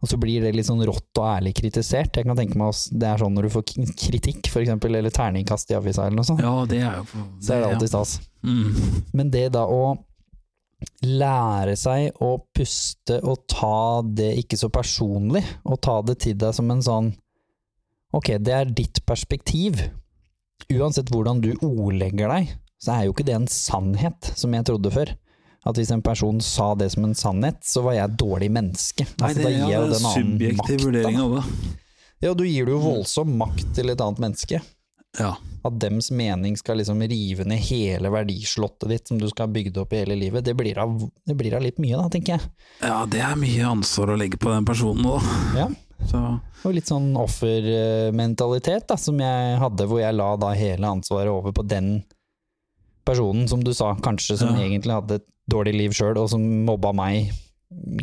og 0.00 0.08
så 0.08 0.16
blir 0.16 0.44
det 0.44 0.54
litt 0.56 0.64
sånn 0.64 0.80
rått 0.88 1.18
og 1.20 1.26
ærlig 1.28 1.52
kritisert. 1.58 2.16
Jeg 2.16 2.24
kan 2.24 2.38
tenke 2.38 2.56
meg 2.56 2.70
oss, 2.72 2.86
det 2.88 3.04
er 3.04 3.20
sånn 3.20 3.34
når 3.36 3.46
du 3.46 3.54
får 3.58 3.66
kritikk, 4.00 4.48
for 4.48 4.62
eksempel, 4.62 4.96
eller 4.96 5.12
terningkast 5.12 5.74
i 5.74 5.76
avisa 5.76 6.06
eller 6.06 6.22
noe 6.22 6.28
sånt, 6.28 6.40
ja, 6.40 6.54
det 6.70 6.78
er 6.80 7.02
jo 7.02 7.24
så 7.44 7.56
er 7.56 7.60
det 7.60 7.74
alltid 7.74 7.92
stas. 7.92 8.14
Mm. 8.40 9.02
Men 9.18 9.34
det 9.34 9.50
da 9.58 9.66
å 9.68 9.82
lære 11.04 11.74
seg 11.76 12.22
å 12.24 12.30
puste 12.56 13.18
og 13.20 13.44
ta 13.50 14.00
det 14.06 14.32
ikke 14.40 14.56
så 14.60 14.70
personlig, 14.72 15.44
og 15.68 15.80
ta 15.84 15.98
det 16.06 16.16
til 16.24 16.38
deg 16.40 16.56
som 16.56 16.70
en 16.72 16.84
sånn 16.84 17.12
Ok, 18.16 18.32
det 18.42 18.54
er 18.54 18.70
ditt 18.74 19.02
perspektiv. 19.06 19.78
Uansett 20.70 21.10
hvordan 21.12 21.40
du 21.42 21.52
ordlegger 21.64 22.30
deg, 22.32 22.54
så 22.80 22.94
er 22.96 23.06
jo 23.06 23.14
ikke 23.14 23.26
det 23.28 23.36
en 23.36 23.50
sannhet, 23.50 24.32
som 24.38 24.54
jeg 24.56 24.66
trodde 24.68 24.92
før. 24.94 25.12
At 25.68 25.76
hvis 25.76 25.90
en 25.92 26.00
person 26.02 26.38
sa 26.40 26.70
det 26.78 26.88
som 26.94 27.04
en 27.04 27.14
sannhet, 27.16 27.60
så 27.66 27.82
var 27.84 27.98
jeg 27.98 28.08
et 28.08 28.18
dårlig 28.20 28.48
menneske. 28.54 29.04
Nei, 29.20 29.28
Altså, 29.28 29.42
det, 29.42 29.44
da 29.44 29.50
gir 29.52 29.60
jeg 29.60 29.76
jo 29.76 29.82
er 29.84 29.92
den 29.92 30.08
annen 30.10 30.30
subjektiv 30.32 30.84
makt, 30.88 31.34
da. 31.36 31.80
Ja, 32.20 32.34
du 32.36 32.44
gir 32.44 32.68
det 32.68 32.72
jo 32.74 32.80
voldsom 32.84 33.34
makt 33.40 33.74
til 33.76 33.92
et 33.92 34.00
annet 34.04 34.22
menneske. 34.24 34.60
Ja. 35.18 35.34
At 35.66 35.76
dems 35.82 36.08
mening 36.14 36.56
skal 36.56 36.78
liksom 36.80 37.00
rive 37.10 37.44
ned 37.48 37.60
hele 37.66 38.12
verdislottet 38.14 38.88
ditt 38.92 39.10
som 39.10 39.18
du 39.20 39.26
skal 39.28 39.48
ha 39.48 39.52
bygd 39.52 39.76
opp 39.82 39.92
i 39.92 40.00
hele 40.00 40.16
livet, 40.16 40.44
det 40.46 40.54
blir 40.56 40.78
av, 40.80 40.94
det 41.26 41.36
blir 41.36 41.56
av 41.58 41.64
litt 41.64 41.80
mye 41.82 41.98
da, 41.98 42.06
tenker 42.12 42.36
jeg. 42.38 42.50
ja, 42.84 43.02
det 43.10 43.20
er 43.24 43.36
mye 43.40 43.68
ansvar 43.74 44.14
å 44.14 44.18
legge 44.20 44.40
på 44.40 44.52
den 44.54 44.68
personen 44.68 45.04
nå. 45.04 45.16
Ja. 45.58 45.68
Så 46.08 46.40
Og 46.64 46.74
litt 46.74 46.88
sånn 46.88 47.12
offermentalitet 47.16 48.86
da, 48.88 48.96
som 49.00 49.18
jeg 49.20 49.58
hadde, 49.60 49.86
hvor 49.88 50.00
jeg 50.00 50.16
la 50.16 50.36
da 50.40 50.50
hele 50.56 50.86
ansvaret 50.88 51.30
over 51.32 51.52
på 51.56 51.64
den 51.68 52.02
personen 53.06 53.48
som 53.48 53.62
du 53.64 53.72
sa, 53.74 53.94
kanskje 53.96 54.38
som 54.38 54.54
Ja. 54.54 54.60
egentlig 54.66 54.92
hadde 54.92 55.14
et 55.20 55.26
dårlig 55.50 55.74
liv 55.74 55.90
sjøl, 55.92 56.16
og 56.18 56.28
som 56.30 56.42
mobba 56.66 56.92
meg, 56.94 57.32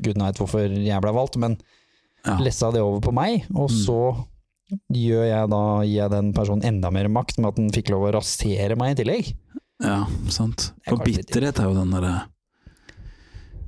gud 0.01 0.17
veit 0.17 0.35
hvorfor 0.37 0.67
jeg 0.69 1.01
ble 1.01 1.11
valgt, 1.13 1.37
men 1.37 1.57
ja. 2.25 2.37
lessa 2.37 2.71
det 2.71 2.81
over 2.81 2.99
på 3.01 3.13
meg, 3.13 3.45
og 3.55 3.69
Mm. 3.69 3.85
så 3.85 4.25
gjør 4.91 5.25
jeg 5.27 5.49
da, 5.49 5.81
gir 5.83 6.01
jeg 6.01 6.09
den 6.11 6.33
personen 6.33 6.63
enda 6.65 6.91
mer 6.91 7.07
makt 7.07 7.37
med 7.37 7.47
at 7.49 7.55
den 7.55 7.69
fikk 7.71 7.89
lov 7.89 8.01
å 8.09 8.13
rasere 8.19 8.75
meg 8.75 8.97
i 8.97 9.03
tillegg. 9.03 9.33
ja, 9.83 10.05
sant. 10.29 10.71
For 10.87 10.97
bitterhet 10.97 11.59
er 11.59 11.63
jo 11.63 11.73
den 11.75 11.91
derre 11.91 12.25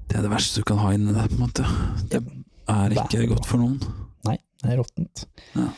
Det 0.10 0.18
er 0.18 0.22
det 0.24 0.32
verste 0.32 0.56
du 0.58 0.64
kan 0.64 0.78
ha 0.80 0.90
inni 0.92 1.14
deg, 1.14 1.30
på 1.30 1.36
en 1.38 1.46
måte. 1.48 1.64
Det 2.10 2.24
er 2.68 2.90
ikke 2.90 3.28
godt 3.30 3.46
for 3.46 3.58
noen. 3.60 3.80
Det 4.64 4.72
er 4.74 4.78
råttent. 4.82 5.26
Ja. 5.55 5.70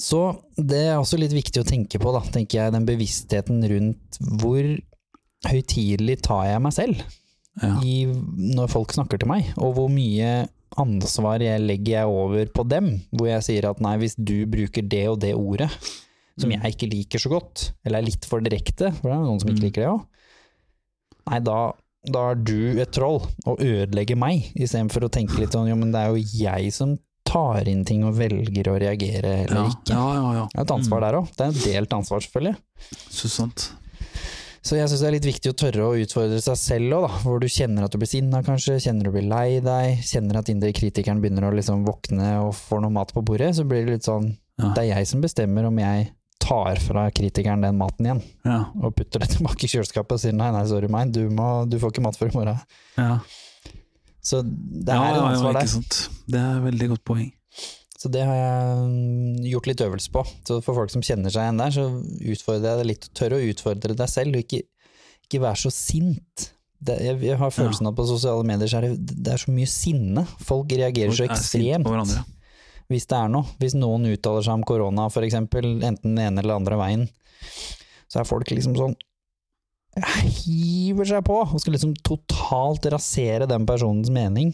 Så 0.00 0.20
det 0.56 0.82
er 0.90 0.96
også 1.00 1.16
litt 1.20 1.32
viktig 1.32 1.62
å 1.62 1.66
tenke 1.68 1.98
på, 2.00 2.12
da, 2.12 2.20
tenker 2.32 2.58
jeg, 2.64 2.72
den 2.74 2.84
bevisstheten 2.88 3.62
rundt 3.70 4.18
hvor 4.40 4.64
høytidelig 5.46 6.18
tar 6.26 6.46
jeg 6.50 6.62
meg 6.64 6.74
selv 6.76 7.02
Ja. 7.62 7.78
i, 7.80 8.04
når 8.06 8.68
folk 8.68 8.92
snakker 8.92 9.18
til 9.22 9.28
meg, 9.30 9.46
og 9.56 9.74
hvor 9.78 9.88
mye 9.92 10.48
ansvar 10.76 11.40
jeg 11.40 11.62
legger 11.64 11.92
jeg 12.02 12.10
over 12.12 12.50
på 12.52 12.66
dem, 12.68 12.90
hvor 13.16 13.30
jeg 13.30 13.44
sier 13.46 13.68
at 13.70 13.80
nei, 13.80 13.94
hvis 14.02 14.16
du 14.18 14.44
bruker 14.50 14.84
det 14.84 15.06
og 15.08 15.20
det 15.22 15.32
ordet, 15.34 15.70
som 16.36 16.50
Mm. 16.50 16.60
jeg 16.60 16.74
ikke 16.74 16.90
liker 16.92 17.18
så 17.18 17.30
godt, 17.32 17.72
eller 17.86 17.98
er 18.02 18.04
litt 18.10 18.24
for 18.28 18.40
direkte, 18.44 18.92
for 18.98 19.08
det 19.08 19.16
er 19.16 19.24
noen 19.24 19.40
som 19.40 19.48
ikke 19.48 19.62
Mm. 19.62 19.68
liker 19.70 19.80
det 19.80 19.88
òg, 19.88 20.06
nei, 21.30 21.38
da, 21.40 21.72
da 22.12 22.30
er 22.30 22.34
du 22.34 22.80
et 22.80 22.92
troll 22.92 23.22
og 23.46 23.58
ødelegger 23.58 24.16
meg, 24.20 24.52
istedenfor 24.54 25.08
å 25.08 25.10
tenke 25.10 25.38
litt 25.40 25.52
sånn 25.56 25.68
jo, 25.70 25.76
men 25.76 25.92
det 25.92 26.00
er 26.02 26.12
jo 26.12 26.20
jeg 26.44 26.72
som 26.74 26.98
tar 27.36 27.68
inn 27.68 27.84
ting 27.84 28.04
og 28.08 28.16
velger 28.18 28.72
å 28.72 28.76
reagere 28.80 29.32
eller 29.44 29.58
Ja, 29.62 29.70
ikke. 29.70 29.92
ja, 29.94 30.04
ja. 30.16 30.28
ja. 30.40 30.44
Det 30.52 30.58
er 30.62 30.64
et 30.70 30.76
ansvar 30.80 31.04
der 31.06 31.18
òg. 31.20 31.32
Det 31.36 31.44
er 31.46 31.52
et 31.52 31.64
delt 31.68 31.98
ansvar, 32.00 32.24
selvfølgelig. 32.24 32.56
Så 33.20 33.28
sant. 33.32 33.68
Så 34.66 34.74
jeg 34.74 34.88
syns 34.90 35.02
det 35.04 35.06
er 35.06 35.14
litt 35.14 35.26
viktig 35.28 35.50
å 35.52 35.54
tørre 35.60 35.84
å 35.86 35.92
utfordre 36.02 36.40
seg 36.42 36.56
selv 36.58 36.96
òg. 36.96 37.04
Hvor 37.22 37.38
du 37.38 37.46
kjenner 37.46 37.84
at 37.86 37.92
du 37.94 38.00
blir 38.02 38.10
sinna, 38.10 38.40
kanskje. 38.42 38.80
Kjenner 38.82 39.06
du 39.06 39.12
blir 39.14 39.28
lei 39.30 39.60
deg. 39.62 40.00
Kjenner 40.02 40.40
at 40.40 40.48
indre 40.50 40.72
kritikeren 40.74 41.20
begynner 41.22 41.46
å 41.46 41.52
liksom 41.54 41.84
våkne 41.86 42.32
og 42.42 42.50
får 42.58 42.82
noe 42.82 42.90
mat 42.96 43.12
på 43.14 43.22
bordet. 43.22 43.52
Så 43.54 43.62
blir 43.68 43.84
det 43.86 43.98
litt 44.00 44.08
sånn 44.08 44.32
Ja. 44.58 44.70
Det 44.74 44.82
er 44.86 44.88
jeg 44.96 45.06
som 45.12 45.20
bestemmer 45.20 45.66
om 45.68 45.76
jeg 45.78 46.08
tar 46.40 46.78
fra 46.80 47.06
kritikeren 47.12 47.60
den 47.62 47.76
maten 47.76 48.06
igjen, 48.08 48.22
Ja. 48.48 48.58
og 48.80 48.94
putter 48.96 49.20
det 49.20 49.28
tilbake 49.36 49.66
i 49.66 49.68
kjøleskapet 49.68 50.12
og 50.16 50.20
sier 50.22 50.32
nei, 50.32 50.48
nei, 50.54 50.62
sorry 50.70 50.88
meg, 50.88 51.10
du, 51.12 51.26
må, 51.28 51.66
du 51.68 51.76
får 51.82 51.92
ikke 51.92 52.04
mat 52.06 52.16
før 52.16 52.30
i 52.32 52.36
morgen. 52.38 52.62
ja. 52.96 53.18
Så 54.26 54.42
det 54.42 54.90
ja, 54.90 55.02
er 55.02 55.16
et 55.16 55.22
ansvar 55.22 55.54
ja, 55.54 55.62
der. 55.62 56.06
Det 56.26 56.40
er 56.40 56.56
et 56.58 56.64
veldig 56.66 56.88
godt 56.94 57.04
poeng. 57.06 57.28
Så 57.96 58.10
det 58.12 58.24
har 58.28 58.36
jeg 58.36 58.82
mm, 58.90 59.44
gjort 59.52 59.68
litt 59.70 59.82
øvelse 59.86 60.12
på. 60.12 60.24
Så 60.46 60.58
for 60.64 60.78
folk 60.78 60.92
som 60.92 61.04
kjenner 61.06 61.32
seg 61.32 61.46
igjen 61.46 61.62
der, 61.62 61.72
så 61.74 61.86
utfordrer 62.34 62.68
jeg 62.68 62.80
deg 62.82 62.90
litt. 62.90 63.08
Tør 63.16 63.36
å 63.38 63.40
utfordre 63.46 63.96
deg 63.98 64.12
selv, 64.12 64.36
og 64.36 64.44
ikke, 64.44 64.62
ikke 65.28 65.42
være 65.46 65.62
så 65.64 65.72
sint. 65.74 66.50
Det, 66.76 66.98
jeg, 67.06 67.18
jeg 67.24 67.40
har 67.40 67.54
følelsen 67.54 67.88
av 67.88 67.94
at 67.94 67.98
på 68.02 68.08
sosiale 68.10 68.44
medier 68.46 68.68
så 68.68 68.82
er 68.82 68.90
det, 68.90 69.16
det 69.24 69.32
er 69.32 69.40
så 69.40 69.54
mye 69.54 69.70
sinne. 69.70 70.26
Folk 70.44 70.74
reagerer 70.74 71.14
så 71.14 71.24
Folk 71.24 71.38
så 71.38 71.38
ekstremt 71.40 72.32
hvis 72.86 73.08
det 73.10 73.16
er 73.18 73.30
noe. 73.32 73.46
Hvis 73.58 73.74
noen 73.74 74.06
uttaler 74.12 74.44
seg 74.46 74.60
om 74.60 74.64
korona, 74.66 75.08
eksempel, 75.10 75.72
enten 75.82 76.12
den 76.12 76.20
ene 76.22 76.42
eller 76.42 76.60
andre 76.60 76.76
veien, 76.78 77.08
så 78.06 78.20
er 78.20 78.28
folk 78.28 78.50
liksom 78.52 78.76
sånn 78.78 78.94
hiver 79.96 81.08
seg 81.08 81.24
på 81.26 81.36
og 81.46 81.60
skal 81.62 81.72
liksom 81.76 81.94
totalt 82.04 82.84
rasere 82.92 83.46
den 83.48 83.64
personens 83.68 84.10
mening. 84.12 84.52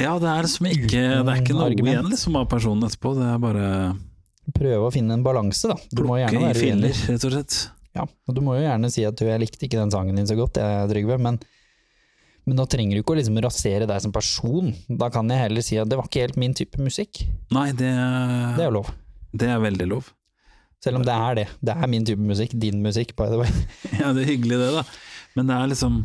Ja, 0.00 0.14
det 0.18 0.30
er 0.32 0.46
liksom 0.46 0.66
ikke 0.70 1.02
Det 1.20 1.28
er 1.28 1.42
ikke 1.42 1.54
noe 1.58 1.66
Argument. 1.68 1.92
igjen 1.92 2.08
liksom 2.10 2.38
av 2.40 2.46
personen 2.50 2.86
etterpå. 2.88 3.12
Det 3.18 3.26
er 3.34 3.42
bare 3.42 3.66
Prøve 4.56 4.88
å 4.88 4.90
finne 4.90 5.14
en 5.14 5.22
balanse, 5.22 5.68
da. 5.70 5.76
Du 5.94 6.00
må 6.08 6.16
gjerne 6.18 6.40
være 6.48 6.58
uenig. 6.72 6.90
rett 7.06 7.24
og 7.28 7.34
slett. 7.36 7.58
Ja, 7.94 8.02
og 8.26 8.34
du 8.34 8.40
må 8.42 8.56
jo 8.56 8.64
gjerne 8.64 8.88
si 8.90 9.04
at 9.06 9.14
du, 9.20 9.26
jeg 9.28 9.38
likte 9.42 9.66
ikke 9.68 9.78
den 9.78 9.92
sangen 9.94 10.16
din 10.18 10.26
så 10.26 10.34
godt, 10.38 10.58
jeg, 10.58 10.88
Trygve, 10.90 11.18
men, 11.22 11.36
men 12.48 12.58
da 12.58 12.64
trenger 12.66 12.96
du 12.98 13.02
ikke 13.04 13.14
å 13.14 13.18
liksom 13.20 13.38
rasere 13.44 13.86
deg 13.86 14.00
som 14.02 14.10
person. 14.14 14.72
Da 14.88 15.10
kan 15.12 15.30
jeg 15.30 15.38
heller 15.44 15.62
si 15.62 15.78
at 15.78 15.86
det 15.90 15.98
var 16.00 16.08
ikke 16.10 16.24
helt 16.24 16.40
min 16.40 16.54
type 16.58 16.80
musikk. 16.82 17.22
Nei, 17.54 17.68
det, 17.78 17.92
Det 18.56 18.64
er 18.64 18.70
jo 18.72 18.74
lov. 18.80 18.90
det 19.36 19.52
er 19.52 19.62
veldig 19.62 19.86
lov. 19.92 20.10
Selv 20.84 20.96
om 20.96 21.04
det 21.04 21.12
er 21.12 21.34
det. 21.36 21.46
Det 21.60 21.74
er 21.76 21.90
min 21.92 22.04
type 22.08 22.22
musikk. 22.24 22.54
Din 22.58 22.80
musikk, 22.82 23.14
by 23.18 23.26
the 23.28 23.36
way. 23.42 23.50
Ja, 24.00 24.12
det 24.16 24.22
er 24.24 24.30
hyggelig 24.32 24.58
det, 24.62 24.70
da. 24.78 24.84
Men 25.36 25.46
det 25.50 25.56
er 25.58 25.68
liksom 25.74 25.98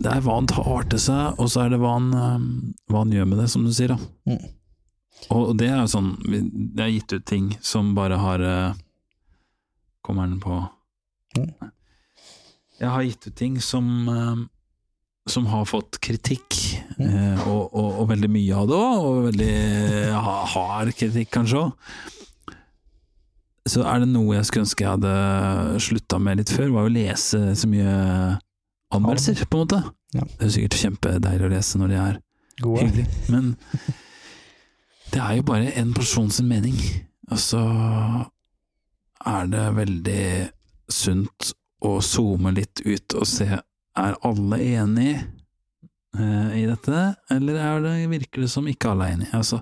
Det 0.00 0.10
er 0.10 0.22
hva 0.24 0.34
han 0.40 0.48
tar 0.50 0.88
til 0.90 0.98
seg, 1.04 1.38
og 1.38 1.50
så 1.52 1.62
er 1.66 1.70
det 1.74 1.78
hva 1.82 1.92
han, 1.98 2.08
eh, 2.16 2.46
hva 2.90 3.04
han 3.04 3.12
gjør 3.14 3.28
med 3.30 3.38
det, 3.44 3.48
som 3.52 3.64
du 3.66 3.70
sier. 3.76 3.92
da. 3.94 3.98
Mm. 4.26 4.48
Og 5.36 5.50
det 5.60 5.68
er 5.68 5.82
jo 5.82 5.90
sånn 5.92 6.14
Det 6.24 6.80
er 6.80 6.90
gitt 6.94 7.12
ut 7.12 7.24
ting 7.28 7.50
som 7.60 7.90
bare 7.94 8.16
har 8.18 8.40
eh, 8.40 8.78
Kommer 10.06 10.26
den 10.30 10.40
på 10.42 10.62
Mm. 11.38 11.46
Jeg 12.80 12.88
har 12.90 13.02
gitt 13.06 13.26
ut 13.28 13.34
ting 13.38 13.60
som 13.62 13.86
eh, 14.10 14.40
som 15.30 15.44
har 15.46 15.62
fått 15.68 16.00
kritikk, 16.02 16.56
Mm. 16.98 17.06
eh, 17.06 17.44
og, 17.46 17.68
og, 17.76 18.00
og 18.02 18.08
veldig 18.10 18.30
mye 18.34 18.56
av 18.58 18.66
det 18.66 18.74
òg, 18.80 19.04
og 19.06 19.20
veldig 19.28 19.52
ha- 20.24 20.46
hard 20.56 20.90
kritikk 20.98 21.30
kanskje 21.36 21.60
òg. 21.60 21.92
Så 23.70 23.84
er 23.86 24.02
det 24.02 24.10
noe 24.10 24.34
jeg 24.34 24.48
skulle 24.48 24.66
ønske 24.66 24.84
jeg 24.84 24.96
hadde 24.96 25.80
slutta 25.84 26.18
med 26.22 26.40
litt 26.40 26.50
før, 26.50 26.72
var 26.74 26.88
å 26.88 26.92
lese 26.92 27.42
så 27.54 27.70
mye 27.70 27.94
anmeldelser, 28.90 29.44
på 29.46 29.60
en 29.60 29.64
måte. 29.66 29.80
Ja. 30.16 30.26
Det 30.26 30.48
er 30.48 30.52
sikkert 30.56 30.80
kjempedeilig 30.80 31.46
å 31.46 31.52
lese 31.52 31.78
når 31.78 31.92
de 31.92 32.00
er 32.02 32.18
Gode. 32.60 32.82
hyggelig, 32.82 33.06
men 33.30 33.52
det 35.12 35.22
er 35.22 35.38
jo 35.38 35.46
bare 35.52 35.70
en 35.78 35.94
person 35.94 36.30
sin 36.34 36.50
mening, 36.50 36.76
og 37.30 37.38
så 37.38 37.62
er 39.30 39.50
det 39.52 39.66
veldig 39.76 40.24
sunt 40.90 41.52
å 41.86 41.98
zoome 42.04 42.52
litt 42.56 42.82
ut 42.84 43.16
og 43.20 43.28
se 43.28 43.46
er 43.50 44.16
alle 44.26 44.58
enig 44.64 45.12
eh, 45.14 46.50
i 46.58 46.66
dette, 46.66 47.06
eller 47.32 47.58
er 47.60 47.82
det, 47.84 47.96
virker 48.10 48.44
det 48.44 48.50
som 48.52 48.68
ikke 48.70 48.92
alle 48.92 49.08
er 49.08 49.18
enig? 49.18 49.30
Altså, 49.36 49.60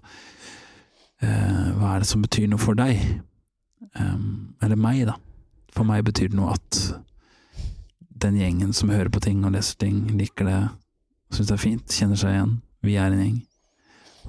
eh, 1.20 1.64
hva 1.76 1.94
er 1.94 2.04
det 2.04 2.10
som 2.10 2.24
betyr 2.24 2.48
noe 2.50 2.62
for 2.62 2.78
deg? 2.78 3.02
Em, 3.98 4.54
eller 4.62 4.78
meg, 4.80 5.04
da. 5.08 5.16
For 5.74 5.86
meg 5.86 6.06
betyr 6.08 6.32
det 6.32 6.38
noe 6.38 6.56
at 6.56 6.78
den 8.18 8.38
gjengen 8.40 8.72
som 8.74 8.90
hører 8.90 9.10
på 9.14 9.22
ting 9.22 9.44
og 9.46 9.54
leser 9.54 9.78
ting, 9.78 10.00
liker 10.18 10.48
det, 10.48 10.62
syns 11.34 11.50
det 11.50 11.54
er 11.54 11.62
fint, 11.62 11.98
kjenner 12.00 12.18
seg 12.18 12.34
igjen. 12.34 12.56
Vi 12.86 12.96
er 12.98 13.12
en 13.12 13.22
gjeng. 13.22 13.38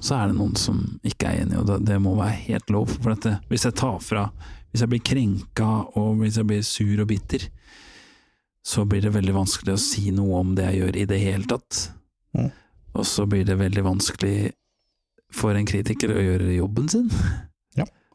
Så 0.00 0.16
er 0.16 0.30
det 0.30 0.38
noen 0.38 0.56
som 0.56 0.78
ikke 1.06 1.28
er 1.28 1.42
enig, 1.42 1.58
og 1.60 1.66
det, 1.68 1.80
det 1.90 1.98
må 2.02 2.14
være 2.18 2.38
helt 2.46 2.72
lov. 2.72 2.92
For 2.96 3.14
at 3.14 3.26
det, 3.26 3.36
hvis 3.50 3.66
jeg 3.68 3.78
tar 3.80 4.00
fra 4.04 4.30
Hvis 4.70 4.84
jeg 4.84 4.90
blir 4.92 5.00
krenka, 5.02 5.68
og 5.98 6.20
hvis 6.20 6.36
jeg 6.38 6.46
blir 6.46 6.60
sur 6.62 7.00
og 7.02 7.08
bitter, 7.10 7.42
så 8.62 8.84
blir 8.86 9.02
det 9.02 9.10
veldig 9.10 9.32
vanskelig 9.34 9.72
å 9.74 9.80
si 9.82 10.12
noe 10.14 10.44
om 10.44 10.52
det 10.54 10.68
jeg 10.68 10.78
gjør 10.78 10.98
i 11.00 11.06
det 11.10 11.18
hele 11.18 11.48
tatt. 11.50 11.80
Mm. 12.38 12.52
Og 12.94 13.08
så 13.10 13.26
blir 13.26 13.42
det 13.48 13.56
veldig 13.58 13.82
vanskelig 13.82 14.52
for 15.34 15.58
en 15.58 15.66
kritiker 15.66 16.14
å 16.14 16.22
gjøre 16.22 16.54
jobben 16.54 16.86
sin. 16.92 17.10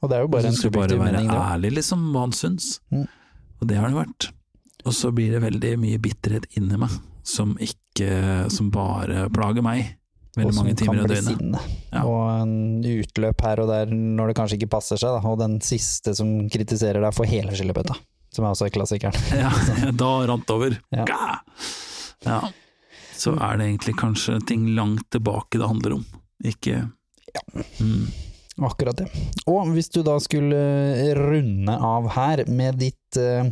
Og 0.05 0.11
det 0.11 0.19
er 0.19 0.25
jo 0.25 0.31
bare 0.31 0.45
en 0.45 0.53
Han 0.53 0.59
skal 0.59 0.73
bare 0.75 0.97
være 1.01 1.25
ærlig, 1.33 1.75
liksom, 1.79 2.07
hva 2.13 2.25
han 2.27 2.33
syns. 2.37 2.79
Mm. 2.93 3.05
Og 3.61 3.69
det 3.71 3.77
har 3.81 3.89
det 3.89 3.97
vært. 3.97 4.31
Og 4.85 4.93
så 4.93 5.09
blir 5.15 5.33
det 5.33 5.41
veldig 5.41 5.75
mye 5.81 6.01
bitterhet 6.01 6.45
inni 6.59 6.77
meg, 6.77 6.93
som 7.25 7.55
ikke 7.57 8.49
Som 8.53 8.69
bare 8.73 9.25
plager 9.33 9.65
meg. 9.65 9.95
Veldig 10.35 10.51
og 10.51 10.57
mange 10.59 10.73
timer 10.75 10.99
i 10.99 11.07
døgnet. 11.07 11.29
sinne. 11.31 11.61
Ja. 11.93 12.01
Og 12.03 12.25
en 12.41 12.83
utløp 12.83 13.41
her 13.45 13.61
og 13.63 13.69
der 13.71 13.93
når 13.95 14.29
det 14.29 14.35
kanskje 14.35 14.57
ikke 14.59 14.73
passer 14.75 14.99
seg, 14.99 15.15
da. 15.15 15.31
og 15.31 15.39
den 15.39 15.55
siste 15.63 16.11
som 16.17 16.33
kritiserer 16.51 16.99
deg, 16.99 17.15
får 17.15 17.29
hele 17.31 17.55
skyllebøtta. 17.55 17.95
Som 18.35 18.43
er 18.43 18.51
også 18.51 18.67
klassikeren. 18.75 19.15
Ja, 19.45 19.53
da 19.95 20.11
rant 20.27 20.43
det 20.43 20.57
over. 20.57 20.75
Ja. 20.91 21.07
Ja. 22.27 22.41
Så 23.15 23.37
er 23.39 23.61
det 23.61 23.69
egentlig 23.69 23.95
kanskje 23.95 24.41
ting 24.49 24.67
langt 24.75 25.07
tilbake 25.15 25.61
det 25.61 25.71
handler 25.71 26.01
om, 26.01 26.05
ikke 26.43 26.81
mm. 27.79 28.09
Akkurat 28.63 28.97
det. 28.97 29.09
Og 29.51 29.67
hvis 29.75 29.89
du 29.91 29.99
da 30.05 30.15
skulle 30.23 30.59
runde 31.17 31.75
av 31.75 32.07
her 32.15 32.45
med 32.47 32.79
ditt 32.79 33.19
eh, 33.19 33.49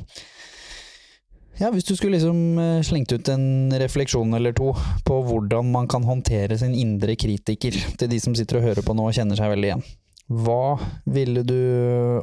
Ja, 1.60 1.70
hvis 1.74 1.86
du 1.86 1.92
skulle 1.98 2.16
liksom 2.16 2.60
eh, 2.60 2.80
slengt 2.88 3.12
ut 3.12 3.30
en 3.30 3.74
refleksjon 3.82 4.34
eller 4.34 4.56
to 4.56 4.72
på 5.06 5.18
hvordan 5.28 5.74
man 5.74 5.90
kan 5.92 6.08
håndtere 6.08 6.58
sin 6.58 6.74
indre 6.76 7.18
kritiker, 7.20 7.76
til 8.00 8.10
de 8.10 8.22
som 8.24 8.36
sitter 8.36 8.62
og 8.62 8.70
hører 8.70 8.86
på 8.86 8.96
nå 8.96 9.10
og 9.10 9.18
kjenner 9.18 9.40
seg 9.40 9.52
veldig 9.52 9.70
igjen. 9.70 9.86
Hva 10.34 10.80
ville 11.12 11.44
du 11.44 11.60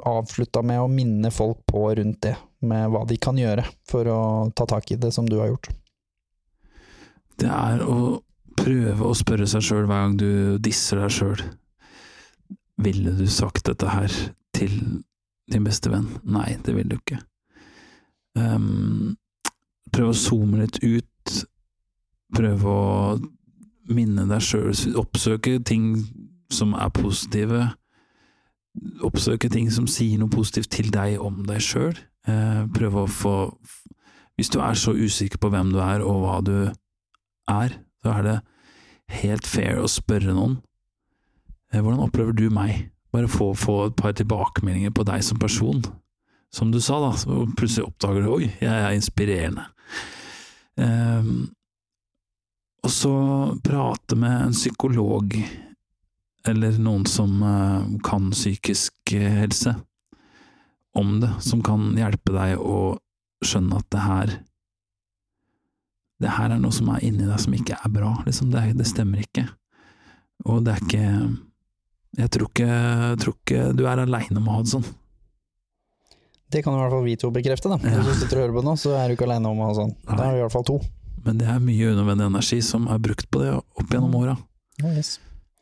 avslutta 0.08 0.64
med 0.64 0.80
å 0.80 0.88
minne 0.88 1.30
folk 1.30 1.60
på 1.68 1.84
rundt 2.00 2.22
det, 2.24 2.34
med 2.64 2.88
hva 2.90 3.04
de 3.06 3.20
kan 3.20 3.36
gjøre 3.38 3.66
for 3.88 4.08
å 4.08 4.20
ta 4.56 4.66
tak 4.66 4.90
i 4.90 4.98
det 4.98 5.12
som 5.14 5.28
du 5.28 5.36
har 5.42 5.52
gjort? 5.52 5.68
Det 7.40 7.48
er 7.48 7.84
å 7.84 8.18
prøve 8.56 9.04
å 9.04 9.16
spørre 9.16 9.46
seg 9.48 9.64
sjøl 9.64 9.84
hver 9.84 10.06
gang 10.06 10.16
du 10.20 10.30
disser 10.64 11.04
deg 11.04 11.12
sjøl. 11.12 11.44
Ville 12.80 13.12
du 13.12 13.26
sagt 13.28 13.66
dette 13.68 13.88
her 13.92 14.12
til 14.56 14.72
din 15.52 15.66
beste 15.66 15.90
venn? 15.92 16.08
Nei, 16.24 16.54
det 16.64 16.74
vil 16.76 16.88
du 16.88 16.96
ikke. 16.96 17.20
Um, 18.38 19.16
prøv 19.92 20.12
å 20.12 20.16
zoome 20.16 20.62
litt 20.62 20.80
ut. 20.80 21.34
Prøv 22.36 22.64
å 22.64 22.80
minne 23.90 24.24
deg 24.30 24.44
sjøl, 24.44 24.70
oppsøke 25.00 25.58
ting 25.66 25.92
som 26.52 26.72
er 26.78 26.92
positive. 26.94 27.66
Oppsøke 29.04 29.50
ting 29.52 29.68
som 29.74 29.88
sier 29.90 30.20
noe 30.20 30.30
positivt 30.32 30.70
til 30.72 30.92
deg 30.94 31.18
om 31.20 31.42
deg 31.48 31.60
sjøl. 31.64 31.96
Uh, 32.28 32.64
prøv 32.76 33.02
å 33.02 33.06
få 33.08 33.36
Hvis 34.36 34.52
du 34.52 34.60
er 34.64 34.76
så 34.78 34.94
usikker 34.96 35.36
på 35.36 35.50
hvem 35.52 35.68
du 35.74 35.82
er 35.84 36.00
og 36.00 36.22
hva 36.22 36.38
du 36.40 36.54
er, 37.50 37.74
så 38.00 38.12
er 38.14 38.22
det 38.24 38.36
helt 39.20 39.44
fair 39.44 39.82
å 39.82 39.90
spørre 39.90 40.32
noen 40.32 40.54
eh, 40.56 40.69
hvordan 41.78 42.02
opplever 42.02 42.34
du 42.34 42.48
meg? 42.50 42.90
Bare 43.14 43.30
få, 43.30 43.52
få 43.58 43.76
et 43.88 43.96
par 43.98 44.14
tilbakemeldinger 44.18 44.92
på 44.94 45.06
deg 45.06 45.22
som 45.26 45.38
person. 45.38 45.82
Som 46.54 46.72
du 46.74 46.80
sa, 46.82 46.98
da, 47.02 47.14
så 47.18 47.44
plutselig 47.58 47.86
oppdager 47.86 48.26
du 48.26 48.30
oi, 48.34 48.50
jeg 48.58 48.70
er 48.70 48.94
inspirerende. 48.94 49.66
Um, 50.80 51.50
og 52.82 52.90
så 52.94 53.14
prate 53.62 54.16
med 54.18 54.46
en 54.48 54.56
psykolog, 54.56 55.36
eller 56.48 56.78
noen 56.82 57.04
som 57.06 57.42
uh, 57.44 57.86
kan 58.06 58.30
psykisk 58.32 59.12
eh, 59.14 59.42
helse, 59.42 59.76
om 60.96 61.18
det, 61.22 61.30
som 61.44 61.62
kan 61.62 61.92
hjelpe 61.98 62.34
deg 62.34 62.58
å 62.58 62.96
skjønne 63.46 63.78
at 63.78 63.90
det 63.94 64.06
her 64.06 64.32
det 66.20 66.32
her 66.34 66.52
er 66.52 66.58
noe 66.60 66.74
som 66.74 66.90
er 66.92 67.04
inni 67.06 67.24
deg 67.24 67.38
som 67.40 67.54
ikke 67.56 67.78
er 67.78 67.92
bra, 67.94 68.10
liksom. 68.26 68.50
Det, 68.52 68.74
det 68.76 68.88
stemmer 68.88 69.22
ikke. 69.22 69.46
Og 70.50 70.66
det 70.66 70.74
er 70.74 70.82
ikke 70.84 71.04
Jeg 72.18 72.32
tror 72.34 72.50
ikke, 72.50 72.70
tror 73.22 73.36
ikke 73.36 73.68
du 73.78 73.84
er 73.86 74.02
aleine 74.02 74.40
med 74.40 74.50
å 74.50 74.56
ha 74.58 74.64
det 74.66 74.72
sånn. 74.72 74.86
Det 76.50 76.64
kan 76.66 76.74
i 76.74 76.80
hvert 76.80 76.94
fall 76.96 77.04
vi 77.06 77.16
to 77.20 77.30
bekrefte, 77.30 77.70
da. 77.70 77.78
Ja. 77.86 78.00
Hvis 78.02 78.18
du 78.18 78.24
sitter 78.24 78.40
og 78.40 78.44
hører 78.44 78.56
på 78.58 78.64
nå, 78.66 78.74
så 78.80 78.96
er 78.98 79.06
du 79.06 79.14
ikke 79.14 79.28
aleine 79.28 79.52
om 79.52 79.60
å 79.62 79.68
ha 79.68 79.76
sånn. 79.76 79.92
Da 80.08 80.24
er 80.24 80.34
vi 80.34 80.40
i 80.40 80.44
hvert 80.44 80.54
fall 80.56 80.66
to. 80.66 80.80
Men 81.22 81.38
det 81.38 81.46
er 81.52 81.60
mye 81.62 81.92
unødvendig 81.92 82.26
energi 82.26 82.58
som 82.64 82.88
er 82.90 83.02
brukt 83.02 83.28
på 83.30 83.42
det 83.44 83.52
opp 83.54 83.92
gjennom 83.92 84.16
åra. 84.18 84.34
Yes. 84.82 85.18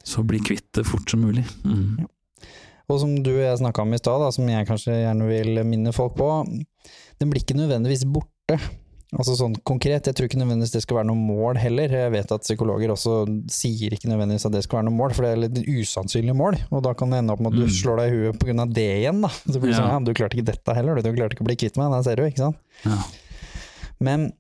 Så 0.07 0.23
bli 0.25 0.41
kvitt 0.41 0.71
det 0.79 0.87
fort 0.89 1.11
som 1.11 1.21
mulig. 1.27 1.45
Mm. 1.67 2.07
Og 2.89 3.01
som 3.03 3.13
du 3.21 3.35
og 3.35 3.43
jeg 3.43 3.61
snakka 3.61 3.85
om 3.85 3.93
i 3.93 4.01
stad, 4.01 4.25
som 4.33 4.49
jeg 4.49 4.69
kanskje 4.69 4.97
gjerne 5.03 5.29
vil 5.29 5.61
minne 5.69 5.93
folk 5.93 6.15
på, 6.17 6.29
den 7.21 7.33
blir 7.33 7.45
ikke 7.45 7.59
nødvendigvis 7.59 8.07
borte. 8.09 8.57
Altså 9.17 9.33
sånn 9.39 9.55
konkret, 9.65 10.05
jeg 10.05 10.15
tror 10.15 10.27
ikke 10.29 10.37
nødvendigvis 10.37 10.73
det 10.75 10.83
skal 10.85 10.99
være 10.99 11.09
noe 11.09 11.17
mål 11.17 11.57
heller. 11.57 11.89
Jeg 11.89 12.13
vet 12.13 12.33
at 12.35 12.43
psykologer 12.45 12.91
også 12.93 13.15
sier 13.49 13.95
ikke 13.97 14.11
nødvendigvis 14.11 14.45
at 14.45 14.53
det 14.53 14.61
skal 14.67 14.83
være 14.83 14.89
noe 14.91 14.99
mål, 14.99 15.15
for 15.17 15.25
det 15.25 15.31
er 15.33 15.41
litt 15.47 15.61
usannsynlig 15.65 16.35
mål, 16.37 16.59
og 16.71 16.83
da 16.85 16.93
kan 16.93 17.09
det 17.15 17.23
ende 17.23 17.33
opp 17.33 17.41
med 17.41 17.55
at 17.55 17.59
du 17.59 17.65
Mm. 17.65 17.73
slår 17.73 17.97
deg 18.03 18.13
i 18.13 18.17
huet 18.19 18.61
av 18.61 18.75
det 18.75 18.89
igjen, 19.01 19.23
da. 19.25 19.29
Så 19.29 19.57
blir 19.63 19.73
det 19.73 19.79
sånn, 19.81 19.89
Ja. 19.89 19.97
ja, 19.97 20.05
du 20.05 20.13
klarte 20.13 20.37
ikke 20.37 20.45
dette 20.53 20.75
heller, 20.77 21.01
du 21.01 21.13
klarte 21.15 21.33
ikke 21.33 21.41
å 21.47 21.49
bli 21.49 21.57
kvitt 21.57 21.77
meg, 21.81 21.91
der 21.91 22.03
ser 22.05 22.17
du, 22.17 22.23
ikke 22.29 22.37
sant. 22.37 22.57
Ja. 22.85 22.99
Men 23.99 24.33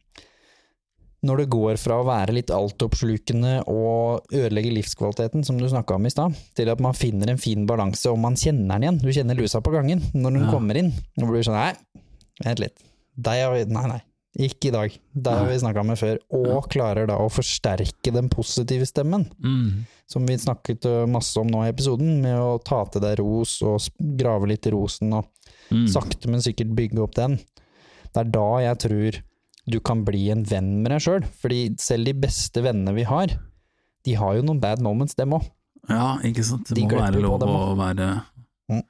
når 1.24 1.36
det 1.38 1.48
går 1.50 1.78
fra 1.80 1.94
å 1.98 2.04
være 2.06 2.34
litt 2.36 2.50
altoppslukende 2.54 3.64
og 3.66 4.28
ødelegge 4.30 4.70
livskvaliteten, 4.76 5.44
som 5.46 5.56
du 5.58 5.64
snakka 5.66 5.96
om 5.96 6.04
i 6.06 6.10
stad, 6.10 6.36
til 6.54 6.68
at 6.68 6.78
man 6.78 6.92
finner 6.92 7.30
en 7.32 7.38
fin 7.40 7.64
balanse, 7.66 8.06
og 8.12 8.18
man 8.20 8.34
kjenner 8.36 8.78
den 8.78 8.82
igjen. 8.84 9.00
Du 9.00 9.08
kjenner 9.08 9.34
lusa 9.34 9.60
på 9.64 9.72
gangen 9.72 9.98
når 10.14 10.30
den 10.36 10.44
Ja. 10.44 10.52
kommer 10.52 10.76
inn. 10.76 10.92
Og 11.18 11.28
blir 11.32 11.42
sånn 11.42 11.56
Nei, 11.56 11.72
vent 12.44 12.60
litt. 12.60 12.76
Deg 13.18 13.42
har 13.42 13.52
vi 13.54 13.64
Nei, 13.64 13.86
nei. 13.88 14.02
Ikke 14.38 14.68
i 14.68 14.70
dag. 14.70 14.92
Det 15.14 15.32
har 15.32 15.46
vi 15.48 15.56
snakka 15.58 15.82
med 15.86 15.98
før. 15.98 16.18
Og 16.36 16.68
klarer 16.70 17.06
da 17.08 17.16
å 17.18 17.30
forsterke 17.32 18.12
den 18.12 18.28
positive 18.28 18.84
stemmen, 18.86 19.24
Mm. 19.42 19.86
som 20.06 20.26
vi 20.26 20.34
snakket 20.36 20.84
masse 21.08 21.36
om 21.40 21.46
nå 21.48 21.64
i 21.64 21.72
episoden, 21.72 22.20
med 22.22 22.36
å 22.36 22.62
ta 22.62 22.84
til 22.84 23.00
deg 23.00 23.18
ros 23.18 23.62
og 23.62 23.80
grave 24.16 24.46
litt 24.46 24.66
i 24.66 24.70
rosen 24.70 25.12
og 25.14 25.26
Mm. 25.70 25.86
sakte, 25.88 26.26
men 26.28 26.40
sikkert 26.40 26.74
bygge 26.74 26.98
opp 27.02 27.14
den. 27.14 27.36
Det 28.14 28.16
er 28.16 28.24
da 28.24 28.58
jeg 28.60 28.78
tror 28.78 29.22
du 29.68 29.80
kan 29.80 30.04
bli 30.04 30.30
en 30.30 30.44
venn 30.44 30.82
med 30.82 30.92
deg 30.92 31.00
sjøl. 31.00 31.24
Fordi 31.24 31.76
selv 31.78 32.04
de 32.06 32.12
beste 32.14 32.62
vennene 32.62 32.94
vi 32.94 33.02
har, 33.04 33.26
de 34.04 34.12
har 34.14 34.36
jo 34.36 34.42
noen 34.42 34.60
bad 34.60 34.80
moments, 34.80 35.14
dem 35.14 35.30
òg. 35.30 35.44
Ja, 35.88 36.18
ikke 36.22 36.44
sant. 36.44 36.66
Det 36.68 36.74
De 36.76 36.82
må 36.82 36.90
være 37.00 37.20
lov 37.20 37.40
å 37.40 37.76
være 37.76 38.22
Mm. 38.70 38.82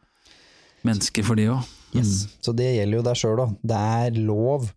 menneske 0.85 1.25
for 1.25 1.35
de 1.37 1.47
òg. 1.47 1.65
Yes. 1.95 2.27
Så 2.43 2.55
det 2.55 2.77
gjelder 2.77 2.99
jo 2.99 3.03
deg 3.03 3.15
sjøl 3.17 3.39
òg. 3.39 3.57
Det 3.65 3.77
er 3.77 4.11
lov 4.21 4.73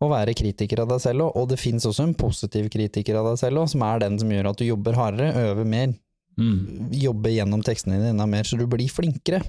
å 0.00 0.08
være 0.08 0.34
kritiker 0.34 0.80
av 0.80 0.88
deg 0.88 1.00
selv 1.04 1.26
òg, 1.26 1.34
og 1.36 1.48
det 1.50 1.58
fins 1.60 1.84
også 1.84 2.06
en 2.06 2.14
positiv 2.16 2.70
kritiker 2.72 3.18
av 3.20 3.26
deg 3.30 3.40
selv 3.42 3.62
òg, 3.62 3.68
som 3.68 3.82
er 3.84 4.00
den 4.00 4.18
som 4.18 4.30
gjør 4.32 4.50
at 4.50 4.60
du 4.60 4.64
jobber 4.64 4.96
hardere, 4.96 5.34
øver 5.50 5.66
mer, 5.68 5.94
Mm. 6.38 6.88
jobber 6.94 7.28
gjennom 7.34 7.60
tekstene 7.60 7.98
dine 7.98 8.14
enda 8.14 8.24
mer, 8.24 8.44
så 8.44 8.56
du 8.56 8.64
blir 8.70 8.88
flinkere. 8.88 9.42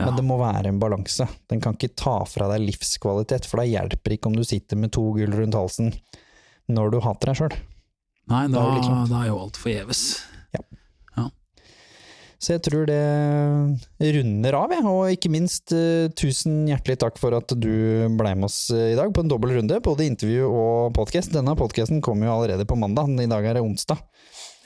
Ja. 0.00 0.06
Men 0.06 0.16
det 0.16 0.24
må 0.24 0.38
være 0.40 0.66
en 0.72 0.80
balanse. 0.80 1.28
Den 1.46 1.60
kan 1.60 1.76
ikke 1.76 1.94
ta 1.94 2.24
fra 2.24 2.48
deg 2.50 2.64
livskvalitet, 2.66 3.46
for 3.46 3.60
det 3.60 3.68
hjelper 3.70 4.16
ikke 4.16 4.26
om 4.26 4.34
du 4.34 4.42
sitter 4.42 4.80
med 4.80 4.90
to 4.96 5.04
gull 5.12 5.30
rundt 5.36 5.54
halsen 5.54 5.92
når 6.72 6.90
du 6.90 7.00
hater 7.04 7.30
deg 7.30 7.36
sjøl. 7.36 7.56
Nei, 8.30 8.46
da, 8.48 8.64
sånn. 8.82 9.08
da 9.10 9.22
er 9.22 9.28
jo 9.28 9.38
alt 9.44 9.60
forgjeves. 9.60 10.02
Så 12.40 12.54
jeg 12.54 12.62
tror 12.64 12.86
det 12.88 13.00
runder 14.16 14.56
av, 14.56 14.72
jeg. 14.72 14.84
Og 14.88 15.12
ikke 15.12 15.30
minst 15.32 15.74
eh, 15.76 16.08
tusen 16.16 16.62
hjertelig 16.70 16.96
takk 17.02 17.20
for 17.20 17.36
at 17.36 17.52
du 17.52 17.68
ble 18.16 18.32
med 18.32 18.48
oss 18.48 18.70
eh, 18.72 18.94
i 18.94 18.96
dag 18.96 19.12
på 19.12 19.20
en 19.24 19.28
dobbel 19.28 19.58
runde, 19.58 19.80
både 19.84 20.06
intervju 20.08 20.48
og 20.48 20.94
podkast. 20.96 21.34
Denne 21.36 21.52
podkasten 21.58 22.00
kommer 22.04 22.30
jo 22.30 22.38
allerede 22.38 22.64
på 22.64 22.80
mandag, 22.80 23.12
i 23.20 23.28
dag 23.28 23.44
er 23.44 23.60
det 23.60 23.64
onsdag. 23.66 24.00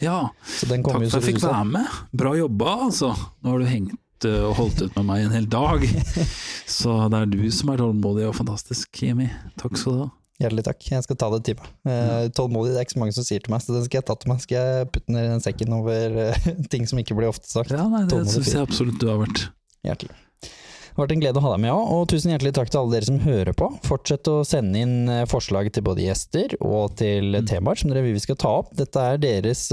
Ja, 0.03 0.31
Så 0.47 0.71
den 0.71 0.87
takk 0.87 1.01
for 1.01 1.07
at 1.07 1.19
jeg 1.19 1.35
fikk 1.35 1.43
være 1.43 1.67
med. 1.73 2.01
Bra 2.15 2.35
jobba, 2.39 2.79
altså. 2.87 3.11
Nå 3.43 3.57
har 3.57 3.63
du 3.63 3.71
hengt 3.73 4.29
eh, 4.31 4.43
og 4.47 4.55
holdt 4.61 4.87
ut 4.87 5.01
med 5.01 5.11
meg 5.11 5.27
en 5.27 5.35
hel 5.41 5.51
dag. 5.51 5.83
Så 6.79 6.95
det 7.11 7.25
er 7.25 7.33
du 7.35 7.43
som 7.55 7.75
er 7.75 7.83
tålmodig 7.83 8.29
og 8.31 8.39
fantastisk, 8.39 9.03
Jimmy. 9.03 9.33
Takk 9.59 9.75
skal 9.81 9.99
du 9.99 10.05
ha. 10.07 10.13
Hjertelig 10.43 10.65
takk. 10.67 10.83
Jeg 10.91 11.05
skal 11.07 11.19
ta 11.21 11.29
det 11.31 11.45
til 11.47 11.59
meg. 11.61 11.69
Uh, 11.87 12.27
tålmodig, 12.35 12.73
det 12.75 12.81
er 12.81 12.89
ikke 12.89 12.97
så 12.97 13.03
mange 13.05 13.15
som 13.15 13.27
sier 13.27 13.45
til 13.45 13.55
meg, 13.55 13.63
så 13.63 13.77
den 13.77 13.87
skal 13.87 14.01
jeg 14.01 14.07
ta 14.09 14.17
til 14.19 14.33
meg. 14.33 14.43
Skal 14.43 14.59
jeg 14.59 14.91
putte 14.91 15.07
den 15.13 15.21
i 15.21 15.29
den 15.31 15.45
sekken 15.45 15.77
over 15.77 16.19
uh, 16.19 16.51
ting 16.73 16.91
som 16.91 16.99
ikke 16.99 17.15
blir 17.19 17.31
ofte 17.31 17.47
sagt. 17.51 17.71
Ja, 17.71 17.87
nei, 17.91 18.03
det 18.11 18.25
syns 18.33 18.51
jeg 18.51 18.67
absolutt 18.67 18.99
du 18.99 19.07
har 19.13 19.23
vært. 19.23 19.47
Hjertelig. 19.87 20.17
Det 20.43 21.01
har 21.01 21.09
vært 21.09 21.15
en 21.17 21.23
glede 21.25 21.41
å 21.41 21.43
ha 21.43 21.51
deg 21.51 21.63
med 21.65 21.73
òg, 21.75 21.89
og 21.91 22.03
tusen 22.11 22.31
hjertelig 22.31 22.53
takk 22.55 22.69
til 22.71 22.79
alle 22.81 22.95
dere 22.95 23.07
som 23.09 23.17
hører 23.25 23.57
på. 23.59 23.67
Fortsett 23.83 24.29
å 24.31 24.35
sende 24.47 24.79
inn 24.79 25.09
eh, 25.11 25.25
forslag 25.27 25.73
til 25.75 25.83
både 25.83 26.05
gjester 26.05 26.55
og 26.63 26.95
til 27.01 27.35
Mm. 27.35 27.49
temaer 27.51 27.81
som 27.81 27.91
dere 27.91 28.05
vil 28.05 28.15
vi 28.15 28.23
skal 28.23 28.39
ta 28.39 28.53
opp. 28.61 28.71
Dette 28.79 29.03
er 29.03 29.19
deres 29.19 29.65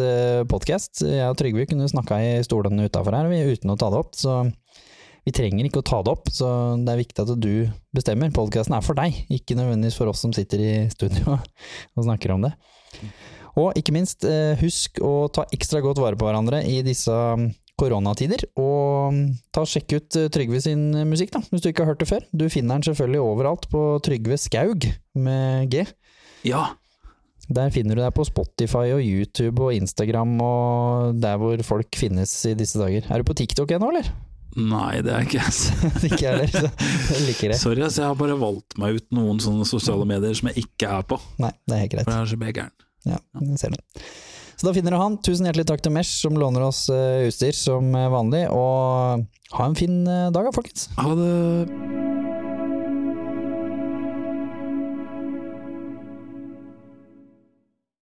podkast. 0.49 1.03
Jeg 1.05 1.29
og 1.29 1.37
Trygve 1.37 1.67
kunne 1.69 1.85
snakka 1.91 2.17
i 2.25 2.31
stolene 2.41 2.89
utafor 2.89 3.13
her 3.13 3.29
uten 3.29 3.69
å 3.69 3.77
ta 3.77 3.91
det 3.93 4.01
opp, 4.01 4.17
så 4.17 4.39
vi 5.27 5.33
trenger 5.35 5.67
ikke 5.67 5.83
å 5.83 5.85
ta 5.85 5.99
det 6.01 6.13
opp, 6.15 6.29
så 6.33 6.47
det 6.81 6.93
er 6.93 7.01
viktig 7.03 7.23
at 7.23 7.33
du 7.37 7.53
bestemmer. 7.93 8.31
Podkasten 8.33 8.73
er 8.73 8.85
for 8.85 8.97
deg, 8.97 9.19
ikke 9.29 9.57
nødvendigvis 9.59 9.99
for 9.99 10.09
oss 10.09 10.23
som 10.23 10.33
sitter 10.33 10.63
i 10.65 10.73
studio 10.93 11.37
og 11.95 12.05
snakker 12.07 12.33
om 12.33 12.47
det. 12.47 12.55
Og 13.59 13.75
ikke 13.77 13.93
minst, 13.93 14.25
eh, 14.25 14.55
husk 14.61 15.01
å 15.03 15.27
ta 15.33 15.45
ekstra 15.53 15.81
godt 15.83 16.01
vare 16.01 16.17
på 16.17 16.25
hverandre 16.25 16.63
i 16.65 16.79
disse 16.87 17.11
mm, 17.11 17.49
koronatider, 17.77 18.47
og 18.61 19.13
mm, 19.13 19.23
ta 19.53 19.65
og 19.65 19.69
sjekk 19.69 19.97
ut 19.97 20.17
eh, 20.17 20.29
Trygve 20.33 20.61
sin 20.63 20.87
musikk, 21.09 21.33
da, 21.35 21.43
hvis 21.51 21.65
du 21.65 21.69
ikke 21.69 21.85
har 21.85 21.93
hørt 21.93 22.01
det 22.01 22.09
før. 22.09 22.25
Du 22.31 22.47
finner 22.49 22.79
den 22.79 22.87
selvfølgelig 22.89 23.21
overalt 23.25 23.69
på 23.69 23.83
Trygve 24.07 24.39
Skaug 24.41 24.87
med 25.19 25.69
G. 25.73 25.85
Ja, 26.47 26.71
Der 27.51 27.69
finner 27.73 27.97
du 27.97 28.01
deg 28.01 28.13
på 28.15 28.23
Spotify 28.25 28.93
og 28.95 29.03
YouTube 29.03 29.67
og 29.67 29.75
Instagram 29.75 30.37
og 30.45 31.21
der 31.21 31.37
hvor 31.41 31.61
folk 31.67 31.97
finnes 31.99 32.33
i 32.47 32.55
disse 32.55 32.79
dager. 32.79 33.05
Er 33.11 33.21
du 33.21 33.27
på 33.27 33.35
TikTok 33.35 33.75
ennå, 33.75 33.91
eller? 33.91 34.13
Nei 34.57 35.01
det 35.05 35.13
er 35.15 35.27
ikke 35.27 35.45
ikke 36.09 36.21
jeg 36.25 36.31
heller, 36.31 36.51
så 36.51 37.15
jeg 37.15 37.25
liker 37.29 37.53
det. 37.53 37.59
Sorry, 37.61 37.85
ass, 37.85 37.99
jeg 38.01 38.07
har 38.07 38.17
bare 38.19 38.37
valgt 38.39 38.77
meg 38.81 38.99
ut 38.99 39.07
noen 39.15 39.39
sånne 39.43 39.67
sosiale 39.69 40.07
medier 40.09 40.35
som 40.37 40.51
jeg 40.51 40.65
ikke 40.65 40.91
er 40.99 41.07
på. 41.07 41.19
Nei, 41.43 41.53
det 41.65 41.77
er 41.77 41.83
helt 41.85 41.95
greit. 41.95 42.09
For 42.09 42.17
jeg 42.17 42.27
er 42.27 42.33
så 42.33 42.41
begæren. 42.41 42.77
Ja, 43.07 43.17
jeg 43.41 43.61
ser 43.61 43.75
det. 43.75 43.81
Så 44.61 44.67
da 44.67 44.75
finner 44.77 44.93
du 44.93 44.99
han. 45.01 45.17
Tusen 45.25 45.47
hjertelig 45.49 45.65
takk 45.71 45.81
til 45.81 45.93
Mesh 45.95 46.19
som 46.21 46.35
låner 46.37 46.67
oss 46.67 46.83
eh, 46.93 47.25
utstyr 47.25 47.55
som 47.57 47.87
eh, 47.97 48.11
vanlig, 48.13 48.43
og 48.53 49.25
ha 49.57 49.65
en 49.65 49.77
fin 49.79 50.03
eh, 50.05 50.27
dag 50.29 50.45
da, 50.45 50.53
folkens. 50.53 50.85
Ha 50.99 51.15
det. 51.17 52.20